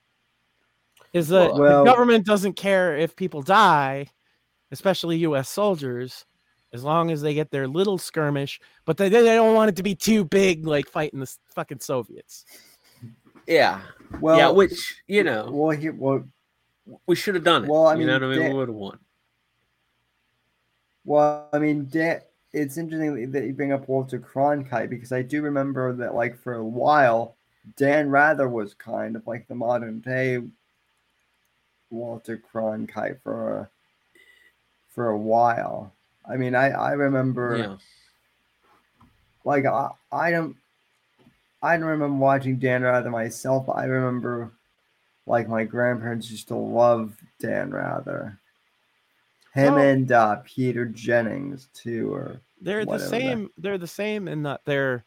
Is 1.13 1.29
that 1.29 1.55
Well- 1.55 1.85
the 1.85 1.91
government 1.91 2.25
doesn't 2.27 2.55
care 2.55 2.97
if 2.97 3.17
people 3.17 3.43
die, 3.43 4.07
especially 4.71 5.19
US 5.19 5.49
soldiers, 5.49 6.25
as 6.75 6.85
long 6.85 7.11
as 7.11 7.23
they 7.23 7.33
get 7.33 7.51
their 7.51 7.69
little 7.69 7.97
skirmish, 7.97 8.61
but 8.85 8.97
they, 8.97 9.09
they 9.09 9.23
don't 9.23 9.55
want 9.55 9.71
it 9.71 9.77
to 9.77 9.83
be 9.83 9.95
too 9.95 10.25
big 10.25 10.67
like 10.67 10.89
fighting 10.89 11.21
the 11.21 11.35
fucking 11.55 11.79
Soviets. 11.79 12.45
Yeah. 13.47 13.81
Well, 14.21 14.37
yeah, 14.37 14.51
which, 14.51 15.03
you 15.07 15.23
know, 15.23 15.49
well, 15.51 15.71
he, 15.71 15.91
well, 15.91 16.25
we 17.07 17.15
should 17.15 17.37
have 17.37 17.45
done 17.45 17.65
it. 17.65 17.71
Well, 17.71 17.87
I 17.87 17.95
you 17.95 18.07
know 18.07 18.19
mean, 18.19 18.23
what 18.23 18.27
I 18.27 18.31
mean? 18.31 18.39
Dan- 18.41 18.53
We 18.53 18.59
would 18.59 18.69
have 18.69 18.77
won. 18.77 18.99
Well, 21.05 21.49
I 21.53 21.59
mean, 21.59 21.89
Dan, 21.91 22.21
it's 22.53 22.77
interesting 22.77 23.31
that 23.31 23.45
you 23.45 23.53
bring 23.53 23.73
up 23.73 23.89
Walter 23.89 24.19
Cronkite 24.19 24.91
because 24.91 25.13
I 25.13 25.23
do 25.23 25.43
remember 25.43 25.93
that, 25.95 26.15
like, 26.15 26.37
for 26.39 26.55
a 26.55 26.65
while, 26.65 27.37
Dan 27.77 28.11
Rather 28.11 28.49
was 28.49 28.75
kind 28.75 29.15
of 29.15 29.27
like 29.27 29.47
the 29.47 29.55
modern 29.55 30.01
day 30.01 30.43
Walter 31.91 32.43
Cronkite 32.53 33.21
for 33.23 33.59
a, 33.59 33.69
for 34.91 35.09
a 35.11 35.19
while. 35.19 35.94
I 36.29 36.37
mean, 36.37 36.55
I 36.55 36.71
I 36.71 36.93
remember 36.93 37.57
Yeah. 37.57 37.77
like 39.45 39.67
I, 39.67 39.91
I 40.13 40.31
don't 40.31 40.57
I 41.63 41.77
don't 41.77 41.87
remember 41.87 42.17
watching 42.17 42.57
Dan 42.59 42.83
Rather 42.83 43.11
myself. 43.11 43.67
But 43.67 43.73
I 43.77 43.85
remember 43.85 44.53
like 45.27 45.49
my 45.49 45.65
grandparents 45.65 46.31
used 46.31 46.49
to 46.49 46.57
love 46.57 47.15
Dan 47.41 47.71
Rather. 47.71 48.39
Him 49.55 49.75
Well- 49.75 49.85
and 49.85 50.11
uh, 50.13 50.37
Peter 50.45 50.85
Jennings 50.87 51.69
too, 51.75 52.13
or 52.13 52.41
They're 52.61 52.85
the 52.85 52.91
whatever 52.91 53.11
that- 53.11 53.21
same. 53.21 53.51
They're 53.59 53.79
the 53.79 53.87
same 53.87 54.29
in 54.29 54.43
that 54.45 54.63
they're 54.65 55.05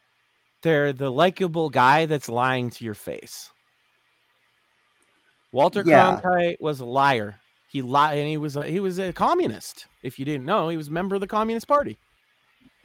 they're 0.62 0.92
the 0.92 1.10
likable 1.10 1.70
guy 1.70 2.06
that's 2.06 2.28
lying 2.28 2.70
to 2.70 2.84
your 2.84 2.94
face. 2.94 3.50
Walter 5.52 5.82
Yeah. 5.86 6.20
Cronkite 6.20 6.60
was 6.60 6.80
a 6.80 6.84
liar. 6.84 7.36
He 7.68 7.82
lied, 7.82 8.18
and 8.18 8.26
he 8.26 8.38
was 8.38 8.56
a, 8.56 8.64
he 8.64 8.80
was 8.80 8.98
a 8.98 9.12
communist. 9.12 9.86
If 10.02 10.18
you 10.18 10.24
didn't 10.24 10.46
know, 10.46 10.70
he 10.70 10.76
was 10.78 10.88
a 10.88 10.92
member 10.92 11.14
of 11.14 11.20
the 11.20 11.26
Communist 11.26 11.68
Party. 11.68 11.98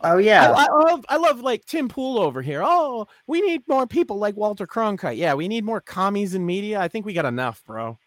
Oh 0.02 0.18
I, 0.18 0.20
yeah, 0.20 0.52
I 0.52 0.68
love 0.68 1.06
I 1.08 1.16
love 1.16 1.40
like 1.40 1.66
Tim 1.66 1.88
Pool 1.88 2.20
over 2.20 2.42
here. 2.42 2.62
Oh, 2.64 3.08
we 3.26 3.40
need 3.40 3.66
more 3.68 3.88
people 3.88 4.18
like 4.18 4.36
Walter 4.36 4.68
Cronkite. 4.68 5.16
Yeah, 5.16 5.34
we 5.36 5.48
need 5.48 5.64
more 5.64 5.80
commies 5.80 6.36
in 6.36 6.46
media. 6.46 6.82
I 6.82 6.90
think 6.90 7.06
we 7.06 7.14
got 7.14 7.26
enough, 7.26 7.64
bro. 7.66 7.98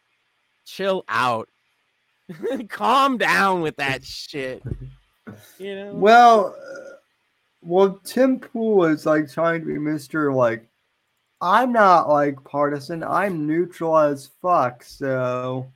Chill 0.66 1.05
out. 1.09 1.48
Calm 2.69 3.16
down 3.16 3.62
with 3.62 3.77
that 3.77 4.05
shit. 4.05 4.62
You 5.59 5.74
know. 5.77 5.94
well, 5.94 6.55
uh, 6.57 6.97
well, 7.62 8.01
Tim 8.05 8.40
Pool 8.40 8.85
is 8.85 9.07
like 9.07 9.32
trying 9.32 9.61
to 9.61 9.66
be 9.66 9.78
Mister 9.78 10.32
like. 10.32 10.66
I'm 11.40 11.73
not 11.73 12.09
like 12.09 12.43
partisan. 12.44 13.03
I'm 13.03 13.47
neutral 13.47 13.98
as 13.98 14.31
fuck. 14.40 14.82
So, 14.82 15.70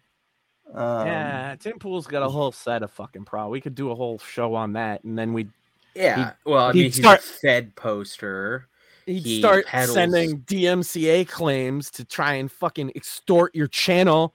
um, 0.75 1.07
Yeah, 1.07 1.57
Tim 1.59 1.79
Pool's 1.79 2.07
got 2.07 2.23
a 2.23 2.29
whole 2.29 2.53
set 2.53 2.83
of 2.83 2.91
fucking 2.91 3.25
pro. 3.25 3.49
We 3.49 3.61
could 3.61 3.75
do 3.75 3.91
a 3.91 3.95
whole 3.95 4.19
show 4.19 4.55
on 4.55 4.73
that, 4.75 5.03
and 5.05 5.19
then 5.19 5.33
we'd 5.33 5.51
Yeah. 5.95 6.33
well, 6.45 6.67
I 6.67 6.73
he'd 6.73 6.79
mean, 6.79 6.85
he's 6.87 6.97
start- 6.97 7.21
a 7.21 7.23
Fed 7.23 7.75
poster. 7.77 8.69
he'd 9.07 9.21
He 9.25 9.39
start 9.41 9.67
peddles- 9.67 9.95
sending 9.95 10.39
DMCA 10.43 11.25
claims 11.27 11.91
to 11.93 12.05
try 12.05 12.35
and 12.35 12.51
fucking 12.51 12.93
extort 12.95 13.55
your 13.55 13.67
channel. 13.69 14.35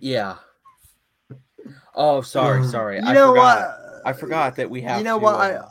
Yeah. 0.00 0.36
Oh, 1.94 2.20
sorry, 2.22 2.64
sorry. 2.68 2.96
You 2.96 3.02
I 3.06 3.12
know 3.14 3.32
forgot. 3.32 3.68
what? 3.68 4.02
I 4.06 4.12
forgot 4.12 4.56
that 4.56 4.70
we 4.70 4.82
have 4.82 4.98
You 4.98 5.04
know 5.04 5.18
to, 5.18 5.24
what? 5.24 5.34
uh, 5.34 5.66
I 5.66 5.70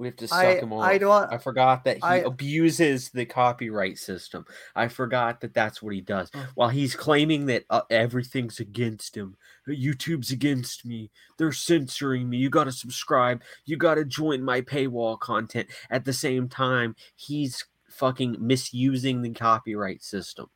We 0.00 0.06
have 0.06 0.16
to 0.16 0.28
suck 0.28 0.38
I, 0.38 0.54
him 0.54 0.72
off. 0.72 0.82
I 0.82 0.96
don't. 0.96 1.30
I 1.30 1.36
forgot 1.36 1.84
that 1.84 1.96
he 1.98 2.02
I, 2.02 2.16
abuses 2.16 3.10
the 3.10 3.26
copyright 3.26 3.98
system. 3.98 4.46
I 4.74 4.88
forgot 4.88 5.42
that 5.42 5.52
that's 5.52 5.82
what 5.82 5.92
he 5.92 6.00
does. 6.00 6.30
While 6.54 6.70
he's 6.70 6.96
claiming 6.96 7.44
that 7.46 7.64
uh, 7.68 7.82
everything's 7.90 8.60
against 8.60 9.14
him, 9.14 9.36
YouTube's 9.68 10.30
against 10.30 10.86
me. 10.86 11.10
They're 11.36 11.52
censoring 11.52 12.30
me. 12.30 12.38
You 12.38 12.48
got 12.48 12.64
to 12.64 12.72
subscribe. 12.72 13.42
You 13.66 13.76
got 13.76 13.96
to 13.96 14.06
join 14.06 14.42
my 14.42 14.62
paywall 14.62 15.20
content. 15.20 15.68
At 15.90 16.06
the 16.06 16.14
same 16.14 16.48
time, 16.48 16.96
he's 17.14 17.62
fucking 17.90 18.36
misusing 18.40 19.20
the 19.20 19.34
copyright 19.34 20.02
system. 20.02 20.46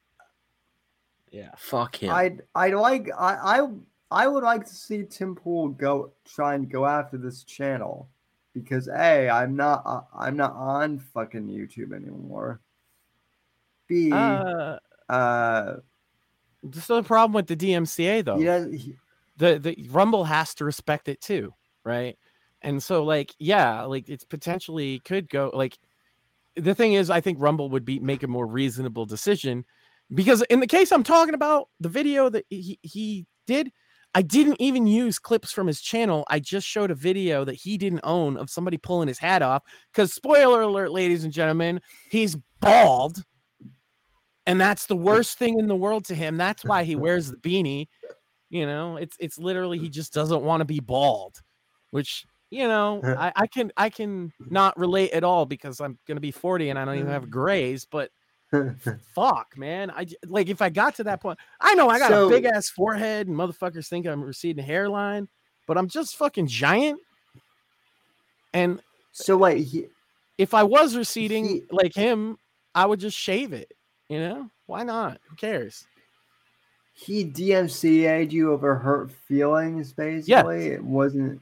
Yeah, 1.30 1.50
fuck 1.58 2.02
him. 2.02 2.14
I'd 2.14 2.40
I'd 2.54 2.72
like 2.72 3.10
I 3.18 3.60
I 3.60 3.68
I 4.10 4.26
would 4.26 4.42
like 4.42 4.64
to 4.64 4.74
see 4.74 5.04
Tim 5.04 5.34
Pool 5.34 5.68
go 5.68 6.12
try 6.24 6.54
and 6.54 6.70
go 6.70 6.86
after 6.86 7.18
this 7.18 7.44
channel 7.44 8.08
because 8.54 8.88
a 8.88 9.28
I'm 9.28 9.56
not 9.56 9.82
uh, 9.84 10.02
I'm 10.16 10.36
not 10.36 10.54
on 10.54 11.00
fucking 11.12 11.48
YouTube 11.48 11.92
anymore. 11.92 12.60
B 13.88 14.10
uh, 14.12 14.78
uh 15.08 15.76
still 16.72 16.98
a 16.98 17.02
problem 17.02 17.34
with 17.34 17.46
the 17.46 17.56
DMCA 17.56 18.24
though. 18.24 18.38
Yeah, 18.38 18.66
he, 18.68 18.96
the 19.36 19.58
the 19.58 19.88
Rumble 19.90 20.24
has 20.24 20.54
to 20.54 20.64
respect 20.64 21.08
it 21.08 21.20
too, 21.20 21.52
right? 21.84 22.16
And 22.62 22.82
so 22.82 23.04
like 23.04 23.34
yeah, 23.38 23.82
like 23.82 24.08
it's 24.08 24.24
potentially 24.24 25.00
could 25.00 25.28
go 25.28 25.50
like 25.52 25.78
the 26.56 26.74
thing 26.74 26.94
is 26.94 27.10
I 27.10 27.20
think 27.20 27.38
Rumble 27.40 27.70
would 27.70 27.84
be 27.84 27.98
make 27.98 28.22
a 28.22 28.28
more 28.28 28.46
reasonable 28.46 29.04
decision 29.04 29.64
because 30.14 30.42
in 30.42 30.60
the 30.60 30.66
case 30.66 30.92
I'm 30.92 31.02
talking 31.02 31.34
about 31.34 31.68
the 31.80 31.88
video 31.88 32.28
that 32.30 32.46
he 32.48 32.78
he 32.82 33.26
did 33.46 33.70
I 34.14 34.22
didn't 34.22 34.60
even 34.60 34.86
use 34.86 35.18
clips 35.18 35.50
from 35.50 35.66
his 35.66 35.80
channel. 35.80 36.24
I 36.28 36.38
just 36.38 36.66
showed 36.66 36.90
a 36.92 36.94
video 36.94 37.44
that 37.44 37.56
he 37.56 37.76
didn't 37.76 38.00
own 38.04 38.36
of 38.36 38.48
somebody 38.48 38.76
pulling 38.76 39.08
his 39.08 39.18
hat 39.18 39.42
off. 39.42 39.62
Because, 39.92 40.12
spoiler 40.12 40.62
alert, 40.62 40.92
ladies 40.92 41.24
and 41.24 41.32
gentlemen, 41.32 41.80
he's 42.10 42.36
bald. 42.60 43.24
And 44.46 44.60
that's 44.60 44.86
the 44.86 44.96
worst 44.96 45.38
thing 45.38 45.58
in 45.58 45.66
the 45.66 45.74
world 45.74 46.04
to 46.06 46.14
him. 46.14 46.36
That's 46.36 46.64
why 46.64 46.84
he 46.84 46.94
wears 46.96 47.30
the 47.30 47.36
beanie. 47.38 47.88
You 48.50 48.66
know, 48.66 48.96
it's 48.96 49.16
it's 49.18 49.36
literally 49.38 49.78
he 49.78 49.88
just 49.88 50.12
doesn't 50.12 50.42
want 50.42 50.60
to 50.60 50.64
be 50.64 50.78
bald, 50.78 51.40
which 51.90 52.24
you 52.50 52.68
know, 52.68 53.00
I, 53.18 53.32
I 53.34 53.46
can 53.48 53.72
I 53.76 53.90
can 53.90 54.32
not 54.38 54.78
relate 54.78 55.10
at 55.10 55.24
all 55.24 55.44
because 55.44 55.80
I'm 55.80 55.98
gonna 56.06 56.20
be 56.20 56.30
40 56.30 56.70
and 56.70 56.78
I 56.78 56.84
don't 56.84 56.96
even 56.96 57.10
have 57.10 57.30
grays, 57.30 57.84
but 57.84 58.10
Fuck, 59.14 59.56
man. 59.56 59.90
I 59.90 60.06
like 60.26 60.48
if 60.48 60.62
I 60.62 60.68
got 60.68 60.94
to 60.96 61.04
that 61.04 61.20
point, 61.20 61.38
I 61.60 61.74
know 61.74 61.88
I 61.88 61.98
got 61.98 62.10
so, 62.10 62.26
a 62.26 62.30
big 62.30 62.44
ass 62.44 62.68
forehead 62.68 63.28
and 63.28 63.36
motherfuckers 63.36 63.88
think 63.88 64.06
I'm 64.06 64.22
receding 64.22 64.64
hairline, 64.64 65.28
but 65.66 65.78
I'm 65.78 65.88
just 65.88 66.16
fucking 66.16 66.46
giant. 66.46 67.00
And 68.52 68.80
so 69.12 69.36
wait, 69.36 69.64
he, 69.64 69.86
if 70.38 70.54
I 70.54 70.62
was 70.62 70.96
receding 70.96 71.44
he, 71.44 71.62
like 71.70 71.94
him, 71.94 72.38
I 72.74 72.86
would 72.86 73.00
just 73.00 73.16
shave 73.16 73.52
it. 73.52 73.72
You 74.08 74.20
know, 74.20 74.50
why 74.66 74.82
not? 74.82 75.20
Who 75.28 75.36
cares? 75.36 75.86
He 76.92 77.24
DMCA'd 77.24 78.32
you 78.32 78.52
over 78.52 78.76
hurt 78.76 79.10
feelings, 79.10 79.92
basically. 79.92 80.68
Yeah. 80.68 80.74
It 80.74 80.84
wasn't 80.84 81.40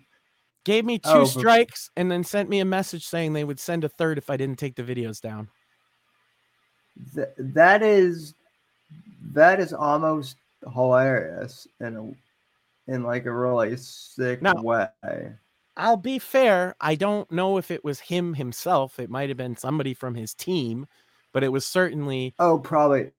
gave 0.64 0.84
me 0.84 0.98
two 0.98 1.10
oh, 1.10 1.24
strikes 1.24 1.90
and 1.96 2.10
then 2.10 2.24
sent 2.24 2.48
me 2.48 2.60
a 2.60 2.64
message 2.64 3.06
saying 3.06 3.32
they 3.32 3.44
would 3.44 3.58
send 3.58 3.84
a 3.84 3.88
third 3.88 4.16
if 4.16 4.30
I 4.30 4.36
didn't 4.36 4.58
take 4.58 4.76
the 4.76 4.82
videos 4.82 5.20
down. 5.20 5.48
Th- 7.14 7.28
that 7.38 7.82
is 7.82 8.34
that 9.32 9.60
is 9.60 9.72
almost 9.72 10.36
hilarious 10.72 11.66
in 11.80 11.96
a 11.96 12.92
in 12.92 13.02
like 13.02 13.26
a 13.26 13.32
really 13.32 13.76
sick 13.76 14.42
now, 14.42 14.54
way. 14.62 14.88
I'll 15.76 15.96
be 15.96 16.18
fair. 16.18 16.74
I 16.80 16.94
don't 16.94 17.30
know 17.30 17.56
if 17.56 17.70
it 17.70 17.84
was 17.84 18.00
him 18.00 18.34
himself. 18.34 18.98
It 18.98 19.10
might 19.10 19.30
have 19.30 19.38
been 19.38 19.56
somebody 19.56 19.94
from 19.94 20.14
his 20.14 20.34
team, 20.34 20.86
but 21.32 21.42
it 21.42 21.48
was 21.48 21.66
certainly 21.66 22.34
oh 22.38 22.58
probably 22.58 23.10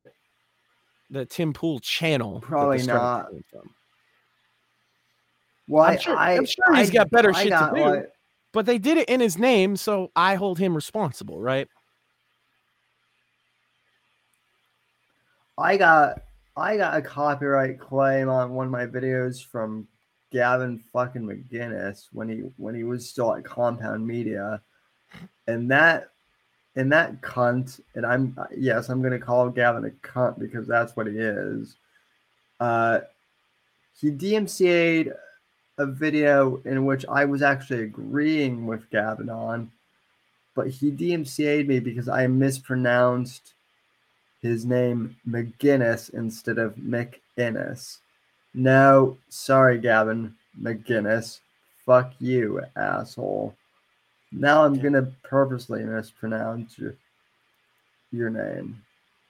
the 1.09 1.25
Tim 1.25 1.53
Pool 1.53 1.79
channel. 1.79 2.41
Probably 2.41 2.83
not. 2.83 3.29
Well, 5.67 5.83
I'm 5.85 5.97
sure, 5.97 6.17
I, 6.17 6.33
am 6.33 6.45
sure 6.45 6.75
he's 6.75 6.89
I, 6.89 6.93
got 6.93 7.09
better 7.09 7.31
I 7.33 7.43
shit 7.43 7.49
got, 7.49 7.69
to 7.69 7.75
do. 7.79 7.85
Like, 7.85 8.09
but 8.51 8.65
they 8.65 8.77
did 8.77 8.97
it 8.97 9.07
in 9.07 9.21
his 9.21 9.37
name, 9.37 9.77
so 9.77 10.11
I 10.15 10.35
hold 10.35 10.59
him 10.59 10.75
responsible, 10.75 11.39
right? 11.39 11.67
I 15.57 15.77
got 15.77 16.23
I 16.55 16.77
got 16.77 16.97
a 16.97 17.01
copyright 17.01 17.79
claim 17.79 18.29
on 18.29 18.53
one 18.53 18.67
of 18.67 18.71
my 18.71 18.85
videos 18.85 19.45
from 19.45 19.87
Gavin 20.31 20.79
fucking 20.91 21.21
McGinnis 21.21 22.07
when 22.11 22.29
he 22.29 22.37
when 22.57 22.75
he 22.75 22.83
was 22.83 23.07
still 23.07 23.33
at 23.35 23.43
Compound 23.43 24.05
Media, 24.05 24.61
and 25.47 25.69
that 25.71 26.09
and 26.75 26.91
that 26.91 27.21
cunt 27.21 27.79
and 27.95 28.05
I'm 28.05 28.37
yes 28.55 28.89
I'm 28.89 29.01
gonna 29.01 29.19
call 29.19 29.49
Gavin 29.49 29.85
a 29.85 30.07
cunt 30.07 30.39
because 30.39 30.67
that's 30.67 30.95
what 30.95 31.07
he 31.07 31.13
is. 31.17 31.75
Uh, 32.59 33.01
he 33.99 34.09
DMCA'd 34.09 35.13
a 35.77 35.85
video 35.85 36.61
in 36.65 36.85
which 36.85 37.05
I 37.07 37.25
was 37.25 37.41
actually 37.41 37.83
agreeing 37.83 38.65
with 38.65 38.89
Gavin 38.89 39.29
on, 39.29 39.71
but 40.55 40.67
he 40.67 40.91
DMCA'd 40.91 41.67
me 41.67 41.79
because 41.79 42.07
I 42.07 42.25
mispronounced 42.27 43.53
his 44.43 44.65
name 44.65 45.15
McGinnis 45.27 46.13
instead 46.13 46.59
of 46.59 46.75
McInnes. 46.75 47.97
No, 48.53 49.17
sorry, 49.29 49.79
Gavin 49.79 50.35
McGinnis. 50.61 51.39
Fuck 51.85 52.13
you, 52.19 52.61
asshole. 52.75 53.55
Now 54.31 54.65
I'm 54.65 54.79
gonna 54.79 55.11
purposely 55.23 55.83
mispronounce 55.83 56.77
your, 56.77 56.95
your 58.11 58.29
name 58.29 58.81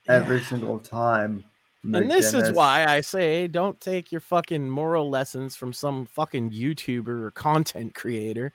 every 0.07 0.39
yeah. 0.39 0.45
single 0.45 0.79
time. 0.79 1.45
McGinnis. 1.85 2.01
And 2.01 2.11
this 2.11 2.33
is 2.33 2.51
why 2.51 2.85
I 2.85 3.01
say 3.01 3.47
don't 3.47 3.79
take 3.79 4.11
your 4.11 4.21
fucking 4.21 4.69
moral 4.69 5.09
lessons 5.09 5.55
from 5.55 5.73
some 5.73 6.05
fucking 6.05 6.51
YouTuber 6.51 7.07
or 7.07 7.31
content 7.31 7.93
creator. 7.93 8.51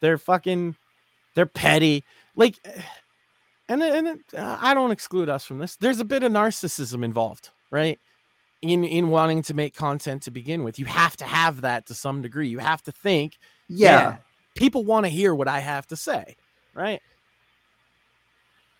They're 0.00 0.18
fucking, 0.18 0.76
they're 1.34 1.46
petty. 1.46 2.04
Like, 2.36 2.58
and 3.68 3.82
and 3.82 4.20
uh, 4.36 4.58
I 4.60 4.74
don't 4.74 4.90
exclude 4.90 5.28
us 5.28 5.44
from 5.44 5.58
this. 5.58 5.76
There's 5.76 6.00
a 6.00 6.04
bit 6.04 6.22
of 6.22 6.32
narcissism 6.32 7.04
involved, 7.04 7.50
right? 7.70 7.98
In 8.62 8.84
in 8.84 9.08
wanting 9.08 9.42
to 9.44 9.54
make 9.54 9.74
content 9.74 10.22
to 10.22 10.30
begin 10.30 10.64
with, 10.64 10.78
you 10.78 10.86
have 10.86 11.16
to 11.18 11.24
have 11.24 11.60
that 11.60 11.86
to 11.86 11.94
some 11.94 12.22
degree. 12.22 12.48
You 12.48 12.58
have 12.58 12.82
to 12.84 12.92
think, 12.92 13.38
yeah, 13.68 14.00
yeah 14.00 14.16
people 14.56 14.84
want 14.84 15.06
to 15.06 15.10
hear 15.10 15.34
what 15.34 15.48
I 15.48 15.60
have 15.60 15.86
to 15.88 15.96
say, 15.96 16.36
right? 16.74 17.00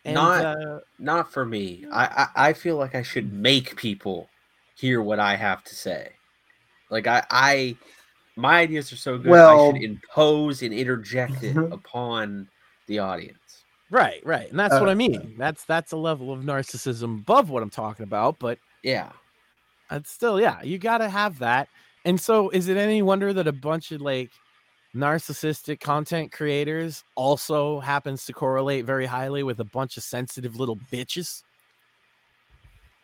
And, 0.04 0.14
not 0.14 0.44
uh, 0.44 0.80
not 0.98 1.32
for 1.32 1.44
me. 1.44 1.84
I, 1.92 2.04
I 2.34 2.48
I 2.48 2.52
feel 2.52 2.76
like 2.76 2.94
I 2.94 3.02
should 3.02 3.32
make 3.32 3.76
people 3.76 4.28
hear 4.76 5.02
what 5.02 5.20
I 5.20 5.36
have 5.36 5.62
to 5.64 5.74
say. 5.74 6.12
Like 6.90 7.06
I 7.06 7.24
I 7.30 7.76
my 8.36 8.60
ideas 8.60 8.92
are 8.92 8.96
so 8.96 9.18
good, 9.18 9.30
well, 9.30 9.70
I 9.70 9.72
should 9.72 9.82
impose 9.82 10.62
and 10.62 10.72
interject 10.72 11.42
it 11.42 11.56
upon 11.56 12.48
the 12.86 13.00
audience. 13.00 13.38
Right, 13.90 14.20
right. 14.24 14.50
And 14.50 14.58
that's 14.58 14.74
uh, 14.74 14.80
what 14.80 14.88
I 14.88 14.94
mean. 14.94 15.34
That's 15.38 15.64
that's 15.64 15.92
a 15.92 15.96
level 15.96 16.32
of 16.32 16.42
narcissism 16.42 17.20
above 17.20 17.50
what 17.50 17.62
I'm 17.62 17.70
talking 17.70 18.04
about, 18.04 18.38
but 18.38 18.58
yeah. 18.82 19.10
It's 19.90 20.10
still 20.10 20.40
yeah, 20.40 20.62
you 20.62 20.78
got 20.78 20.98
to 20.98 21.08
have 21.08 21.38
that. 21.38 21.68
And 22.04 22.20
so 22.20 22.50
is 22.50 22.68
it 22.68 22.76
any 22.76 23.02
wonder 23.02 23.32
that 23.32 23.46
a 23.46 23.52
bunch 23.52 23.92
of 23.92 24.00
like 24.00 24.30
narcissistic 24.94 25.80
content 25.80 26.32
creators 26.32 27.04
also 27.14 27.80
happens 27.80 28.24
to 28.26 28.32
correlate 28.32 28.84
very 28.84 29.06
highly 29.06 29.42
with 29.42 29.60
a 29.60 29.64
bunch 29.64 29.96
of 29.96 30.02
sensitive 30.02 30.56
little 30.56 30.76
bitches 30.92 31.42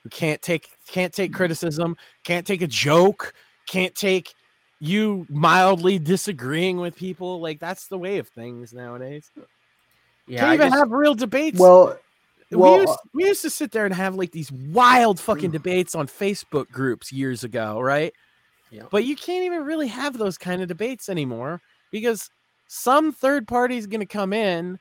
who 0.03 0.11
can't 0.11 0.43
take 0.43 0.69
can't 0.87 1.13
take 1.13 1.33
criticism, 1.33 1.97
can't 2.25 2.47
take 2.47 2.63
a 2.63 2.67
joke, 2.67 3.33
can't 3.67 3.95
take 3.95 4.35
you 4.81 5.27
mildly 5.31 5.99
disagreeing 5.99 6.77
with 6.77 6.95
people. 6.95 7.41
Like 7.41 7.59
that's 7.59 7.89
the 7.89 7.99
way 7.99 8.19
of 8.19 8.29
things 8.29 8.75
nowadays. 8.75 9.31
Yeah, 10.27 10.41
can't 10.41 10.51
I 10.51 10.55
even 10.55 10.69
just, 10.69 10.79
have 10.79 10.91
real 10.91 11.15
debates. 11.15 11.59
Well, 11.59 11.99
well 12.51 12.75
we, 12.75 12.81
used, 12.81 12.99
we 13.13 13.25
used 13.25 13.43
to 13.43 13.51
sit 13.51 13.73
there 13.73 13.85
and 13.85 13.95
have 13.95 14.15
like 14.15 14.33
these 14.33 14.51
wild 14.51 15.21
fucking 15.21 15.51
mm. 15.51 15.55
debates 15.55 15.95
on 15.95 16.07
Facebook 16.07 16.71
groups 16.71 17.13
years 17.13 17.45
ago, 17.45 17.81
right? 17.81 18.13
Yeah. 18.71 18.85
But 18.91 19.05
you 19.05 19.17
can't 19.17 19.45
even 19.45 19.65
really 19.65 19.89
have 19.89 20.19
those 20.19 20.39
kind 20.39 20.63
of 20.63 20.69
debates 20.69 21.09
anymore 21.09 21.61
because 21.91 22.31
some 22.67 23.13
third 23.13 23.47
party 23.47 23.77
is 23.77 23.87
going 23.87 24.01
to 24.01 24.07
come 24.07 24.33
in 24.33 24.79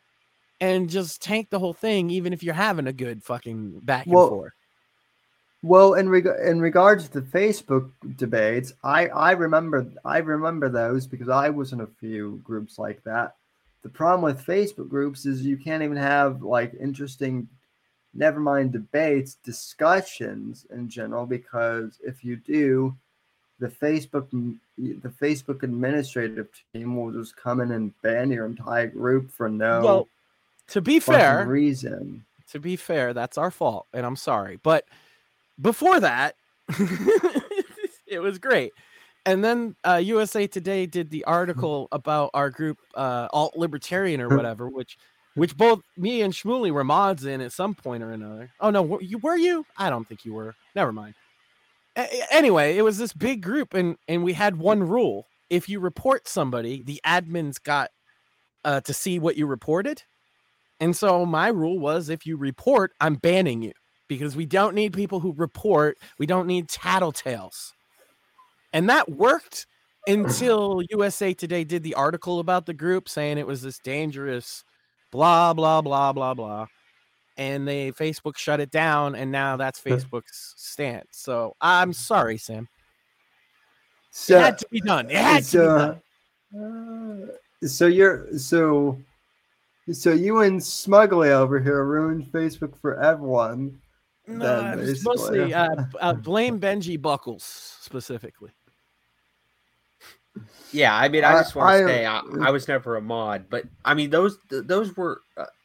and 0.60 0.90
just 0.90 1.22
tank 1.22 1.50
the 1.50 1.60
whole 1.60 1.74
thing, 1.74 2.10
even 2.10 2.34
if 2.34 2.42
you're 2.42 2.54
having 2.54 2.88
a 2.88 2.94
good 2.94 3.24
fucking 3.24 3.82
back 3.84 4.06
and 4.06 4.16
well, 4.16 4.30
forth. 4.30 4.54
Well, 5.62 5.94
in 5.94 6.10
reg- 6.10 6.28
in 6.44 6.60
regards 6.60 7.08
to 7.10 7.22
Facebook 7.22 7.90
debates, 8.16 8.74
I 8.84 9.08
I 9.08 9.32
remember 9.32 9.86
I 10.04 10.20
remember 10.20 10.70
those 10.70 11.06
because 11.06 11.30
I 11.30 11.50
was 11.50 11.74
in 11.74 11.82
a 11.82 11.88
few 12.00 12.42
groups 12.44 12.80
like 12.80 13.04
that 13.04 13.36
the 13.84 13.90
problem 13.90 14.22
with 14.22 14.46
Facebook 14.46 14.90
groups 14.90 15.26
is 15.26 15.46
you 15.46 15.58
can't 15.58 15.84
even 15.84 15.98
have 15.98 16.42
like 16.42 16.74
interesting, 16.80 17.48
never 18.14 18.40
mind 18.40 18.72
debates, 18.72 19.36
discussions 19.44 20.66
in 20.72 20.90
general, 20.90 21.26
because 21.26 22.00
if 22.02 22.24
you 22.24 22.38
do, 22.38 22.96
the 23.60 23.68
Facebook 23.68 24.30
the 24.78 25.10
Facebook 25.10 25.64
administrative 25.64 26.48
team 26.74 26.96
will 26.96 27.12
just 27.12 27.36
come 27.36 27.60
in 27.60 27.72
and 27.72 27.94
ban 28.02 28.32
your 28.32 28.46
entire 28.46 28.88
group 28.88 29.32
for 29.32 29.48
no 29.48 29.82
well, 29.82 30.08
to 30.68 30.82
be 30.82 31.00
fair 31.00 31.46
reason. 31.46 32.26
To 32.52 32.60
be 32.60 32.76
fair, 32.76 33.14
that's 33.14 33.38
our 33.38 33.52
fault, 33.52 33.88
and 33.94 34.06
I'm 34.06 34.16
sorry. 34.16 34.60
But 34.62 34.86
before 35.62 36.00
that, 36.00 36.36
it 38.08 38.22
was 38.22 38.40
great. 38.40 38.74
And 39.26 39.44
then 39.44 39.76
uh, 39.88 40.02
USA 40.04 40.48
Today 40.48 40.86
did 40.86 41.10
the 41.10 41.24
article 41.26 41.88
about 41.92 42.32
our 42.34 42.50
group, 42.50 42.78
uh, 42.96 43.28
alt 43.32 43.56
libertarian 43.56 44.20
or 44.20 44.28
whatever, 44.36 44.68
which 44.70 44.98
which 45.36 45.58
both 45.58 45.82
me 45.98 46.22
and 46.22 46.34
Shmuley 46.34 46.72
were 46.72 46.84
mods 46.84 47.26
in 47.26 47.42
at 47.42 47.52
some 47.52 47.74
point 47.74 48.04
or 48.04 48.12
another. 48.12 48.52
Oh 48.60 48.70
no, 48.70 48.82
were 48.82 49.02
you? 49.02 49.18
Were 49.20 49.38
you? 49.38 49.66
I 49.78 49.90
don't 49.90 50.08
think 50.08 50.26
you 50.26 50.34
were. 50.34 50.56
Never 50.76 50.92
mind. 50.92 51.16
A- 51.96 52.34
anyway, 52.34 52.78
it 52.78 52.84
was 52.84 52.98
this 52.98 53.14
big 53.14 53.42
group, 53.42 53.74
and 53.74 53.96
and 54.08 54.24
we 54.24 54.34
had 54.34 54.58
one 54.58 54.84
rule: 54.84 55.26
if 55.50 55.70
you 55.70 55.80
report 55.80 56.28
somebody, 56.28 56.84
the 56.84 57.00
admins 57.06 57.62
got 57.64 57.90
uh, 58.66 58.82
to 58.82 58.94
see 58.94 59.20
what 59.20 59.38
you 59.38 59.46
reported. 59.48 60.04
And 60.80 60.96
so 60.96 61.26
my 61.26 61.48
rule 61.48 61.80
was, 61.80 62.10
if 62.10 62.26
you 62.26 62.36
report, 62.36 62.92
I'm 63.00 63.16
banning 63.16 63.62
you 63.62 63.72
because 64.10 64.36
we 64.36 64.46
don't 64.46 64.76
need 64.76 64.92
people 64.92 65.22
who 65.22 65.34
report. 65.34 65.98
We 66.20 66.26
don't 66.26 66.48
need 66.48 66.68
tattletales. 66.68 67.72
And 68.74 68.90
that 68.90 69.10
worked 69.10 69.68
until 70.08 70.82
USA 70.90 71.34
Today 71.34 71.64
did 71.64 71.84
the 71.84 71.94
article 71.94 72.40
about 72.40 72.66
the 72.66 72.74
group 72.74 73.08
saying 73.08 73.38
it 73.38 73.48
was 73.48 73.62
this 73.62 73.80
dangerous 73.80 74.64
blah 75.12 75.54
blah 75.54 75.82
blah 75.82 76.12
blah 76.12 76.34
blah. 76.34 76.68
And 77.38 77.68
they 77.68 77.92
facebook 77.92 78.38
shut 78.38 78.60
it 78.60 78.72
down 78.72 79.16
and 79.16 79.32
now 79.32 79.58
that's 79.58 79.80
facebook's 79.82 80.54
stance. 80.58 81.10
So 81.12 81.56
i'm 81.62 81.94
sorry 81.94 82.38
sam. 82.38 82.68
So, 84.12 84.38
it 84.38 84.42
had 84.42 84.58
to 84.60 84.68
be 84.70 84.80
done. 84.80 85.10
It 85.10 85.18
had 85.18 85.44
so, 85.44 85.60
to 85.60 86.02
be 86.52 86.60
done. 86.60 87.30
uh, 87.30 87.68
so 87.68 87.88
you're 87.88 88.38
so 88.38 89.00
so 89.92 90.12
you 90.12 90.42
and 90.42 90.64
smugly 90.64 91.30
over 91.30 91.60
here 91.60 91.84
ruined 91.84 92.26
facebook 92.32 92.80
for 92.80 93.02
everyone 93.02 93.80
no, 94.26 94.76
it's 94.78 95.04
mostly 95.04 95.54
uh, 95.54 95.76
uh, 96.00 96.14
blame 96.14 96.60
benji 96.60 97.02
buckles 97.02 97.44
specifically 97.82 98.52
yeah, 100.72 100.96
I 100.96 101.10
mean, 101.10 101.24
I 101.24 101.34
just 101.34 101.56
want 101.56 101.80
to 101.80 101.88
say 101.88 102.06
I, 102.06 102.22
I, 102.42 102.50
was 102.50 102.68
never 102.68 102.96
a 102.96 103.02
mod, 103.02 103.46
but 103.50 103.66
I 103.86 103.94
mean 103.94 104.10
those 104.10 104.38
those 104.50 104.96
were 104.98 105.22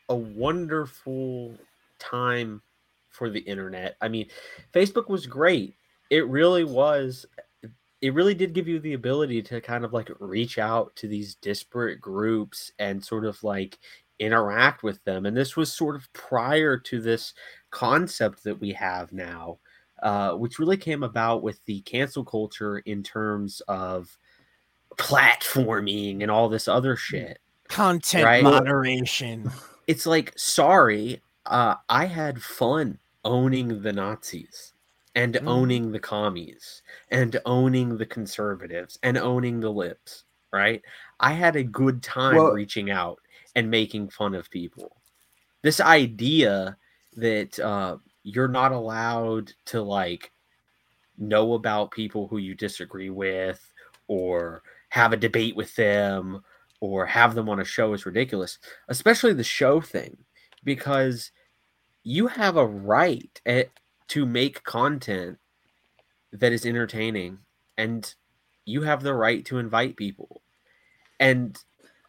a 0.08 0.16
wonderful 0.16 1.54
time 1.98 2.62
for 3.10 3.30
the 3.30 3.40
internet. 3.40 3.96
I 4.00 4.08
mean, 4.08 4.28
Facebook 4.72 5.08
was 5.08 5.26
great. 5.26 5.74
It 6.10 6.26
really 6.28 6.64
was. 6.64 7.26
It 8.00 8.14
really 8.14 8.34
did 8.34 8.52
give 8.52 8.68
you 8.68 8.78
the 8.78 8.94
ability 8.94 9.42
to 9.42 9.60
kind 9.60 9.84
of 9.84 9.92
like 9.92 10.10
reach 10.20 10.58
out 10.58 10.94
to 10.96 11.08
these 11.08 11.34
disparate 11.36 12.00
groups 12.00 12.70
and 12.78 13.04
sort 13.04 13.24
of 13.24 13.42
like 13.42 13.78
interact 14.20 14.82
with 14.82 15.02
them. 15.04 15.26
And 15.26 15.36
this 15.36 15.56
was 15.56 15.72
sort 15.72 15.96
of 15.96 16.12
prior 16.12 16.76
to 16.78 17.00
this 17.00 17.34
concept 17.70 18.44
that 18.44 18.60
we 18.60 18.72
have 18.72 19.12
now, 19.12 19.58
uh, 20.02 20.32
which 20.32 20.58
really 20.58 20.76
came 20.76 21.02
about 21.02 21.42
with 21.42 21.64
the 21.64 21.80
cancel 21.82 22.24
culture 22.24 22.78
in 22.78 23.02
terms 23.02 23.60
of 23.66 24.16
platforming 24.98 26.22
and 26.22 26.30
all 26.30 26.48
this 26.48 26.68
other 26.68 26.96
shit. 26.96 27.38
Content 27.68 28.24
right? 28.24 28.42
moderation. 28.42 29.50
It's 29.86 30.06
like, 30.06 30.32
sorry, 30.36 31.22
uh, 31.46 31.76
I 31.88 32.04
had 32.04 32.42
fun 32.42 32.98
owning 33.24 33.80
the 33.80 33.92
Nazis 33.92 34.74
and 35.14 35.34
mm. 35.34 35.48
owning 35.48 35.92
the 35.92 35.98
commies 35.98 36.82
and 37.10 37.40
owning 37.46 37.96
the 37.96 38.06
conservatives 38.06 38.98
and 39.02 39.16
owning 39.16 39.60
the 39.60 39.70
libs, 39.70 40.24
right? 40.52 40.82
I 41.20 41.32
had 41.32 41.56
a 41.56 41.64
good 41.64 42.02
time 42.02 42.36
well, 42.36 42.52
reaching 42.52 42.90
out 42.90 43.18
and 43.56 43.70
making 43.70 44.10
fun 44.10 44.34
of 44.34 44.50
people. 44.50 44.96
This 45.62 45.80
idea 45.80 46.76
that 47.16 47.58
uh, 47.58 47.96
you're 48.22 48.48
not 48.48 48.72
allowed 48.72 49.52
to 49.66 49.82
like 49.82 50.30
know 51.16 51.54
about 51.54 51.90
people 51.90 52.28
who 52.28 52.38
you 52.38 52.54
disagree 52.54 53.10
with 53.10 53.72
or 54.06 54.62
have 54.98 55.12
a 55.12 55.16
debate 55.16 55.54
with 55.54 55.76
them 55.76 56.42
or 56.80 57.06
have 57.06 57.36
them 57.36 57.48
on 57.48 57.60
a 57.60 57.64
show 57.64 57.92
is 57.92 58.04
ridiculous, 58.04 58.58
especially 58.88 59.32
the 59.32 59.44
show 59.44 59.80
thing, 59.80 60.16
because 60.64 61.30
you 62.02 62.26
have 62.26 62.56
a 62.56 62.66
right 62.66 63.40
at, 63.46 63.66
eh, 63.66 63.68
to 64.08 64.26
make 64.26 64.64
content 64.64 65.38
that 66.32 66.52
is 66.52 66.66
entertaining 66.66 67.38
and 67.76 68.14
you 68.64 68.82
have 68.82 69.02
the 69.02 69.14
right 69.14 69.44
to 69.44 69.58
invite 69.58 69.96
people. 69.96 70.42
And 71.20 71.56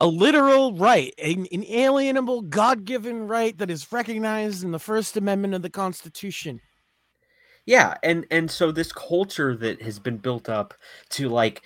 a 0.01 0.07
literal 0.07 0.73
right, 0.73 1.13
an 1.19 1.45
inalienable 1.51 2.41
God 2.41 2.85
given 2.85 3.27
right 3.27 3.55
that 3.59 3.69
is 3.69 3.91
recognized 3.91 4.63
in 4.63 4.71
the 4.71 4.79
First 4.79 5.15
Amendment 5.15 5.53
of 5.53 5.61
the 5.61 5.69
Constitution. 5.69 6.59
Yeah, 7.65 7.95
and 8.01 8.25
and 8.31 8.49
so 8.49 8.71
this 8.71 8.91
culture 8.91 9.55
that 9.57 9.81
has 9.81 9.99
been 9.99 10.17
built 10.17 10.49
up 10.49 10.73
to 11.09 11.29
like 11.29 11.61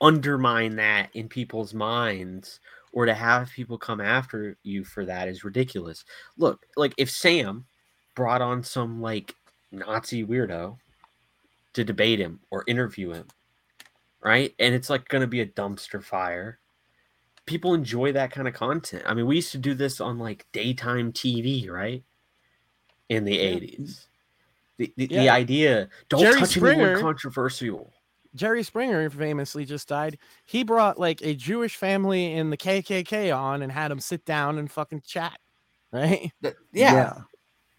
undermine 0.00 0.76
that 0.76 1.10
in 1.14 1.28
people's 1.28 1.74
minds 1.74 2.60
or 2.92 3.06
to 3.06 3.14
have 3.14 3.50
people 3.50 3.78
come 3.78 4.00
after 4.00 4.56
you 4.62 4.84
for 4.84 5.04
that 5.04 5.28
is 5.28 5.44
ridiculous. 5.44 6.04
Look, 6.36 6.66
like 6.76 6.94
if 6.96 7.10
Sam 7.10 7.66
brought 8.16 8.42
on 8.42 8.62
some 8.62 9.00
like 9.00 9.34
Nazi 9.70 10.24
weirdo 10.24 10.76
to 11.74 11.84
debate 11.84 12.18
him 12.18 12.40
or 12.50 12.64
interview 12.66 13.12
him, 13.12 13.28
right? 14.22 14.54
And 14.58 14.74
it's 14.74 14.90
like 14.90 15.08
going 15.08 15.22
to 15.22 15.28
be 15.28 15.40
a 15.40 15.46
dumpster 15.46 16.02
fire. 16.02 16.58
People 17.46 17.74
enjoy 17.74 18.12
that 18.12 18.32
kind 18.32 18.48
of 18.48 18.54
content. 18.54 19.04
I 19.06 19.14
mean, 19.14 19.26
we 19.26 19.36
used 19.36 19.52
to 19.52 19.58
do 19.58 19.74
this 19.74 20.00
on 20.00 20.18
like 20.18 20.46
daytime 20.52 21.12
TV, 21.12 21.70
right? 21.70 22.02
In 23.08 23.24
the 23.24 23.36
yeah. 23.36 23.50
80s. 23.54 24.06
The, 24.78 24.92
the, 24.96 25.08
yeah. 25.10 25.20
the 25.20 25.28
idea 25.28 25.88
don't 26.08 26.22
Jerry 26.22 26.40
touch 26.40 26.50
Springer, 26.50 26.92
anyone 26.92 27.02
controversial. 27.02 27.92
Jerry 28.34 28.62
Springer 28.62 29.10
famously 29.10 29.64
just 29.64 29.88
died. 29.88 30.18
He 30.44 30.62
brought 30.62 30.98
like 30.98 31.20
a 31.22 31.34
Jewish 31.34 31.76
family 31.76 32.32
in 32.32 32.50
the 32.50 32.56
KKK 32.56 33.36
on 33.36 33.62
and 33.62 33.72
had 33.72 33.90
them 33.90 34.00
sit 34.00 34.24
down 34.24 34.58
and 34.58 34.70
fucking 34.70 35.02
chat, 35.06 35.38
right? 35.92 36.32
Yeah. 36.42 36.92
yeah. 36.92 37.12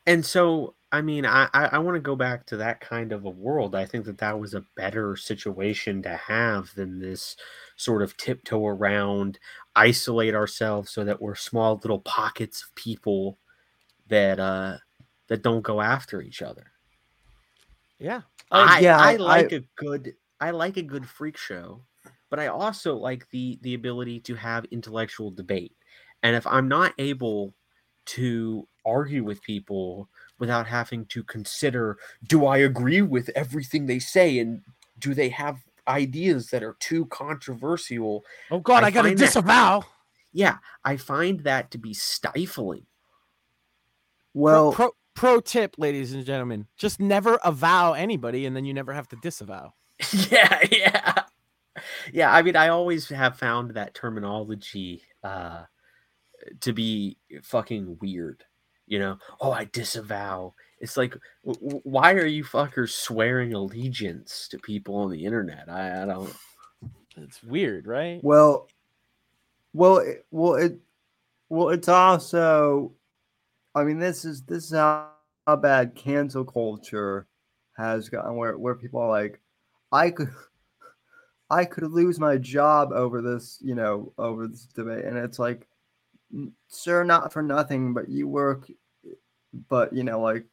And 0.05 0.25
so, 0.25 0.75
I 0.91 1.01
mean, 1.01 1.25
I 1.25 1.47
I, 1.53 1.69
I 1.73 1.77
want 1.79 1.95
to 1.95 2.01
go 2.01 2.15
back 2.15 2.45
to 2.47 2.57
that 2.57 2.81
kind 2.81 3.13
of 3.13 3.25
a 3.25 3.29
world. 3.29 3.75
I 3.75 3.85
think 3.85 4.05
that 4.05 4.17
that 4.17 4.39
was 4.39 4.53
a 4.53 4.65
better 4.75 5.15
situation 5.15 6.01
to 6.03 6.15
have 6.17 6.73
than 6.75 6.99
this 6.99 7.37
sort 7.77 8.01
of 8.01 8.17
tiptoe 8.17 8.65
around, 8.65 9.39
isolate 9.75 10.35
ourselves 10.35 10.91
so 10.91 11.05
that 11.05 11.21
we're 11.21 11.35
small 11.35 11.79
little 11.81 11.99
pockets 11.99 12.63
of 12.63 12.75
people 12.75 13.37
that 14.09 14.39
uh 14.39 14.77
that 15.27 15.43
don't 15.43 15.61
go 15.61 15.79
after 15.79 16.21
each 16.21 16.41
other. 16.41 16.71
Yeah. 17.99 18.21
I, 18.51 18.79
yeah, 18.81 18.99
I, 18.99 19.13
I 19.13 19.15
like 19.15 19.53
I, 19.53 19.57
a 19.57 19.61
good 19.77 20.13
I 20.41 20.49
like 20.51 20.75
a 20.77 20.81
good 20.81 21.07
freak 21.07 21.37
show, 21.37 21.83
but 22.29 22.39
I 22.39 22.47
also 22.47 22.95
like 22.95 23.29
the 23.29 23.59
the 23.61 23.75
ability 23.75 24.19
to 24.21 24.35
have 24.35 24.65
intellectual 24.65 25.31
debate. 25.31 25.73
And 26.23 26.35
if 26.35 26.45
I'm 26.47 26.67
not 26.67 26.93
able 26.97 27.53
to 28.07 28.67
argue 28.83 29.23
with 29.23 29.41
people 29.43 30.09
without 30.39 30.65
having 30.65 31.05
to 31.05 31.23
consider 31.23 31.97
do 32.27 32.47
I 32.47 32.57
agree 32.57 33.03
with 33.03 33.29
everything 33.35 33.85
they 33.85 33.99
say 33.99 34.39
and 34.39 34.61
do 34.97 35.13
they 35.13 35.29
have 35.29 35.59
ideas 35.87 36.49
that 36.49 36.63
are 36.63 36.75
too 36.79 37.05
controversial? 37.07 38.23
Oh 38.49 38.59
god, 38.59 38.83
I, 38.83 38.87
I 38.87 38.91
got 38.91 39.03
to 39.03 39.15
disavow. 39.15 39.81
That, 39.81 39.87
yeah, 40.33 40.57
I 40.83 40.97
find 40.97 41.41
that 41.41 41.69
to 41.71 41.77
be 41.77 41.93
stifling. 41.93 42.85
Well, 44.33 44.71
pro, 44.71 44.87
pro, 44.87 44.95
pro 45.13 45.41
tip, 45.41 45.75
ladies 45.77 46.13
and 46.13 46.25
gentlemen, 46.25 46.67
just 46.77 46.99
never 46.99 47.35
avow 47.43 47.93
anybody 47.93 48.45
and 48.45 48.55
then 48.55 48.65
you 48.65 48.73
never 48.73 48.93
have 48.93 49.07
to 49.09 49.17
disavow. 49.17 49.73
yeah, 50.31 50.59
yeah. 50.71 51.23
Yeah, 52.13 52.33
I 52.33 52.41
mean, 52.41 52.55
I 52.55 52.67
always 52.69 53.07
have 53.09 53.37
found 53.37 53.71
that 53.71 53.93
terminology 53.93 55.03
uh, 55.23 55.63
to 56.61 56.73
be 56.73 57.17
fucking 57.43 57.97
weird. 58.01 58.43
You 58.87 58.99
know, 58.99 59.17
oh, 59.39 59.51
I 59.51 59.65
disavow. 59.65 60.53
It's 60.79 60.97
like, 60.97 61.15
w- 61.45 61.79
why 61.83 62.13
are 62.13 62.25
you 62.25 62.43
fuckers 62.43 62.89
swearing 62.89 63.53
allegiance 63.53 64.47
to 64.49 64.59
people 64.59 64.95
on 64.95 65.11
the 65.11 65.23
internet? 65.23 65.69
I, 65.69 66.03
I 66.03 66.05
don't. 66.05 66.33
It's 67.15 67.41
weird, 67.43 67.87
right? 67.87 68.19
Well, 68.23 68.67
well, 69.73 69.97
it, 69.99 70.25
well, 70.31 70.55
it, 70.55 70.77
well, 71.49 71.69
it's 71.69 71.87
also. 71.87 72.91
I 73.73 73.83
mean, 73.85 73.99
this 73.99 74.25
is 74.25 74.41
this 74.43 74.65
is 74.65 74.71
how, 74.71 75.11
how 75.47 75.55
bad 75.55 75.95
cancel 75.95 76.43
culture 76.43 77.27
has 77.77 78.09
gotten, 78.09 78.35
where 78.35 78.57
where 78.57 78.75
people 78.75 78.99
are 78.99 79.09
like, 79.09 79.39
I 79.91 80.11
could 80.11 80.29
I 81.49 81.65
could 81.65 81.91
lose 81.91 82.17
my 82.19 82.37
job 82.37 82.93
over 82.93 83.21
this, 83.21 83.59
you 83.61 83.75
know, 83.75 84.13
over 84.17 84.47
this 84.47 84.65
debate. 84.67 85.03
And 85.03 85.17
it's 85.17 85.37
like, 85.37 85.67
sir, 86.69 87.03
not 87.03 87.33
for 87.33 87.43
nothing, 87.43 87.93
but 87.93 88.07
you 88.07 88.25
work, 88.25 88.71
but 89.67 89.91
you 89.91 90.05
know, 90.05 90.21
like, 90.21 90.45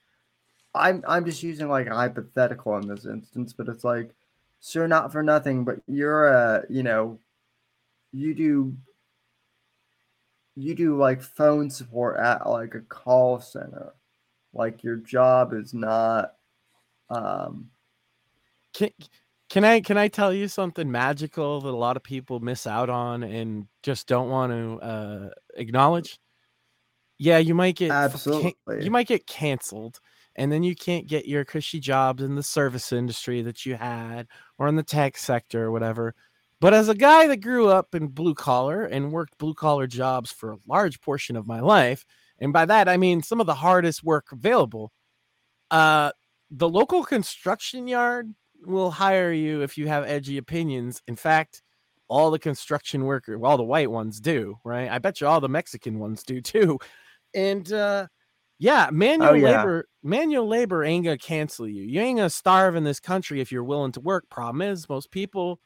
I'm 0.74 1.04
I'm 1.06 1.24
just 1.24 1.42
using 1.42 1.68
like 1.68 1.86
a 1.86 1.94
hypothetical 1.94 2.76
in 2.78 2.88
this 2.88 3.06
instance, 3.06 3.52
but 3.52 3.68
it's 3.68 3.84
like, 3.84 4.10
sir, 4.60 4.86
not 4.88 5.12
for 5.12 5.22
nothing, 5.22 5.64
but 5.64 5.76
you're 5.86 6.26
a, 6.26 6.64
you 6.68 6.82
know, 6.82 7.20
you 8.12 8.34
do 8.34 8.76
you 10.56 10.74
do 10.74 10.96
like 10.96 11.22
phone 11.22 11.70
support 11.70 12.18
at 12.18 12.48
like 12.48 12.74
a 12.74 12.80
call 12.80 13.40
center. 13.40 13.94
Like 14.52 14.82
your 14.82 14.96
job 14.96 15.52
is 15.52 15.72
not 15.72 16.34
um 17.10 17.70
can 18.74 18.90
can 19.48 19.64
I 19.64 19.80
can 19.80 19.96
I 19.96 20.08
tell 20.08 20.32
you 20.32 20.48
something 20.48 20.90
magical 20.90 21.60
that 21.60 21.70
a 21.70 21.76
lot 21.76 21.96
of 21.96 22.02
people 22.02 22.40
miss 22.40 22.66
out 22.66 22.90
on 22.90 23.22
and 23.22 23.66
just 23.82 24.06
don't 24.06 24.28
want 24.28 24.52
to 24.52 24.86
uh 24.86 25.30
acknowledge? 25.56 26.18
Yeah, 27.18 27.38
you 27.38 27.54
might 27.54 27.76
get 27.76 27.90
absolutely 27.90 28.54
you 28.80 28.90
might 28.90 29.08
get 29.08 29.26
canceled 29.26 30.00
and 30.36 30.52
then 30.52 30.62
you 30.62 30.74
can't 30.74 31.08
get 31.08 31.26
your 31.26 31.44
cushy 31.44 31.80
jobs 31.80 32.22
in 32.22 32.36
the 32.36 32.42
service 32.42 32.92
industry 32.92 33.42
that 33.42 33.66
you 33.66 33.74
had 33.74 34.28
or 34.58 34.68
in 34.68 34.76
the 34.76 34.82
tech 34.82 35.16
sector 35.16 35.64
or 35.64 35.72
whatever. 35.72 36.14
But 36.60 36.74
as 36.74 36.88
a 36.88 36.94
guy 36.94 37.26
that 37.28 37.38
grew 37.38 37.68
up 37.68 37.94
in 37.94 38.08
blue 38.08 38.34
collar 38.34 38.84
and 38.84 39.12
worked 39.12 39.38
blue 39.38 39.54
collar 39.54 39.86
jobs 39.86 40.30
for 40.30 40.52
a 40.52 40.58
large 40.66 41.00
portion 41.00 41.36
of 41.36 41.46
my 41.46 41.60
life, 41.60 42.04
and 42.38 42.52
by 42.52 42.66
that 42.66 42.88
I 42.88 42.96
mean 42.96 43.22
some 43.22 43.40
of 43.40 43.46
the 43.46 43.54
hardest 43.54 44.04
work 44.04 44.26
available, 44.30 44.92
uh, 45.70 46.12
the 46.50 46.68
local 46.68 47.02
construction 47.04 47.88
yard 47.88 48.34
will 48.64 48.90
hire 48.90 49.32
you 49.32 49.62
if 49.62 49.78
you 49.78 49.88
have 49.88 50.04
edgy 50.04 50.38
opinions. 50.38 51.02
In 51.06 51.16
fact, 51.16 51.62
all 52.08 52.30
the 52.30 52.38
construction 52.38 53.04
workers, 53.04 53.40
all 53.42 53.56
the 53.56 53.62
white 53.62 53.90
ones 53.90 54.20
do, 54.20 54.58
right? 54.64 54.90
I 54.90 54.98
bet 54.98 55.20
you 55.20 55.26
all 55.26 55.40
the 55.40 55.48
Mexican 55.48 55.98
ones 55.98 56.22
do 56.22 56.40
too. 56.42 56.78
And 57.34 57.70
uh, 57.72 58.06
yeah, 58.58 58.88
manual 58.90 59.30
oh, 59.30 59.34
yeah. 59.34 59.58
labor, 59.58 59.88
manual 60.02 60.48
labor 60.48 60.84
ain't 60.84 61.04
gonna 61.04 61.18
cancel 61.18 61.68
you. 61.68 61.82
You 61.82 62.00
ain't 62.00 62.18
gonna 62.18 62.30
starve 62.30 62.76
in 62.76 62.84
this 62.84 63.00
country 63.00 63.40
if 63.40 63.52
you're 63.52 63.64
willing 63.64 63.92
to 63.92 64.00
work. 64.00 64.28
Problem 64.30 64.62
is, 64.62 64.88
most 64.88 65.10
people, 65.10 65.60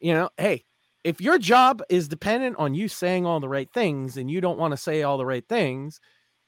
you 0.00 0.12
know, 0.12 0.28
hey, 0.36 0.64
if 1.02 1.20
your 1.20 1.38
job 1.38 1.82
is 1.88 2.08
dependent 2.08 2.56
on 2.58 2.74
you 2.74 2.88
saying 2.88 3.26
all 3.26 3.40
the 3.40 3.48
right 3.48 3.68
things 3.72 4.16
and 4.16 4.30
you 4.30 4.40
don't 4.40 4.58
want 4.58 4.72
to 4.72 4.76
say 4.76 5.02
all 5.02 5.18
the 5.18 5.26
right 5.26 5.46
things, 5.48 6.00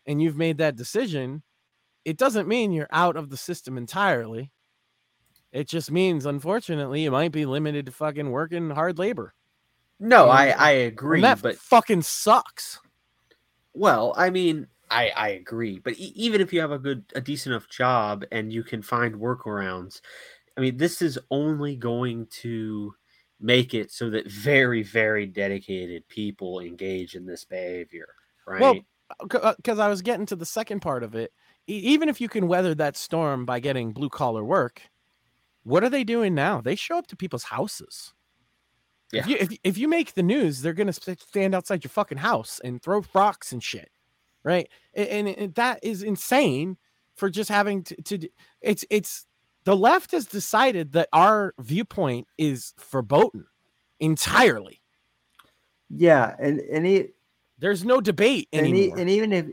and 0.07 0.23
you've 0.23 0.37
made 0.37 0.59
that 0.59 0.77
decision, 0.77 1.43
it 2.05 2.17
doesn't 2.17 2.49
mean 2.49 2.73
you're 2.73 2.89
out 2.93 3.17
of 3.17 3.29
the 3.29 3.37
system 3.37 3.77
entirely. 3.77 4.53
It 5.53 5.69
just 5.69 5.91
means, 5.91 6.27
unfortunately, 6.27 7.03
you 7.05 7.11
might 7.11 7.33
be 7.33 7.47
limited 7.47 7.87
to 7.87 7.93
fucking 7.93 8.31
working 8.31 8.71
hard 8.71 8.99
labor. 8.99 9.35
No, 9.99 10.25
and, 10.25 10.33
I 10.33 10.49
I 10.51 10.71
agree, 10.71 11.23
that 11.23 11.41
but 11.43 11.57
fucking 11.57 12.03
sucks. 12.03 12.81
Well, 13.75 14.15
I 14.17 14.31
mean, 14.31 14.67
I 14.91 15.11
I 15.11 15.29
agree, 15.31 15.79
but 15.79 15.95
e- 15.99 16.13
even 16.15 16.41
if 16.41 16.53
you 16.53 16.61
have 16.61 16.73
a 16.73 16.79
good 16.79 17.05
a 17.15 17.21
decent 17.21 17.53
enough 17.53 17.69
job 17.69 18.25
and 18.33 18.53
you 18.53 18.63
can 18.63 18.83
find 18.83 19.15
workarounds, 19.15 20.01
I 20.57 20.61
mean, 20.61 20.77
this 20.77 21.03
is 21.03 21.19
only 21.31 21.77
going 21.77 22.27
to 22.43 22.95
make 23.41 23.75
it 23.75 23.91
so 23.91 24.09
that 24.11 24.31
very 24.31 24.83
very 24.83 25.27
dedicated 25.27 26.07
people 26.09 26.61
engage 26.61 27.15
in 27.15 27.27
this 27.27 27.45
behavior, 27.45 28.09
right? 28.47 28.85
Well, 29.19 29.57
because 29.57 29.79
uh, 29.79 29.83
I 29.85 29.89
was 29.89 30.03
getting 30.03 30.27
to 30.27 30.37
the 30.37 30.47
second 30.47 30.81
part 30.81 31.03
of 31.03 31.15
it. 31.15 31.33
E- 31.69 31.75
even 31.75 32.09
if 32.09 32.21
you 32.21 32.29
can 32.29 32.49
weather 32.49 32.75
that 32.77 32.97
storm 32.97 33.45
by 33.45 33.61
getting 33.61 33.93
blue 33.93 34.09
collar 34.09 34.45
work, 34.45 34.83
what 35.67 35.85
are 35.85 35.91
they 35.91 36.05
doing 36.05 36.35
now? 36.35 36.61
They 36.61 36.77
show 36.77 36.99
up 36.99 37.07
to 37.09 37.17
people's 37.17 37.45
houses. 37.45 38.15
Yeah. 39.13 39.21
If 39.21 39.27
you 39.27 39.37
if, 39.39 39.59
if 39.65 39.79
you 39.79 39.89
make 39.89 40.15
the 40.15 40.23
news, 40.23 40.63
they're 40.63 40.73
gonna 40.73 40.93
stand 40.93 41.55
outside 41.55 41.85
your 41.85 41.91
fucking 41.91 42.19
house 42.19 42.61
and 42.65 42.83
throw 42.83 43.05
rocks 43.15 43.53
and 43.53 43.63
shit 43.63 43.91
right? 44.47 44.69
And, 44.95 45.09
and, 45.09 45.29
and 45.29 45.55
that 45.57 45.81
is 45.83 46.05
insane 46.05 46.79
for 47.17 47.29
just 47.29 47.51
having 47.51 47.83
to, 47.83 48.03
to 48.03 48.29
it's 48.63 48.85
it's 48.89 49.27
the 49.65 49.77
left 49.77 50.13
has 50.13 50.25
decided 50.25 50.93
that 50.93 51.09
our 51.13 51.53
viewpoint 51.59 52.29
is 52.39 52.73
verboten 52.91 53.47
entirely. 53.99 54.81
Yeah, 55.91 56.35
and 56.39 56.61
and 56.61 56.87
it, 56.87 57.17
there's 57.59 57.85
no 57.85 58.01
debate 58.01 58.49
anymore. 58.53 58.93
And, 58.93 59.01
and 59.01 59.11
even 59.11 59.33
if 59.33 59.47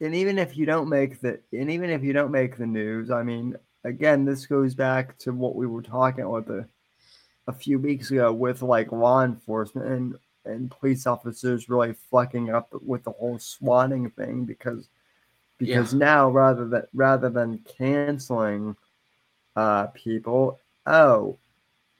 and 0.00 0.14
even 0.14 0.38
if 0.38 0.56
you 0.56 0.64
don't 0.64 0.88
make 0.88 1.20
the 1.20 1.40
and 1.52 1.70
even 1.70 1.90
if 1.90 2.02
you 2.02 2.14
don't 2.14 2.30
make 2.30 2.56
the 2.56 2.66
news, 2.66 3.10
I 3.10 3.22
mean, 3.22 3.56
again, 3.84 4.24
this 4.24 4.46
goes 4.46 4.74
back 4.74 5.16
to 5.18 5.32
what 5.32 5.56
we 5.56 5.66
were 5.66 5.82
talking 5.82 6.24
about 6.24 6.46
the 6.46 6.66
a 7.48 7.52
few 7.52 7.78
weeks 7.78 8.10
ago 8.10 8.32
with 8.32 8.62
like 8.62 8.90
law 8.92 9.22
enforcement 9.22 9.86
and 9.86 10.18
and 10.44 10.70
police 10.70 11.06
officers 11.06 11.68
really 11.68 11.94
fucking 12.10 12.50
up 12.50 12.68
with 12.84 13.02
the 13.04 13.10
whole 13.10 13.38
swatting 13.38 14.10
thing 14.10 14.44
because 14.44 14.88
because 15.58 15.92
yeah. 15.92 15.98
now 15.98 16.30
rather 16.30 16.66
than 16.68 16.82
rather 16.94 17.28
than 17.28 17.58
canceling 17.78 18.76
uh 19.56 19.86
people, 19.88 20.60
oh, 20.86 21.38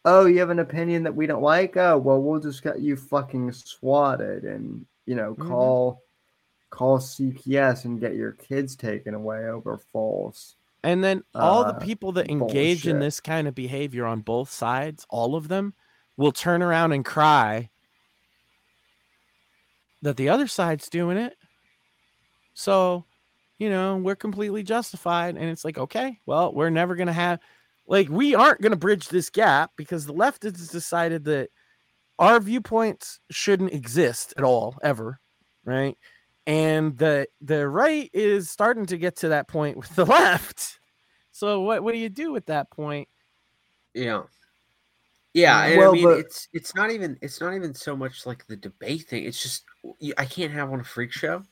oh, 0.04 0.26
you 0.26 0.38
have 0.40 0.50
an 0.50 0.60
opinion 0.60 1.02
that 1.02 1.14
we 1.14 1.26
don't 1.26 1.42
like? 1.42 1.76
Oh, 1.76 1.98
well, 1.98 2.20
we'll 2.20 2.40
just 2.40 2.62
get 2.62 2.80
you 2.80 2.96
fucking 2.96 3.52
swatted 3.52 4.44
and 4.44 4.86
you 5.06 5.14
know 5.14 5.34
call 5.34 5.92
mm-hmm. 5.92 6.76
call 6.76 6.98
CPS 6.98 7.84
and 7.84 8.00
get 8.00 8.14
your 8.14 8.32
kids 8.32 8.76
taken 8.76 9.14
away 9.14 9.46
over 9.46 9.78
false. 9.92 10.54
And 10.86 11.02
then 11.02 11.24
all 11.34 11.64
uh, 11.64 11.72
the 11.72 11.84
people 11.84 12.12
that 12.12 12.30
engage 12.30 12.84
bullshit. 12.84 12.92
in 12.92 13.00
this 13.00 13.18
kind 13.18 13.48
of 13.48 13.56
behavior 13.56 14.06
on 14.06 14.20
both 14.20 14.50
sides, 14.52 15.04
all 15.10 15.34
of 15.34 15.48
them, 15.48 15.74
will 16.16 16.30
turn 16.30 16.62
around 16.62 16.92
and 16.92 17.04
cry 17.04 17.70
that 20.02 20.16
the 20.16 20.28
other 20.28 20.46
side's 20.46 20.88
doing 20.88 21.16
it. 21.16 21.36
So, 22.54 23.04
you 23.58 23.68
know, 23.68 23.96
we're 23.96 24.14
completely 24.14 24.62
justified. 24.62 25.36
And 25.36 25.46
it's 25.46 25.64
like, 25.64 25.76
okay, 25.76 26.20
well, 26.24 26.54
we're 26.54 26.70
never 26.70 26.94
going 26.94 27.08
to 27.08 27.12
have, 27.12 27.40
like, 27.88 28.08
we 28.08 28.36
aren't 28.36 28.60
going 28.60 28.70
to 28.70 28.76
bridge 28.76 29.08
this 29.08 29.28
gap 29.28 29.72
because 29.76 30.06
the 30.06 30.12
left 30.12 30.44
has 30.44 30.68
decided 30.68 31.24
that 31.24 31.50
our 32.20 32.38
viewpoints 32.38 33.18
shouldn't 33.28 33.72
exist 33.72 34.34
at 34.36 34.44
all, 34.44 34.76
ever. 34.84 35.18
Right. 35.64 35.96
And 36.46 36.96
the 36.96 37.26
the 37.40 37.68
right 37.68 38.08
is 38.12 38.50
starting 38.50 38.86
to 38.86 38.98
get 38.98 39.16
to 39.16 39.28
that 39.30 39.48
point 39.48 39.76
with 39.76 39.94
the 39.96 40.04
left. 40.06 40.78
So 41.32 41.60
what 41.60 41.82
what 41.82 41.92
do 41.92 41.98
you 41.98 42.08
do 42.08 42.36
at 42.36 42.46
that 42.46 42.70
point? 42.70 43.08
Yeah. 43.94 44.22
Yeah, 45.34 45.76
well, 45.76 45.90
I 45.90 45.92
mean 45.92 46.04
but... 46.04 46.18
it's 46.20 46.48
it's 46.54 46.74
not 46.74 46.90
even 46.90 47.18
it's 47.20 47.42
not 47.42 47.52
even 47.52 47.74
so 47.74 47.94
much 47.94 48.24
like 48.24 48.46
the 48.46 48.56
debate 48.56 49.02
thing. 49.02 49.24
It's 49.24 49.42
just 49.42 49.64
I 50.16 50.24
can't 50.24 50.52
have 50.52 50.72
on 50.72 50.80
a 50.80 50.84
freak 50.84 51.12
show. 51.12 51.42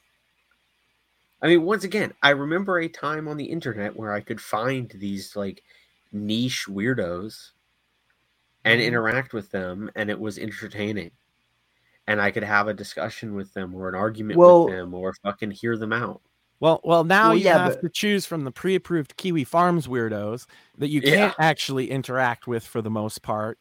I 1.42 1.48
mean, 1.48 1.64
once 1.64 1.84
again, 1.84 2.14
I 2.22 2.30
remember 2.30 2.78
a 2.78 2.88
time 2.88 3.28
on 3.28 3.36
the 3.36 3.44
internet 3.44 3.94
where 3.94 4.10
I 4.10 4.20
could 4.20 4.40
find 4.40 4.88
these 4.88 5.36
like 5.36 5.62
niche 6.12 6.66
weirdos 6.66 7.50
and 8.64 8.80
mm-hmm. 8.80 8.88
interact 8.88 9.34
with 9.34 9.50
them, 9.50 9.90
and 9.94 10.08
it 10.08 10.18
was 10.18 10.38
entertaining. 10.38 11.10
And 12.06 12.20
I 12.20 12.31
could 12.31 12.43
have 12.43 12.68
a 12.68 12.74
discussion 12.74 13.35
with 13.35 13.55
them 13.55 13.74
or 13.74 13.89
an 13.89 13.94
argument 13.94 14.39
well, 14.39 14.66
with 14.66 14.74
them 14.74 14.93
or 14.93 15.14
fucking 15.22 15.52
hear 15.52 15.76
them 15.76 15.93
out. 15.93 16.20
Well, 16.60 16.81
well, 16.85 17.05
now 17.05 17.28
well, 17.28 17.36
you 17.36 17.44
yeah, 17.44 17.64
have 17.64 17.74
but... 17.74 17.82
to 17.82 17.89
choose 17.89 18.26
from 18.26 18.44
the 18.44 18.51
pre-approved 18.51 19.16
Kiwi 19.16 19.44
Farms 19.44 19.86
weirdos 19.86 20.47
that 20.78 20.89
you 20.89 21.01
can't 21.01 21.35
yeah. 21.39 21.44
actually 21.44 21.90
interact 21.90 22.47
with 22.47 22.64
for 22.64 22.81
the 22.81 22.90
most 22.90 23.22
part 23.22 23.59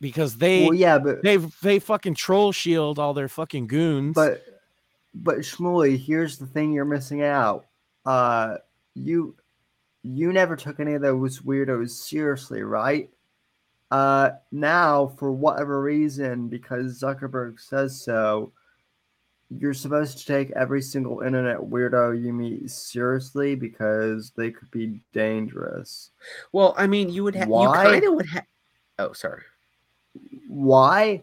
because 0.00 0.38
they 0.38 0.64
well, 0.64 0.74
yeah, 0.74 0.98
but 0.98 1.22
they 1.22 1.36
they 1.36 1.78
fucking 1.78 2.14
troll 2.14 2.52
shield 2.52 2.98
all 2.98 3.14
their 3.14 3.28
fucking 3.28 3.66
goons. 3.66 4.14
But 4.14 4.42
but 5.14 5.38
Shmuley, 5.38 5.98
here's 5.98 6.38
the 6.38 6.46
thing 6.46 6.72
you're 6.72 6.84
missing 6.84 7.22
out. 7.22 7.66
Uh 8.06 8.56
you 8.94 9.34
you 10.02 10.32
never 10.32 10.56
took 10.56 10.80
any 10.80 10.94
of 10.94 11.02
those 11.02 11.40
weirdos 11.40 11.90
seriously, 11.90 12.62
right? 12.62 13.10
Uh 13.90 14.30
now 14.52 15.08
for 15.18 15.32
whatever 15.32 15.82
reason, 15.82 16.48
because 16.48 17.00
Zuckerberg 17.00 17.60
says 17.60 18.00
so, 18.00 18.52
you're 19.50 19.74
supposed 19.74 20.18
to 20.18 20.26
take 20.26 20.50
every 20.52 20.80
single 20.80 21.20
internet 21.20 21.58
weirdo 21.58 22.22
you 22.22 22.32
meet 22.32 22.70
seriously 22.70 23.56
because 23.56 24.30
they 24.36 24.50
could 24.50 24.70
be 24.70 25.00
dangerous. 25.12 26.10
Well, 26.52 26.74
I 26.76 26.86
mean, 26.86 27.08
you 27.08 27.24
would 27.24 27.34
have 27.34 27.48
you 27.48 27.70
kind 27.72 28.04
of 28.04 28.14
would 28.14 28.28
have. 28.28 28.44
Oh, 28.98 29.12
sorry. 29.12 29.42
Why? 30.46 31.22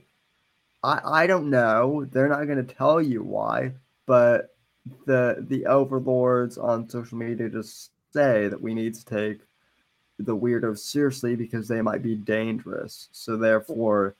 I 0.83 0.99
I 1.03 1.27
don't 1.27 1.49
know. 1.49 2.05
They're 2.11 2.27
not 2.27 2.45
going 2.45 2.65
to 2.65 2.73
tell 2.73 3.01
you 3.01 3.23
why, 3.23 3.71
but 4.05 4.55
the 5.05 5.45
the 5.47 5.65
overlords 5.65 6.57
on 6.57 6.89
social 6.89 7.17
media 7.17 7.49
just 7.49 7.91
say 8.13 8.47
that 8.47 8.61
we 8.61 8.73
need 8.73 8.93
to 8.95 9.05
take 9.05 9.39
the 10.19 10.35
weirdos 10.35 10.79
seriously 10.79 11.35
because 11.35 11.67
they 11.67 11.81
might 11.81 12.01
be 12.01 12.15
dangerous. 12.15 13.09
So 13.11 13.37
therefore, 13.37 14.15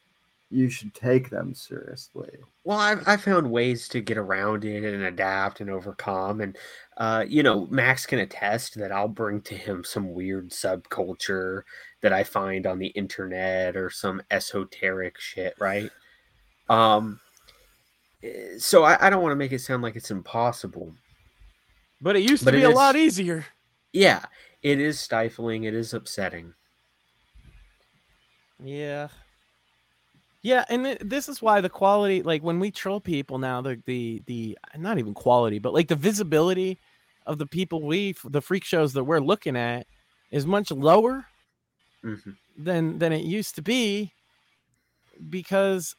you 0.49 0.69
should 0.69 0.93
take 0.93 1.29
them 1.29 1.53
seriously. 1.53 2.29
Well, 2.63 2.77
I've, 2.77 3.05
i 3.07 3.17
found 3.17 3.51
ways 3.51 3.89
to 3.89 4.01
get 4.01 4.17
around 4.17 4.63
it 4.63 4.83
and 4.83 5.03
adapt 5.03 5.59
and 5.59 5.69
overcome. 5.69 6.41
And, 6.41 6.57
uh, 6.97 7.25
you 7.27 7.43
know, 7.43 7.67
Max 7.69 8.05
can 8.05 8.19
attest 8.19 8.75
that 8.75 8.91
I'll 8.91 9.09
bring 9.09 9.41
to 9.41 9.55
him 9.55 9.83
some 9.83 10.13
weird 10.13 10.51
subculture 10.51 11.63
that 12.01 12.13
I 12.13 12.23
find 12.23 12.65
on 12.65 12.79
the 12.79 12.87
internet 12.87 13.75
or 13.75 13.89
some 13.89 14.21
esoteric 14.31 15.19
shit, 15.19 15.53
right? 15.59 15.91
Um, 16.69 17.19
eh, 18.23 18.57
so 18.57 18.83
I, 18.83 19.07
I 19.07 19.09
don't 19.09 19.21
want 19.21 19.31
to 19.31 19.37
make 19.37 19.51
it 19.51 19.59
sound 19.59 19.83
like 19.83 19.95
it's 19.95 20.11
impossible. 20.11 20.93
But 21.99 22.15
it 22.15 22.29
used 22.29 22.45
to 22.45 22.51
be 22.51 22.63
a 22.63 22.69
lot 22.69 22.95
easier. 22.95 23.45
Yeah, 23.91 24.23
it 24.61 24.79
is 24.79 24.99
stifling. 24.99 25.63
It 25.63 25.73
is 25.73 25.93
upsetting. 25.93 26.53
Yeah. 28.63 29.09
Yeah, 30.41 30.65
and 30.69 30.85
th- 30.85 30.99
this 31.01 31.27
is 31.27 31.41
why 31.41 31.61
the 31.61 31.69
quality, 31.69 32.21
like 32.23 32.41
when 32.41 32.59
we 32.59 32.71
troll 32.71 33.01
people 33.01 33.37
now, 33.37 33.61
the 33.61 33.81
the 33.85 34.23
the 34.27 34.57
not 34.77 34.97
even 34.97 35.13
quality, 35.13 35.59
but 35.59 35.73
like 35.73 35.87
the 35.87 35.95
visibility 35.95 36.79
of 37.25 37.37
the 37.37 37.45
people 37.45 37.83
we 37.83 38.15
the 38.23 38.41
freak 38.41 38.63
shows 38.63 38.93
that 38.93 39.03
we're 39.03 39.19
looking 39.19 39.57
at 39.57 39.87
is 40.31 40.45
much 40.45 40.71
lower 40.71 41.25
mm-hmm. 42.03 42.31
than 42.57 42.97
than 42.99 43.11
it 43.11 43.25
used 43.25 43.55
to 43.55 43.61
be 43.61 44.13
because 45.29 45.95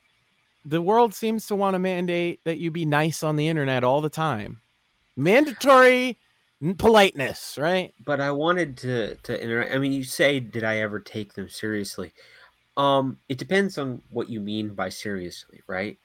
the 0.65 0.81
world 0.83 1.15
seems 1.15 1.47
to 1.47 1.57
want 1.57 1.75
to 1.75 1.79
mandate 1.79 2.41
that 2.45 2.59
you 2.59 2.71
be 2.71 2.85
nice 2.85 3.23
on 3.23 3.37
the 3.37 3.49
internet 3.49 3.85
all 3.85 4.01
the 4.01 4.09
time. 4.09 4.61
Mandatory 5.17 6.17
politeness, 6.79 7.57
right? 7.59 7.95
But 8.05 8.21
I 8.21 8.31
wanted 8.31 8.77
to 8.79 9.15
to 9.17 9.43
interact. 9.43 9.75
I 9.75 9.79
mean, 9.79 9.93
you 9.93 10.05
say, 10.05 10.41
did 10.41 10.65
I 10.65 10.79
ever 10.79 11.01
take 11.01 11.35
them 11.35 11.49
seriously? 11.49 12.13
Um, 12.77 13.19
it 13.29 13.39
depends 13.39 13.79
on 13.79 14.03
what 14.11 14.29
you 14.29 14.41
mean 14.41 14.75
by 14.75 14.89
seriously, 14.89 15.63
right? 15.67 15.99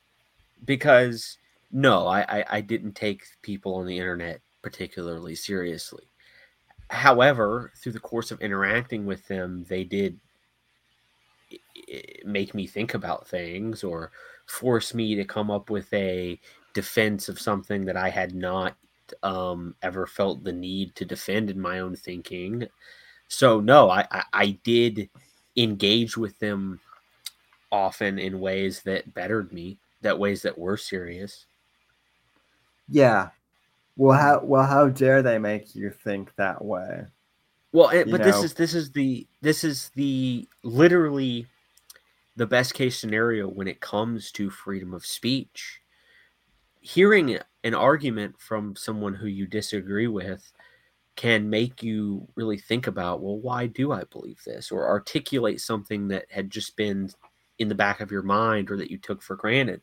Because 0.65 1.37
no, 1.71 2.07
I, 2.07 2.21
I, 2.21 2.45
I 2.49 2.61
didn't 2.61 2.93
take 2.93 3.23
people 3.41 3.75
on 3.75 3.85
the 3.85 3.97
internet 3.97 4.41
particularly 4.61 5.35
seriously. 5.35 6.05
However, 6.89 7.71
through 7.77 7.91
the 7.91 7.99
course 7.99 8.31
of 8.31 8.41
interacting 8.41 9.05
with 9.05 9.27
them, 9.27 9.65
they 9.67 9.83
did 9.83 10.19
make 12.25 12.55
me 12.55 12.65
think 12.65 12.93
about 12.93 13.27
things 13.27 13.83
or 13.83 14.11
force 14.45 14.93
me 14.93 15.15
to 15.15 15.25
come 15.25 15.51
up 15.51 15.69
with 15.69 15.91
a 15.93 16.39
defense 16.73 17.29
of 17.29 17.39
something 17.39 17.85
that 17.85 17.97
I 17.97 18.09
had 18.09 18.33
not 18.33 18.75
um, 19.23 19.75
ever 19.81 20.07
felt 20.07 20.43
the 20.43 20.51
need 20.51 20.95
to 20.95 21.05
defend 21.05 21.49
in 21.49 21.59
my 21.59 21.79
own 21.79 21.95
thinking. 21.95 22.67
So 23.27 23.59
no, 23.59 23.89
I, 23.89 24.07
I, 24.11 24.23
I 24.33 24.59
did 24.63 25.09
engage 25.55 26.17
with 26.17 26.37
them 26.39 26.79
often 27.71 28.19
in 28.19 28.39
ways 28.39 28.81
that 28.83 29.13
bettered 29.13 29.51
me, 29.51 29.77
that 30.01 30.17
ways 30.17 30.41
that 30.43 30.57
were 30.57 30.77
serious. 30.77 31.45
Yeah. 32.89 33.29
Well, 33.95 34.19
how 34.19 34.41
well 34.43 34.65
how 34.65 34.89
dare 34.89 35.21
they 35.21 35.37
make 35.37 35.75
you 35.75 35.89
think 35.89 36.35
that 36.35 36.63
way? 36.63 37.05
Well, 37.71 37.89
it, 37.89 38.09
but 38.09 38.19
know? 38.19 38.25
this 38.25 38.43
is 38.43 38.53
this 38.53 38.73
is 38.73 38.91
the 38.91 39.27
this 39.41 39.63
is 39.63 39.89
the 39.95 40.47
literally 40.63 41.47
the 42.35 42.47
best 42.47 42.73
case 42.73 42.97
scenario 42.97 43.47
when 43.47 43.67
it 43.67 43.81
comes 43.81 44.31
to 44.33 44.49
freedom 44.49 44.93
of 44.93 45.05
speech. 45.05 45.81
Hearing 46.81 47.29
an 47.63 47.73
argument 47.73 48.35
from 48.39 48.75
someone 48.75 49.13
who 49.13 49.27
you 49.27 49.47
disagree 49.47 50.07
with 50.07 50.51
can 51.15 51.49
make 51.49 51.83
you 51.83 52.27
really 52.35 52.57
think 52.57 52.87
about, 52.87 53.21
well, 53.21 53.37
why 53.37 53.67
do 53.67 53.91
I 53.91 54.03
believe 54.11 54.41
this? 54.45 54.71
Or 54.71 54.87
articulate 54.87 55.61
something 55.61 56.07
that 56.09 56.25
had 56.29 56.49
just 56.49 56.75
been 56.75 57.09
in 57.59 57.69
the 57.69 57.75
back 57.75 58.01
of 58.01 58.11
your 58.11 58.23
mind 58.23 58.71
or 58.71 58.77
that 58.77 58.89
you 58.89 58.97
took 58.97 59.21
for 59.21 59.35
granted. 59.35 59.81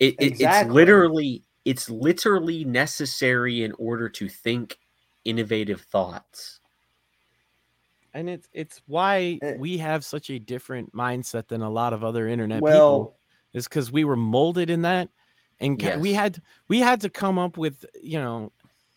It, 0.00 0.16
exactly. 0.18 0.68
It's 0.68 0.74
literally 0.74 1.44
it's 1.64 1.88
literally 1.88 2.64
necessary 2.64 3.62
in 3.62 3.72
order 3.78 4.08
to 4.10 4.28
think 4.28 4.78
innovative 5.24 5.80
thoughts. 5.82 6.60
And 8.12 8.28
it's 8.28 8.48
it's 8.52 8.82
why 8.86 9.38
eh. 9.42 9.54
we 9.58 9.78
have 9.78 10.04
such 10.04 10.30
a 10.30 10.38
different 10.38 10.92
mindset 10.92 11.48
than 11.48 11.62
a 11.62 11.70
lot 11.70 11.92
of 11.92 12.04
other 12.04 12.28
internet 12.28 12.60
well, 12.60 12.74
people. 12.74 13.16
Is 13.54 13.68
because 13.68 13.92
we 13.92 14.04
were 14.04 14.16
molded 14.16 14.68
in 14.68 14.82
that, 14.82 15.08
and 15.60 15.80
yes. 15.80 15.98
we 15.98 16.12
had 16.12 16.40
we 16.68 16.80
had 16.80 17.00
to 17.02 17.10
come 17.10 17.38
up 17.38 17.56
with 17.56 17.84
you 18.02 18.18
know 18.18 18.52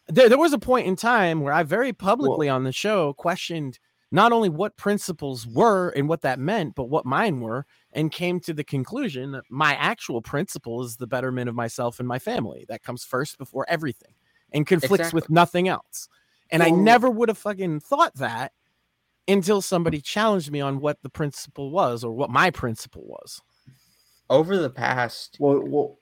there, 0.08 0.30
there 0.30 0.38
was 0.38 0.54
a 0.54 0.60
point 0.60 0.88
in 0.88 0.96
time 0.96 1.42
where 1.42 1.54
I 1.54 1.64
very 1.64 1.94
publicly 1.94 2.48
well, 2.48 2.56
on 2.56 2.64
the 2.64 2.72
show 2.72 3.14
questioned 3.14 3.80
not 4.12 4.32
only 4.32 4.50
what 4.50 4.78
principles 4.78 5.46
were 5.46 5.90
and 5.90 6.08
what 6.08 6.22
that 6.22 6.40
meant, 6.40 6.76
but 6.76 6.86
what 6.86 7.06
mine 7.06 7.42
were, 7.42 7.66
and 7.92 8.12
came 8.12 8.40
to 8.40 8.54
the 8.54 8.64
conclusion 8.64 9.34
that 9.34 9.44
my 9.50 9.76
actual 9.76 10.22
principle 10.22 10.82
is 10.84 10.96
the 10.96 11.08
betterment 11.08 11.50
of 11.50 11.56
myself 11.56 12.00
and 12.00 12.08
my 12.08 12.20
family. 12.20 12.66
That 12.70 12.84
comes 12.84 13.04
first 13.04 13.38
before 13.38 13.66
everything 13.68 14.14
and 14.54 14.66
conflicts 14.66 14.94
exactly. 14.94 15.18
with 15.18 15.30
nothing 15.30 15.68
else. 15.68 16.08
And 16.50 16.62
well, 16.62 16.74
I 16.74 16.76
never 16.76 17.10
would 17.10 17.28
have 17.28 17.38
fucking 17.38 17.82
thought 17.82 18.16
that 18.16 18.54
until 19.28 19.62
somebody 19.62 20.00
challenged 20.00 20.52
me 20.52 20.62
on 20.62 20.80
what 20.80 21.02
the 21.02 21.10
principle 21.10 21.70
was 21.70 22.04
or 22.04 22.14
what 22.14 22.30
my 22.30 22.50
principle 22.50 23.04
was. 23.06 23.42
Over 24.30 24.58
the 24.58 24.70
past. 24.70 25.36
Well, 25.40 25.60
well, 25.66 26.00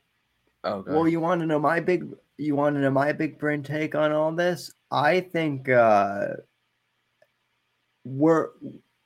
oh, 0.65 0.83
well 0.87 1.07
you 1.07 1.19
want 1.19 1.39
to 1.41 1.47
know 1.47 1.59
my 1.59 1.79
big 1.79 2.05
you 2.37 2.55
want 2.55 2.75
to 2.75 2.81
know 2.81 2.91
my 2.91 3.13
big 3.13 3.39
brain 3.39 3.63
take 3.63 3.95
on 3.95 4.11
all 4.11 4.31
this? 4.31 4.71
I 4.91 5.21
think 5.21 5.69
uh 5.69 6.27
were 8.03 8.53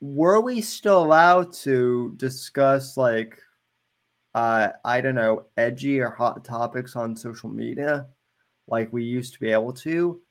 were 0.01 0.41
we 0.41 0.61
still 0.61 1.03
allowed 1.03 1.53
to 1.53 2.13
discuss 2.17 2.97
like 2.97 3.39
uh 4.33 4.69
I 4.83 5.01
don't 5.01 5.15
know 5.15 5.45
edgy 5.57 5.99
or 5.99 6.09
hot 6.09 6.43
topics 6.43 6.95
on 6.95 7.15
social 7.15 7.49
media 7.49 8.07
like 8.67 8.91
we 8.91 9.03
used 9.03 9.33
to 9.33 9.39
be 9.39 9.51
able 9.51 9.73
to? 9.73 10.21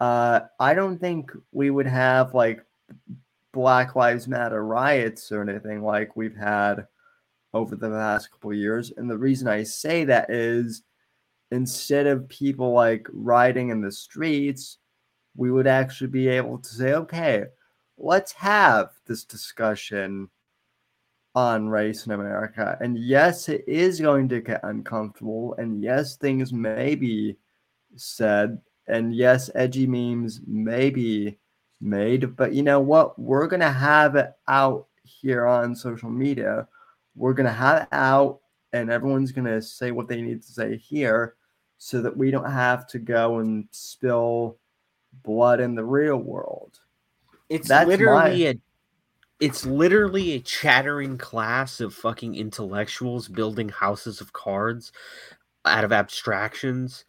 Uh 0.00 0.40
I 0.60 0.74
don't 0.74 0.98
think 0.98 1.32
we 1.52 1.70
would 1.70 1.86
have 1.86 2.34
like 2.34 2.64
Black 3.52 3.96
Lives 3.96 4.28
Matter 4.28 4.64
riots 4.64 5.32
or 5.32 5.42
anything 5.42 5.82
like 5.82 6.16
we've 6.16 6.36
had 6.36 6.86
over 7.54 7.76
the 7.76 7.88
past 7.88 8.30
couple 8.30 8.52
years. 8.52 8.92
And 8.96 9.10
the 9.10 9.18
reason 9.18 9.48
I 9.48 9.62
say 9.62 10.04
that 10.04 10.30
is 10.30 10.82
instead 11.50 12.06
of 12.06 12.28
people 12.28 12.72
like 12.72 13.06
riding 13.12 13.70
in 13.70 13.80
the 13.80 13.92
streets, 13.92 14.78
we 15.36 15.50
would 15.50 15.66
actually 15.66 16.08
be 16.08 16.28
able 16.28 16.58
to 16.58 16.68
say, 16.68 16.94
okay, 16.94 17.44
let's 17.96 18.32
have 18.32 18.90
this 19.06 19.24
discussion 19.24 20.28
on 21.34 21.68
race 21.68 22.06
in 22.06 22.12
America. 22.12 22.76
And 22.80 22.98
yes, 22.98 23.48
it 23.48 23.64
is 23.66 24.00
going 24.00 24.28
to 24.30 24.40
get 24.40 24.60
uncomfortable. 24.64 25.54
And 25.58 25.82
yes, 25.82 26.16
things 26.16 26.52
may 26.52 26.94
be 26.94 27.36
said. 27.96 28.60
And 28.88 29.14
yes, 29.14 29.50
edgy 29.54 29.86
memes 29.86 30.40
may 30.46 30.90
be 30.90 31.38
made. 31.80 32.34
But 32.36 32.54
you 32.54 32.62
know 32.62 32.80
what? 32.80 33.18
We're 33.18 33.46
going 33.46 33.60
to 33.60 33.70
have 33.70 34.16
it 34.16 34.32
out 34.48 34.86
here 35.04 35.46
on 35.46 35.76
social 35.76 36.10
media. 36.10 36.66
We're 37.18 37.34
going 37.34 37.46
to 37.46 37.52
have 37.52 37.82
it 37.82 37.88
out, 37.92 38.40
and 38.72 38.90
everyone's 38.90 39.32
going 39.32 39.46
to 39.46 39.60
say 39.60 39.90
what 39.90 40.08
they 40.08 40.22
need 40.22 40.42
to 40.42 40.52
say 40.52 40.76
here 40.76 41.34
so 41.78 42.00
that 42.02 42.16
we 42.16 42.30
don't 42.30 42.50
have 42.50 42.86
to 42.88 42.98
go 42.98 43.38
and 43.38 43.66
spill 43.70 44.58
blood 45.22 45.60
in 45.60 45.74
the 45.74 45.84
real 45.84 46.16
world. 46.16 46.78
It's 47.48 47.68
That's 47.68 47.88
literally 47.88 48.44
my... 48.44 48.50
a 48.50 48.54
it's 49.40 49.64
literally 49.64 50.32
a 50.32 50.40
chattering 50.40 51.16
class 51.16 51.80
of 51.80 51.94
fucking 51.94 52.34
intellectuals 52.34 53.28
building 53.28 53.68
houses 53.68 54.20
of 54.20 54.32
cards 54.32 54.90
out 55.64 55.84
of 55.84 55.92
abstractions 55.92 57.04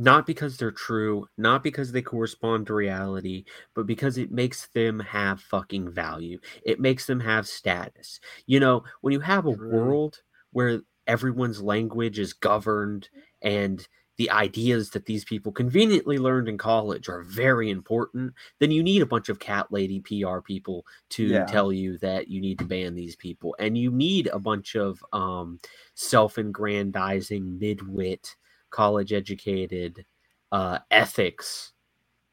not 0.00 0.26
because 0.26 0.56
they're 0.56 0.70
true, 0.70 1.26
not 1.36 1.62
because 1.62 1.92
they 1.92 2.00
correspond 2.00 2.66
to 2.66 2.74
reality, 2.74 3.44
but 3.74 3.86
because 3.86 4.16
it 4.16 4.30
makes 4.30 4.66
them 4.68 4.98
have 4.98 5.42
fucking 5.42 5.90
value. 5.90 6.38
It 6.64 6.80
makes 6.80 7.06
them 7.06 7.20
have 7.20 7.46
status. 7.46 8.18
You 8.46 8.60
know, 8.60 8.82
when 9.02 9.12
you 9.12 9.20
have 9.20 9.46
a 9.46 9.54
true. 9.54 9.70
world 9.70 10.22
where 10.52 10.80
everyone's 11.06 11.60
language 11.60 12.18
is 12.18 12.32
governed 12.32 13.10
and 13.42 13.86
the 14.16 14.30
ideas 14.30 14.90
that 14.90 15.04
these 15.04 15.24
people 15.24 15.52
conveniently 15.52 16.18
learned 16.18 16.48
in 16.48 16.56
college 16.56 17.08
are 17.10 17.22
very 17.22 17.68
important, 17.68 18.32
then 18.58 18.70
you 18.70 18.82
need 18.82 19.02
a 19.02 19.06
bunch 19.06 19.28
of 19.28 19.38
cat 19.38 19.66
lady 19.70 20.00
PR 20.00 20.40
people 20.40 20.86
to 21.10 21.26
yeah. 21.26 21.44
tell 21.44 21.72
you 21.72 21.98
that 21.98 22.28
you 22.28 22.40
need 22.40 22.58
to 22.58 22.64
ban 22.64 22.94
these 22.94 23.16
people. 23.16 23.54
And 23.58 23.76
you 23.76 23.90
need 23.90 24.28
a 24.32 24.38
bunch 24.38 24.76
of 24.76 25.04
um, 25.12 25.58
self 25.94 26.38
aggrandizing, 26.38 27.58
midwit, 27.60 28.34
college 28.70 29.12
educated 29.12 30.04
uh, 30.52 30.78
ethics 30.90 31.72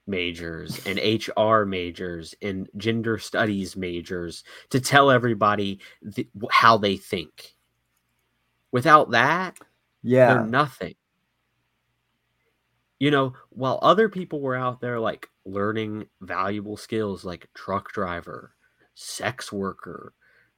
majors 0.06 0.80
and 0.86 1.00
HR 1.00 1.66
majors 1.66 2.34
and 2.42 2.70
gender 2.78 3.18
studies 3.18 3.76
majors 3.76 4.44
to 4.70 4.80
tell 4.80 5.12
everybody 5.12 5.80
th- 6.16 6.30
how 6.50 6.78
they 6.78 6.96
think. 6.98 7.56
Without 8.72 9.12
that, 9.12 9.58
yeah, 10.04 10.34
they're 10.34 10.44
nothing 10.44 10.96
you 13.00 13.12
know, 13.12 13.34
while 13.50 13.80
other 13.82 14.10
people 14.10 14.42
were 14.42 14.56
out 14.56 14.82
there 14.82 15.00
like 15.00 15.30
learning 15.46 16.08
valuable 16.22 16.78
skills 16.78 17.24
like 17.24 17.48
truck 17.54 17.92
driver, 17.92 18.54
sex 18.96 19.52
worker, 19.52 20.14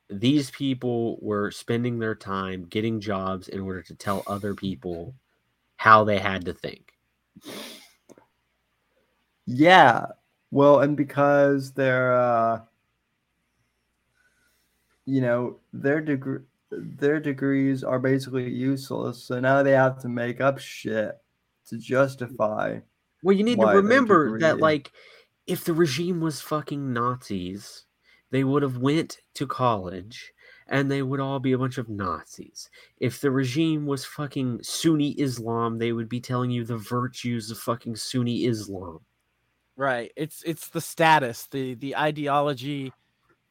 these 0.09 0.49
people 0.51 1.17
were 1.21 1.51
spending 1.51 1.99
their 1.99 2.15
time 2.15 2.65
getting 2.65 2.99
jobs 2.99 3.47
in 3.47 3.59
order 3.59 3.81
to 3.83 3.95
tell 3.95 4.23
other 4.25 4.55
people 4.55 5.13
how 5.79 6.03
they 6.03 6.19
had 6.19 6.43
to 6.43 6.53
think. 6.53 6.91
Yeah. 9.45 10.07
Well, 10.51 10.81
and 10.81 10.97
because 10.97 11.71
they're 11.71 12.13
uh 12.13 12.61
you 15.05 15.21
know, 15.21 15.55
their 15.71 16.01
degree 16.01 16.41
their 16.69 17.21
degrees 17.21 17.81
are 17.83 17.97
basically 17.97 18.49
useless, 18.49 19.23
so 19.23 19.39
now 19.39 19.63
they 19.63 19.71
have 19.71 20.01
to 20.01 20.09
make 20.09 20.41
up 20.41 20.59
shit 20.59 21.17
to 21.67 21.77
justify. 21.77 22.79
Well, 23.23 23.35
you 23.35 23.45
need 23.45 23.59
to 23.61 23.65
remember 23.67 24.37
that, 24.39 24.59
like, 24.59 24.91
if 25.47 25.63
the 25.63 25.73
regime 25.73 26.19
was 26.19 26.41
fucking 26.41 26.91
Nazis, 26.91 27.85
they 28.31 28.43
would 28.43 28.63
have 28.63 28.77
went 28.77 29.21
to 29.35 29.47
college 29.47 30.33
and 30.69 30.89
they 30.89 31.01
would 31.01 31.19
all 31.19 31.39
be 31.39 31.51
a 31.51 31.57
bunch 31.57 31.77
of 31.77 31.89
Nazis. 31.89 32.69
If 32.99 33.19
the 33.19 33.31
regime 33.31 33.85
was 33.85 34.05
fucking 34.05 34.61
Sunni 34.63 35.11
Islam, 35.11 35.77
they 35.79 35.91
would 35.91 36.07
be 36.07 36.21
telling 36.21 36.51
you 36.51 36.63
the 36.63 36.77
virtues 36.77 37.51
of 37.51 37.57
fucking 37.57 37.95
Sunni 37.95 38.45
Islam. 38.45 38.99
Right. 39.75 40.11
It's 40.15 40.43
it's 40.43 40.69
the 40.69 40.81
status, 40.81 41.47
the 41.51 41.73
the 41.75 41.95
ideology 41.95 42.93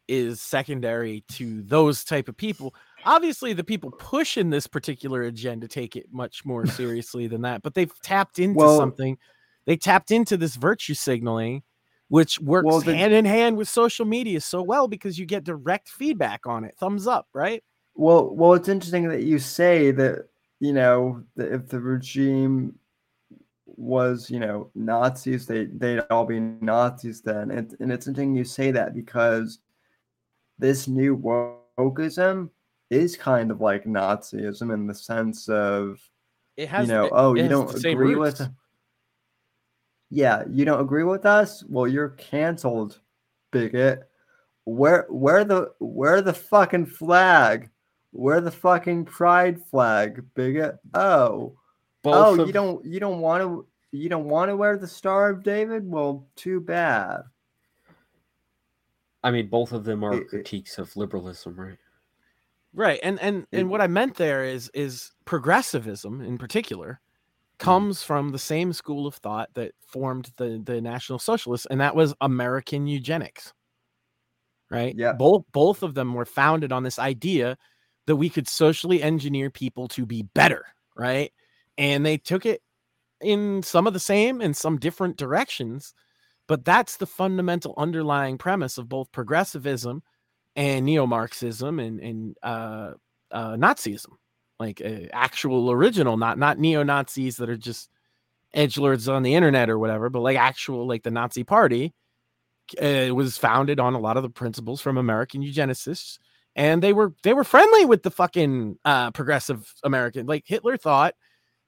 is 0.06 0.40
secondary 0.40 1.22
to 1.28 1.62
those 1.62 2.04
type 2.04 2.28
of 2.28 2.36
people. 2.36 2.74
Obviously, 3.04 3.52
the 3.52 3.64
people 3.64 3.90
pushing 3.90 4.50
this 4.50 4.66
particular 4.66 5.22
agenda 5.22 5.68
take 5.68 5.96
it 5.96 6.06
much 6.12 6.44
more 6.44 6.66
seriously 6.78 7.26
than 7.26 7.42
that, 7.42 7.62
but 7.62 7.74
they've 7.74 7.92
tapped 8.02 8.38
into 8.38 8.58
well, 8.58 8.78
something. 8.78 9.18
They 9.66 9.76
tapped 9.76 10.10
into 10.10 10.36
this 10.36 10.56
virtue 10.56 10.94
signaling 10.94 11.62
which 12.08 12.40
works 12.40 12.66
well, 12.66 12.80
the, 12.80 12.96
hand 12.96 13.12
in 13.12 13.24
hand 13.24 13.56
with 13.56 13.68
social 13.68 14.06
media 14.06 14.40
so 14.40 14.62
well 14.62 14.88
because 14.88 15.18
you 15.18 15.26
get 15.26 15.44
direct 15.44 15.88
feedback 15.88 16.46
on 16.46 16.64
it. 16.64 16.74
Thumbs 16.78 17.06
up, 17.06 17.28
right? 17.32 17.62
Well, 17.94 18.34
well, 18.34 18.54
it's 18.54 18.68
interesting 18.68 19.08
that 19.08 19.24
you 19.24 19.38
say 19.38 19.90
that 19.92 20.28
you 20.60 20.72
know 20.72 21.22
that 21.36 21.52
if 21.52 21.68
the 21.68 21.80
regime 21.80 22.78
was 23.66 24.30
you 24.30 24.40
know 24.40 24.70
Nazis, 24.74 25.46
they 25.46 25.66
they'd 25.66 26.00
all 26.10 26.24
be 26.24 26.40
Nazis 26.40 27.20
then, 27.20 27.50
and, 27.50 27.74
and 27.80 27.92
it's 27.92 28.06
interesting 28.06 28.34
you 28.34 28.44
say 28.44 28.70
that 28.70 28.94
because 28.94 29.58
this 30.58 30.88
new 30.88 31.16
wokeism 31.78 32.50
is 32.90 33.16
kind 33.16 33.50
of 33.50 33.60
like 33.60 33.84
Nazism 33.84 34.72
in 34.72 34.86
the 34.86 34.94
sense 34.94 35.48
of 35.48 36.00
it 36.56 36.68
has 36.68 36.88
you 36.88 36.94
know 36.94 37.08
oh 37.12 37.34
you 37.34 37.48
don't 37.48 37.72
agree 37.84 38.14
roots. 38.14 38.40
with 38.40 38.50
yeah, 40.10 40.44
you 40.50 40.64
don't 40.64 40.80
agree 40.80 41.04
with 41.04 41.26
us? 41.26 41.64
Well, 41.68 41.86
you're 41.86 42.10
canceled, 42.10 43.00
bigot. 43.50 44.08
Where 44.64 45.06
where 45.08 45.44
the 45.44 45.72
where 45.78 46.22
the 46.22 46.34
fucking 46.34 46.86
flag? 46.86 47.70
Where 48.12 48.40
the 48.40 48.50
fucking 48.50 49.04
pride 49.04 49.62
flag, 49.70 50.24
bigot? 50.34 50.78
Oh. 50.94 51.56
Both 52.02 52.14
oh, 52.14 52.40
of... 52.40 52.46
you 52.46 52.52
don't 52.52 52.84
you 52.84 53.00
don't 53.00 53.20
want 53.20 53.42
to 53.42 53.66
you 53.92 54.08
don't 54.08 54.26
want 54.26 54.50
to 54.50 54.56
wear 54.56 54.76
the 54.76 54.86
Star 54.86 55.30
of 55.30 55.42
David? 55.42 55.82
Well, 55.86 56.26
too 56.36 56.60
bad. 56.60 57.22
I 59.22 59.30
mean, 59.30 59.48
both 59.48 59.72
of 59.72 59.84
them 59.84 60.04
are 60.04 60.14
it, 60.14 60.28
critiques 60.28 60.78
of 60.78 60.94
liberalism, 60.96 61.58
right? 61.58 61.78
Right, 62.72 63.00
and 63.02 63.18
and 63.20 63.46
and 63.52 63.68
what 63.68 63.80
I 63.80 63.86
meant 63.86 64.14
there 64.14 64.44
is 64.44 64.70
is 64.74 65.10
progressivism 65.24 66.20
in 66.20 66.38
particular. 66.38 67.00
Comes 67.58 68.02
from 68.02 68.30
the 68.30 68.38
same 68.38 68.72
school 68.72 69.06
of 69.06 69.14
thought 69.16 69.50
that 69.54 69.72
formed 69.86 70.30
the 70.36 70.60
the 70.64 70.80
National 70.80 71.18
Socialists, 71.18 71.66
and 71.66 71.80
that 71.80 71.96
was 71.96 72.14
American 72.20 72.86
eugenics. 72.86 73.52
Right? 74.70 74.94
Yeah. 74.96 75.12
Both 75.12 75.44
both 75.52 75.82
of 75.82 75.94
them 75.94 76.14
were 76.14 76.24
founded 76.24 76.72
on 76.72 76.82
this 76.82 76.98
idea 76.98 77.56
that 78.06 78.16
we 78.16 78.28
could 78.28 78.48
socially 78.48 79.02
engineer 79.02 79.50
people 79.50 79.88
to 79.88 80.06
be 80.06 80.22
better, 80.22 80.64
right? 80.96 81.32
And 81.76 82.04
they 82.04 82.16
took 82.16 82.46
it 82.46 82.62
in 83.20 83.62
some 83.62 83.86
of 83.86 83.92
the 83.92 84.00
same 84.00 84.40
and 84.40 84.56
some 84.56 84.78
different 84.78 85.16
directions, 85.16 85.94
but 86.46 86.64
that's 86.64 86.96
the 86.96 87.06
fundamental 87.06 87.74
underlying 87.76 88.38
premise 88.38 88.78
of 88.78 88.88
both 88.88 89.12
progressivism 89.12 90.02
and 90.56 90.86
neo-Marxism 90.86 91.78
and 91.78 92.00
and 92.00 92.36
uh, 92.42 92.92
uh, 93.30 93.56
Nazism 93.56 94.12
like 94.60 94.80
uh, 94.84 95.06
actual 95.12 95.70
original, 95.70 96.16
not 96.16 96.38
not 96.38 96.58
neo 96.58 96.82
Nazis 96.82 97.36
that 97.38 97.50
are 97.50 97.56
just 97.56 97.90
edge 98.54 98.78
lords 98.78 99.08
on 99.08 99.22
the 99.22 99.34
internet 99.34 99.70
or 99.70 99.78
whatever, 99.78 100.10
but 100.10 100.20
like 100.20 100.38
actual 100.38 100.86
like 100.88 101.02
the 101.04 101.10
Nazi 101.10 101.44
Party. 101.44 101.94
Uh, 102.82 103.08
was 103.14 103.38
founded 103.38 103.80
on 103.80 103.94
a 103.94 103.98
lot 103.98 104.18
of 104.18 104.22
the 104.22 104.28
principles 104.28 104.82
from 104.82 104.98
American 104.98 105.42
eugenicists, 105.42 106.18
and 106.54 106.82
they 106.82 106.92
were 106.92 107.14
they 107.22 107.32
were 107.32 107.44
friendly 107.44 107.86
with 107.86 108.02
the 108.02 108.10
fucking 108.10 108.76
uh, 108.84 109.10
progressive 109.12 109.72
American. 109.84 110.26
Like 110.26 110.44
Hitler 110.46 110.76
thought 110.76 111.14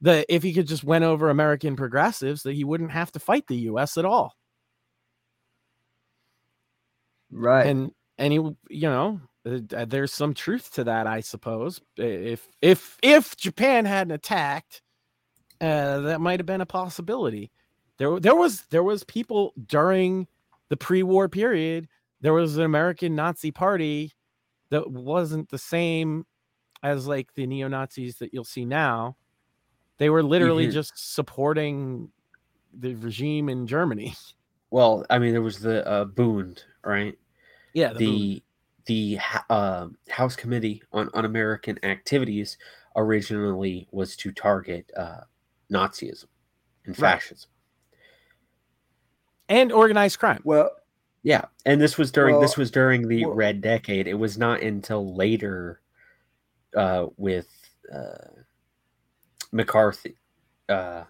that 0.02 0.26
if 0.28 0.42
he 0.42 0.52
could 0.52 0.66
just 0.68 0.84
win 0.84 1.02
over 1.02 1.30
American 1.30 1.74
progressives, 1.74 2.42
that 2.42 2.52
he 2.54 2.64
wouldn't 2.64 2.90
have 2.92 3.10
to 3.12 3.18
fight 3.18 3.46
the 3.46 3.56
U.S. 3.56 3.96
at 3.96 4.04
all. 4.04 4.34
Right, 7.30 7.66
and 7.66 7.92
and 8.18 8.32
he, 8.32 8.38
you 8.38 8.88
know, 8.88 9.20
there's 9.44 10.12
some 10.12 10.34
truth 10.34 10.72
to 10.74 10.84
that, 10.84 11.06
I 11.06 11.20
suppose. 11.20 11.80
If 11.96 12.46
if 12.60 12.98
if 13.02 13.36
Japan 13.36 13.84
hadn't 13.84 14.12
attacked, 14.12 14.82
uh, 15.60 16.00
that 16.00 16.20
might 16.20 16.40
have 16.40 16.46
been 16.46 16.60
a 16.60 16.66
possibility. 16.66 17.50
There 17.98 18.20
there 18.20 18.34
was 18.34 18.62
there 18.70 18.82
was 18.82 19.04
people 19.04 19.52
during 19.66 20.26
the 20.68 20.76
pre-war 20.76 21.28
period. 21.28 21.88
There 22.20 22.34
was 22.34 22.56
an 22.56 22.64
American 22.64 23.14
Nazi 23.14 23.50
party 23.50 24.12
that 24.70 24.90
wasn't 24.90 25.48
the 25.50 25.58
same 25.58 26.26
as 26.82 27.06
like 27.06 27.34
the 27.34 27.46
neo 27.46 27.68
Nazis 27.68 28.16
that 28.18 28.32
you'll 28.32 28.44
see 28.44 28.64
now. 28.64 29.16
They 29.98 30.10
were 30.10 30.22
literally 30.22 30.64
mm-hmm. 30.64 30.72
just 30.72 31.14
supporting 31.14 32.10
the 32.72 32.94
regime 32.94 33.48
in 33.48 33.66
Germany. 33.66 34.14
Well, 34.72 35.04
I 35.10 35.18
mean, 35.18 35.32
there 35.32 35.42
was 35.42 35.58
the 35.58 35.84
uh, 35.84 36.04
Bund, 36.04 36.62
right? 36.84 37.18
Yeah, 37.74 37.92
the, 37.92 38.06
the 38.06 38.42
the 38.90 39.20
uh, 39.48 39.86
House 40.08 40.34
Committee 40.34 40.82
on 40.92 41.10
Un-American 41.14 41.78
Activities 41.84 42.58
originally 42.96 43.86
was 43.92 44.16
to 44.16 44.32
target 44.32 44.90
uh, 44.96 45.20
Nazism 45.72 46.24
and 46.84 46.96
fascism 46.96 47.48
right. 47.92 48.00
and 49.60 49.70
organized 49.70 50.18
crime. 50.18 50.40
Well, 50.42 50.72
yeah, 51.22 51.44
and 51.64 51.80
this 51.80 51.98
was 51.98 52.10
during 52.10 52.34
well, 52.34 52.42
this 52.42 52.56
was 52.56 52.72
during 52.72 53.06
the 53.06 53.26
well, 53.26 53.36
Red 53.36 53.60
Decade. 53.60 54.08
It 54.08 54.14
was 54.14 54.36
not 54.36 54.60
until 54.60 55.14
later 55.14 55.80
uh, 56.76 57.06
with 57.16 57.46
uh, 57.94 58.42
McCarthy, 59.52 60.16
uh, 60.68 61.04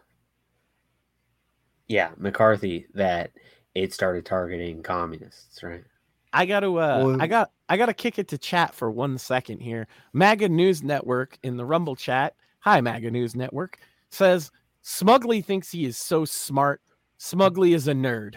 yeah, 1.89 2.11
McCarthy 2.19 2.89
that 2.93 3.31
it 3.75 3.95
started 3.95 4.27
targeting 4.27 4.83
communists, 4.83 5.63
right? 5.63 5.85
I 6.33 6.47
got 6.47 6.61
to 6.61 6.79
uh 6.79 7.05
well, 7.05 7.23
I 7.23 7.27
got 7.27 7.51
I 7.69 7.77
got 7.77 7.87
to 7.87 7.95
kick 7.95 8.19
it 8.19 8.29
to 8.29 8.39
chat 8.39 8.75
for 8.75 8.91
one 8.91 9.19
second 9.19 9.61
here. 9.61 9.87
MAGA 10.13 10.49
News 10.49 10.83
Network 10.83 11.39
in 11.43 11.57
the 11.57 11.65
Rumble 11.65 11.97
chat. 11.97 12.35
Hi 12.61 12.81
MAGA 12.81 13.11
News 13.11 13.35
Network 13.35 13.79
says 14.11 14.51
Smugly 14.83 15.43
thinks 15.43 15.71
he 15.71 15.85
is 15.85 15.97
so 15.97 16.25
smart. 16.25 16.81
Smugly 17.19 17.75
is 17.75 17.89
a 17.89 17.93
nerd. 17.93 18.37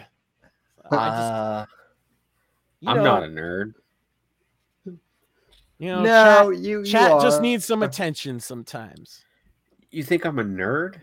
Uh, 0.90 1.64
just, 1.64 1.70
I'm 2.86 2.96
know, 2.98 3.04
not 3.04 3.22
a 3.22 3.28
nerd. 3.28 3.72
You 5.78 5.88
know, 5.88 6.02
no, 6.02 6.52
chat, 6.52 6.62
you, 6.62 6.78
you 6.80 6.84
chat 6.84 7.12
are. 7.12 7.20
just 7.20 7.40
needs 7.40 7.64
some 7.64 7.82
attention 7.84 8.40
sometimes. 8.40 9.24
You 9.90 10.02
think 10.02 10.24
I'm 10.24 10.38
a 10.38 10.44
nerd? 10.44 11.00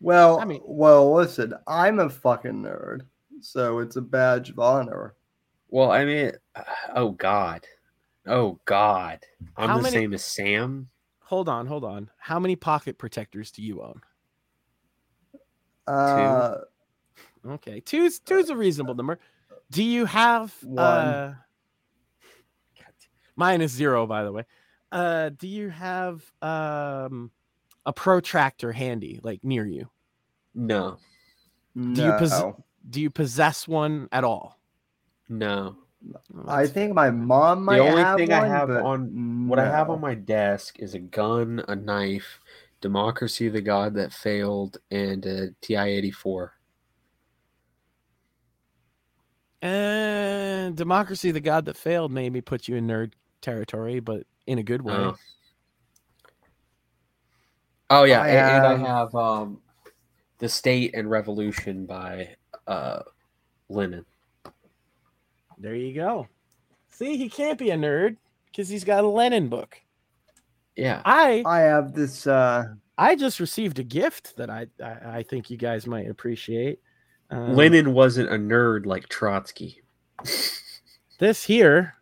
Well, 0.00 0.40
I 0.40 0.44
mean, 0.44 0.62
well, 0.64 1.14
listen, 1.14 1.54
I'm 1.66 1.98
a 1.98 2.08
fucking 2.08 2.62
nerd 2.62 3.02
so 3.40 3.78
it's 3.80 3.96
a 3.96 4.02
badge 4.02 4.50
of 4.50 4.58
honor. 4.58 5.14
Well, 5.68 5.90
I 5.90 6.04
mean, 6.04 6.32
oh 6.94 7.10
god, 7.10 7.66
oh 8.26 8.58
god, 8.64 9.20
I'm 9.56 9.68
How 9.68 9.76
the 9.76 9.82
many... 9.82 9.94
same 9.94 10.14
as 10.14 10.24
Sam. 10.24 10.88
Hold 11.20 11.48
on, 11.48 11.66
hold 11.66 11.84
on. 11.84 12.10
How 12.18 12.38
many 12.38 12.54
pocket 12.54 12.98
protectors 12.98 13.50
do 13.50 13.62
you 13.62 13.82
own? 13.82 14.00
Uh, 15.86 16.58
two. 17.44 17.50
Okay, 17.50 17.80
two's 17.80 18.20
two's 18.20 18.50
a 18.50 18.56
reasonable 18.56 18.94
number. 18.94 19.18
Do 19.70 19.82
you 19.82 20.04
have 20.04 20.54
one? 20.62 20.78
Uh, 20.78 21.34
mine 23.34 23.60
is 23.60 23.72
zero, 23.72 24.06
by 24.06 24.24
the 24.24 24.32
way. 24.32 24.44
Uh, 24.92 25.30
do 25.30 25.48
you 25.48 25.68
have 25.68 26.22
um 26.42 27.30
a 27.84 27.92
protractor 27.92 28.72
handy, 28.72 29.20
like 29.22 29.44
near 29.44 29.66
you? 29.66 29.88
No. 30.54 30.98
Do 31.76 32.02
you 32.02 32.12
possess? 32.18 32.54
Do 32.88 33.00
you 33.00 33.10
possess 33.10 33.66
one 33.66 34.08
at 34.12 34.24
all? 34.24 34.58
No. 35.28 35.76
I 36.46 36.66
think 36.66 36.94
my 36.94 37.10
mom 37.10 37.64
might. 37.64 37.78
The 37.78 37.88
only 37.88 38.02
have 38.02 38.18
thing 38.18 38.30
one, 38.30 38.44
I 38.44 38.48
have 38.48 38.70
on 38.70 39.46
no. 39.46 39.50
what 39.50 39.58
I 39.58 39.68
have 39.68 39.90
on 39.90 40.00
my 40.00 40.14
desk 40.14 40.78
is 40.78 40.94
a 40.94 40.98
gun, 40.98 41.64
a 41.66 41.74
knife, 41.74 42.40
Democracy 42.80 43.48
the 43.48 43.60
God 43.60 43.94
That 43.94 44.12
Failed, 44.12 44.78
and 44.90 45.24
a 45.26 45.48
TI 45.62 45.76
eighty 45.76 46.10
four. 46.10 46.52
And 49.62 50.76
Democracy 50.76 51.32
the 51.32 51.40
God 51.40 51.64
That 51.64 51.76
Failed 51.76 52.12
maybe 52.12 52.40
put 52.40 52.68
you 52.68 52.76
in 52.76 52.86
nerd 52.86 53.12
territory, 53.40 53.98
but 53.98 54.24
in 54.46 54.58
a 54.58 54.62
good 54.62 54.82
way. 54.82 54.94
Oh, 54.94 55.16
oh 57.90 58.04
yeah, 58.04 58.20
I 58.20 58.28
and, 58.28 58.64
and, 58.64 58.84
I 58.84 58.88
have 58.88 59.14
um, 59.14 59.60
the 60.38 60.48
State 60.48 60.94
and 60.94 61.10
Revolution 61.10 61.86
by 61.86 62.36
uh, 62.66 63.00
Lenin. 63.68 64.04
There 65.58 65.74
you 65.74 65.94
go. 65.94 66.28
See, 66.90 67.16
he 67.16 67.28
can't 67.28 67.58
be 67.58 67.70
a 67.70 67.76
nerd 67.76 68.16
because 68.46 68.68
he's 68.68 68.84
got 68.84 69.04
a 69.04 69.08
Lenin 69.08 69.48
book. 69.48 69.80
Yeah, 70.76 71.02
I 71.04 71.42
I 71.46 71.60
have 71.60 71.94
this. 71.94 72.26
uh 72.26 72.64
I 72.98 73.14
just 73.14 73.40
received 73.40 73.78
a 73.78 73.82
gift 73.82 74.36
that 74.36 74.50
I 74.50 74.66
I, 74.82 75.18
I 75.18 75.22
think 75.22 75.50
you 75.50 75.56
guys 75.56 75.86
might 75.86 76.08
appreciate. 76.08 76.80
Um, 77.30 77.54
Lenin 77.54 77.92
wasn't 77.92 78.30
a 78.30 78.36
nerd 78.36 78.86
like 78.86 79.08
Trotsky. 79.08 79.82
this 81.18 81.44
here 81.44 81.94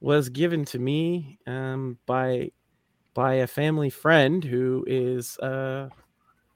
was 0.00 0.28
given 0.28 0.64
to 0.66 0.78
me 0.78 1.38
um, 1.46 1.98
by 2.06 2.52
by 3.14 3.34
a 3.34 3.46
family 3.46 3.90
friend 3.90 4.44
who 4.44 4.84
is 4.86 5.36
uh, 5.38 5.88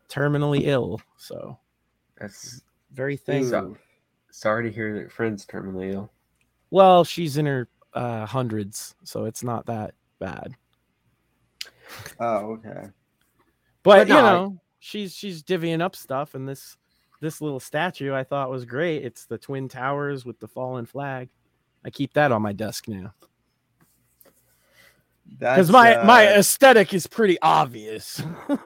terminally 0.09 0.63
ill. 0.65 1.01
So 1.17 1.59
That's 2.19 2.63
very 2.93 3.17
thankful. 3.17 3.51
so, 3.51 3.77
sorry 4.31 4.65
to 4.65 4.75
hear 4.75 4.93
that 4.95 5.01
your 5.01 5.09
friend's 5.11 5.45
terminally 5.47 5.93
ill. 5.93 6.13
Well, 6.71 7.05
she's 7.05 7.37
in 7.37 7.47
her 7.47 7.69
uh, 7.95 8.27
hundreds, 8.27 8.95
so 9.05 9.25
it's 9.27 9.43
not 9.45 9.67
that 9.67 9.95
bad. 10.19 10.55
Oh, 12.19 12.53
okay. 12.55 12.89
But, 13.83 14.07
But 14.07 14.09
you 14.09 14.15
no, 14.15 14.21
I- 14.21 14.33
know, 14.33 14.61
she's 14.79 15.15
she's 15.15 15.43
divvying 15.43 15.81
up 15.83 15.95
stuff, 15.97 16.35
and 16.35 16.49
this 16.49 16.77
this 17.21 17.41
little 17.41 17.61
statue 17.61 18.15
I 18.15 18.25
thought 18.25 18.51
was 18.51 18.65
great. 18.65 19.05
It's 19.05 19.27
the 19.27 19.39
twin 19.39 19.69
towers 19.69 20.25
with 20.25 20.41
the 20.41 20.49
fallen 20.49 20.87
flag. 20.87 21.29
I 21.85 21.91
keep 21.91 22.15
that 22.15 22.33
on 22.33 22.43
my 22.43 22.53
desk 22.53 22.89
now 22.89 23.13
because 25.29 25.71
my 25.71 26.03
my 26.05 26.27
uh, 26.29 26.39
aesthetic 26.39 26.95
is 26.95 27.07
pretty 27.07 27.39
obvious. 27.43 28.23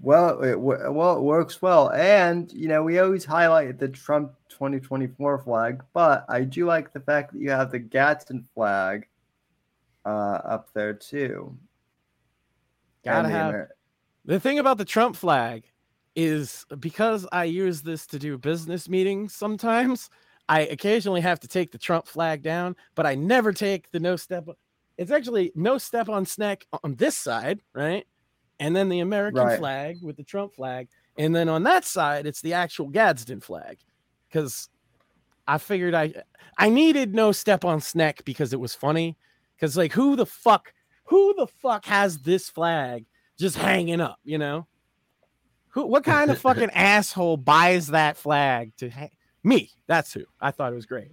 Well, 0.00 0.42
it 0.42 0.60
well 0.60 1.16
it 1.16 1.22
works 1.22 1.62
well, 1.62 1.90
and 1.90 2.52
you 2.52 2.68
know 2.68 2.82
we 2.82 2.98
always 2.98 3.24
highlight 3.24 3.78
the 3.78 3.88
Trump 3.88 4.32
2024 4.50 5.38
flag, 5.38 5.82
but 5.94 6.24
I 6.28 6.42
do 6.42 6.66
like 6.66 6.92
the 6.92 7.00
fact 7.00 7.32
that 7.32 7.40
you 7.40 7.50
have 7.50 7.72
the 7.72 7.78
Gadsden 7.78 8.46
flag 8.54 9.08
uh, 10.04 10.08
up 10.44 10.72
there 10.74 10.92
too. 10.94 11.56
Gotta 13.04 13.28
the 13.28 13.34
have 13.34 13.54
Amer- 13.54 13.70
The 14.26 14.38
thing 14.40 14.58
about 14.58 14.78
the 14.78 14.84
Trump 14.84 15.16
flag 15.16 15.64
is 16.14 16.64
because 16.78 17.26
I 17.32 17.44
use 17.44 17.82
this 17.82 18.06
to 18.08 18.18
do 18.18 18.38
business 18.38 18.88
meetings 18.88 19.34
sometimes, 19.34 20.10
I 20.48 20.60
occasionally 20.60 21.20
have 21.22 21.40
to 21.40 21.48
take 21.48 21.72
the 21.72 21.78
Trump 21.78 22.06
flag 22.06 22.42
down, 22.42 22.76
but 22.94 23.06
I 23.06 23.14
never 23.14 23.52
take 23.52 23.90
the 23.90 24.00
no 24.00 24.16
step. 24.16 24.46
It's 24.96 25.10
actually 25.10 25.52
no 25.54 25.78
step 25.78 26.08
on 26.08 26.24
snack 26.24 26.66
on 26.82 26.94
this 26.94 27.16
side, 27.16 27.60
right? 27.74 28.06
And 28.58 28.74
then 28.74 28.88
the 28.88 29.00
American 29.00 29.42
Right. 29.44 29.58
flag 29.58 29.98
with 30.02 30.16
the 30.16 30.24
Trump 30.24 30.54
flag. 30.54 30.88
And 31.18 31.34
then 31.34 31.48
on 31.48 31.62
that 31.64 31.84
side, 31.84 32.26
it's 32.26 32.40
the 32.40 32.54
actual 32.54 32.88
Gadsden 32.88 33.40
flag. 33.40 33.78
Because 34.28 34.68
I 35.46 35.58
figured 35.58 35.94
I 35.94 36.14
I 36.58 36.70
needed 36.70 37.14
no 37.14 37.32
step 37.32 37.64
on 37.64 37.80
snack 37.80 38.24
because 38.24 38.52
it 38.52 38.60
was 38.60 38.74
funny. 38.74 39.16
Because 39.56 39.76
like 39.76 39.92
who 39.92 40.16
the 40.16 40.26
fuck 40.26 40.72
who 41.04 41.34
the 41.36 41.46
fuck 41.46 41.84
has 41.84 42.18
this 42.18 42.48
flag 42.50 43.04
just 43.38 43.56
hanging 43.56 44.00
up, 44.00 44.18
you 44.24 44.38
know? 44.38 44.66
Who 45.70 45.86
what 45.86 46.04
kind 46.04 46.30
of 46.30 46.38
fucking 46.38 46.70
asshole 46.74 47.36
buys 47.36 47.88
that 47.88 48.16
flag 48.16 48.72
to 48.78 48.88
hang? 48.88 49.10
Me, 49.44 49.70
that's 49.86 50.12
who. 50.12 50.24
I 50.40 50.50
thought 50.50 50.72
it 50.72 50.76
was 50.76 50.86
great. 50.86 51.12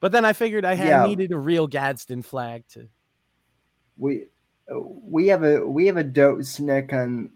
But 0.00 0.12
then 0.12 0.24
I 0.24 0.32
figured 0.32 0.64
I 0.64 0.74
had 0.74 0.86
Yeah. 0.86 1.06
needed 1.06 1.32
a 1.32 1.38
real 1.38 1.66
Gadsden 1.66 2.22
flag 2.22 2.64
to 2.70 2.88
we 3.96 4.26
we 4.70 5.26
have 5.28 5.44
a 5.44 5.66
we 5.66 5.86
have 5.86 5.96
a 5.96 6.04
dope 6.04 6.42
snack 6.44 6.92
on. 6.92 7.30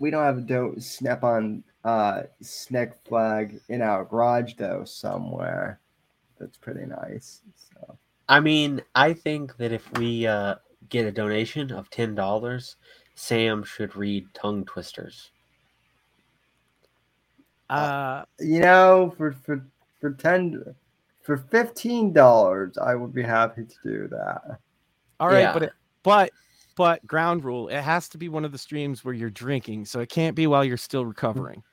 We 0.00 0.10
don't 0.10 0.24
have 0.24 0.38
a 0.38 0.42
dope 0.42 0.80
snap 0.80 1.24
on 1.24 1.64
uh 1.84 2.22
snack 2.40 3.02
flag 3.06 3.60
in 3.68 3.82
our 3.82 4.04
garage 4.04 4.54
though 4.54 4.84
somewhere. 4.84 5.80
That's 6.38 6.56
pretty 6.56 6.86
nice. 6.86 7.40
So. 7.72 7.96
I 8.28 8.40
mean, 8.40 8.82
I 8.94 9.12
think 9.12 9.56
that 9.56 9.72
if 9.72 9.90
we 9.98 10.26
uh, 10.26 10.56
get 10.88 11.06
a 11.06 11.12
donation 11.12 11.72
of 11.72 11.88
ten 11.90 12.14
dollars, 12.14 12.76
Sam 13.14 13.64
should 13.64 13.96
read 13.96 14.26
tongue 14.34 14.64
twisters. 14.64 15.30
uh 17.70 18.24
You 18.38 18.60
know, 18.60 19.14
for 19.16 19.32
for 19.32 19.64
for 20.00 20.12
ten 20.12 20.62
for 21.22 21.36
fifteen 21.36 22.12
dollars, 22.12 22.78
I 22.78 22.94
would 22.94 23.12
be 23.14 23.22
happy 23.22 23.64
to 23.64 23.76
do 23.84 24.08
that. 24.08 24.58
all 25.20 25.28
right, 25.28 25.40
Yeah. 25.40 25.52
but 25.52 25.62
it, 25.64 25.72
but 26.02 26.30
but 26.78 27.04
ground 27.04 27.44
rule, 27.44 27.66
it 27.68 27.82
has 27.82 28.08
to 28.10 28.18
be 28.18 28.28
one 28.28 28.44
of 28.44 28.52
the 28.52 28.58
streams 28.58 29.04
where 29.04 29.12
you're 29.12 29.30
drinking, 29.30 29.84
so 29.84 29.98
it 29.98 30.08
can't 30.08 30.36
be 30.36 30.46
while 30.46 30.64
you're 30.64 30.76
still 30.76 31.04
recovering. 31.04 31.64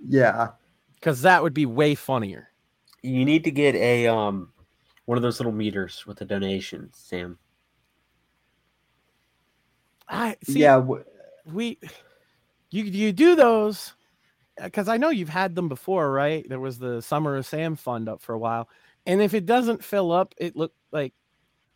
Yeah, 0.00 0.52
Because 0.94 1.20
that 1.22 1.42
would 1.42 1.52
be 1.52 1.66
way 1.66 1.94
funnier. 1.94 2.48
You 3.02 3.24
need 3.26 3.44
to 3.44 3.50
get 3.50 3.74
a 3.74 4.06
um 4.08 4.52
one 5.04 5.18
of 5.18 5.22
those 5.22 5.38
little 5.38 5.52
meters 5.52 6.06
with 6.06 6.22
a 6.22 6.24
donation, 6.24 6.90
Sam. 6.94 7.38
I 10.08 10.36
see 10.42 10.60
yeah. 10.60 10.76
w- 10.76 11.04
we 11.44 11.78
you 12.70 12.84
you 12.84 13.12
do 13.12 13.36
those 13.36 13.92
because 14.62 14.88
I 14.88 14.96
know 14.96 15.10
you've 15.10 15.28
had 15.28 15.54
them 15.54 15.68
before, 15.68 16.10
right? 16.10 16.48
There 16.48 16.60
was 16.60 16.78
the 16.78 17.02
Summer 17.02 17.36
of 17.36 17.44
Sam 17.46 17.76
fund 17.76 18.08
up 18.08 18.22
for 18.22 18.32
a 18.34 18.38
while, 18.38 18.70
and 19.04 19.20
if 19.20 19.34
it 19.34 19.44
doesn't 19.44 19.84
fill 19.84 20.12
up, 20.12 20.34
it 20.38 20.56
looked 20.56 20.78
like 20.92 21.12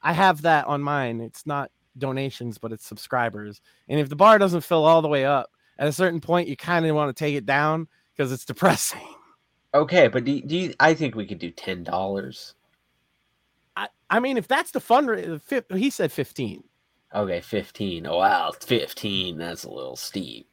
I 0.02 0.12
have 0.12 0.42
that 0.42 0.66
on 0.66 0.82
mine. 0.82 1.20
It's 1.20 1.46
not 1.46 1.70
donations, 1.98 2.58
but 2.58 2.72
it's 2.72 2.86
subscribers. 2.86 3.60
And 3.88 4.00
if 4.00 4.08
the 4.08 4.16
bar 4.16 4.38
doesn't 4.38 4.62
fill 4.62 4.84
all 4.84 5.02
the 5.02 5.08
way 5.08 5.24
up, 5.24 5.50
at 5.78 5.88
a 5.88 5.92
certain 5.92 6.20
point, 6.20 6.48
you 6.48 6.56
kind 6.56 6.86
of 6.86 6.94
want 6.94 7.14
to 7.14 7.18
take 7.18 7.34
it 7.34 7.46
down 7.46 7.88
because 8.16 8.32
it's 8.32 8.44
depressing. 8.46 9.00
Okay, 9.74 10.08
but 10.08 10.24
do, 10.24 10.40
do 10.40 10.56
you, 10.56 10.74
I 10.80 10.94
think 10.94 11.14
we 11.14 11.26
could 11.26 11.38
do 11.38 11.50
ten 11.50 11.84
dollars? 11.84 12.54
I, 13.76 13.88
I 14.08 14.20
mean, 14.20 14.36
if 14.36 14.48
that's 14.48 14.72
the 14.72 14.80
fund, 14.80 15.08
uh, 15.10 15.60
he 15.76 15.90
said 15.90 16.10
fifteen. 16.12 16.64
Okay, 17.14 17.40
fifteen. 17.40 18.06
Oh 18.06 18.18
wow, 18.18 18.52
fifteen. 18.60 19.38
That's 19.38 19.64
a 19.64 19.70
little 19.70 19.96
steep. 19.96 20.46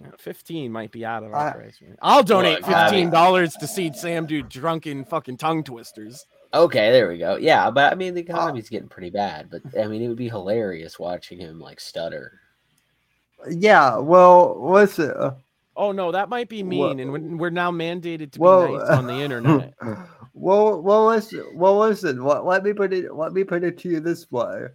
Yeah, 0.00 0.08
Fifteen 0.18 0.72
might 0.72 0.90
be 0.90 1.04
out 1.04 1.22
of 1.22 1.32
I- 1.32 1.36
our 1.48 1.52
price. 1.54 1.78
range. 1.80 1.96
I'll 2.02 2.24
donate 2.24 2.62
Look, 2.62 2.68
I 2.68 2.72
mean- 2.72 2.84
fifteen 2.90 3.10
dollars 3.10 3.54
to 3.54 3.66
see 3.68 3.92
Sam 3.92 4.26
do 4.26 4.42
drunken 4.42 5.04
fucking 5.04 5.36
tongue 5.36 5.62
twisters. 5.62 6.26
Okay, 6.54 6.92
there 6.92 7.08
we 7.08 7.18
go. 7.18 7.36
Yeah, 7.36 7.70
but 7.70 7.92
I 7.92 7.96
mean 7.96 8.14
the 8.14 8.20
economy's 8.20 8.68
getting 8.68 8.88
pretty 8.88 9.10
bad. 9.10 9.50
But 9.50 9.62
I 9.78 9.88
mean 9.88 10.02
it 10.02 10.08
would 10.08 10.16
be 10.16 10.28
hilarious 10.28 10.98
watching 10.98 11.38
him 11.38 11.58
like 11.60 11.80
stutter. 11.80 12.40
Yeah. 13.50 13.98
Well, 13.98 14.58
what's 14.58 14.98
it? 14.98 15.16
uh, 15.16 15.32
Oh 15.76 15.90
no, 15.90 16.12
that 16.12 16.28
might 16.28 16.48
be 16.48 16.62
Wha- 16.62 16.68
mean, 16.68 17.00
and 17.00 17.10
we're- 17.10 17.34
we're 17.34 17.50
now 17.50 17.72
mandated 17.72 18.30
to 18.32 18.38
be 18.38 18.42
Well, 18.44 18.72
nice 18.78 18.88
on 18.90 19.06
the 19.08 19.20
internet. 19.20 19.74
well, 20.32 20.80
well, 20.80 21.06
listen, 21.08 21.44
well, 21.54 21.78
listen. 21.80 22.22
What, 22.22 22.46
let 22.46 22.62
me 22.62 22.72
put 22.72 22.92
it. 22.92 23.12
Let 23.12 23.32
me 23.32 23.42
put 23.42 23.64
it 23.64 23.76
to 23.78 23.88
you 23.88 23.98
this 23.98 24.30
way: 24.30 24.66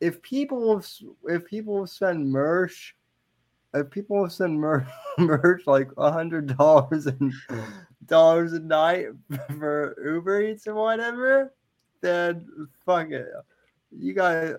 if 0.00 0.22
people, 0.22 0.80
if 1.28 1.44
people 1.44 1.86
send 1.88 2.30
merch, 2.30 2.94
if 3.74 3.90
people 3.90 4.28
send 4.30 4.58
mer- 4.58 4.86
merch 5.18 5.66
like 5.66 5.88
a 5.98 6.10
hundred 6.10 6.56
dollars 6.56 7.06
and 7.06 7.32
dollars 8.06 8.52
a 8.52 8.60
night 8.60 9.08
for 9.58 9.96
Uber 10.04 10.42
Eats 10.42 10.66
or 10.66 10.74
whatever, 10.74 11.52
then 12.00 12.46
fuck 12.86 13.10
it. 13.10 13.28
You 13.90 14.14
guys, 14.14 14.54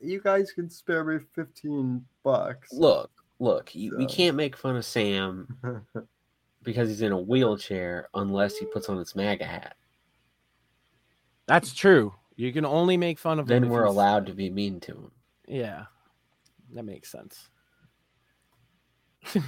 you 0.00 0.20
guys 0.20 0.52
can 0.52 0.70
spare 0.70 1.04
me 1.04 1.18
fifteen 1.34 2.04
bucks. 2.22 2.72
Look, 2.72 3.10
look, 3.38 3.74
you, 3.74 3.96
we 3.96 4.06
can't 4.06 4.36
make 4.36 4.56
fun 4.56 4.76
of 4.76 4.84
Sam 4.84 5.56
because 6.62 6.88
he's 6.88 7.02
in 7.02 7.12
a 7.12 7.20
wheelchair 7.20 8.08
unless 8.14 8.56
he 8.56 8.66
puts 8.66 8.88
on 8.88 8.98
his 8.98 9.14
MAGA 9.16 9.44
hat. 9.44 9.76
That's 11.46 11.74
true. 11.74 12.14
You 12.36 12.52
can 12.52 12.64
only 12.64 12.96
make 12.96 13.18
fun 13.18 13.38
of 13.38 13.50
him 13.50 13.62
Then 13.62 13.70
we're 13.70 13.84
allowed 13.84 14.26
to 14.26 14.32
be 14.32 14.48
mean 14.48 14.80
to 14.80 14.92
him. 14.92 15.10
Yeah, 15.46 15.84
that 16.72 16.84
makes 16.84 17.10
sense. 17.10 17.50
See, 19.32 19.40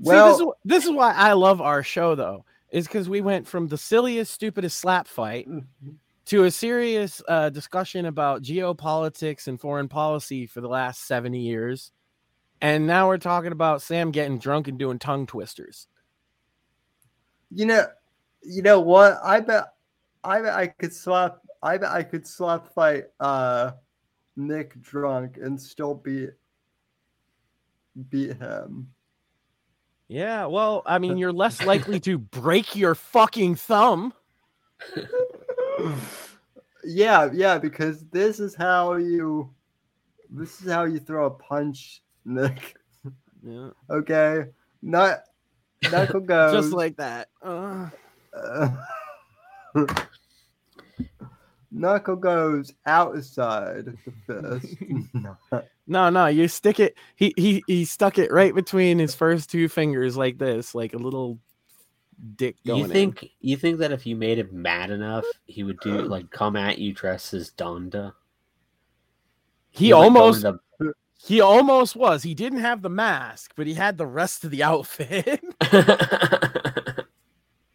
Well- 0.00 0.28
this 0.32 0.40
is, 0.40 0.52
this 0.64 0.84
is 0.84 0.90
why 0.92 1.12
I 1.12 1.32
love 1.32 1.60
our 1.60 1.82
show, 1.82 2.14
though, 2.14 2.44
is 2.70 2.86
because 2.86 3.08
we 3.08 3.20
went 3.20 3.46
from 3.46 3.68
the 3.68 3.78
silliest, 3.78 4.32
stupidest 4.32 4.78
slap 4.78 5.06
fight 5.06 5.48
to 6.26 6.44
a 6.44 6.50
serious 6.50 7.22
uh, 7.28 7.50
discussion 7.50 8.06
about 8.06 8.42
geopolitics 8.42 9.46
and 9.46 9.60
foreign 9.60 9.88
policy 9.88 10.46
for 10.46 10.60
the 10.60 10.68
last 10.68 11.06
70 11.06 11.38
years. 11.38 11.92
And 12.60 12.86
now 12.86 13.08
we're 13.08 13.18
talking 13.18 13.52
about 13.52 13.82
Sam 13.82 14.10
getting 14.10 14.38
drunk 14.38 14.68
and 14.68 14.78
doing 14.78 14.98
tongue 14.98 15.26
twisters. 15.26 15.86
You 17.50 17.66
know, 17.66 17.84
you 18.42 18.62
know 18.62 18.80
what? 18.80 19.18
I 19.22 19.40
bet, 19.40 19.64
I 20.24 20.40
bet 20.40 20.54
I 20.54 20.66
could 20.68 20.92
slap. 20.92 21.38
I 21.62 21.78
bet 21.78 21.90
I 21.90 22.02
could 22.02 22.26
slap 22.26 22.72
fight 22.74 23.04
uh, 23.20 23.72
Nick 24.36 24.80
drunk 24.80 25.38
and 25.40 25.60
still 25.60 25.94
beat 25.94 26.30
beat 28.08 28.36
him. 28.36 28.88
Yeah, 30.08 30.46
well, 30.46 30.82
I 30.86 30.98
mean, 30.98 31.16
you're 31.16 31.32
less 31.32 31.62
likely 31.66 32.00
to 32.00 32.18
break 32.18 32.76
your 32.76 32.94
fucking 32.94 33.56
thumb. 33.56 34.12
yeah, 36.84 37.30
yeah, 37.32 37.58
because 37.58 38.04
this 38.10 38.40
is 38.40 38.54
how 38.54 38.94
you, 38.94 39.50
this 40.30 40.60
is 40.60 40.70
how 40.70 40.84
you 40.84 40.98
throw 40.98 41.26
a 41.26 41.30
punch, 41.30 42.02
Nick. 42.24 42.76
Yeah, 43.42 43.70
Okay, 43.90 44.46
not 44.82 45.20
knuckle 45.90 46.20
goes 46.26 46.52
just 46.52 46.72
like 46.72 46.96
that. 46.96 47.28
Uh, 47.42 47.88
uh, 48.34 48.68
knuckle 51.74 52.16
goes 52.16 52.72
outside 52.86 53.86
the 54.26 54.62
fist. 54.62 54.76
no, 55.86 56.08
no, 56.10 56.26
you 56.26 56.48
stick 56.48 56.80
it. 56.80 56.96
He 57.16 57.34
he 57.36 57.62
he 57.66 57.84
stuck 57.84 58.18
it 58.18 58.32
right 58.32 58.54
between 58.54 58.98
his 58.98 59.14
first 59.14 59.50
two 59.50 59.68
fingers 59.68 60.16
like 60.16 60.38
this, 60.38 60.74
like 60.74 60.94
a 60.94 60.98
little 60.98 61.38
dick 62.36 62.56
going. 62.66 62.82
You 62.82 62.88
think 62.88 63.22
in. 63.24 63.28
you 63.40 63.56
think 63.56 63.78
that 63.78 63.92
if 63.92 64.06
you 64.06 64.16
made 64.16 64.38
him 64.38 64.50
mad 64.52 64.90
enough, 64.90 65.24
he 65.46 65.62
would 65.64 65.80
do 65.80 66.02
like 66.08 66.30
come 66.30 66.56
at 66.56 66.78
you 66.78 66.92
dressed 66.92 67.34
as 67.34 67.50
Donda? 67.50 68.12
He, 69.70 69.86
he 69.86 69.92
almost 69.92 70.42
the... 70.42 70.58
he 71.26 71.40
almost 71.40 71.96
was. 71.96 72.22
He 72.22 72.34
didn't 72.34 72.60
have 72.60 72.82
the 72.82 72.88
mask, 72.88 73.52
but 73.56 73.66
he 73.66 73.74
had 73.74 73.98
the 73.98 74.06
rest 74.06 74.44
of 74.44 74.52
the 74.52 74.62
outfit. 74.62 75.42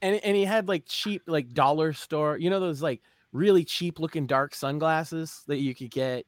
and 0.01 0.15
and 0.23 0.38
he 0.38 0.45
had 0.45 0.67
like 0.67 0.85
cheap 0.88 1.23
like 1.27 1.53
dollar 1.53 1.93
store, 1.93 2.38
you 2.38 2.49
know 2.49 2.59
those 2.59 2.81
like 2.81 3.01
really 3.31 3.64
cheap 3.64 3.99
looking 3.99 4.27
dark 4.27 4.56
sunglasses 4.56 5.43
that 5.47 5.57
you 5.57 5.76
could 5.76 5.91
get 5.91 6.26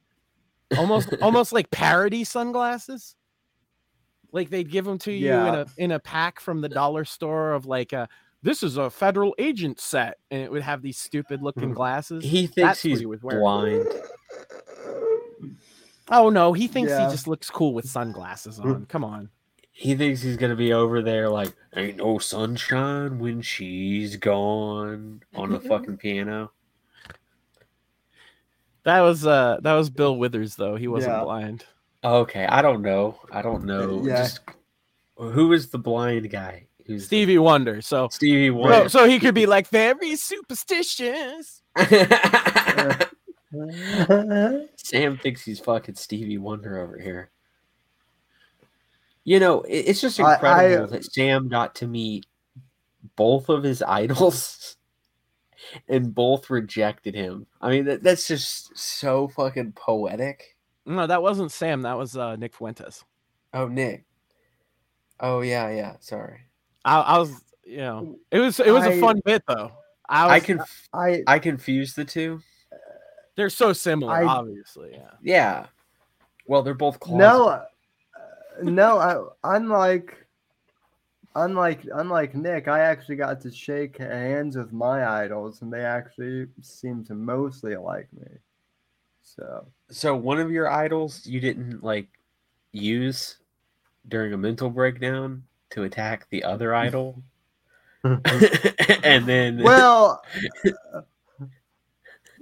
almost 0.78 1.14
almost 1.22 1.54
like 1.54 1.70
parody 1.72 2.24
sunglasses. 2.24 3.16
Like 4.32 4.50
they'd 4.50 4.70
give 4.70 4.86
them 4.86 4.98
to 5.00 5.12
you 5.12 5.28
yeah. 5.28 5.48
in 5.48 5.56
a 5.56 5.66
in 5.78 5.92
a 5.92 6.00
pack 6.00 6.40
from 6.40 6.62
the 6.62 6.70
dollar 6.70 7.04
store 7.04 7.52
of 7.54 7.66
like 7.66 7.94
a 7.94 8.08
this 8.44 8.64
is 8.64 8.78
a 8.78 8.90
federal 8.90 9.36
agent 9.38 9.80
set, 9.80 10.18
and 10.32 10.42
it 10.42 10.52
would 10.52 10.64
have 10.64 10.82
these 10.82 10.98
stupid 10.98 11.42
looking 11.42 11.70
hmm. 11.70 11.74
glasses. 11.74 12.24
He 12.24 12.48
thinks 12.48 12.56
That's 12.56 12.82
he's 12.82 13.00
he 13.00 13.06
was 13.06 13.20
blind. 13.20 13.88
Oh 16.10 16.30
no, 16.30 16.54
he 16.54 16.68
thinks 16.68 16.90
yeah. 16.90 17.06
he 17.06 17.12
just 17.12 17.28
looks 17.28 17.50
cool 17.50 17.74
with 17.74 17.88
sunglasses 17.88 18.60
on. 18.60 18.86
Come 18.88 19.04
on. 19.04 19.30
He 19.72 19.96
thinks 19.96 20.22
he's 20.22 20.38
gonna 20.38 20.56
be 20.56 20.74
over 20.74 21.02
there 21.02 21.30
like 21.30 21.54
ain't 21.76 21.98
no 21.98 22.20
sunshine 22.20 23.20
when 23.20 23.42
she's 23.42 24.16
gone 24.16 25.24
on 25.36 25.52
the 25.52 25.60
fucking 25.70 25.98
piano. 25.98 26.52
That 28.84 29.02
was 29.02 29.26
uh 29.26 29.60
that 29.62 29.74
was 29.74 29.90
Bill 29.90 30.18
Withers 30.18 30.56
though. 30.56 30.76
He 30.76 30.88
wasn't 30.88 31.14
yeah. 31.14 31.24
blind. 31.24 31.66
Okay, 32.04 32.46
I 32.46 32.62
don't 32.62 32.82
know. 32.82 33.20
I 33.32 33.42
don't 33.42 33.64
know. 33.66 34.02
Yeah. 34.04 34.24
Just, 34.24 34.40
who 35.16 35.54
is 35.54 35.70
the 35.70 35.78
blind 35.78 36.32
guy? 36.32 36.66
Who's 36.88 37.06
Stevie 37.06 37.36
the... 37.36 37.42
Wonder. 37.44 37.82
So 37.82 38.08
Stevie 38.10 38.50
Wonder. 38.50 38.90
So, 38.90 39.00
so 39.00 39.08
he 39.08 39.20
could 39.20 39.36
be 39.36 39.46
like 39.46 39.68
very 39.68 40.16
superstitious. 40.16 41.62
Sam 44.78 45.18
thinks 45.18 45.44
he's 45.44 45.60
fucking 45.60 45.96
Stevie 45.96 46.40
Wonder 46.40 46.80
over 46.80 46.98
here. 46.98 47.30
You 49.24 49.40
know, 49.40 49.64
it's 49.68 50.02
just 50.02 50.18
incredible 50.18 50.48
I, 50.48 50.84
I, 50.84 50.86
that 50.88 51.06
Sam 51.06 51.48
got 51.48 51.76
to 51.76 51.88
meet 51.88 52.26
both 53.16 53.50
of 53.50 53.64
his 53.64 53.84
idols 53.84 54.78
and 55.88 56.14
both 56.14 56.50
rejected 56.50 57.16
him. 57.16 57.46
I 57.62 57.70
mean, 57.70 57.86
that, 57.86 58.04
that's 58.04 58.28
just 58.28 58.78
so 58.78 59.28
fucking 59.30 59.74
poetic. 59.74 60.58
No, 60.86 61.08
that 61.08 61.22
wasn't 61.22 61.52
Sam. 61.52 61.84
That 61.84 61.98
was 61.98 62.18
uh, 62.18 62.36
Nick 62.36 62.56
Fuentes. 62.56 63.04
Oh, 63.54 63.68
Nick. 63.68 64.06
Oh 65.20 65.42
yeah, 65.42 65.70
yeah. 65.70 65.96
Sorry. 66.00 66.40
I, 66.84 67.00
I 67.00 67.18
was, 67.20 67.44
you 67.64 67.78
know, 67.78 68.18
it 68.32 68.40
was 68.40 68.60
it 68.60 68.72
was 68.72 68.84
I, 68.84 68.94
a 68.94 69.00
fun 69.00 69.22
bit 69.24 69.44
though. 69.48 69.72
I 70.10 70.26
was, 70.26 70.34
I 70.34 70.40
can 70.40 70.62
I 70.94 71.24
I 71.28 71.40
confused 71.40 71.96
the 71.96 72.04
two. 72.04 72.42
They're 73.36 73.52
so 73.52 73.72
similar, 73.72 74.14
I, 74.14 74.26
obviously. 74.26 74.90
Yeah. 74.94 75.12
Yeah. 75.22 75.66
Well, 76.48 76.64
they're 76.64 76.74
both 76.74 77.00
closets. 77.00 77.20
No, 77.20 77.48
uh, 77.48 77.66
no. 78.64 78.98
I, 79.44 79.56
unlike 79.56 80.18
unlike 81.36 81.88
unlike 81.94 82.36
Nick, 82.36 82.68
I 82.68 82.80
actually 82.80 83.16
got 83.16 83.42
to 83.42 83.52
shake 83.52 83.98
hands 83.98 84.58
with 84.58 84.74
my 84.74 85.08
idols, 85.24 85.62
and 85.62 85.72
they 85.72 85.84
actually 85.84 86.48
seem 86.62 87.04
to 87.06 87.14
mostly 87.14 87.76
like 87.76 88.08
me. 88.14 88.28
So, 89.24 89.68
so 89.90 90.16
one 90.16 90.40
of 90.40 90.52
your 90.52 90.70
idols 90.70 91.26
you 91.26 91.40
didn't 91.40 91.84
like 91.84 92.08
use 92.72 93.38
during 94.08 94.34
a 94.34 94.38
mental 94.38 94.70
breakdown 94.70 95.44
to 95.72 95.84
attack 95.84 96.28
the 96.30 96.44
other 96.44 96.76
idol, 96.88 97.22
and 98.04 99.26
then 99.26 99.58
well. 99.64 100.24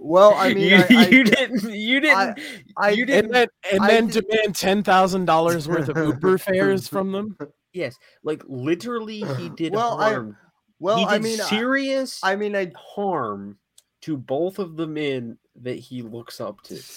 Well, 0.02 0.34
I 0.36 0.54
mean, 0.54 0.70
you, 0.70 0.76
I, 0.78 0.86
I, 0.92 1.08
you 1.10 1.24
didn't, 1.26 1.74
you 1.74 2.00
didn't, 2.00 2.40
I, 2.78 2.92
you 2.92 3.06
didn't, 3.06 3.26
and 3.26 3.34
then, 3.34 3.48
and 3.70 3.84
then 3.84 4.08
demand 4.08 4.56
ten 4.56 4.82
thousand 4.82 5.26
dollars 5.26 5.68
worth 5.68 5.90
of 5.90 5.98
Uber 5.98 6.38
fares 6.38 6.88
from 6.88 7.12
them. 7.12 7.36
Yes, 7.74 7.96
like 8.24 8.44
literally, 8.48 9.22
he 9.38 9.50
did 9.56 9.74
well, 9.74 9.98
harm. 9.98 10.38
I, 10.40 10.46
well, 10.80 10.98
he 10.98 11.06
did 11.06 11.14
I 11.14 11.20
mean, 11.20 11.38
serious. 11.38 12.20
I 12.24 12.36
mean, 12.36 12.56
I 12.56 12.72
harm 12.76 13.58
to 14.02 14.18
both 14.18 14.60
of 14.60 14.78
the 14.78 14.88
men 14.88 15.38
that 15.62 15.78
he 15.78 16.02
looks 16.02 16.40
up 16.40 16.62
to. 16.64 16.82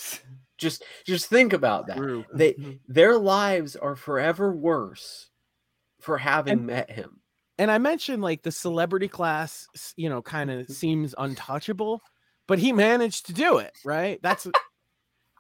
Just, 0.59 0.85
just 1.05 1.27
think 1.27 1.53
about 1.55 1.89
that. 1.89 1.97
True. 1.97 2.25
They, 2.33 2.53
mm-hmm. 2.53 2.73
their 2.87 3.19
lives 3.19 3.75
are 3.75 3.97
forever 3.97 4.53
worse 4.53 5.29
for 5.99 6.17
having 6.17 6.53
and, 6.53 6.67
met 6.67 6.89
him. 6.89 7.21
And 7.59 7.69
I 7.69 7.79
mentioned 7.79 8.23
like 8.23 8.43
the 8.43 8.53
celebrity 8.53 9.09
class, 9.09 9.67
you 9.97 10.09
know, 10.09 10.23
kind 10.23 10.53
of 10.53 10.61
mm-hmm. 10.61 10.73
seems 10.73 11.17
untouchable, 11.19 12.01
but 12.47 12.61
he 12.61 12.71
managed 12.71 13.27
to 13.27 13.33
do 13.33 13.59
it. 13.59 13.73
Right? 13.85 14.21
That's 14.23 14.47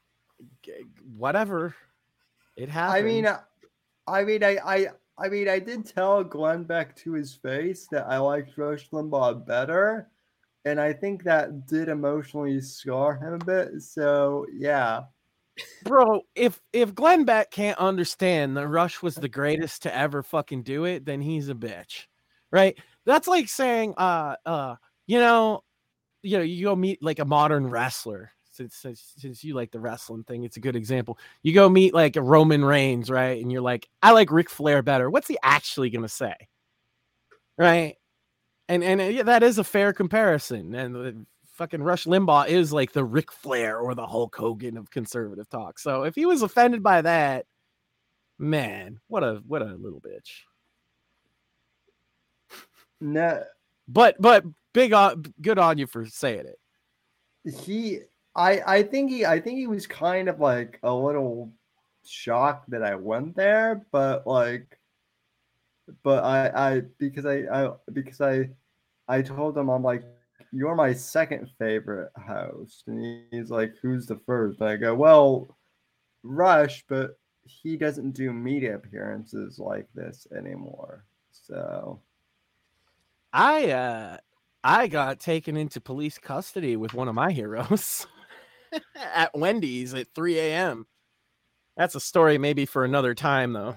whatever. 1.17 1.77
It 2.57 2.69
happened. 2.69 2.99
I 2.99 3.03
mean, 3.03 3.27
uh, 3.27 3.41
I 4.09 4.25
mean, 4.25 4.43
I, 4.43 4.59
I, 4.65 4.87
I 5.19 5.29
mean, 5.29 5.49
I 5.49 5.59
did 5.59 5.87
tell 5.87 6.25
Glenn 6.25 6.65
Beck 6.65 6.97
to 6.97 7.13
his 7.13 7.35
face 7.35 7.87
that 7.91 8.07
I 8.07 8.19
liked 8.19 8.57
Rush 8.57 8.89
Limbaugh 8.91 9.47
better, 9.47 10.09
and 10.65 10.81
I 10.81 10.93
think 10.93 11.23
that 11.25 11.67
did 11.67 11.89
emotionally 11.89 12.61
scar 12.61 13.15
him 13.17 13.35
a 13.35 13.45
bit. 13.45 13.83
So 13.83 14.47
yeah, 14.53 15.03
bro, 15.85 16.23
if 16.35 16.61
if 16.73 16.95
Glenn 16.95 17.25
Beck 17.25 17.51
can't 17.51 17.79
understand 17.79 18.57
that 18.57 18.69
Rush 18.69 19.03
was 19.03 19.15
the 19.15 19.29
greatest 19.29 19.83
to 19.83 19.95
ever 19.95 20.23
fucking 20.23 20.63
do 20.63 20.85
it, 20.85 21.05
then 21.05 21.21
he's 21.21 21.49
a 21.49 21.55
bitch, 21.55 22.07
right? 22.51 22.77
That's 23.05 23.29
like 23.29 23.49
saying, 23.49 23.95
uh, 23.97 24.37
uh, 24.47 24.77
you 25.07 25.19
know, 25.19 25.63
you 26.23 26.39
know, 26.39 26.45
you 26.45 26.65
go 26.65 26.77
meet 26.77 27.03
like 27.03 27.19
a 27.19 27.25
modern 27.25 27.69
wrestler 27.69 28.33
since, 28.53 28.77
since 28.77 29.15
since 29.16 29.43
you 29.43 29.55
like 29.55 29.70
the 29.70 29.81
wrestling 29.81 30.24
thing, 30.24 30.45
it's 30.45 30.57
a 30.57 30.61
good 30.61 30.77
example. 30.77 31.19
You 31.43 31.55
go 31.55 31.69
meet 31.69 31.95
like 31.95 32.16
a 32.16 32.23
Roman 32.23 32.65
Reigns, 32.65 33.11
right? 33.11 33.41
And 33.41 33.51
you're 33.51 33.62
like, 33.62 33.89
I 34.03 34.12
like 34.12 34.31
Ric 34.31 34.51
Flair 34.51 34.83
better. 34.83 35.11
What's 35.11 35.29
he 35.29 35.39
actually 35.43 35.91
gonna 35.91 36.09
say, 36.09 36.35
right? 37.59 37.97
And 38.69 38.85
and 38.85 39.01
uh, 39.01 39.05
yeah, 39.05 39.24
that 39.24 39.43
is 39.43 39.59
a 39.59 39.65
fair 39.65 39.93
comparison. 39.93 40.74
And 40.74 40.97
uh, 40.97 41.12
fucking 41.55 41.83
Rush 41.83 42.05
Limbaugh 42.05 42.49
is 42.49 42.73
like 42.73 42.93
the 42.93 43.05
Ric 43.05 43.33
Flair 43.33 43.79
or 43.79 43.95
the 43.95 44.07
Hulk 44.07 44.37
Hogan 44.37 44.77
of 44.77 44.91
conservative 44.91 45.49
talk. 45.49 45.79
So 45.79 46.05
if 46.05 46.15
he 46.15 46.27
was 46.27 46.43
offended 46.43 46.83
by 46.83 47.03
that, 47.03 47.47
man, 48.39 49.01
what 49.09 49.24
a 49.24 49.43
what 49.47 49.62
a 49.62 49.77
little 49.77 50.01
bitch. 50.01 50.43
No, 53.01 53.43
but 53.89 54.16
but 54.20 54.45
big 54.73 54.93
on 54.93 55.24
good 55.41 55.59
on 55.59 55.79
you 55.79 55.87
for 55.87 56.07
saying 56.07 56.47
it. 56.47 56.59
He 57.65 58.01
I 58.35 58.61
I 58.67 58.83
think 58.83 59.11
he 59.11 59.27
I 59.27 59.41
think 59.41 59.59
he 59.59 59.67
was 59.67 59.87
kind 59.87 60.29
of 60.29 60.41
like 60.41 60.79
a 60.83 60.93
little 60.93 61.53
shocked 62.05 62.71
that 62.71 62.83
I 62.83 62.95
went 62.95 63.37
there, 63.37 63.87
but 63.93 64.27
like 64.27 64.79
but 66.03 66.25
I 66.25 66.71
I 66.77 66.83
because 66.99 67.27
I 67.27 67.43
I 67.53 67.73
because 67.93 68.21
I 68.21 68.51
I 69.09 69.23
told 69.23 69.57
him 69.57 69.69
I'm 69.69 69.83
like 69.83 70.05
you're 70.53 70.75
my 70.75 70.93
second 70.93 71.51
favorite 71.59 72.11
host. 72.27 72.85
And 72.87 73.25
he's 73.31 73.51
like 73.51 73.75
who's 73.83 74.07
the 74.07 74.21
first? 74.27 74.61
And 74.61 74.69
I 74.71 74.77
go 74.77 74.95
well 74.95 75.57
Rush 76.23 76.85
but 76.89 77.19
he 77.45 77.77
doesn't 77.77 78.13
do 78.13 78.33
media 78.33 78.77
appearances 78.77 79.59
like 79.59 79.89
this 79.95 80.27
anymore. 80.37 81.05
So 81.33 82.01
I 83.33 83.71
uh 83.71 84.17
I 84.65 84.87
got 84.87 85.19
taken 85.21 85.57
into 85.57 85.81
police 85.81 86.19
custody 86.19 86.77
with 86.77 86.95
one 86.95 87.09
of 87.09 87.15
my 87.15 87.33
heroes. 87.33 88.07
at 88.97 89.36
Wendy's 89.36 89.94
at 89.94 90.09
3 90.15 90.39
a.m. 90.39 90.86
That's 91.77 91.94
a 91.94 92.01
story 92.01 92.39
maybe 92.39 92.66
for 92.66 92.85
another 92.85 93.15
time, 93.15 93.53
though. 93.53 93.77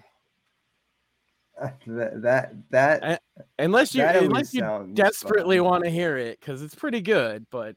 that 1.88 2.22
that 2.22 2.54
that 2.70 3.22
unless 3.60 3.96
you 3.96 4.02
that 4.02 4.18
unless 4.18 4.54
you 4.54 4.92
desperately 4.94 5.60
want 5.62 5.84
to 5.86 5.90
hear 5.90 6.18
it 6.18 6.38
because 6.40 6.62
it's 6.62 6.76
pretty 6.76 7.00
good 7.00 7.46
but 7.50 7.76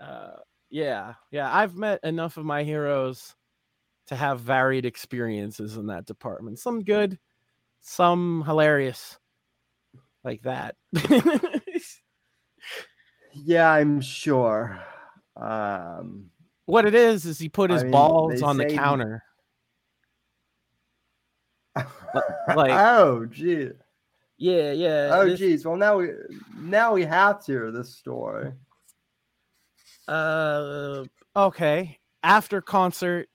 uh 0.00 0.32
yeah 0.70 1.14
yeah 1.30 1.48
i've 1.54 1.76
met 1.76 2.00
enough 2.02 2.36
of 2.36 2.44
my 2.44 2.64
heroes 2.64 3.36
to 4.08 4.16
have 4.16 4.40
varied 4.40 4.84
experiences 4.84 5.76
in 5.76 5.86
that 5.86 6.04
department 6.04 6.58
some 6.58 6.82
good 6.82 7.16
some 7.80 8.42
hilarious 8.44 9.18
like 10.24 10.42
that 10.42 10.74
yeah 13.34 13.70
i'm 13.70 14.00
sure 14.00 14.80
um 15.36 16.28
what 16.66 16.84
it 16.84 16.94
is 16.94 17.24
is 17.24 17.38
he 17.38 17.48
put 17.48 17.70
his 17.70 17.82
I 17.82 17.84
mean, 17.84 17.92
balls 17.92 18.42
on 18.42 18.56
the 18.56 18.66
counter. 18.66 19.22
like 22.54 22.72
oh 22.72 23.26
gee. 23.26 23.70
Yeah, 24.38 24.72
yeah. 24.72 25.10
Oh 25.12 25.28
this... 25.28 25.38
geez. 25.38 25.64
Well 25.64 25.76
now 25.76 25.98
we 25.98 26.10
now 26.56 26.92
we 26.92 27.04
have 27.04 27.44
to 27.46 27.52
hear 27.52 27.70
this 27.70 27.94
story. 27.94 28.52
Uh 30.08 31.04
okay. 31.34 31.98
After 32.22 32.60
concert, 32.60 33.28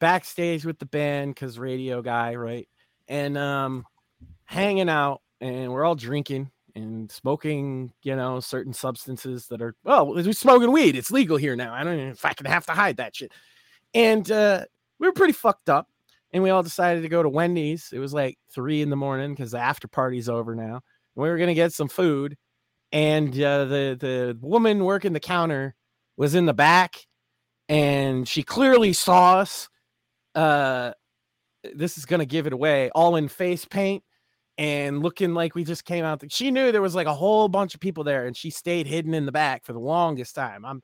backstage 0.00 0.64
with 0.64 0.78
the 0.78 0.86
band, 0.86 1.36
cause 1.36 1.58
radio 1.58 2.00
guy, 2.02 2.36
right? 2.36 2.68
And 3.08 3.36
um 3.36 3.84
hanging 4.44 4.88
out 4.88 5.20
and 5.40 5.72
we're 5.72 5.84
all 5.84 5.94
drinking 5.94 6.50
and 6.78 7.10
smoking, 7.10 7.92
you 8.02 8.16
know, 8.16 8.40
certain 8.40 8.72
substances 8.72 9.46
that 9.48 9.60
are 9.60 9.74
well, 9.84 10.14
we're 10.14 10.32
smoking 10.32 10.72
weed. 10.72 10.96
It's 10.96 11.10
legal 11.10 11.36
here 11.36 11.56
now. 11.56 11.74
I 11.74 11.84
don't 11.84 12.24
I 12.24 12.34
can 12.34 12.46
have 12.46 12.66
to 12.66 12.72
hide 12.72 12.96
that 12.98 13.16
shit. 13.16 13.32
And 13.94 14.30
uh, 14.30 14.64
we 14.98 15.06
were 15.06 15.12
pretty 15.12 15.32
fucked 15.32 15.68
up. 15.68 15.88
And 16.32 16.42
we 16.42 16.50
all 16.50 16.62
decided 16.62 17.02
to 17.02 17.08
go 17.08 17.22
to 17.22 17.28
Wendy's. 17.28 17.88
It 17.90 18.00
was 18.00 18.12
like 18.12 18.38
three 18.52 18.82
in 18.82 18.90
the 18.90 18.96
morning 18.96 19.34
because 19.34 19.52
the 19.52 19.58
after 19.58 19.88
party's 19.88 20.28
over 20.28 20.54
now. 20.54 20.74
And 20.74 21.22
we 21.22 21.28
were 21.28 21.38
gonna 21.38 21.54
get 21.54 21.72
some 21.72 21.88
food. 21.88 22.36
And 22.92 23.30
uh, 23.40 23.64
the 23.64 23.96
the 23.98 24.38
woman 24.40 24.84
working 24.84 25.14
the 25.14 25.20
counter 25.20 25.74
was 26.16 26.34
in 26.34 26.46
the 26.46 26.54
back, 26.54 26.96
and 27.68 28.28
she 28.28 28.42
clearly 28.42 28.92
saw 28.92 29.38
us. 29.38 29.68
Uh, 30.34 30.92
this 31.74 31.96
is 31.98 32.04
gonna 32.04 32.26
give 32.26 32.46
it 32.46 32.52
away. 32.52 32.90
All 32.90 33.16
in 33.16 33.28
face 33.28 33.64
paint 33.64 34.02
and 34.58 35.02
looking 35.02 35.34
like 35.34 35.54
we 35.54 35.62
just 35.62 35.84
came 35.84 36.04
out. 36.04 36.20
The, 36.20 36.28
she 36.28 36.50
knew 36.50 36.72
there 36.72 36.82
was 36.82 36.96
like 36.96 37.06
a 37.06 37.14
whole 37.14 37.48
bunch 37.48 37.74
of 37.74 37.80
people 37.80 38.04
there, 38.04 38.26
and 38.26 38.36
she 38.36 38.50
stayed 38.50 38.86
hidden 38.86 39.14
in 39.14 39.24
the 39.24 39.32
back 39.32 39.64
for 39.64 39.72
the 39.72 39.78
longest 39.78 40.34
time. 40.34 40.64
I'm 40.64 40.82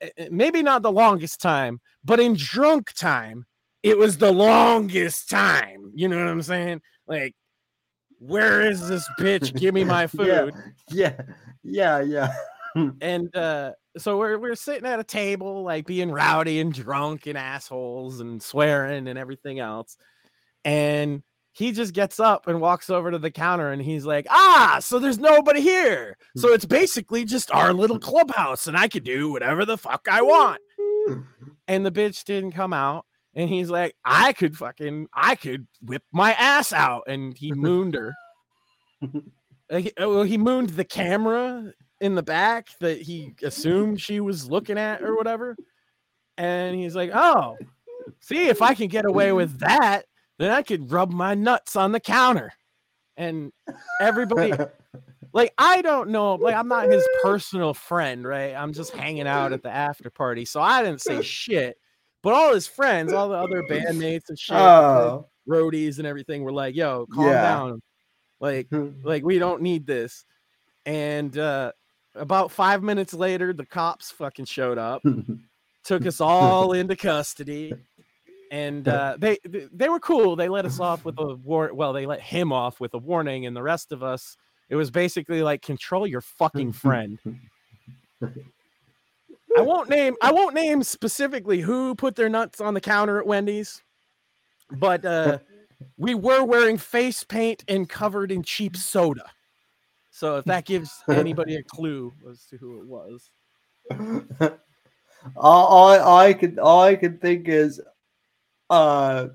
eh, 0.00 0.08
eh, 0.16 0.28
maybe 0.30 0.62
not 0.62 0.82
the 0.82 0.92
longest 0.92 1.40
time, 1.40 1.80
but 2.04 2.20
in 2.20 2.34
drunk 2.34 2.92
time, 2.94 3.44
it 3.82 3.98
was 3.98 4.16
the 4.16 4.32
longest 4.32 5.28
time. 5.28 5.92
You 5.94 6.08
know 6.08 6.18
what 6.18 6.28
I'm 6.28 6.42
saying? 6.42 6.80
Like, 7.08 7.34
where 8.20 8.62
is 8.62 8.88
this 8.88 9.06
bitch? 9.18 9.54
Give 9.54 9.74
me 9.74 9.82
my 9.84 10.06
food. 10.06 10.54
yeah, 10.88 11.12
yeah, 11.62 12.00
yeah. 12.00 12.00
yeah. 12.00 12.32
and 13.00 13.34
uh, 13.36 13.72
so 13.96 14.18
we're 14.18 14.38
we're 14.38 14.54
sitting 14.54 14.86
at 14.86 15.00
a 15.00 15.04
table, 15.04 15.64
like 15.64 15.86
being 15.86 16.10
rowdy 16.10 16.60
and 16.60 16.72
drunk 16.72 17.26
and 17.26 17.36
assholes 17.36 18.20
and 18.20 18.40
swearing 18.40 19.08
and 19.08 19.18
everything 19.18 19.58
else, 19.58 19.96
and 20.64 21.22
he 21.54 21.70
just 21.70 21.94
gets 21.94 22.18
up 22.18 22.48
and 22.48 22.60
walks 22.60 22.90
over 22.90 23.12
to 23.12 23.18
the 23.18 23.30
counter 23.30 23.70
and 23.70 23.80
he's 23.80 24.04
like, 24.04 24.26
ah, 24.28 24.78
so 24.80 24.98
there's 24.98 25.20
nobody 25.20 25.60
here. 25.60 26.18
So 26.36 26.52
it's 26.52 26.64
basically 26.64 27.24
just 27.24 27.50
our 27.52 27.72
little 27.72 28.00
clubhouse 28.00 28.66
and 28.66 28.76
I 28.76 28.88
could 28.88 29.04
do 29.04 29.30
whatever 29.30 29.64
the 29.64 29.78
fuck 29.78 30.06
I 30.10 30.20
want. 30.20 30.60
And 31.66 31.86
the 31.86 31.90
bitch 31.90 32.24
didn't 32.24 32.52
come 32.52 32.74
out. 32.74 33.06
And 33.34 33.48
he's 33.48 33.70
like, 33.70 33.96
I 34.04 34.34
could 34.34 34.54
fucking, 34.54 35.08
I 35.14 35.34
could 35.34 35.66
whip 35.80 36.02
my 36.12 36.34
ass 36.34 36.74
out. 36.74 37.04
And 37.06 37.34
he 37.34 37.52
mooned 37.54 37.94
her. 37.94 38.12
Like, 39.70 39.86
uh, 39.98 40.10
well, 40.10 40.24
he 40.24 40.36
mooned 40.36 40.70
the 40.70 40.84
camera 40.84 41.72
in 42.02 42.16
the 42.16 42.22
back 42.22 42.68
that 42.80 43.00
he 43.00 43.34
assumed 43.42 43.98
she 43.98 44.20
was 44.20 44.50
looking 44.50 44.76
at 44.76 45.02
or 45.02 45.16
whatever. 45.16 45.56
And 46.36 46.76
he's 46.76 46.94
like, 46.94 47.12
oh, 47.14 47.56
see 48.20 48.48
if 48.48 48.60
I 48.60 48.74
can 48.74 48.88
get 48.88 49.06
away 49.06 49.32
with 49.32 49.60
that 49.60 50.04
then 50.38 50.50
I 50.50 50.62
could 50.62 50.90
rub 50.90 51.12
my 51.12 51.34
nuts 51.34 51.76
on 51.76 51.92
the 51.92 52.00
counter. 52.00 52.52
And 53.16 53.52
everybody, 54.00 54.52
like, 55.32 55.54
I 55.56 55.82
don't 55.82 56.10
know, 56.10 56.34
like, 56.34 56.54
I'm 56.54 56.68
not 56.68 56.90
his 56.90 57.06
personal 57.22 57.74
friend, 57.74 58.26
right? 58.26 58.54
I'm 58.54 58.72
just 58.72 58.94
hanging 58.94 59.28
out 59.28 59.52
at 59.52 59.62
the 59.62 59.70
after 59.70 60.10
party. 60.10 60.44
So 60.44 60.60
I 60.60 60.82
didn't 60.82 61.00
say 61.00 61.22
shit. 61.22 61.76
But 62.22 62.32
all 62.32 62.54
his 62.54 62.66
friends, 62.66 63.12
all 63.12 63.28
the 63.28 63.36
other 63.36 63.62
bandmates 63.64 64.30
and 64.30 64.38
shit, 64.38 64.56
oh. 64.56 65.28
roadies 65.48 65.98
and 65.98 66.06
everything 66.06 66.42
were 66.42 66.52
like, 66.52 66.74
yo, 66.74 67.06
calm 67.12 67.26
yeah. 67.26 67.42
down. 67.42 67.82
Like, 68.40 68.68
like, 69.02 69.22
we 69.22 69.38
don't 69.38 69.62
need 69.62 69.86
this. 69.86 70.24
And 70.86 71.36
uh 71.38 71.72
about 72.16 72.52
five 72.52 72.82
minutes 72.82 73.12
later, 73.12 73.52
the 73.52 73.66
cops 73.66 74.12
fucking 74.12 74.44
showed 74.44 74.78
up, 74.78 75.02
took 75.84 76.06
us 76.06 76.20
all 76.20 76.72
into 76.72 76.94
custody 76.94 77.74
and 78.54 78.86
uh, 78.86 79.16
they 79.18 79.38
they 79.44 79.88
were 79.88 79.98
cool. 79.98 80.36
They 80.36 80.48
let 80.48 80.64
us 80.64 80.78
off 80.78 81.04
with 81.04 81.18
a 81.18 81.34
war. 81.34 81.74
Well, 81.74 81.92
they 81.92 82.06
let 82.06 82.20
him 82.20 82.52
off 82.52 82.78
with 82.78 82.94
a 82.94 82.98
warning, 82.98 83.46
and 83.46 83.56
the 83.56 83.64
rest 83.64 83.90
of 83.90 84.04
us, 84.04 84.36
it 84.68 84.76
was 84.76 84.92
basically 84.92 85.42
like 85.42 85.60
control 85.60 86.06
your 86.06 86.20
fucking 86.20 86.72
friend. 86.72 87.18
I 88.22 89.60
won't 89.60 89.90
name 89.90 90.14
I 90.22 90.30
won't 90.30 90.54
name 90.54 90.84
specifically 90.84 91.62
who 91.62 91.96
put 91.96 92.14
their 92.14 92.28
nuts 92.28 92.60
on 92.60 92.74
the 92.74 92.80
counter 92.80 93.18
at 93.18 93.26
Wendy's, 93.26 93.82
but 94.70 95.04
uh, 95.04 95.38
we 95.96 96.14
were 96.14 96.44
wearing 96.44 96.78
face 96.78 97.24
paint 97.24 97.64
and 97.66 97.88
covered 97.88 98.30
in 98.30 98.44
cheap 98.44 98.76
soda. 98.76 99.32
So 100.12 100.36
if 100.36 100.44
that 100.44 100.64
gives 100.64 101.02
anybody 101.08 101.56
a 101.56 101.64
clue 101.64 102.12
as 102.30 102.44
to 102.50 102.56
who 102.58 102.80
it 102.80 102.86
was. 102.86 103.30
all, 105.36 105.66
all 105.96 106.18
I 106.18 106.32
could 106.34 106.60
all 106.60 106.82
I 106.82 106.94
could 106.94 107.20
think 107.20 107.48
is 107.48 107.80
uh, 108.70 109.28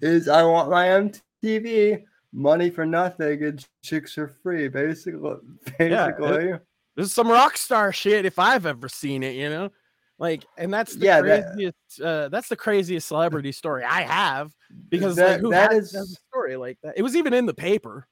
is 0.00 0.28
I 0.28 0.42
want 0.44 0.70
my 0.70 0.86
MTV 1.42 2.04
money 2.32 2.70
for 2.70 2.84
nothing 2.84 3.42
and 3.42 3.66
chicks 3.82 4.18
are 4.18 4.28
free. 4.28 4.68
Basically, 4.68 5.36
basically, 5.78 6.48
yeah, 6.48 6.58
this 6.96 7.06
is 7.06 7.12
some 7.14 7.28
rock 7.28 7.56
star 7.56 7.92
shit 7.92 8.24
if 8.24 8.38
I've 8.38 8.66
ever 8.66 8.88
seen 8.88 9.22
it. 9.22 9.34
You 9.34 9.48
know, 9.48 9.70
like, 10.18 10.44
and 10.56 10.72
that's 10.72 10.94
the 10.94 11.06
yeah, 11.06 11.20
craziest. 11.20 11.76
That, 11.98 12.06
uh, 12.06 12.28
that's 12.28 12.48
the 12.48 12.56
craziest 12.56 13.08
celebrity 13.08 13.52
story 13.52 13.84
I 13.84 14.02
have 14.02 14.52
because 14.88 15.16
that, 15.16 15.32
like, 15.32 15.40
who 15.40 15.50
that 15.50 15.72
is, 15.72 15.94
a 15.94 16.04
story 16.04 16.56
like 16.56 16.78
that? 16.82 16.94
It 16.96 17.02
was 17.02 17.16
even 17.16 17.32
in 17.32 17.46
the 17.46 17.54
paper. 17.54 18.06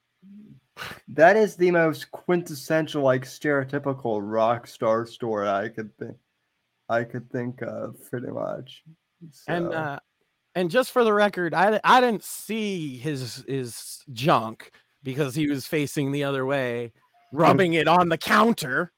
That 1.08 1.36
is 1.36 1.56
the 1.56 1.70
most 1.70 2.10
quintessential, 2.10 3.02
like 3.02 3.24
stereotypical 3.24 4.20
rock 4.22 4.66
star 4.66 5.06
story 5.06 5.48
I 5.48 5.68
could 5.68 5.96
think. 5.98 6.16
I 6.92 7.04
could 7.04 7.30
think 7.30 7.62
of 7.62 7.96
pretty 8.10 8.28
much. 8.28 8.82
So. 9.30 9.52
And 9.52 9.72
uh, 9.72 9.98
and 10.54 10.70
just 10.70 10.92
for 10.92 11.04
the 11.04 11.12
record, 11.12 11.54
I 11.54 11.80
I 11.82 12.00
didn't 12.00 12.24
see 12.24 12.98
his 12.98 13.44
his 13.48 14.04
junk 14.12 14.70
because 15.02 15.34
he 15.34 15.46
was 15.46 15.66
facing 15.66 16.12
the 16.12 16.24
other 16.24 16.44
way, 16.44 16.92
rubbing 17.32 17.74
it 17.74 17.88
on 17.88 18.08
the 18.08 18.18
counter. 18.18 18.92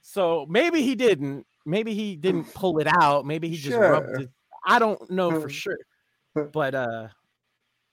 So 0.00 0.46
maybe 0.48 0.82
he 0.82 0.94
didn't. 0.94 1.46
Maybe 1.64 1.94
he 1.94 2.14
didn't 2.14 2.54
pull 2.54 2.78
it 2.78 2.86
out. 2.86 3.26
Maybe 3.26 3.48
he 3.48 3.56
just 3.56 3.74
sure. 3.74 3.90
rubbed 3.90 4.20
it. 4.20 4.30
I 4.64 4.78
don't 4.78 5.10
know 5.10 5.40
for 5.40 5.48
sure. 5.50 5.78
But 6.34 6.74
uh 6.74 7.08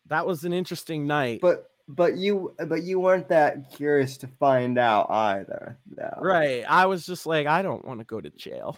that 0.08 0.28
was 0.28 0.44
an 0.44 0.54
interesting 0.54 1.08
night. 1.08 1.40
But 1.42 1.66
but 1.88 2.18
you 2.18 2.54
but 2.68 2.84
you 2.84 3.00
weren't 3.00 3.28
that 3.28 3.72
curious 3.72 4.18
to 4.18 4.28
find 4.28 4.78
out 4.78 5.10
either 5.10 5.78
no. 5.98 6.10
right. 6.20 6.64
I 6.68 6.86
was 6.86 7.06
just 7.06 7.26
like 7.26 7.48
i 7.48 7.62
don't 7.62 7.86
want 7.86 8.00
to 8.00 8.06
go 8.06 8.22
to 8.22 8.30
jail. 8.30 8.78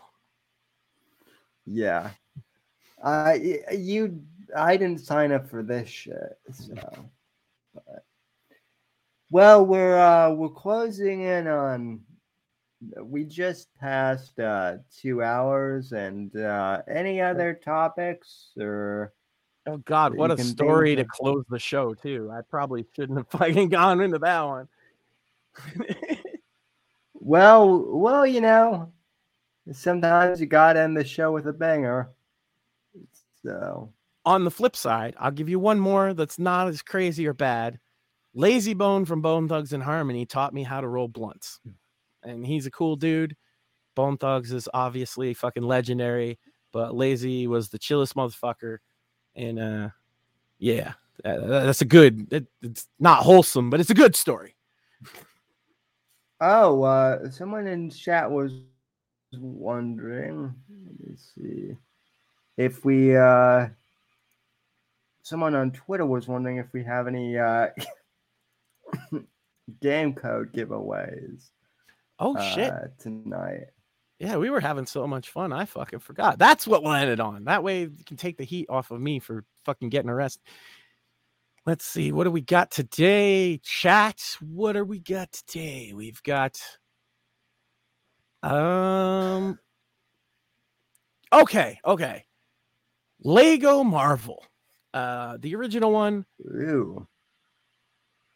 Yeah. 1.66 2.12
I 3.04 3.60
you 3.72 4.22
i 4.56 4.78
didn't 4.78 5.02
sign 5.02 5.32
up 5.32 5.50
for 5.50 5.64
this 5.64 5.90
shit 5.90 6.38
so 6.52 6.76
but 7.74 8.04
well 9.32 9.66
we're 9.66 9.98
uh 9.98 10.32
we're 10.32 10.50
closing 10.50 11.22
in 11.22 11.48
on 11.48 12.02
we 13.02 13.24
just 13.24 13.68
passed 13.80 14.40
uh 14.40 14.78
two 14.96 15.22
hours 15.24 15.92
and 15.92 16.36
uh 16.36 16.82
any 16.88 17.22
other 17.22 17.54
topics 17.54 18.52
or 18.60 19.14
Oh 19.68 19.78
God, 19.78 20.16
what 20.16 20.32
a 20.32 20.38
story 20.38 20.96
to 20.96 21.06
close 21.06 21.44
the 21.50 21.58
show 21.58 21.94
too. 21.94 22.32
I 22.32 22.42
probably 22.42 22.86
shouldn't 22.96 23.18
have 23.18 23.28
fucking 23.40 23.70
gone 23.70 24.02
into 24.02 24.20
that 24.20 24.42
one. 24.42 24.68
well, 27.14 27.86
well, 27.88 28.28
you 28.28 28.42
know, 28.42 28.92
sometimes 29.72 30.40
you 30.40 30.46
gotta 30.46 30.82
end 30.82 30.96
the 30.96 31.04
show 31.04 31.32
with 31.32 31.48
a 31.48 31.54
banger. 31.54 32.10
So 33.44 33.92
on 34.26 34.44
the 34.44 34.52
flip 34.52 34.76
side, 34.76 35.16
I'll 35.20 35.32
give 35.32 35.50
you 35.50 35.60
one 35.60 35.80
more 35.80 36.14
that's 36.14 36.40
not 36.40 36.68
as 36.68 36.82
crazy 36.82 37.28
or 37.28 37.34
bad. 37.34 37.80
Layzie 38.36 38.78
Bone 38.78 39.06
from 39.06 39.22
Bone 39.22 39.48
Thugs-n-Harmony 39.48 40.26
taught 40.26 40.54
me 40.54 40.64
how 40.64 40.82
to 40.82 40.88
roll 40.88 41.08
blunts. 41.08 41.60
Hmm. 41.64 42.30
And 42.30 42.46
he's 42.46 42.66
a 42.66 42.72
cool 42.72 42.96
dude. 42.96 43.36
Bone 43.96 44.18
Thugs 44.18 44.52
is 44.52 44.68
obviously 44.74 45.34
fucking 45.34 45.64
legendary, 45.64 46.38
but 46.74 46.94
Lazy 46.94 47.48
was 47.48 47.70
the 47.70 47.80
chillest 47.80 48.16
motherfucker 48.16 48.80
and 49.36 49.60
uh, 49.60 49.90
yeah, 50.60 50.94
that's 51.24 51.82
a 51.82 51.86
good. 51.86 52.32
It, 52.32 52.48
it's 52.62 52.88
not 53.00 53.24
wholesome, 53.24 53.70
but 53.70 53.80
it's 53.80 53.90
a 53.90 53.96
good 53.96 54.16
story. 54.16 54.56
Oh, 56.42 56.84
uh, 56.84 57.30
someone 57.32 57.68
in 57.68 57.90
chat 57.90 58.30
was 58.30 58.54
wondering. 59.34 60.54
Let 60.70 61.10
me 61.10 61.16
see 61.18 61.76
if 62.58 62.84
we. 62.86 63.16
uh 63.16 63.68
Someone 65.24 65.56
on 65.56 65.72
Twitter 65.72 66.06
was 66.06 66.28
wondering 66.28 66.58
if 66.58 66.68
we 66.72 66.84
have 66.84 67.08
any 67.08 67.36
uh 67.38 67.70
game 69.82 70.14
code 70.14 70.54
giveaways. 70.54 71.50
Oh 72.20 72.40
shit! 72.54 72.72
Uh, 72.72 72.88
tonight. 73.00 73.66
Yeah, 74.26 74.38
we 74.38 74.50
were 74.50 74.60
having 74.60 74.88
so 74.88 75.06
much 75.06 75.30
fun. 75.30 75.54
I 75.54 75.66
fucking 75.66 76.00
forgot. 76.00 76.40
That's 76.40 76.66
what 76.66 76.82
we'll 76.82 76.94
end 76.94 77.12
it 77.12 77.20
on. 77.20 77.44
That 77.44 77.64
way 77.64 77.82
you 77.82 78.04
can 78.08 78.18
take 78.18 78.38
the 78.38 78.44
heat 78.44 78.66
off 78.72 78.90
of 78.90 79.00
me 79.00 79.20
for 79.20 79.44
fucking 79.66 79.90
getting 79.90 80.10
arrested. 80.10 80.42
Let's 81.68 81.86
see. 81.86 82.12
What 82.12 82.24
do 82.24 82.32
we 82.32 82.42
got 82.42 82.72
today? 82.72 83.60
Chat. 83.64 84.20
What 84.42 84.74
do 84.74 84.84
we 84.84 84.98
got 84.98 85.32
today? 85.32 85.94
We've 85.96 86.24
got 86.24 86.60
um 88.42 89.60
Okay, 91.32 91.80
okay. 91.86 92.26
Lego 93.24 93.84
Marvel. 93.84 94.44
uh, 94.96 95.38
the 95.40 95.54
original 95.56 95.92
one. 95.92 96.26
Ooh. 96.48 97.08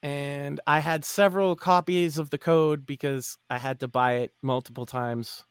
And 0.04 0.60
I 0.68 0.80
had 0.82 1.04
several 1.04 1.56
copies 1.56 2.20
of 2.20 2.30
the 2.30 2.38
code 2.38 2.86
because 2.86 3.38
I 3.50 3.58
had 3.58 3.80
to 3.80 3.88
buy 3.88 4.18
it 4.18 4.34
multiple 4.44 4.86
times 4.86 5.46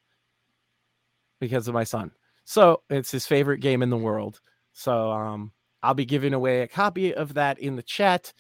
because 1.40 1.68
of 1.68 1.74
my 1.74 1.84
son. 1.84 2.10
So 2.44 2.82
it's 2.88 3.10
his 3.10 3.26
favorite 3.26 3.60
game 3.60 3.82
in 3.82 3.90
the 3.90 3.96
world. 3.96 4.40
So 4.72 5.10
um, 5.10 5.52
I'll 5.82 5.94
be 5.94 6.04
giving 6.04 6.34
away 6.34 6.62
a 6.62 6.68
copy 6.68 7.14
of 7.14 7.34
that 7.34 7.58
in 7.58 7.76
the 7.76 7.82
chat. 7.82 8.32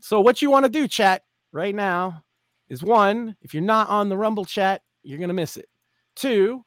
So 0.00 0.20
what 0.20 0.42
you 0.42 0.50
want 0.50 0.64
to 0.64 0.70
do, 0.70 0.86
chat, 0.86 1.22
right 1.52 1.74
now 1.74 2.22
is 2.68 2.82
one, 2.82 3.36
if 3.40 3.54
you're 3.54 3.62
not 3.62 3.88
on 3.88 4.08
the 4.08 4.16
Rumble 4.16 4.44
chat, 4.44 4.82
you're 5.02 5.18
gonna 5.18 5.32
miss 5.32 5.56
it. 5.56 5.68
Two, 6.16 6.64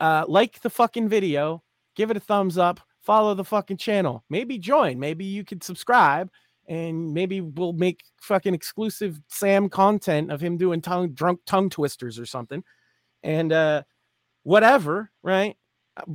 uh, 0.00 0.24
like 0.28 0.60
the 0.60 0.70
fucking 0.70 1.08
video, 1.08 1.62
give 1.96 2.10
it 2.10 2.16
a 2.16 2.20
thumbs 2.20 2.58
up, 2.58 2.80
follow 3.00 3.34
the 3.34 3.44
fucking 3.44 3.76
channel. 3.76 4.24
Maybe 4.30 4.58
join. 4.58 4.98
Maybe 4.98 5.24
you 5.24 5.44
could 5.44 5.62
subscribe 5.62 6.30
and 6.68 7.12
maybe 7.12 7.40
we'll 7.40 7.72
make 7.72 8.02
fucking 8.20 8.54
exclusive 8.54 9.20
Sam 9.28 9.68
content 9.68 10.30
of 10.30 10.40
him 10.40 10.56
doing 10.56 10.80
tongue 10.80 11.12
drunk 11.12 11.40
tongue 11.44 11.70
twisters 11.70 12.18
or 12.18 12.26
something. 12.26 12.62
And 13.22 13.52
uh 13.52 13.82
whatever, 14.42 15.10
right? 15.22 15.56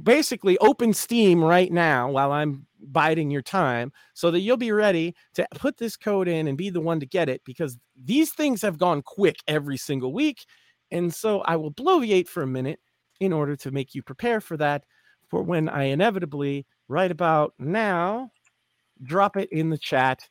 Basically 0.03 0.57
open 0.57 0.93
Steam 0.93 1.43
right 1.43 1.71
now 1.71 2.09
while 2.09 2.31
I'm 2.31 2.65
biding 2.79 3.31
your 3.31 3.41
time 3.41 3.91
so 4.13 4.31
that 4.31 4.39
you'll 4.39 4.57
be 4.57 4.71
ready 4.71 5.15
to 5.35 5.47
put 5.55 5.77
this 5.77 5.97
code 5.97 6.27
in 6.27 6.47
and 6.47 6.57
be 6.57 6.69
the 6.69 6.81
one 6.81 6.99
to 6.99 7.05
get 7.05 7.29
it 7.29 7.41
because 7.45 7.77
these 8.01 8.31
things 8.31 8.61
have 8.61 8.77
gone 8.77 9.01
quick 9.01 9.37
every 9.47 9.77
single 9.77 10.13
week. 10.13 10.45
And 10.91 11.13
so 11.13 11.41
I 11.41 11.55
will 11.57 11.71
bloviate 11.71 12.27
for 12.27 12.43
a 12.43 12.47
minute 12.47 12.79
in 13.19 13.33
order 13.33 13.55
to 13.57 13.71
make 13.71 13.93
you 13.93 14.03
prepare 14.03 14.41
for 14.41 14.57
that 14.57 14.83
for 15.29 15.43
when 15.43 15.67
I 15.69 15.85
inevitably, 15.85 16.65
right 16.87 17.11
about 17.11 17.53
now, 17.59 18.31
drop 19.03 19.37
it 19.37 19.49
in 19.51 19.69
the 19.69 19.77
chat. 19.77 20.27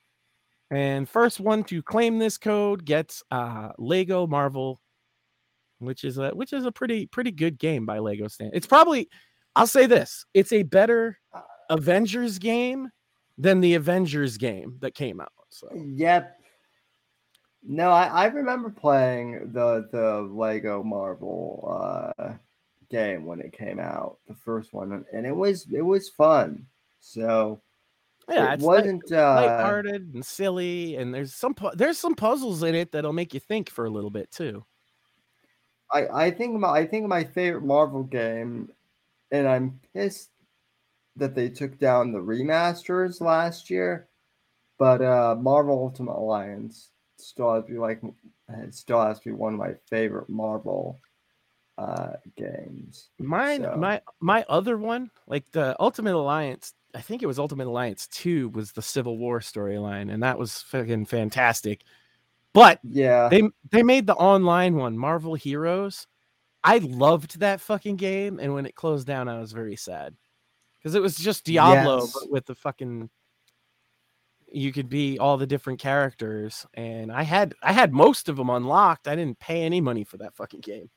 And 0.70 1.08
first 1.08 1.38
one 1.38 1.64
to 1.64 1.82
claim 1.82 2.18
this 2.18 2.38
code 2.38 2.84
gets 2.84 3.22
uh, 3.30 3.70
Lego 3.78 4.26
Marvel, 4.26 4.80
which 5.78 6.04
is 6.04 6.18
a 6.18 6.30
which 6.30 6.52
is 6.52 6.64
a 6.64 6.72
pretty 6.72 7.06
pretty 7.06 7.30
good 7.30 7.58
game 7.58 7.86
by 7.86 7.98
Lego 7.98 8.28
Stand. 8.28 8.52
It's 8.54 8.66
probably 8.66 9.08
I'll 9.54 9.66
say 9.66 9.86
this, 9.86 10.24
it's 10.34 10.52
a 10.52 10.62
better 10.62 11.18
Avengers 11.70 12.38
game 12.38 12.90
than 13.38 13.60
the 13.60 13.74
Avengers 13.74 14.36
game 14.36 14.76
that 14.80 14.94
came 14.94 15.20
out. 15.20 15.32
So 15.48 15.68
yep. 15.74 16.36
No, 17.68 17.90
I, 17.90 18.06
I 18.06 18.24
remember 18.26 18.70
playing 18.70 19.50
the 19.52 19.88
the 19.90 20.28
Lego 20.32 20.82
Marvel 20.82 22.12
uh, 22.18 22.34
game 22.90 23.24
when 23.24 23.40
it 23.40 23.52
came 23.52 23.80
out, 23.80 24.18
the 24.28 24.34
first 24.34 24.72
one, 24.72 25.04
and 25.12 25.26
it 25.26 25.34
was 25.34 25.66
it 25.72 25.82
was 25.82 26.08
fun. 26.08 26.66
So 27.00 27.60
yeah, 28.28 28.52
it 28.52 28.60
wasn't 28.60 29.10
light, 29.10 29.18
uh, 29.18 29.34
lighthearted 29.34 30.14
and 30.14 30.24
silly, 30.24 30.96
and 30.96 31.12
there's 31.12 31.34
some 31.34 31.54
there's 31.74 31.98
some 31.98 32.14
puzzles 32.14 32.62
in 32.62 32.74
it 32.74 32.92
that'll 32.92 33.12
make 33.12 33.34
you 33.34 33.40
think 33.40 33.70
for 33.70 33.84
a 33.84 33.90
little 33.90 34.10
bit 34.10 34.30
too. 34.30 34.64
I 35.92 36.06
I 36.08 36.30
think 36.30 36.58
my 36.58 36.68
I 36.68 36.86
think 36.86 37.06
my 37.06 37.24
favorite 37.24 37.64
Marvel 37.64 38.02
game, 38.02 38.70
and 39.30 39.48
I'm 39.48 39.80
pissed 39.94 40.30
that 41.16 41.34
they 41.34 41.48
took 41.48 41.78
down 41.78 42.12
the 42.12 42.18
remasters 42.18 43.20
last 43.20 43.70
year, 43.70 44.08
but 44.78 45.02
uh 45.02 45.36
Marvel 45.38 45.78
Ultimate 45.78 46.16
Alliance 46.16 46.90
still 47.18 47.54
has 47.54 47.64
to 47.64 47.72
be 47.72 47.78
like 47.78 48.00
it 48.48 48.74
still 48.74 49.00
has 49.00 49.18
to 49.20 49.30
be 49.30 49.34
one 49.34 49.54
of 49.54 49.58
my 49.58 49.74
favorite 49.88 50.28
Marvel 50.28 50.98
uh 51.78 52.12
games. 52.36 53.08
Mine 53.18 53.62
so. 53.62 53.76
my 53.76 54.00
my 54.20 54.44
other 54.48 54.76
one, 54.76 55.10
like 55.26 55.50
the 55.52 55.76
Ultimate 55.80 56.14
Alliance, 56.14 56.74
I 56.94 57.00
think 57.00 57.22
it 57.22 57.26
was 57.26 57.38
Ultimate 57.38 57.66
Alliance 57.66 58.06
2 58.08 58.50
was 58.50 58.72
the 58.72 58.82
Civil 58.82 59.18
War 59.18 59.40
storyline 59.40 60.12
and 60.12 60.22
that 60.22 60.38
was 60.38 60.60
fucking 60.62 61.06
fantastic. 61.06 61.82
But 62.56 62.80
yeah, 62.82 63.28
they 63.28 63.42
they 63.70 63.82
made 63.82 64.06
the 64.06 64.14
online 64.14 64.76
one, 64.76 64.96
Marvel 64.96 65.34
Heroes. 65.34 66.06
I 66.64 66.78
loved 66.78 67.40
that 67.40 67.60
fucking 67.60 67.96
game 67.96 68.40
and 68.40 68.54
when 68.54 68.64
it 68.66 68.74
closed 68.74 69.06
down 69.06 69.28
I 69.28 69.38
was 69.38 69.52
very 69.52 69.76
sad 69.76 70.16
because 70.78 70.96
it 70.96 71.02
was 71.02 71.16
just 71.16 71.44
Diablo 71.44 72.00
yes. 72.00 72.12
but 72.12 72.30
with 72.30 72.46
the 72.46 72.56
fucking 72.56 73.08
you 74.50 74.72
could 74.72 74.88
be 74.88 75.18
all 75.18 75.36
the 75.36 75.46
different 75.46 75.78
characters 75.78 76.66
and 76.74 77.12
I 77.12 77.22
had 77.22 77.54
I 77.62 77.72
had 77.72 77.92
most 77.92 78.28
of 78.28 78.36
them 78.36 78.50
unlocked. 78.50 79.06
I 79.06 79.14
didn't 79.14 79.38
pay 79.38 79.62
any 79.62 79.80
money 79.80 80.02
for 80.02 80.16
that 80.16 80.34
fucking 80.34 80.60
game. 80.60 80.90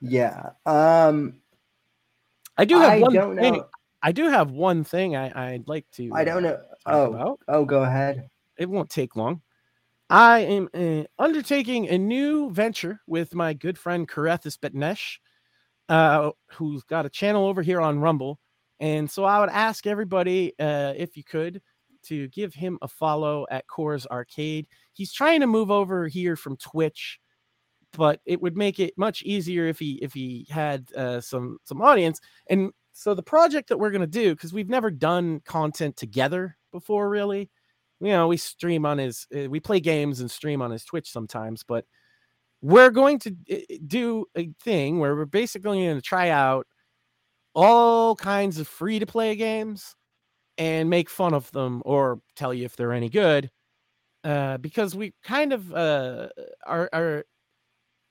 Yeah. 0.00 0.50
Um 0.66 1.36
I 2.56 2.64
do 2.64 2.80
have 2.80 2.92
I 2.92 3.00
one 3.00 3.12
don't 3.12 3.36
thing. 3.36 3.54
Know. 3.54 3.68
I 4.02 4.12
do 4.12 4.28
have 4.28 4.50
one 4.50 4.82
thing 4.82 5.14
I, 5.14 5.52
I'd 5.52 5.68
like 5.68 5.88
to 5.92 6.10
I 6.14 6.24
don't 6.24 6.42
know. 6.42 6.58
oh, 6.86 7.12
about. 7.12 7.40
oh, 7.46 7.64
go 7.64 7.84
ahead. 7.84 8.28
It 8.56 8.68
won't 8.68 8.90
take 8.90 9.14
long. 9.14 9.42
I 10.10 10.40
am 10.40 10.68
uh, 10.74 11.04
undertaking 11.18 11.88
a 11.88 11.98
new 11.98 12.50
venture 12.50 13.00
with 13.06 13.34
my 13.34 13.54
good 13.54 13.78
friend 13.78 14.08
Karethis 14.08 14.58
Betnesh 14.58 15.16
uh, 15.88 16.30
who's 16.52 16.82
got 16.82 17.06
a 17.06 17.10
channel 17.10 17.46
over 17.46 17.62
here 17.62 17.80
on 17.80 18.00
Rumble. 18.00 18.38
And 18.80 19.10
so 19.10 19.24
I 19.24 19.40
would 19.40 19.50
ask 19.50 19.86
everybody, 19.86 20.52
uh, 20.58 20.94
if 20.96 21.16
you 21.16 21.24
could, 21.24 21.62
to 22.04 22.28
give 22.28 22.54
him 22.54 22.78
a 22.82 22.88
follow 22.88 23.46
at 23.50 23.66
Coors 23.66 24.06
Arcade. 24.06 24.66
He's 24.92 25.12
trying 25.12 25.40
to 25.40 25.46
move 25.46 25.70
over 25.70 26.06
here 26.06 26.36
from 26.36 26.56
Twitch, 26.56 27.18
but 27.92 28.20
it 28.26 28.42
would 28.42 28.56
make 28.56 28.78
it 28.78 28.92
much 28.98 29.22
easier 29.22 29.66
if 29.66 29.78
he 29.78 29.94
if 30.02 30.12
he 30.12 30.46
had 30.50 30.86
uh, 30.94 31.20
some 31.20 31.58
some 31.64 31.80
audience. 31.80 32.20
And 32.50 32.72
so 32.92 33.14
the 33.14 33.22
project 33.22 33.68
that 33.68 33.78
we're 33.78 33.90
gonna 33.90 34.06
do, 34.06 34.34
because 34.34 34.52
we've 34.52 34.68
never 34.68 34.90
done 34.90 35.40
content 35.46 35.96
together 35.96 36.56
before, 36.72 37.08
really. 37.08 37.50
You 38.00 38.08
know, 38.08 38.28
we 38.28 38.36
stream 38.36 38.84
on 38.86 38.98
his, 38.98 39.26
uh, 39.34 39.48
we 39.48 39.60
play 39.60 39.80
games 39.80 40.20
and 40.20 40.30
stream 40.30 40.60
on 40.62 40.70
his 40.70 40.84
Twitch 40.84 41.10
sometimes, 41.10 41.62
but 41.62 41.84
we're 42.62 42.90
going 42.90 43.18
to 43.20 43.36
eh, 43.48 43.62
eh, 43.70 43.78
do 43.86 44.26
a 44.36 44.50
thing 44.62 44.98
where 45.00 45.14
we're 45.16 45.26
basically 45.26 45.84
going 45.84 45.96
to 45.96 46.02
try 46.02 46.30
out 46.30 46.66
all 47.54 48.16
kinds 48.16 48.58
of 48.58 48.68
free 48.68 48.98
to 48.98 49.06
play 49.06 49.36
games 49.36 49.94
and 50.58 50.90
make 50.90 51.10
fun 51.10 51.34
of 51.34 51.50
them 51.52 51.82
or 51.84 52.20
tell 52.36 52.54
you 52.54 52.64
if 52.64 52.76
they're 52.76 52.92
any 52.92 53.08
good 53.10 53.50
uh, 54.24 54.58
because 54.58 54.94
we 54.96 55.14
kind 55.24 55.52
of 55.52 55.72
uh, 55.74 56.28
are, 56.66 56.88
are 56.92 57.24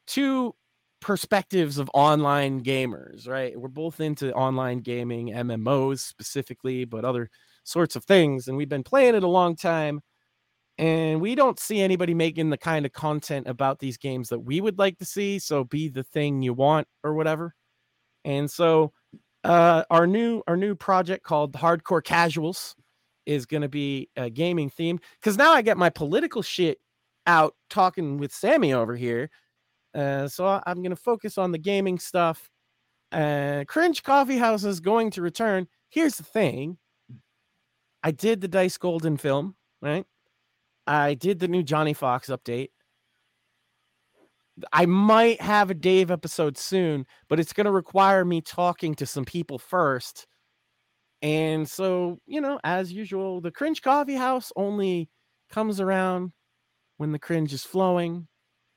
two 0.07 0.53
perspectives 1.01 1.77
of 1.77 1.89
online 1.93 2.63
gamers 2.63 3.27
right? 3.27 3.59
We're 3.59 3.67
both 3.69 3.99
into 3.99 4.33
online 4.33 4.79
gaming 4.79 5.29
mmos 5.29 5.99
specifically 5.99 6.85
but 6.85 7.05
other 7.05 7.29
sorts 7.63 7.95
of 7.95 8.03
things 8.03 8.47
and 8.47 8.57
we've 8.57 8.69
been 8.69 8.83
playing 8.83 9.15
it 9.15 9.23
a 9.23 9.27
long 9.27 9.55
time 9.55 10.01
and 10.77 11.21
we 11.21 11.35
don't 11.35 11.59
see 11.59 11.81
anybody 11.81 12.13
making 12.13 12.49
the 12.49 12.57
kind 12.57 12.85
of 12.85 12.91
content 12.93 13.47
about 13.47 13.79
these 13.79 13.97
games 13.97 14.29
that 14.29 14.39
we 14.39 14.59
would 14.59 14.79
like 14.79 14.97
to 14.97 15.05
see 15.05 15.39
so 15.39 15.63
be 15.63 15.87
the 15.87 16.03
thing 16.03 16.41
you 16.41 16.53
want 16.53 16.87
or 17.03 17.13
whatever. 17.13 17.53
And 18.25 18.49
so 18.49 18.91
uh, 19.43 19.83
our 19.89 20.07
new 20.07 20.41
our 20.47 20.57
new 20.57 20.73
project 20.73 21.23
called 21.23 21.53
hardcore 21.53 22.03
casuals 22.03 22.75
is 23.25 23.45
going 23.45 23.61
to 23.61 23.69
be 23.69 24.09
a 24.15 24.29
gaming 24.29 24.69
theme 24.69 24.99
because 25.19 25.37
now 25.37 25.53
i 25.53 25.61
get 25.61 25.77
my 25.77 25.89
political 25.89 26.41
shit 26.41 26.77
out 27.27 27.55
talking 27.69 28.17
with 28.17 28.33
sammy 28.33 28.73
over 28.73 28.95
here 28.95 29.29
uh, 29.95 30.27
so 30.27 30.61
i'm 30.65 30.77
going 30.77 30.89
to 30.89 30.95
focus 30.95 31.37
on 31.37 31.51
the 31.51 31.57
gaming 31.57 31.99
stuff 31.99 32.49
uh, 33.13 33.63
cringe 33.67 34.03
coffee 34.03 34.37
house 34.37 34.63
is 34.63 34.79
going 34.79 35.11
to 35.11 35.21
return. 35.21 35.67
Here's 35.89 36.15
the 36.15 36.23
thing 36.23 36.77
i 38.03 38.11
did 38.11 38.41
the 38.41 38.47
dice 38.47 38.77
golden 38.77 39.17
film 39.17 39.55
right 39.81 40.05
I 40.85 41.13
did 41.13 41.39
the 41.39 41.47
new 41.47 41.63
Johnny 41.63 41.93
Fox 41.93 42.29
update. 42.29 42.69
I 44.71 44.85
might 44.85 45.41
have 45.41 45.71
a 45.71 45.75
Dave 45.75 46.11
episode 46.11 46.57
soon, 46.57 47.07
but 47.27 47.39
it's 47.39 47.53
going 47.53 47.65
to 47.65 47.71
require 47.71 48.23
me 48.23 48.41
talking 48.41 48.93
to 48.95 49.05
some 49.05 49.25
people 49.25 49.57
first. 49.57 50.27
And 51.21 51.67
so, 51.67 52.19
you 52.27 52.41
know, 52.41 52.59
as 52.63 52.91
usual, 52.91 53.41
the 53.41 53.49
cringe 53.49 53.81
coffee 53.81 54.15
house 54.15 54.51
only 54.55 55.09
comes 55.49 55.79
around 55.79 56.33
when 56.97 57.11
the 57.13 57.19
cringe 57.19 57.53
is 57.53 57.63
flowing. 57.63 58.27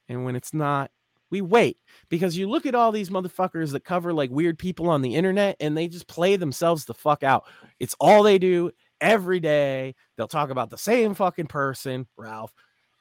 And 0.09 0.25
when 0.25 0.37
it's 0.37 0.55
not, 0.55 0.91
we 1.31 1.41
wait 1.41 1.79
because 2.09 2.39
you 2.39 2.49
look 2.49 2.65
at 2.67 2.77
all 2.77 2.93
these 2.93 3.11
motherfuckers 3.11 3.73
that 3.73 3.85
cover 3.85 4.15
like 4.15 4.31
weird 4.31 4.59
people 4.59 4.89
on 4.89 5.03
the 5.03 5.17
internet 5.17 5.57
and 5.59 5.77
they 5.77 5.89
just 5.89 6.07
play 6.07 6.37
themselves 6.37 6.85
the 6.85 6.95
fuck 6.95 7.25
out. 7.25 7.45
It's 7.81 7.97
all 7.99 8.23
they 8.23 8.39
do 8.39 8.71
every 9.01 9.41
day. 9.41 9.95
They'll 10.17 10.29
talk 10.29 10.51
about 10.51 10.71
the 10.71 10.79
same 10.79 11.15
fucking 11.15 11.47
person, 11.47 12.07
Ralph, 12.17 12.53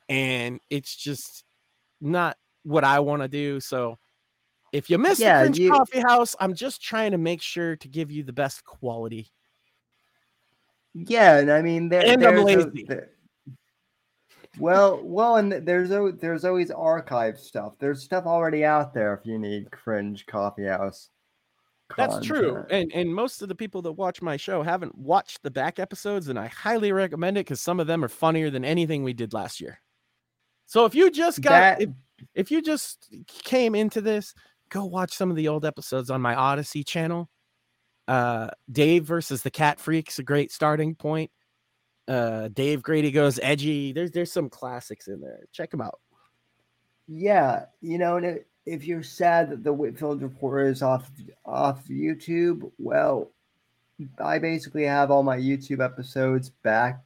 and 0.10 0.60
it's 0.70 0.96
just 0.96 1.44
not 2.02 2.38
what 2.64 2.84
I 2.84 3.00
want 3.00 3.22
to 3.22 3.28
do. 3.28 3.60
So 3.60 3.98
if 4.72 4.90
you 4.90 4.98
miss 4.98 5.20
yeah, 5.20 5.40
the 5.40 5.46
French 5.46 5.58
you... 5.58 5.72
Coffee 5.72 6.02
House, 6.02 6.36
I'm 6.40 6.54
just 6.54 6.82
trying 6.82 7.12
to 7.12 7.18
make 7.18 7.42
sure 7.42 7.76
to 7.78 7.88
give 7.88 8.12
you 8.12 8.24
the 8.24 8.34
best 8.34 8.64
quality. 8.66 9.32
Yeah, 10.94 11.38
and 11.40 11.52
I 11.52 11.62
mean, 11.62 11.90
there, 11.90 12.06
and 12.06 12.24
I'm 12.24 12.44
lazy. 12.44 12.86
A, 12.90 13.02
well, 14.58 15.02
well, 15.04 15.36
and 15.36 15.52
there's 15.52 15.90
there's 16.20 16.46
always 16.46 16.72
archive 16.72 17.38
stuff. 17.38 17.74
There's 17.80 18.04
stuff 18.04 18.26
already 18.26 18.64
out 18.64 18.94
there 18.94 19.14
if 19.14 19.26
you 19.26 19.38
need 19.38 19.72
cringe 19.72 20.26
coffee 20.26 20.66
house. 20.66 21.10
That's 21.95 22.26
true. 22.26 22.66
And 22.70 22.91
and 22.94 23.14
most 23.14 23.41
of 23.41 23.48
the 23.48 23.56
people 23.56 23.82
that 23.84 23.91
watch 23.91 24.22
my 24.22 24.38
show 24.38 24.64
haven't 24.64 24.98
watched 24.98 25.44
the 25.44 25.52
back 25.52 25.80
episodes, 25.80 26.30
and 26.30 26.40
I 26.40 26.48
highly 26.48 26.91
recommend 26.91 27.38
it 27.38 27.41
because 27.41 27.62
some 27.62 27.80
of 27.80 27.88
them 27.88 28.03
are 28.03 28.10
funnier 28.10 28.49
than 28.49 28.66
anything 28.66 29.03
we 29.03 29.14
did 29.14 29.34
last 29.34 29.62
year. 29.62 29.80
So 30.66 30.86
if 30.86 30.95
you 30.95 31.12
just 31.12 31.41
got 31.41 31.52
that... 31.52 31.82
if, 31.82 31.90
if 32.34 32.52
you 32.52 32.62
just 32.62 33.07
came 33.28 33.76
into 33.76 34.02
this, 34.02 34.34
go 34.70 34.84
watch 34.86 35.14
some 35.14 35.30
of 35.30 35.36
the 35.36 35.48
old 35.48 35.64
episodes 35.64 36.10
on 36.10 36.22
my 36.22 36.34
Odysee 36.36 36.84
channel. 36.84 37.30
Uh 38.07 38.49
Dave 38.72 39.03
versus 39.06 39.44
the 39.44 39.52
Cat 39.52 39.80
Freaks, 39.80 40.18
a 40.20 40.24
great 40.24 40.52
starting 40.52 40.95
point. 40.95 41.30
Uh 42.07 42.48
Dave 42.48 42.82
Grady 42.82 43.12
goes 43.12 43.40
edgy. 43.41 43.94
There's 43.94 44.12
there's 44.12 44.32
some 44.32 44.49
classics 44.49 45.07
in 45.07 45.22
there. 45.22 45.45
Check 45.52 45.70
them 45.72 45.82
out. 45.82 45.99
Yeah, 47.07 47.66
you 47.82 47.99
know, 47.99 48.18
and 48.18 48.26
it, 48.26 48.48
if 48.66 48.86
you're 48.86 49.04
sad 49.04 49.50
that 49.50 49.64
the 49.64 49.74
Whitfield 49.74 50.22
Report 50.22 50.68
is 50.68 50.82
off 50.82 51.10
off 51.46 51.88
YouTube, 51.88 52.72
well, 52.78 53.32
I 54.20 54.40
basically 54.40 54.84
have 54.84 55.12
all 55.12 55.24
my 55.24 55.38
YouTube 55.38 55.84
episodes 55.84 56.50
back 56.50 57.04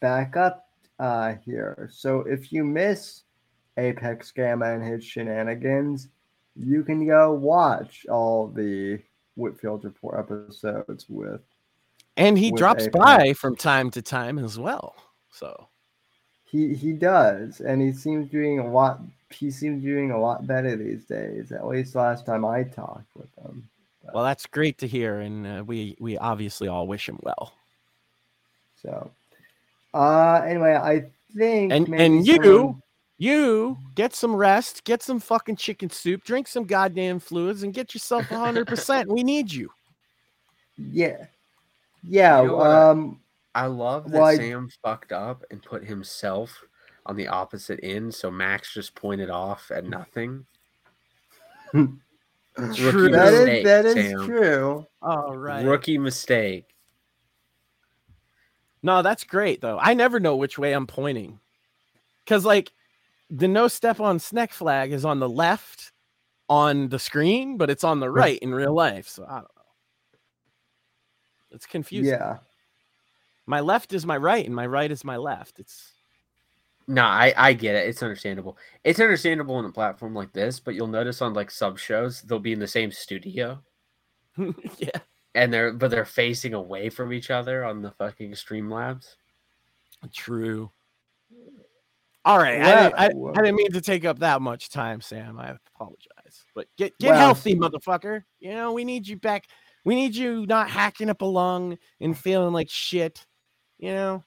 back 0.00 0.36
up 0.36 0.68
uh, 0.98 1.34
here. 1.44 1.88
So 1.92 2.20
if 2.20 2.52
you 2.52 2.64
miss 2.64 3.22
Apex 3.76 4.30
Gamma 4.30 4.72
and 4.72 4.84
his 4.84 5.04
shenanigans, 5.04 6.08
you 6.54 6.82
can 6.82 7.06
go 7.06 7.32
watch 7.32 8.06
all 8.08 8.48
the 8.48 9.00
Whitfield 9.34 9.84
Report 9.84 10.18
episodes 10.18 11.06
with. 11.08 11.40
And 12.16 12.38
he 12.38 12.50
drops 12.50 12.84
Apex. 12.84 13.04
by 13.04 13.32
from 13.34 13.56
time 13.56 13.90
to 13.90 14.00
time 14.00 14.38
as 14.38 14.58
well. 14.58 14.96
So 15.30 15.68
he 16.46 16.74
he 16.74 16.92
does, 16.92 17.60
and 17.60 17.82
he 17.82 17.92
seems 17.92 18.30
doing 18.30 18.60
a 18.60 18.70
lot 18.70 19.00
he 19.30 19.50
seems 19.50 19.82
doing 19.82 20.12
a 20.12 20.18
lot 20.18 20.46
better 20.46 20.76
these 20.76 21.04
days. 21.04 21.52
At 21.52 21.66
least 21.66 21.94
last 21.94 22.24
time 22.24 22.44
I 22.44 22.62
talked 22.62 23.14
with 23.16 23.28
him. 23.36 23.68
But, 24.04 24.14
well, 24.14 24.24
that's 24.24 24.46
great 24.46 24.78
to 24.78 24.86
hear, 24.86 25.20
and 25.20 25.46
uh, 25.46 25.64
we 25.64 25.96
we 25.98 26.16
obviously 26.16 26.68
all 26.68 26.86
wish 26.86 27.08
him 27.08 27.18
well. 27.22 27.52
So, 28.80 29.10
uh, 29.92 30.42
anyway, 30.46 30.74
I 30.74 31.06
think 31.36 31.72
and 31.72 31.88
and 31.92 32.24
you 32.24 32.36
someone... 32.36 32.82
you 33.18 33.76
get 33.96 34.14
some 34.14 34.36
rest, 34.36 34.84
get 34.84 35.02
some 35.02 35.18
fucking 35.18 35.56
chicken 35.56 35.90
soup, 35.90 36.22
drink 36.22 36.46
some 36.46 36.64
goddamn 36.64 37.18
fluids, 37.18 37.64
and 37.64 37.74
get 37.74 37.94
yourself 37.94 38.26
hundred 38.26 38.68
percent. 38.68 39.10
We 39.10 39.24
need 39.24 39.52
you. 39.52 39.70
Yeah, 40.78 41.26
yeah. 42.04 42.42
You 42.42 42.48
know 42.48 42.60
um, 42.60 43.20
I 43.56 43.66
love 43.66 44.10
that 44.10 44.20
well, 44.20 44.36
Sam 44.36 44.68
I... 44.70 44.88
fucked 44.88 45.12
up 45.12 45.42
and 45.50 45.62
put 45.62 45.82
himself 45.82 46.62
on 47.06 47.16
the 47.16 47.28
opposite 47.28 47.80
end, 47.82 48.14
so 48.14 48.30
Max 48.30 48.74
just 48.74 48.94
pointed 48.94 49.30
off 49.30 49.70
at 49.74 49.86
nothing. 49.86 50.44
true. 51.72 51.98
That 52.54 53.32
mistake, 53.32 53.58
is, 53.58 53.64
that 53.64 53.86
is 53.86 54.12
true. 54.26 54.86
All 55.00 55.34
right. 55.34 55.64
Rookie 55.64 55.96
mistake. 55.96 56.66
No, 58.82 59.00
that's 59.00 59.24
great 59.24 59.62
though. 59.62 59.78
I 59.80 59.94
never 59.94 60.20
know 60.20 60.36
which 60.36 60.58
way 60.58 60.74
I'm 60.74 60.86
pointing. 60.86 61.40
Cause 62.26 62.44
like 62.44 62.70
the 63.30 63.48
no 63.48 63.68
step 63.68 64.00
on 64.00 64.18
snack 64.18 64.52
flag 64.52 64.92
is 64.92 65.06
on 65.06 65.18
the 65.18 65.28
left 65.28 65.92
on 66.50 66.90
the 66.90 66.98
screen, 66.98 67.56
but 67.56 67.70
it's 67.70 67.84
on 67.84 68.00
the 68.00 68.10
right 68.10 68.38
in 68.40 68.54
real 68.54 68.74
life. 68.74 69.08
So 69.08 69.24
I 69.24 69.36
don't 69.36 69.42
know. 69.42 69.48
It's 71.52 71.66
confusing. 71.66 72.12
Yeah. 72.12 72.36
My 73.46 73.60
left 73.60 73.92
is 73.92 74.04
my 74.04 74.16
right, 74.16 74.44
and 74.44 74.54
my 74.54 74.66
right 74.66 74.90
is 74.90 75.04
my 75.04 75.16
left. 75.16 75.58
It's 75.58 75.92
no, 76.88 77.02
I 77.02 77.32
I 77.36 77.52
get 77.52 77.74
it. 77.74 77.88
It's 77.88 78.02
understandable. 78.02 78.58
It's 78.84 79.00
understandable 79.00 79.56
on 79.56 79.64
a 79.64 79.72
platform 79.72 80.14
like 80.14 80.32
this, 80.32 80.60
but 80.60 80.74
you'll 80.74 80.86
notice 80.86 81.20
on 81.22 81.34
like 81.34 81.50
sub 81.50 81.78
shows 81.78 82.22
they'll 82.22 82.38
be 82.38 82.52
in 82.52 82.60
the 82.60 82.66
same 82.66 82.92
studio. 82.92 83.60
yeah. 84.78 84.90
And 85.34 85.52
they're 85.52 85.72
but 85.72 85.90
they're 85.90 86.04
facing 86.04 86.54
away 86.54 86.90
from 86.90 87.12
each 87.12 87.30
other 87.30 87.64
on 87.64 87.82
the 87.82 87.90
fucking 87.92 88.32
Streamlabs. 88.32 89.16
True. 90.12 90.70
All 92.24 92.38
right, 92.38 92.58
well, 92.58 92.92
I, 92.96 93.06
didn't, 93.06 93.24
I, 93.24 93.30
I, 93.30 93.42
didn't 93.44 93.54
mean 93.54 93.70
to 93.70 93.80
take 93.80 94.04
up 94.04 94.18
that 94.18 94.42
much 94.42 94.68
time, 94.68 95.00
Sam. 95.00 95.38
I 95.38 95.54
apologize, 95.76 96.44
but 96.56 96.66
get 96.76 96.98
get 96.98 97.10
well, 97.10 97.20
healthy, 97.20 97.54
motherfucker. 97.54 98.24
You 98.40 98.52
know 98.52 98.72
we 98.72 98.84
need 98.84 99.06
you 99.06 99.16
back. 99.16 99.44
We 99.84 99.94
need 99.94 100.16
you 100.16 100.44
not 100.46 100.68
hacking 100.68 101.08
up 101.08 101.22
a 101.22 101.24
lung 101.24 101.78
and 102.00 102.18
feeling 102.18 102.52
like 102.52 102.68
shit. 102.68 103.24
You 103.78 103.92
know. 103.92 104.24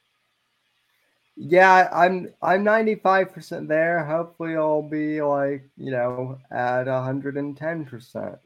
Yeah, 1.42 1.88
I'm 1.94 2.34
I'm 2.42 2.66
95% 2.66 3.68
there. 3.68 4.03
Hopefully 4.03 4.58
I'll 4.58 4.82
be 4.82 5.22
like, 5.22 5.69
you 5.78 5.92
know, 5.92 6.38
at 6.52 6.86
110%. 6.86 8.40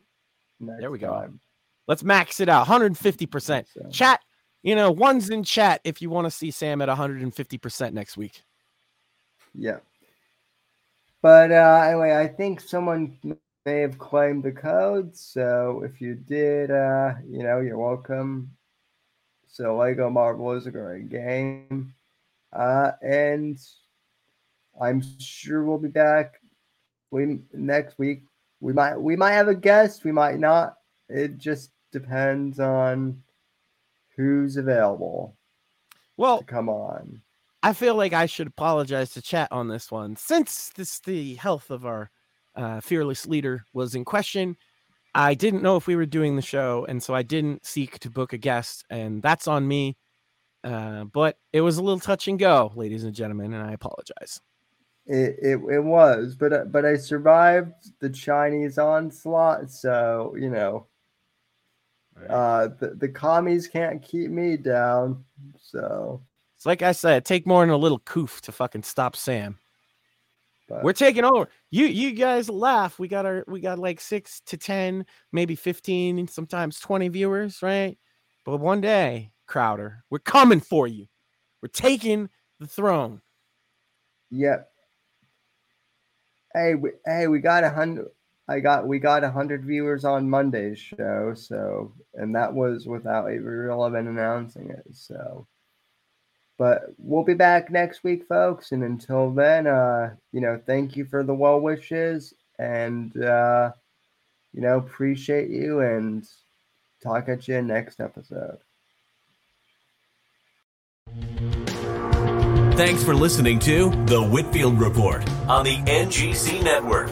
There 0.59 0.91
we 0.91 0.99
go. 0.99 1.09
Time. 1.09 1.39
Let's 1.87 2.03
max 2.03 2.39
it 2.39 2.49
out. 2.49 2.67
150%. 2.67 3.65
So. 3.67 3.89
Chat, 3.89 4.21
you 4.61 4.75
know, 4.75 4.91
one's 4.91 5.31
in 5.31 5.43
chat 5.43 5.81
if 5.83 6.01
you 6.01 6.11
want 6.11 6.25
to 6.25 6.31
see 6.31 6.51
Sam 6.51 6.81
at 6.81 6.89
150% 6.89 7.93
next 7.93 8.15
week. 8.15 8.43
Yeah. 9.55 9.77
But 11.23 11.51
uh 11.51 11.85
anyway, 11.87 12.15
I 12.15 12.27
think 12.27 12.61
someone 12.61 13.17
may 13.65 13.79
have 13.79 13.97
claimed 13.97 14.43
the 14.43 14.51
code. 14.51 15.15
So 15.15 15.83
if 15.83 16.01
you 16.01 16.15
did, 16.15 16.69
uh, 16.69 17.13
you 17.27 17.43
know, 17.43 17.59
you're 17.59 17.77
welcome. 17.77 18.51
So 19.53 19.77
Lego 19.77 20.09
Marvel 20.09 20.51
is 20.53 20.65
a 20.65 20.71
great 20.71 21.09
game. 21.09 21.93
Uh, 22.51 22.91
and 23.03 23.59
I'm 24.81 25.03
sure 25.19 25.63
we'll 25.63 25.77
be 25.77 25.89
back 25.89 26.41
we 27.11 27.37
next 27.53 27.99
week. 27.99 28.23
We 28.61 28.73
might 28.73 28.99
we 28.99 29.15
might 29.15 29.33
have 29.33 29.47
a 29.47 29.55
guest, 29.55 30.03
we 30.03 30.11
might 30.11 30.39
not. 30.39 30.77
It 31.07 31.37
just 31.37 31.69
depends 31.91 32.59
on 32.59 33.21
who's 34.17 34.57
available. 34.57 35.35
Well, 36.17 36.41
come 36.41 36.67
on. 36.67 37.21
I 37.61 37.73
feel 37.73 37.93
like 37.93 38.13
I 38.13 38.25
should 38.25 38.47
apologize 38.47 39.11
to 39.11 39.21
chat 39.21 39.51
on 39.51 39.67
this 39.67 39.91
one 39.91 40.15
since 40.15 40.71
this 40.75 40.99
the 40.99 41.35
health 41.35 41.69
of 41.69 41.85
our 41.85 42.09
uh, 42.55 42.81
fearless 42.81 43.27
leader 43.27 43.65
was 43.71 43.93
in 43.93 44.03
question. 44.03 44.57
I 45.15 45.33
didn't 45.35 45.61
know 45.61 45.77
if 45.77 45.87
we 45.87 45.95
were 45.95 46.05
doing 46.05 46.35
the 46.35 46.41
show, 46.41 46.85
and 46.89 47.01
so 47.01 47.13
I 47.13 47.21
didn't 47.21 47.65
seek 47.65 47.99
to 47.99 48.09
book 48.09 48.33
a 48.33 48.37
guest, 48.37 48.83
and 48.89 49.21
that's 49.21 49.47
on 49.47 49.67
me. 49.67 49.95
Uh, 50.63 51.03
but 51.03 51.37
it 51.51 51.61
was 51.61 51.77
a 51.77 51.83
little 51.83 51.99
touch 51.99 52.27
and 52.27 52.39
go, 52.39 52.71
ladies 52.75 53.03
and 53.03 53.13
gentlemen, 53.13 53.53
and 53.53 53.63
I 53.63 53.73
apologize. 53.73 54.41
It, 55.05 55.37
it, 55.41 55.59
it 55.69 55.83
was, 55.83 56.35
but 56.35 56.53
uh, 56.53 56.63
but 56.65 56.85
I 56.85 56.95
survived 56.95 57.73
the 57.99 58.09
Chinese 58.09 58.77
onslaught, 58.77 59.69
so 59.69 60.33
you 60.39 60.49
know, 60.49 60.87
uh, 62.29 62.69
the 62.79 62.95
the 62.95 63.09
commies 63.09 63.67
can't 63.67 64.01
keep 64.01 64.31
me 64.31 64.55
down. 64.55 65.25
So 65.61 66.21
it's 66.55 66.65
like 66.65 66.81
I 66.81 66.93
said, 66.93 67.25
take 67.25 67.45
more 67.45 67.61
than 67.65 67.71
a 67.71 67.77
little 67.77 67.99
coof 67.99 68.39
to 68.43 68.53
fucking 68.53 68.83
stop 68.83 69.17
Sam. 69.17 69.59
But, 70.67 70.83
We're 70.83 70.93
taking 70.93 71.25
over. 71.25 71.49
You 71.71 71.85
you 71.87 72.11
guys 72.11 72.49
laugh. 72.49 72.97
We 72.97 73.07
got 73.07 73.25
our 73.25 73.43
we 73.47 73.59
got 73.59 73.79
like 73.79 73.99
six 73.99 74.41
to 74.45 74.57
ten, 74.57 75.05
maybe 75.31 75.55
fifteen, 75.55 76.27
sometimes 76.27 76.79
twenty 76.79 77.09
viewers, 77.09 77.61
right? 77.61 77.97
But 78.45 78.57
one 78.57 78.81
day 78.81 79.33
Crowder. 79.45 80.03
We're 80.09 80.19
coming 80.19 80.59
for 80.59 80.87
you. 80.87 81.07
We're 81.61 81.69
taking 81.69 82.29
the 82.59 82.67
throne. 82.67 83.21
Yep. 84.31 84.69
Hey, 86.53 86.75
we, 86.75 86.91
hey, 87.05 87.27
we 87.27 87.39
got 87.39 87.63
a 87.63 87.69
hundred. 87.69 88.07
I 88.47 88.59
got 88.59 88.87
we 88.87 88.99
got 88.99 89.23
a 89.23 89.31
hundred 89.31 89.63
viewers 89.63 90.05
on 90.05 90.29
Monday's 90.29 90.79
show, 90.79 91.33
so 91.35 91.93
and 92.15 92.35
that 92.35 92.53
was 92.53 92.85
without 92.87 93.29
Avery 93.29 93.73
even 93.73 94.07
announcing 94.07 94.69
it. 94.69 94.83
So, 94.91 95.47
but 96.57 96.93
we'll 96.97 97.23
be 97.23 97.33
back 97.33 97.71
next 97.71 98.03
week, 98.03 98.27
folks. 98.27 98.71
And 98.71 98.83
until 98.83 99.31
then, 99.31 99.67
uh, 99.67 100.15
you 100.31 100.41
know, 100.41 100.61
thank 100.65 100.95
you 100.95 101.05
for 101.05 101.23
the 101.23 101.33
well 101.33 101.59
wishes, 101.59 102.33
and 102.59 103.15
uh, 103.21 103.71
you 104.53 104.61
know, 104.61 104.77
appreciate 104.77 105.49
you, 105.49 105.79
and 105.79 106.27
talk 107.01 107.27
at 107.29 107.47
you 107.47 107.61
next 107.61 107.99
episode. 107.99 108.59
Thanks 112.75 113.03
for 113.03 113.13
listening 113.13 113.59
to 113.59 113.91
The 114.05 114.23
Whitfield 114.23 114.79
Report 114.79 115.29
on 115.47 115.63
the 115.63 115.77
NGC 115.77 116.63
Network. 116.63 117.11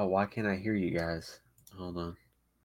Oh, 0.00 0.06
why 0.06 0.26
can't 0.26 0.46
I 0.46 0.54
hear 0.54 0.74
you 0.74 0.96
guys? 0.96 1.40
Hold 1.76 1.96
on. 1.96 2.16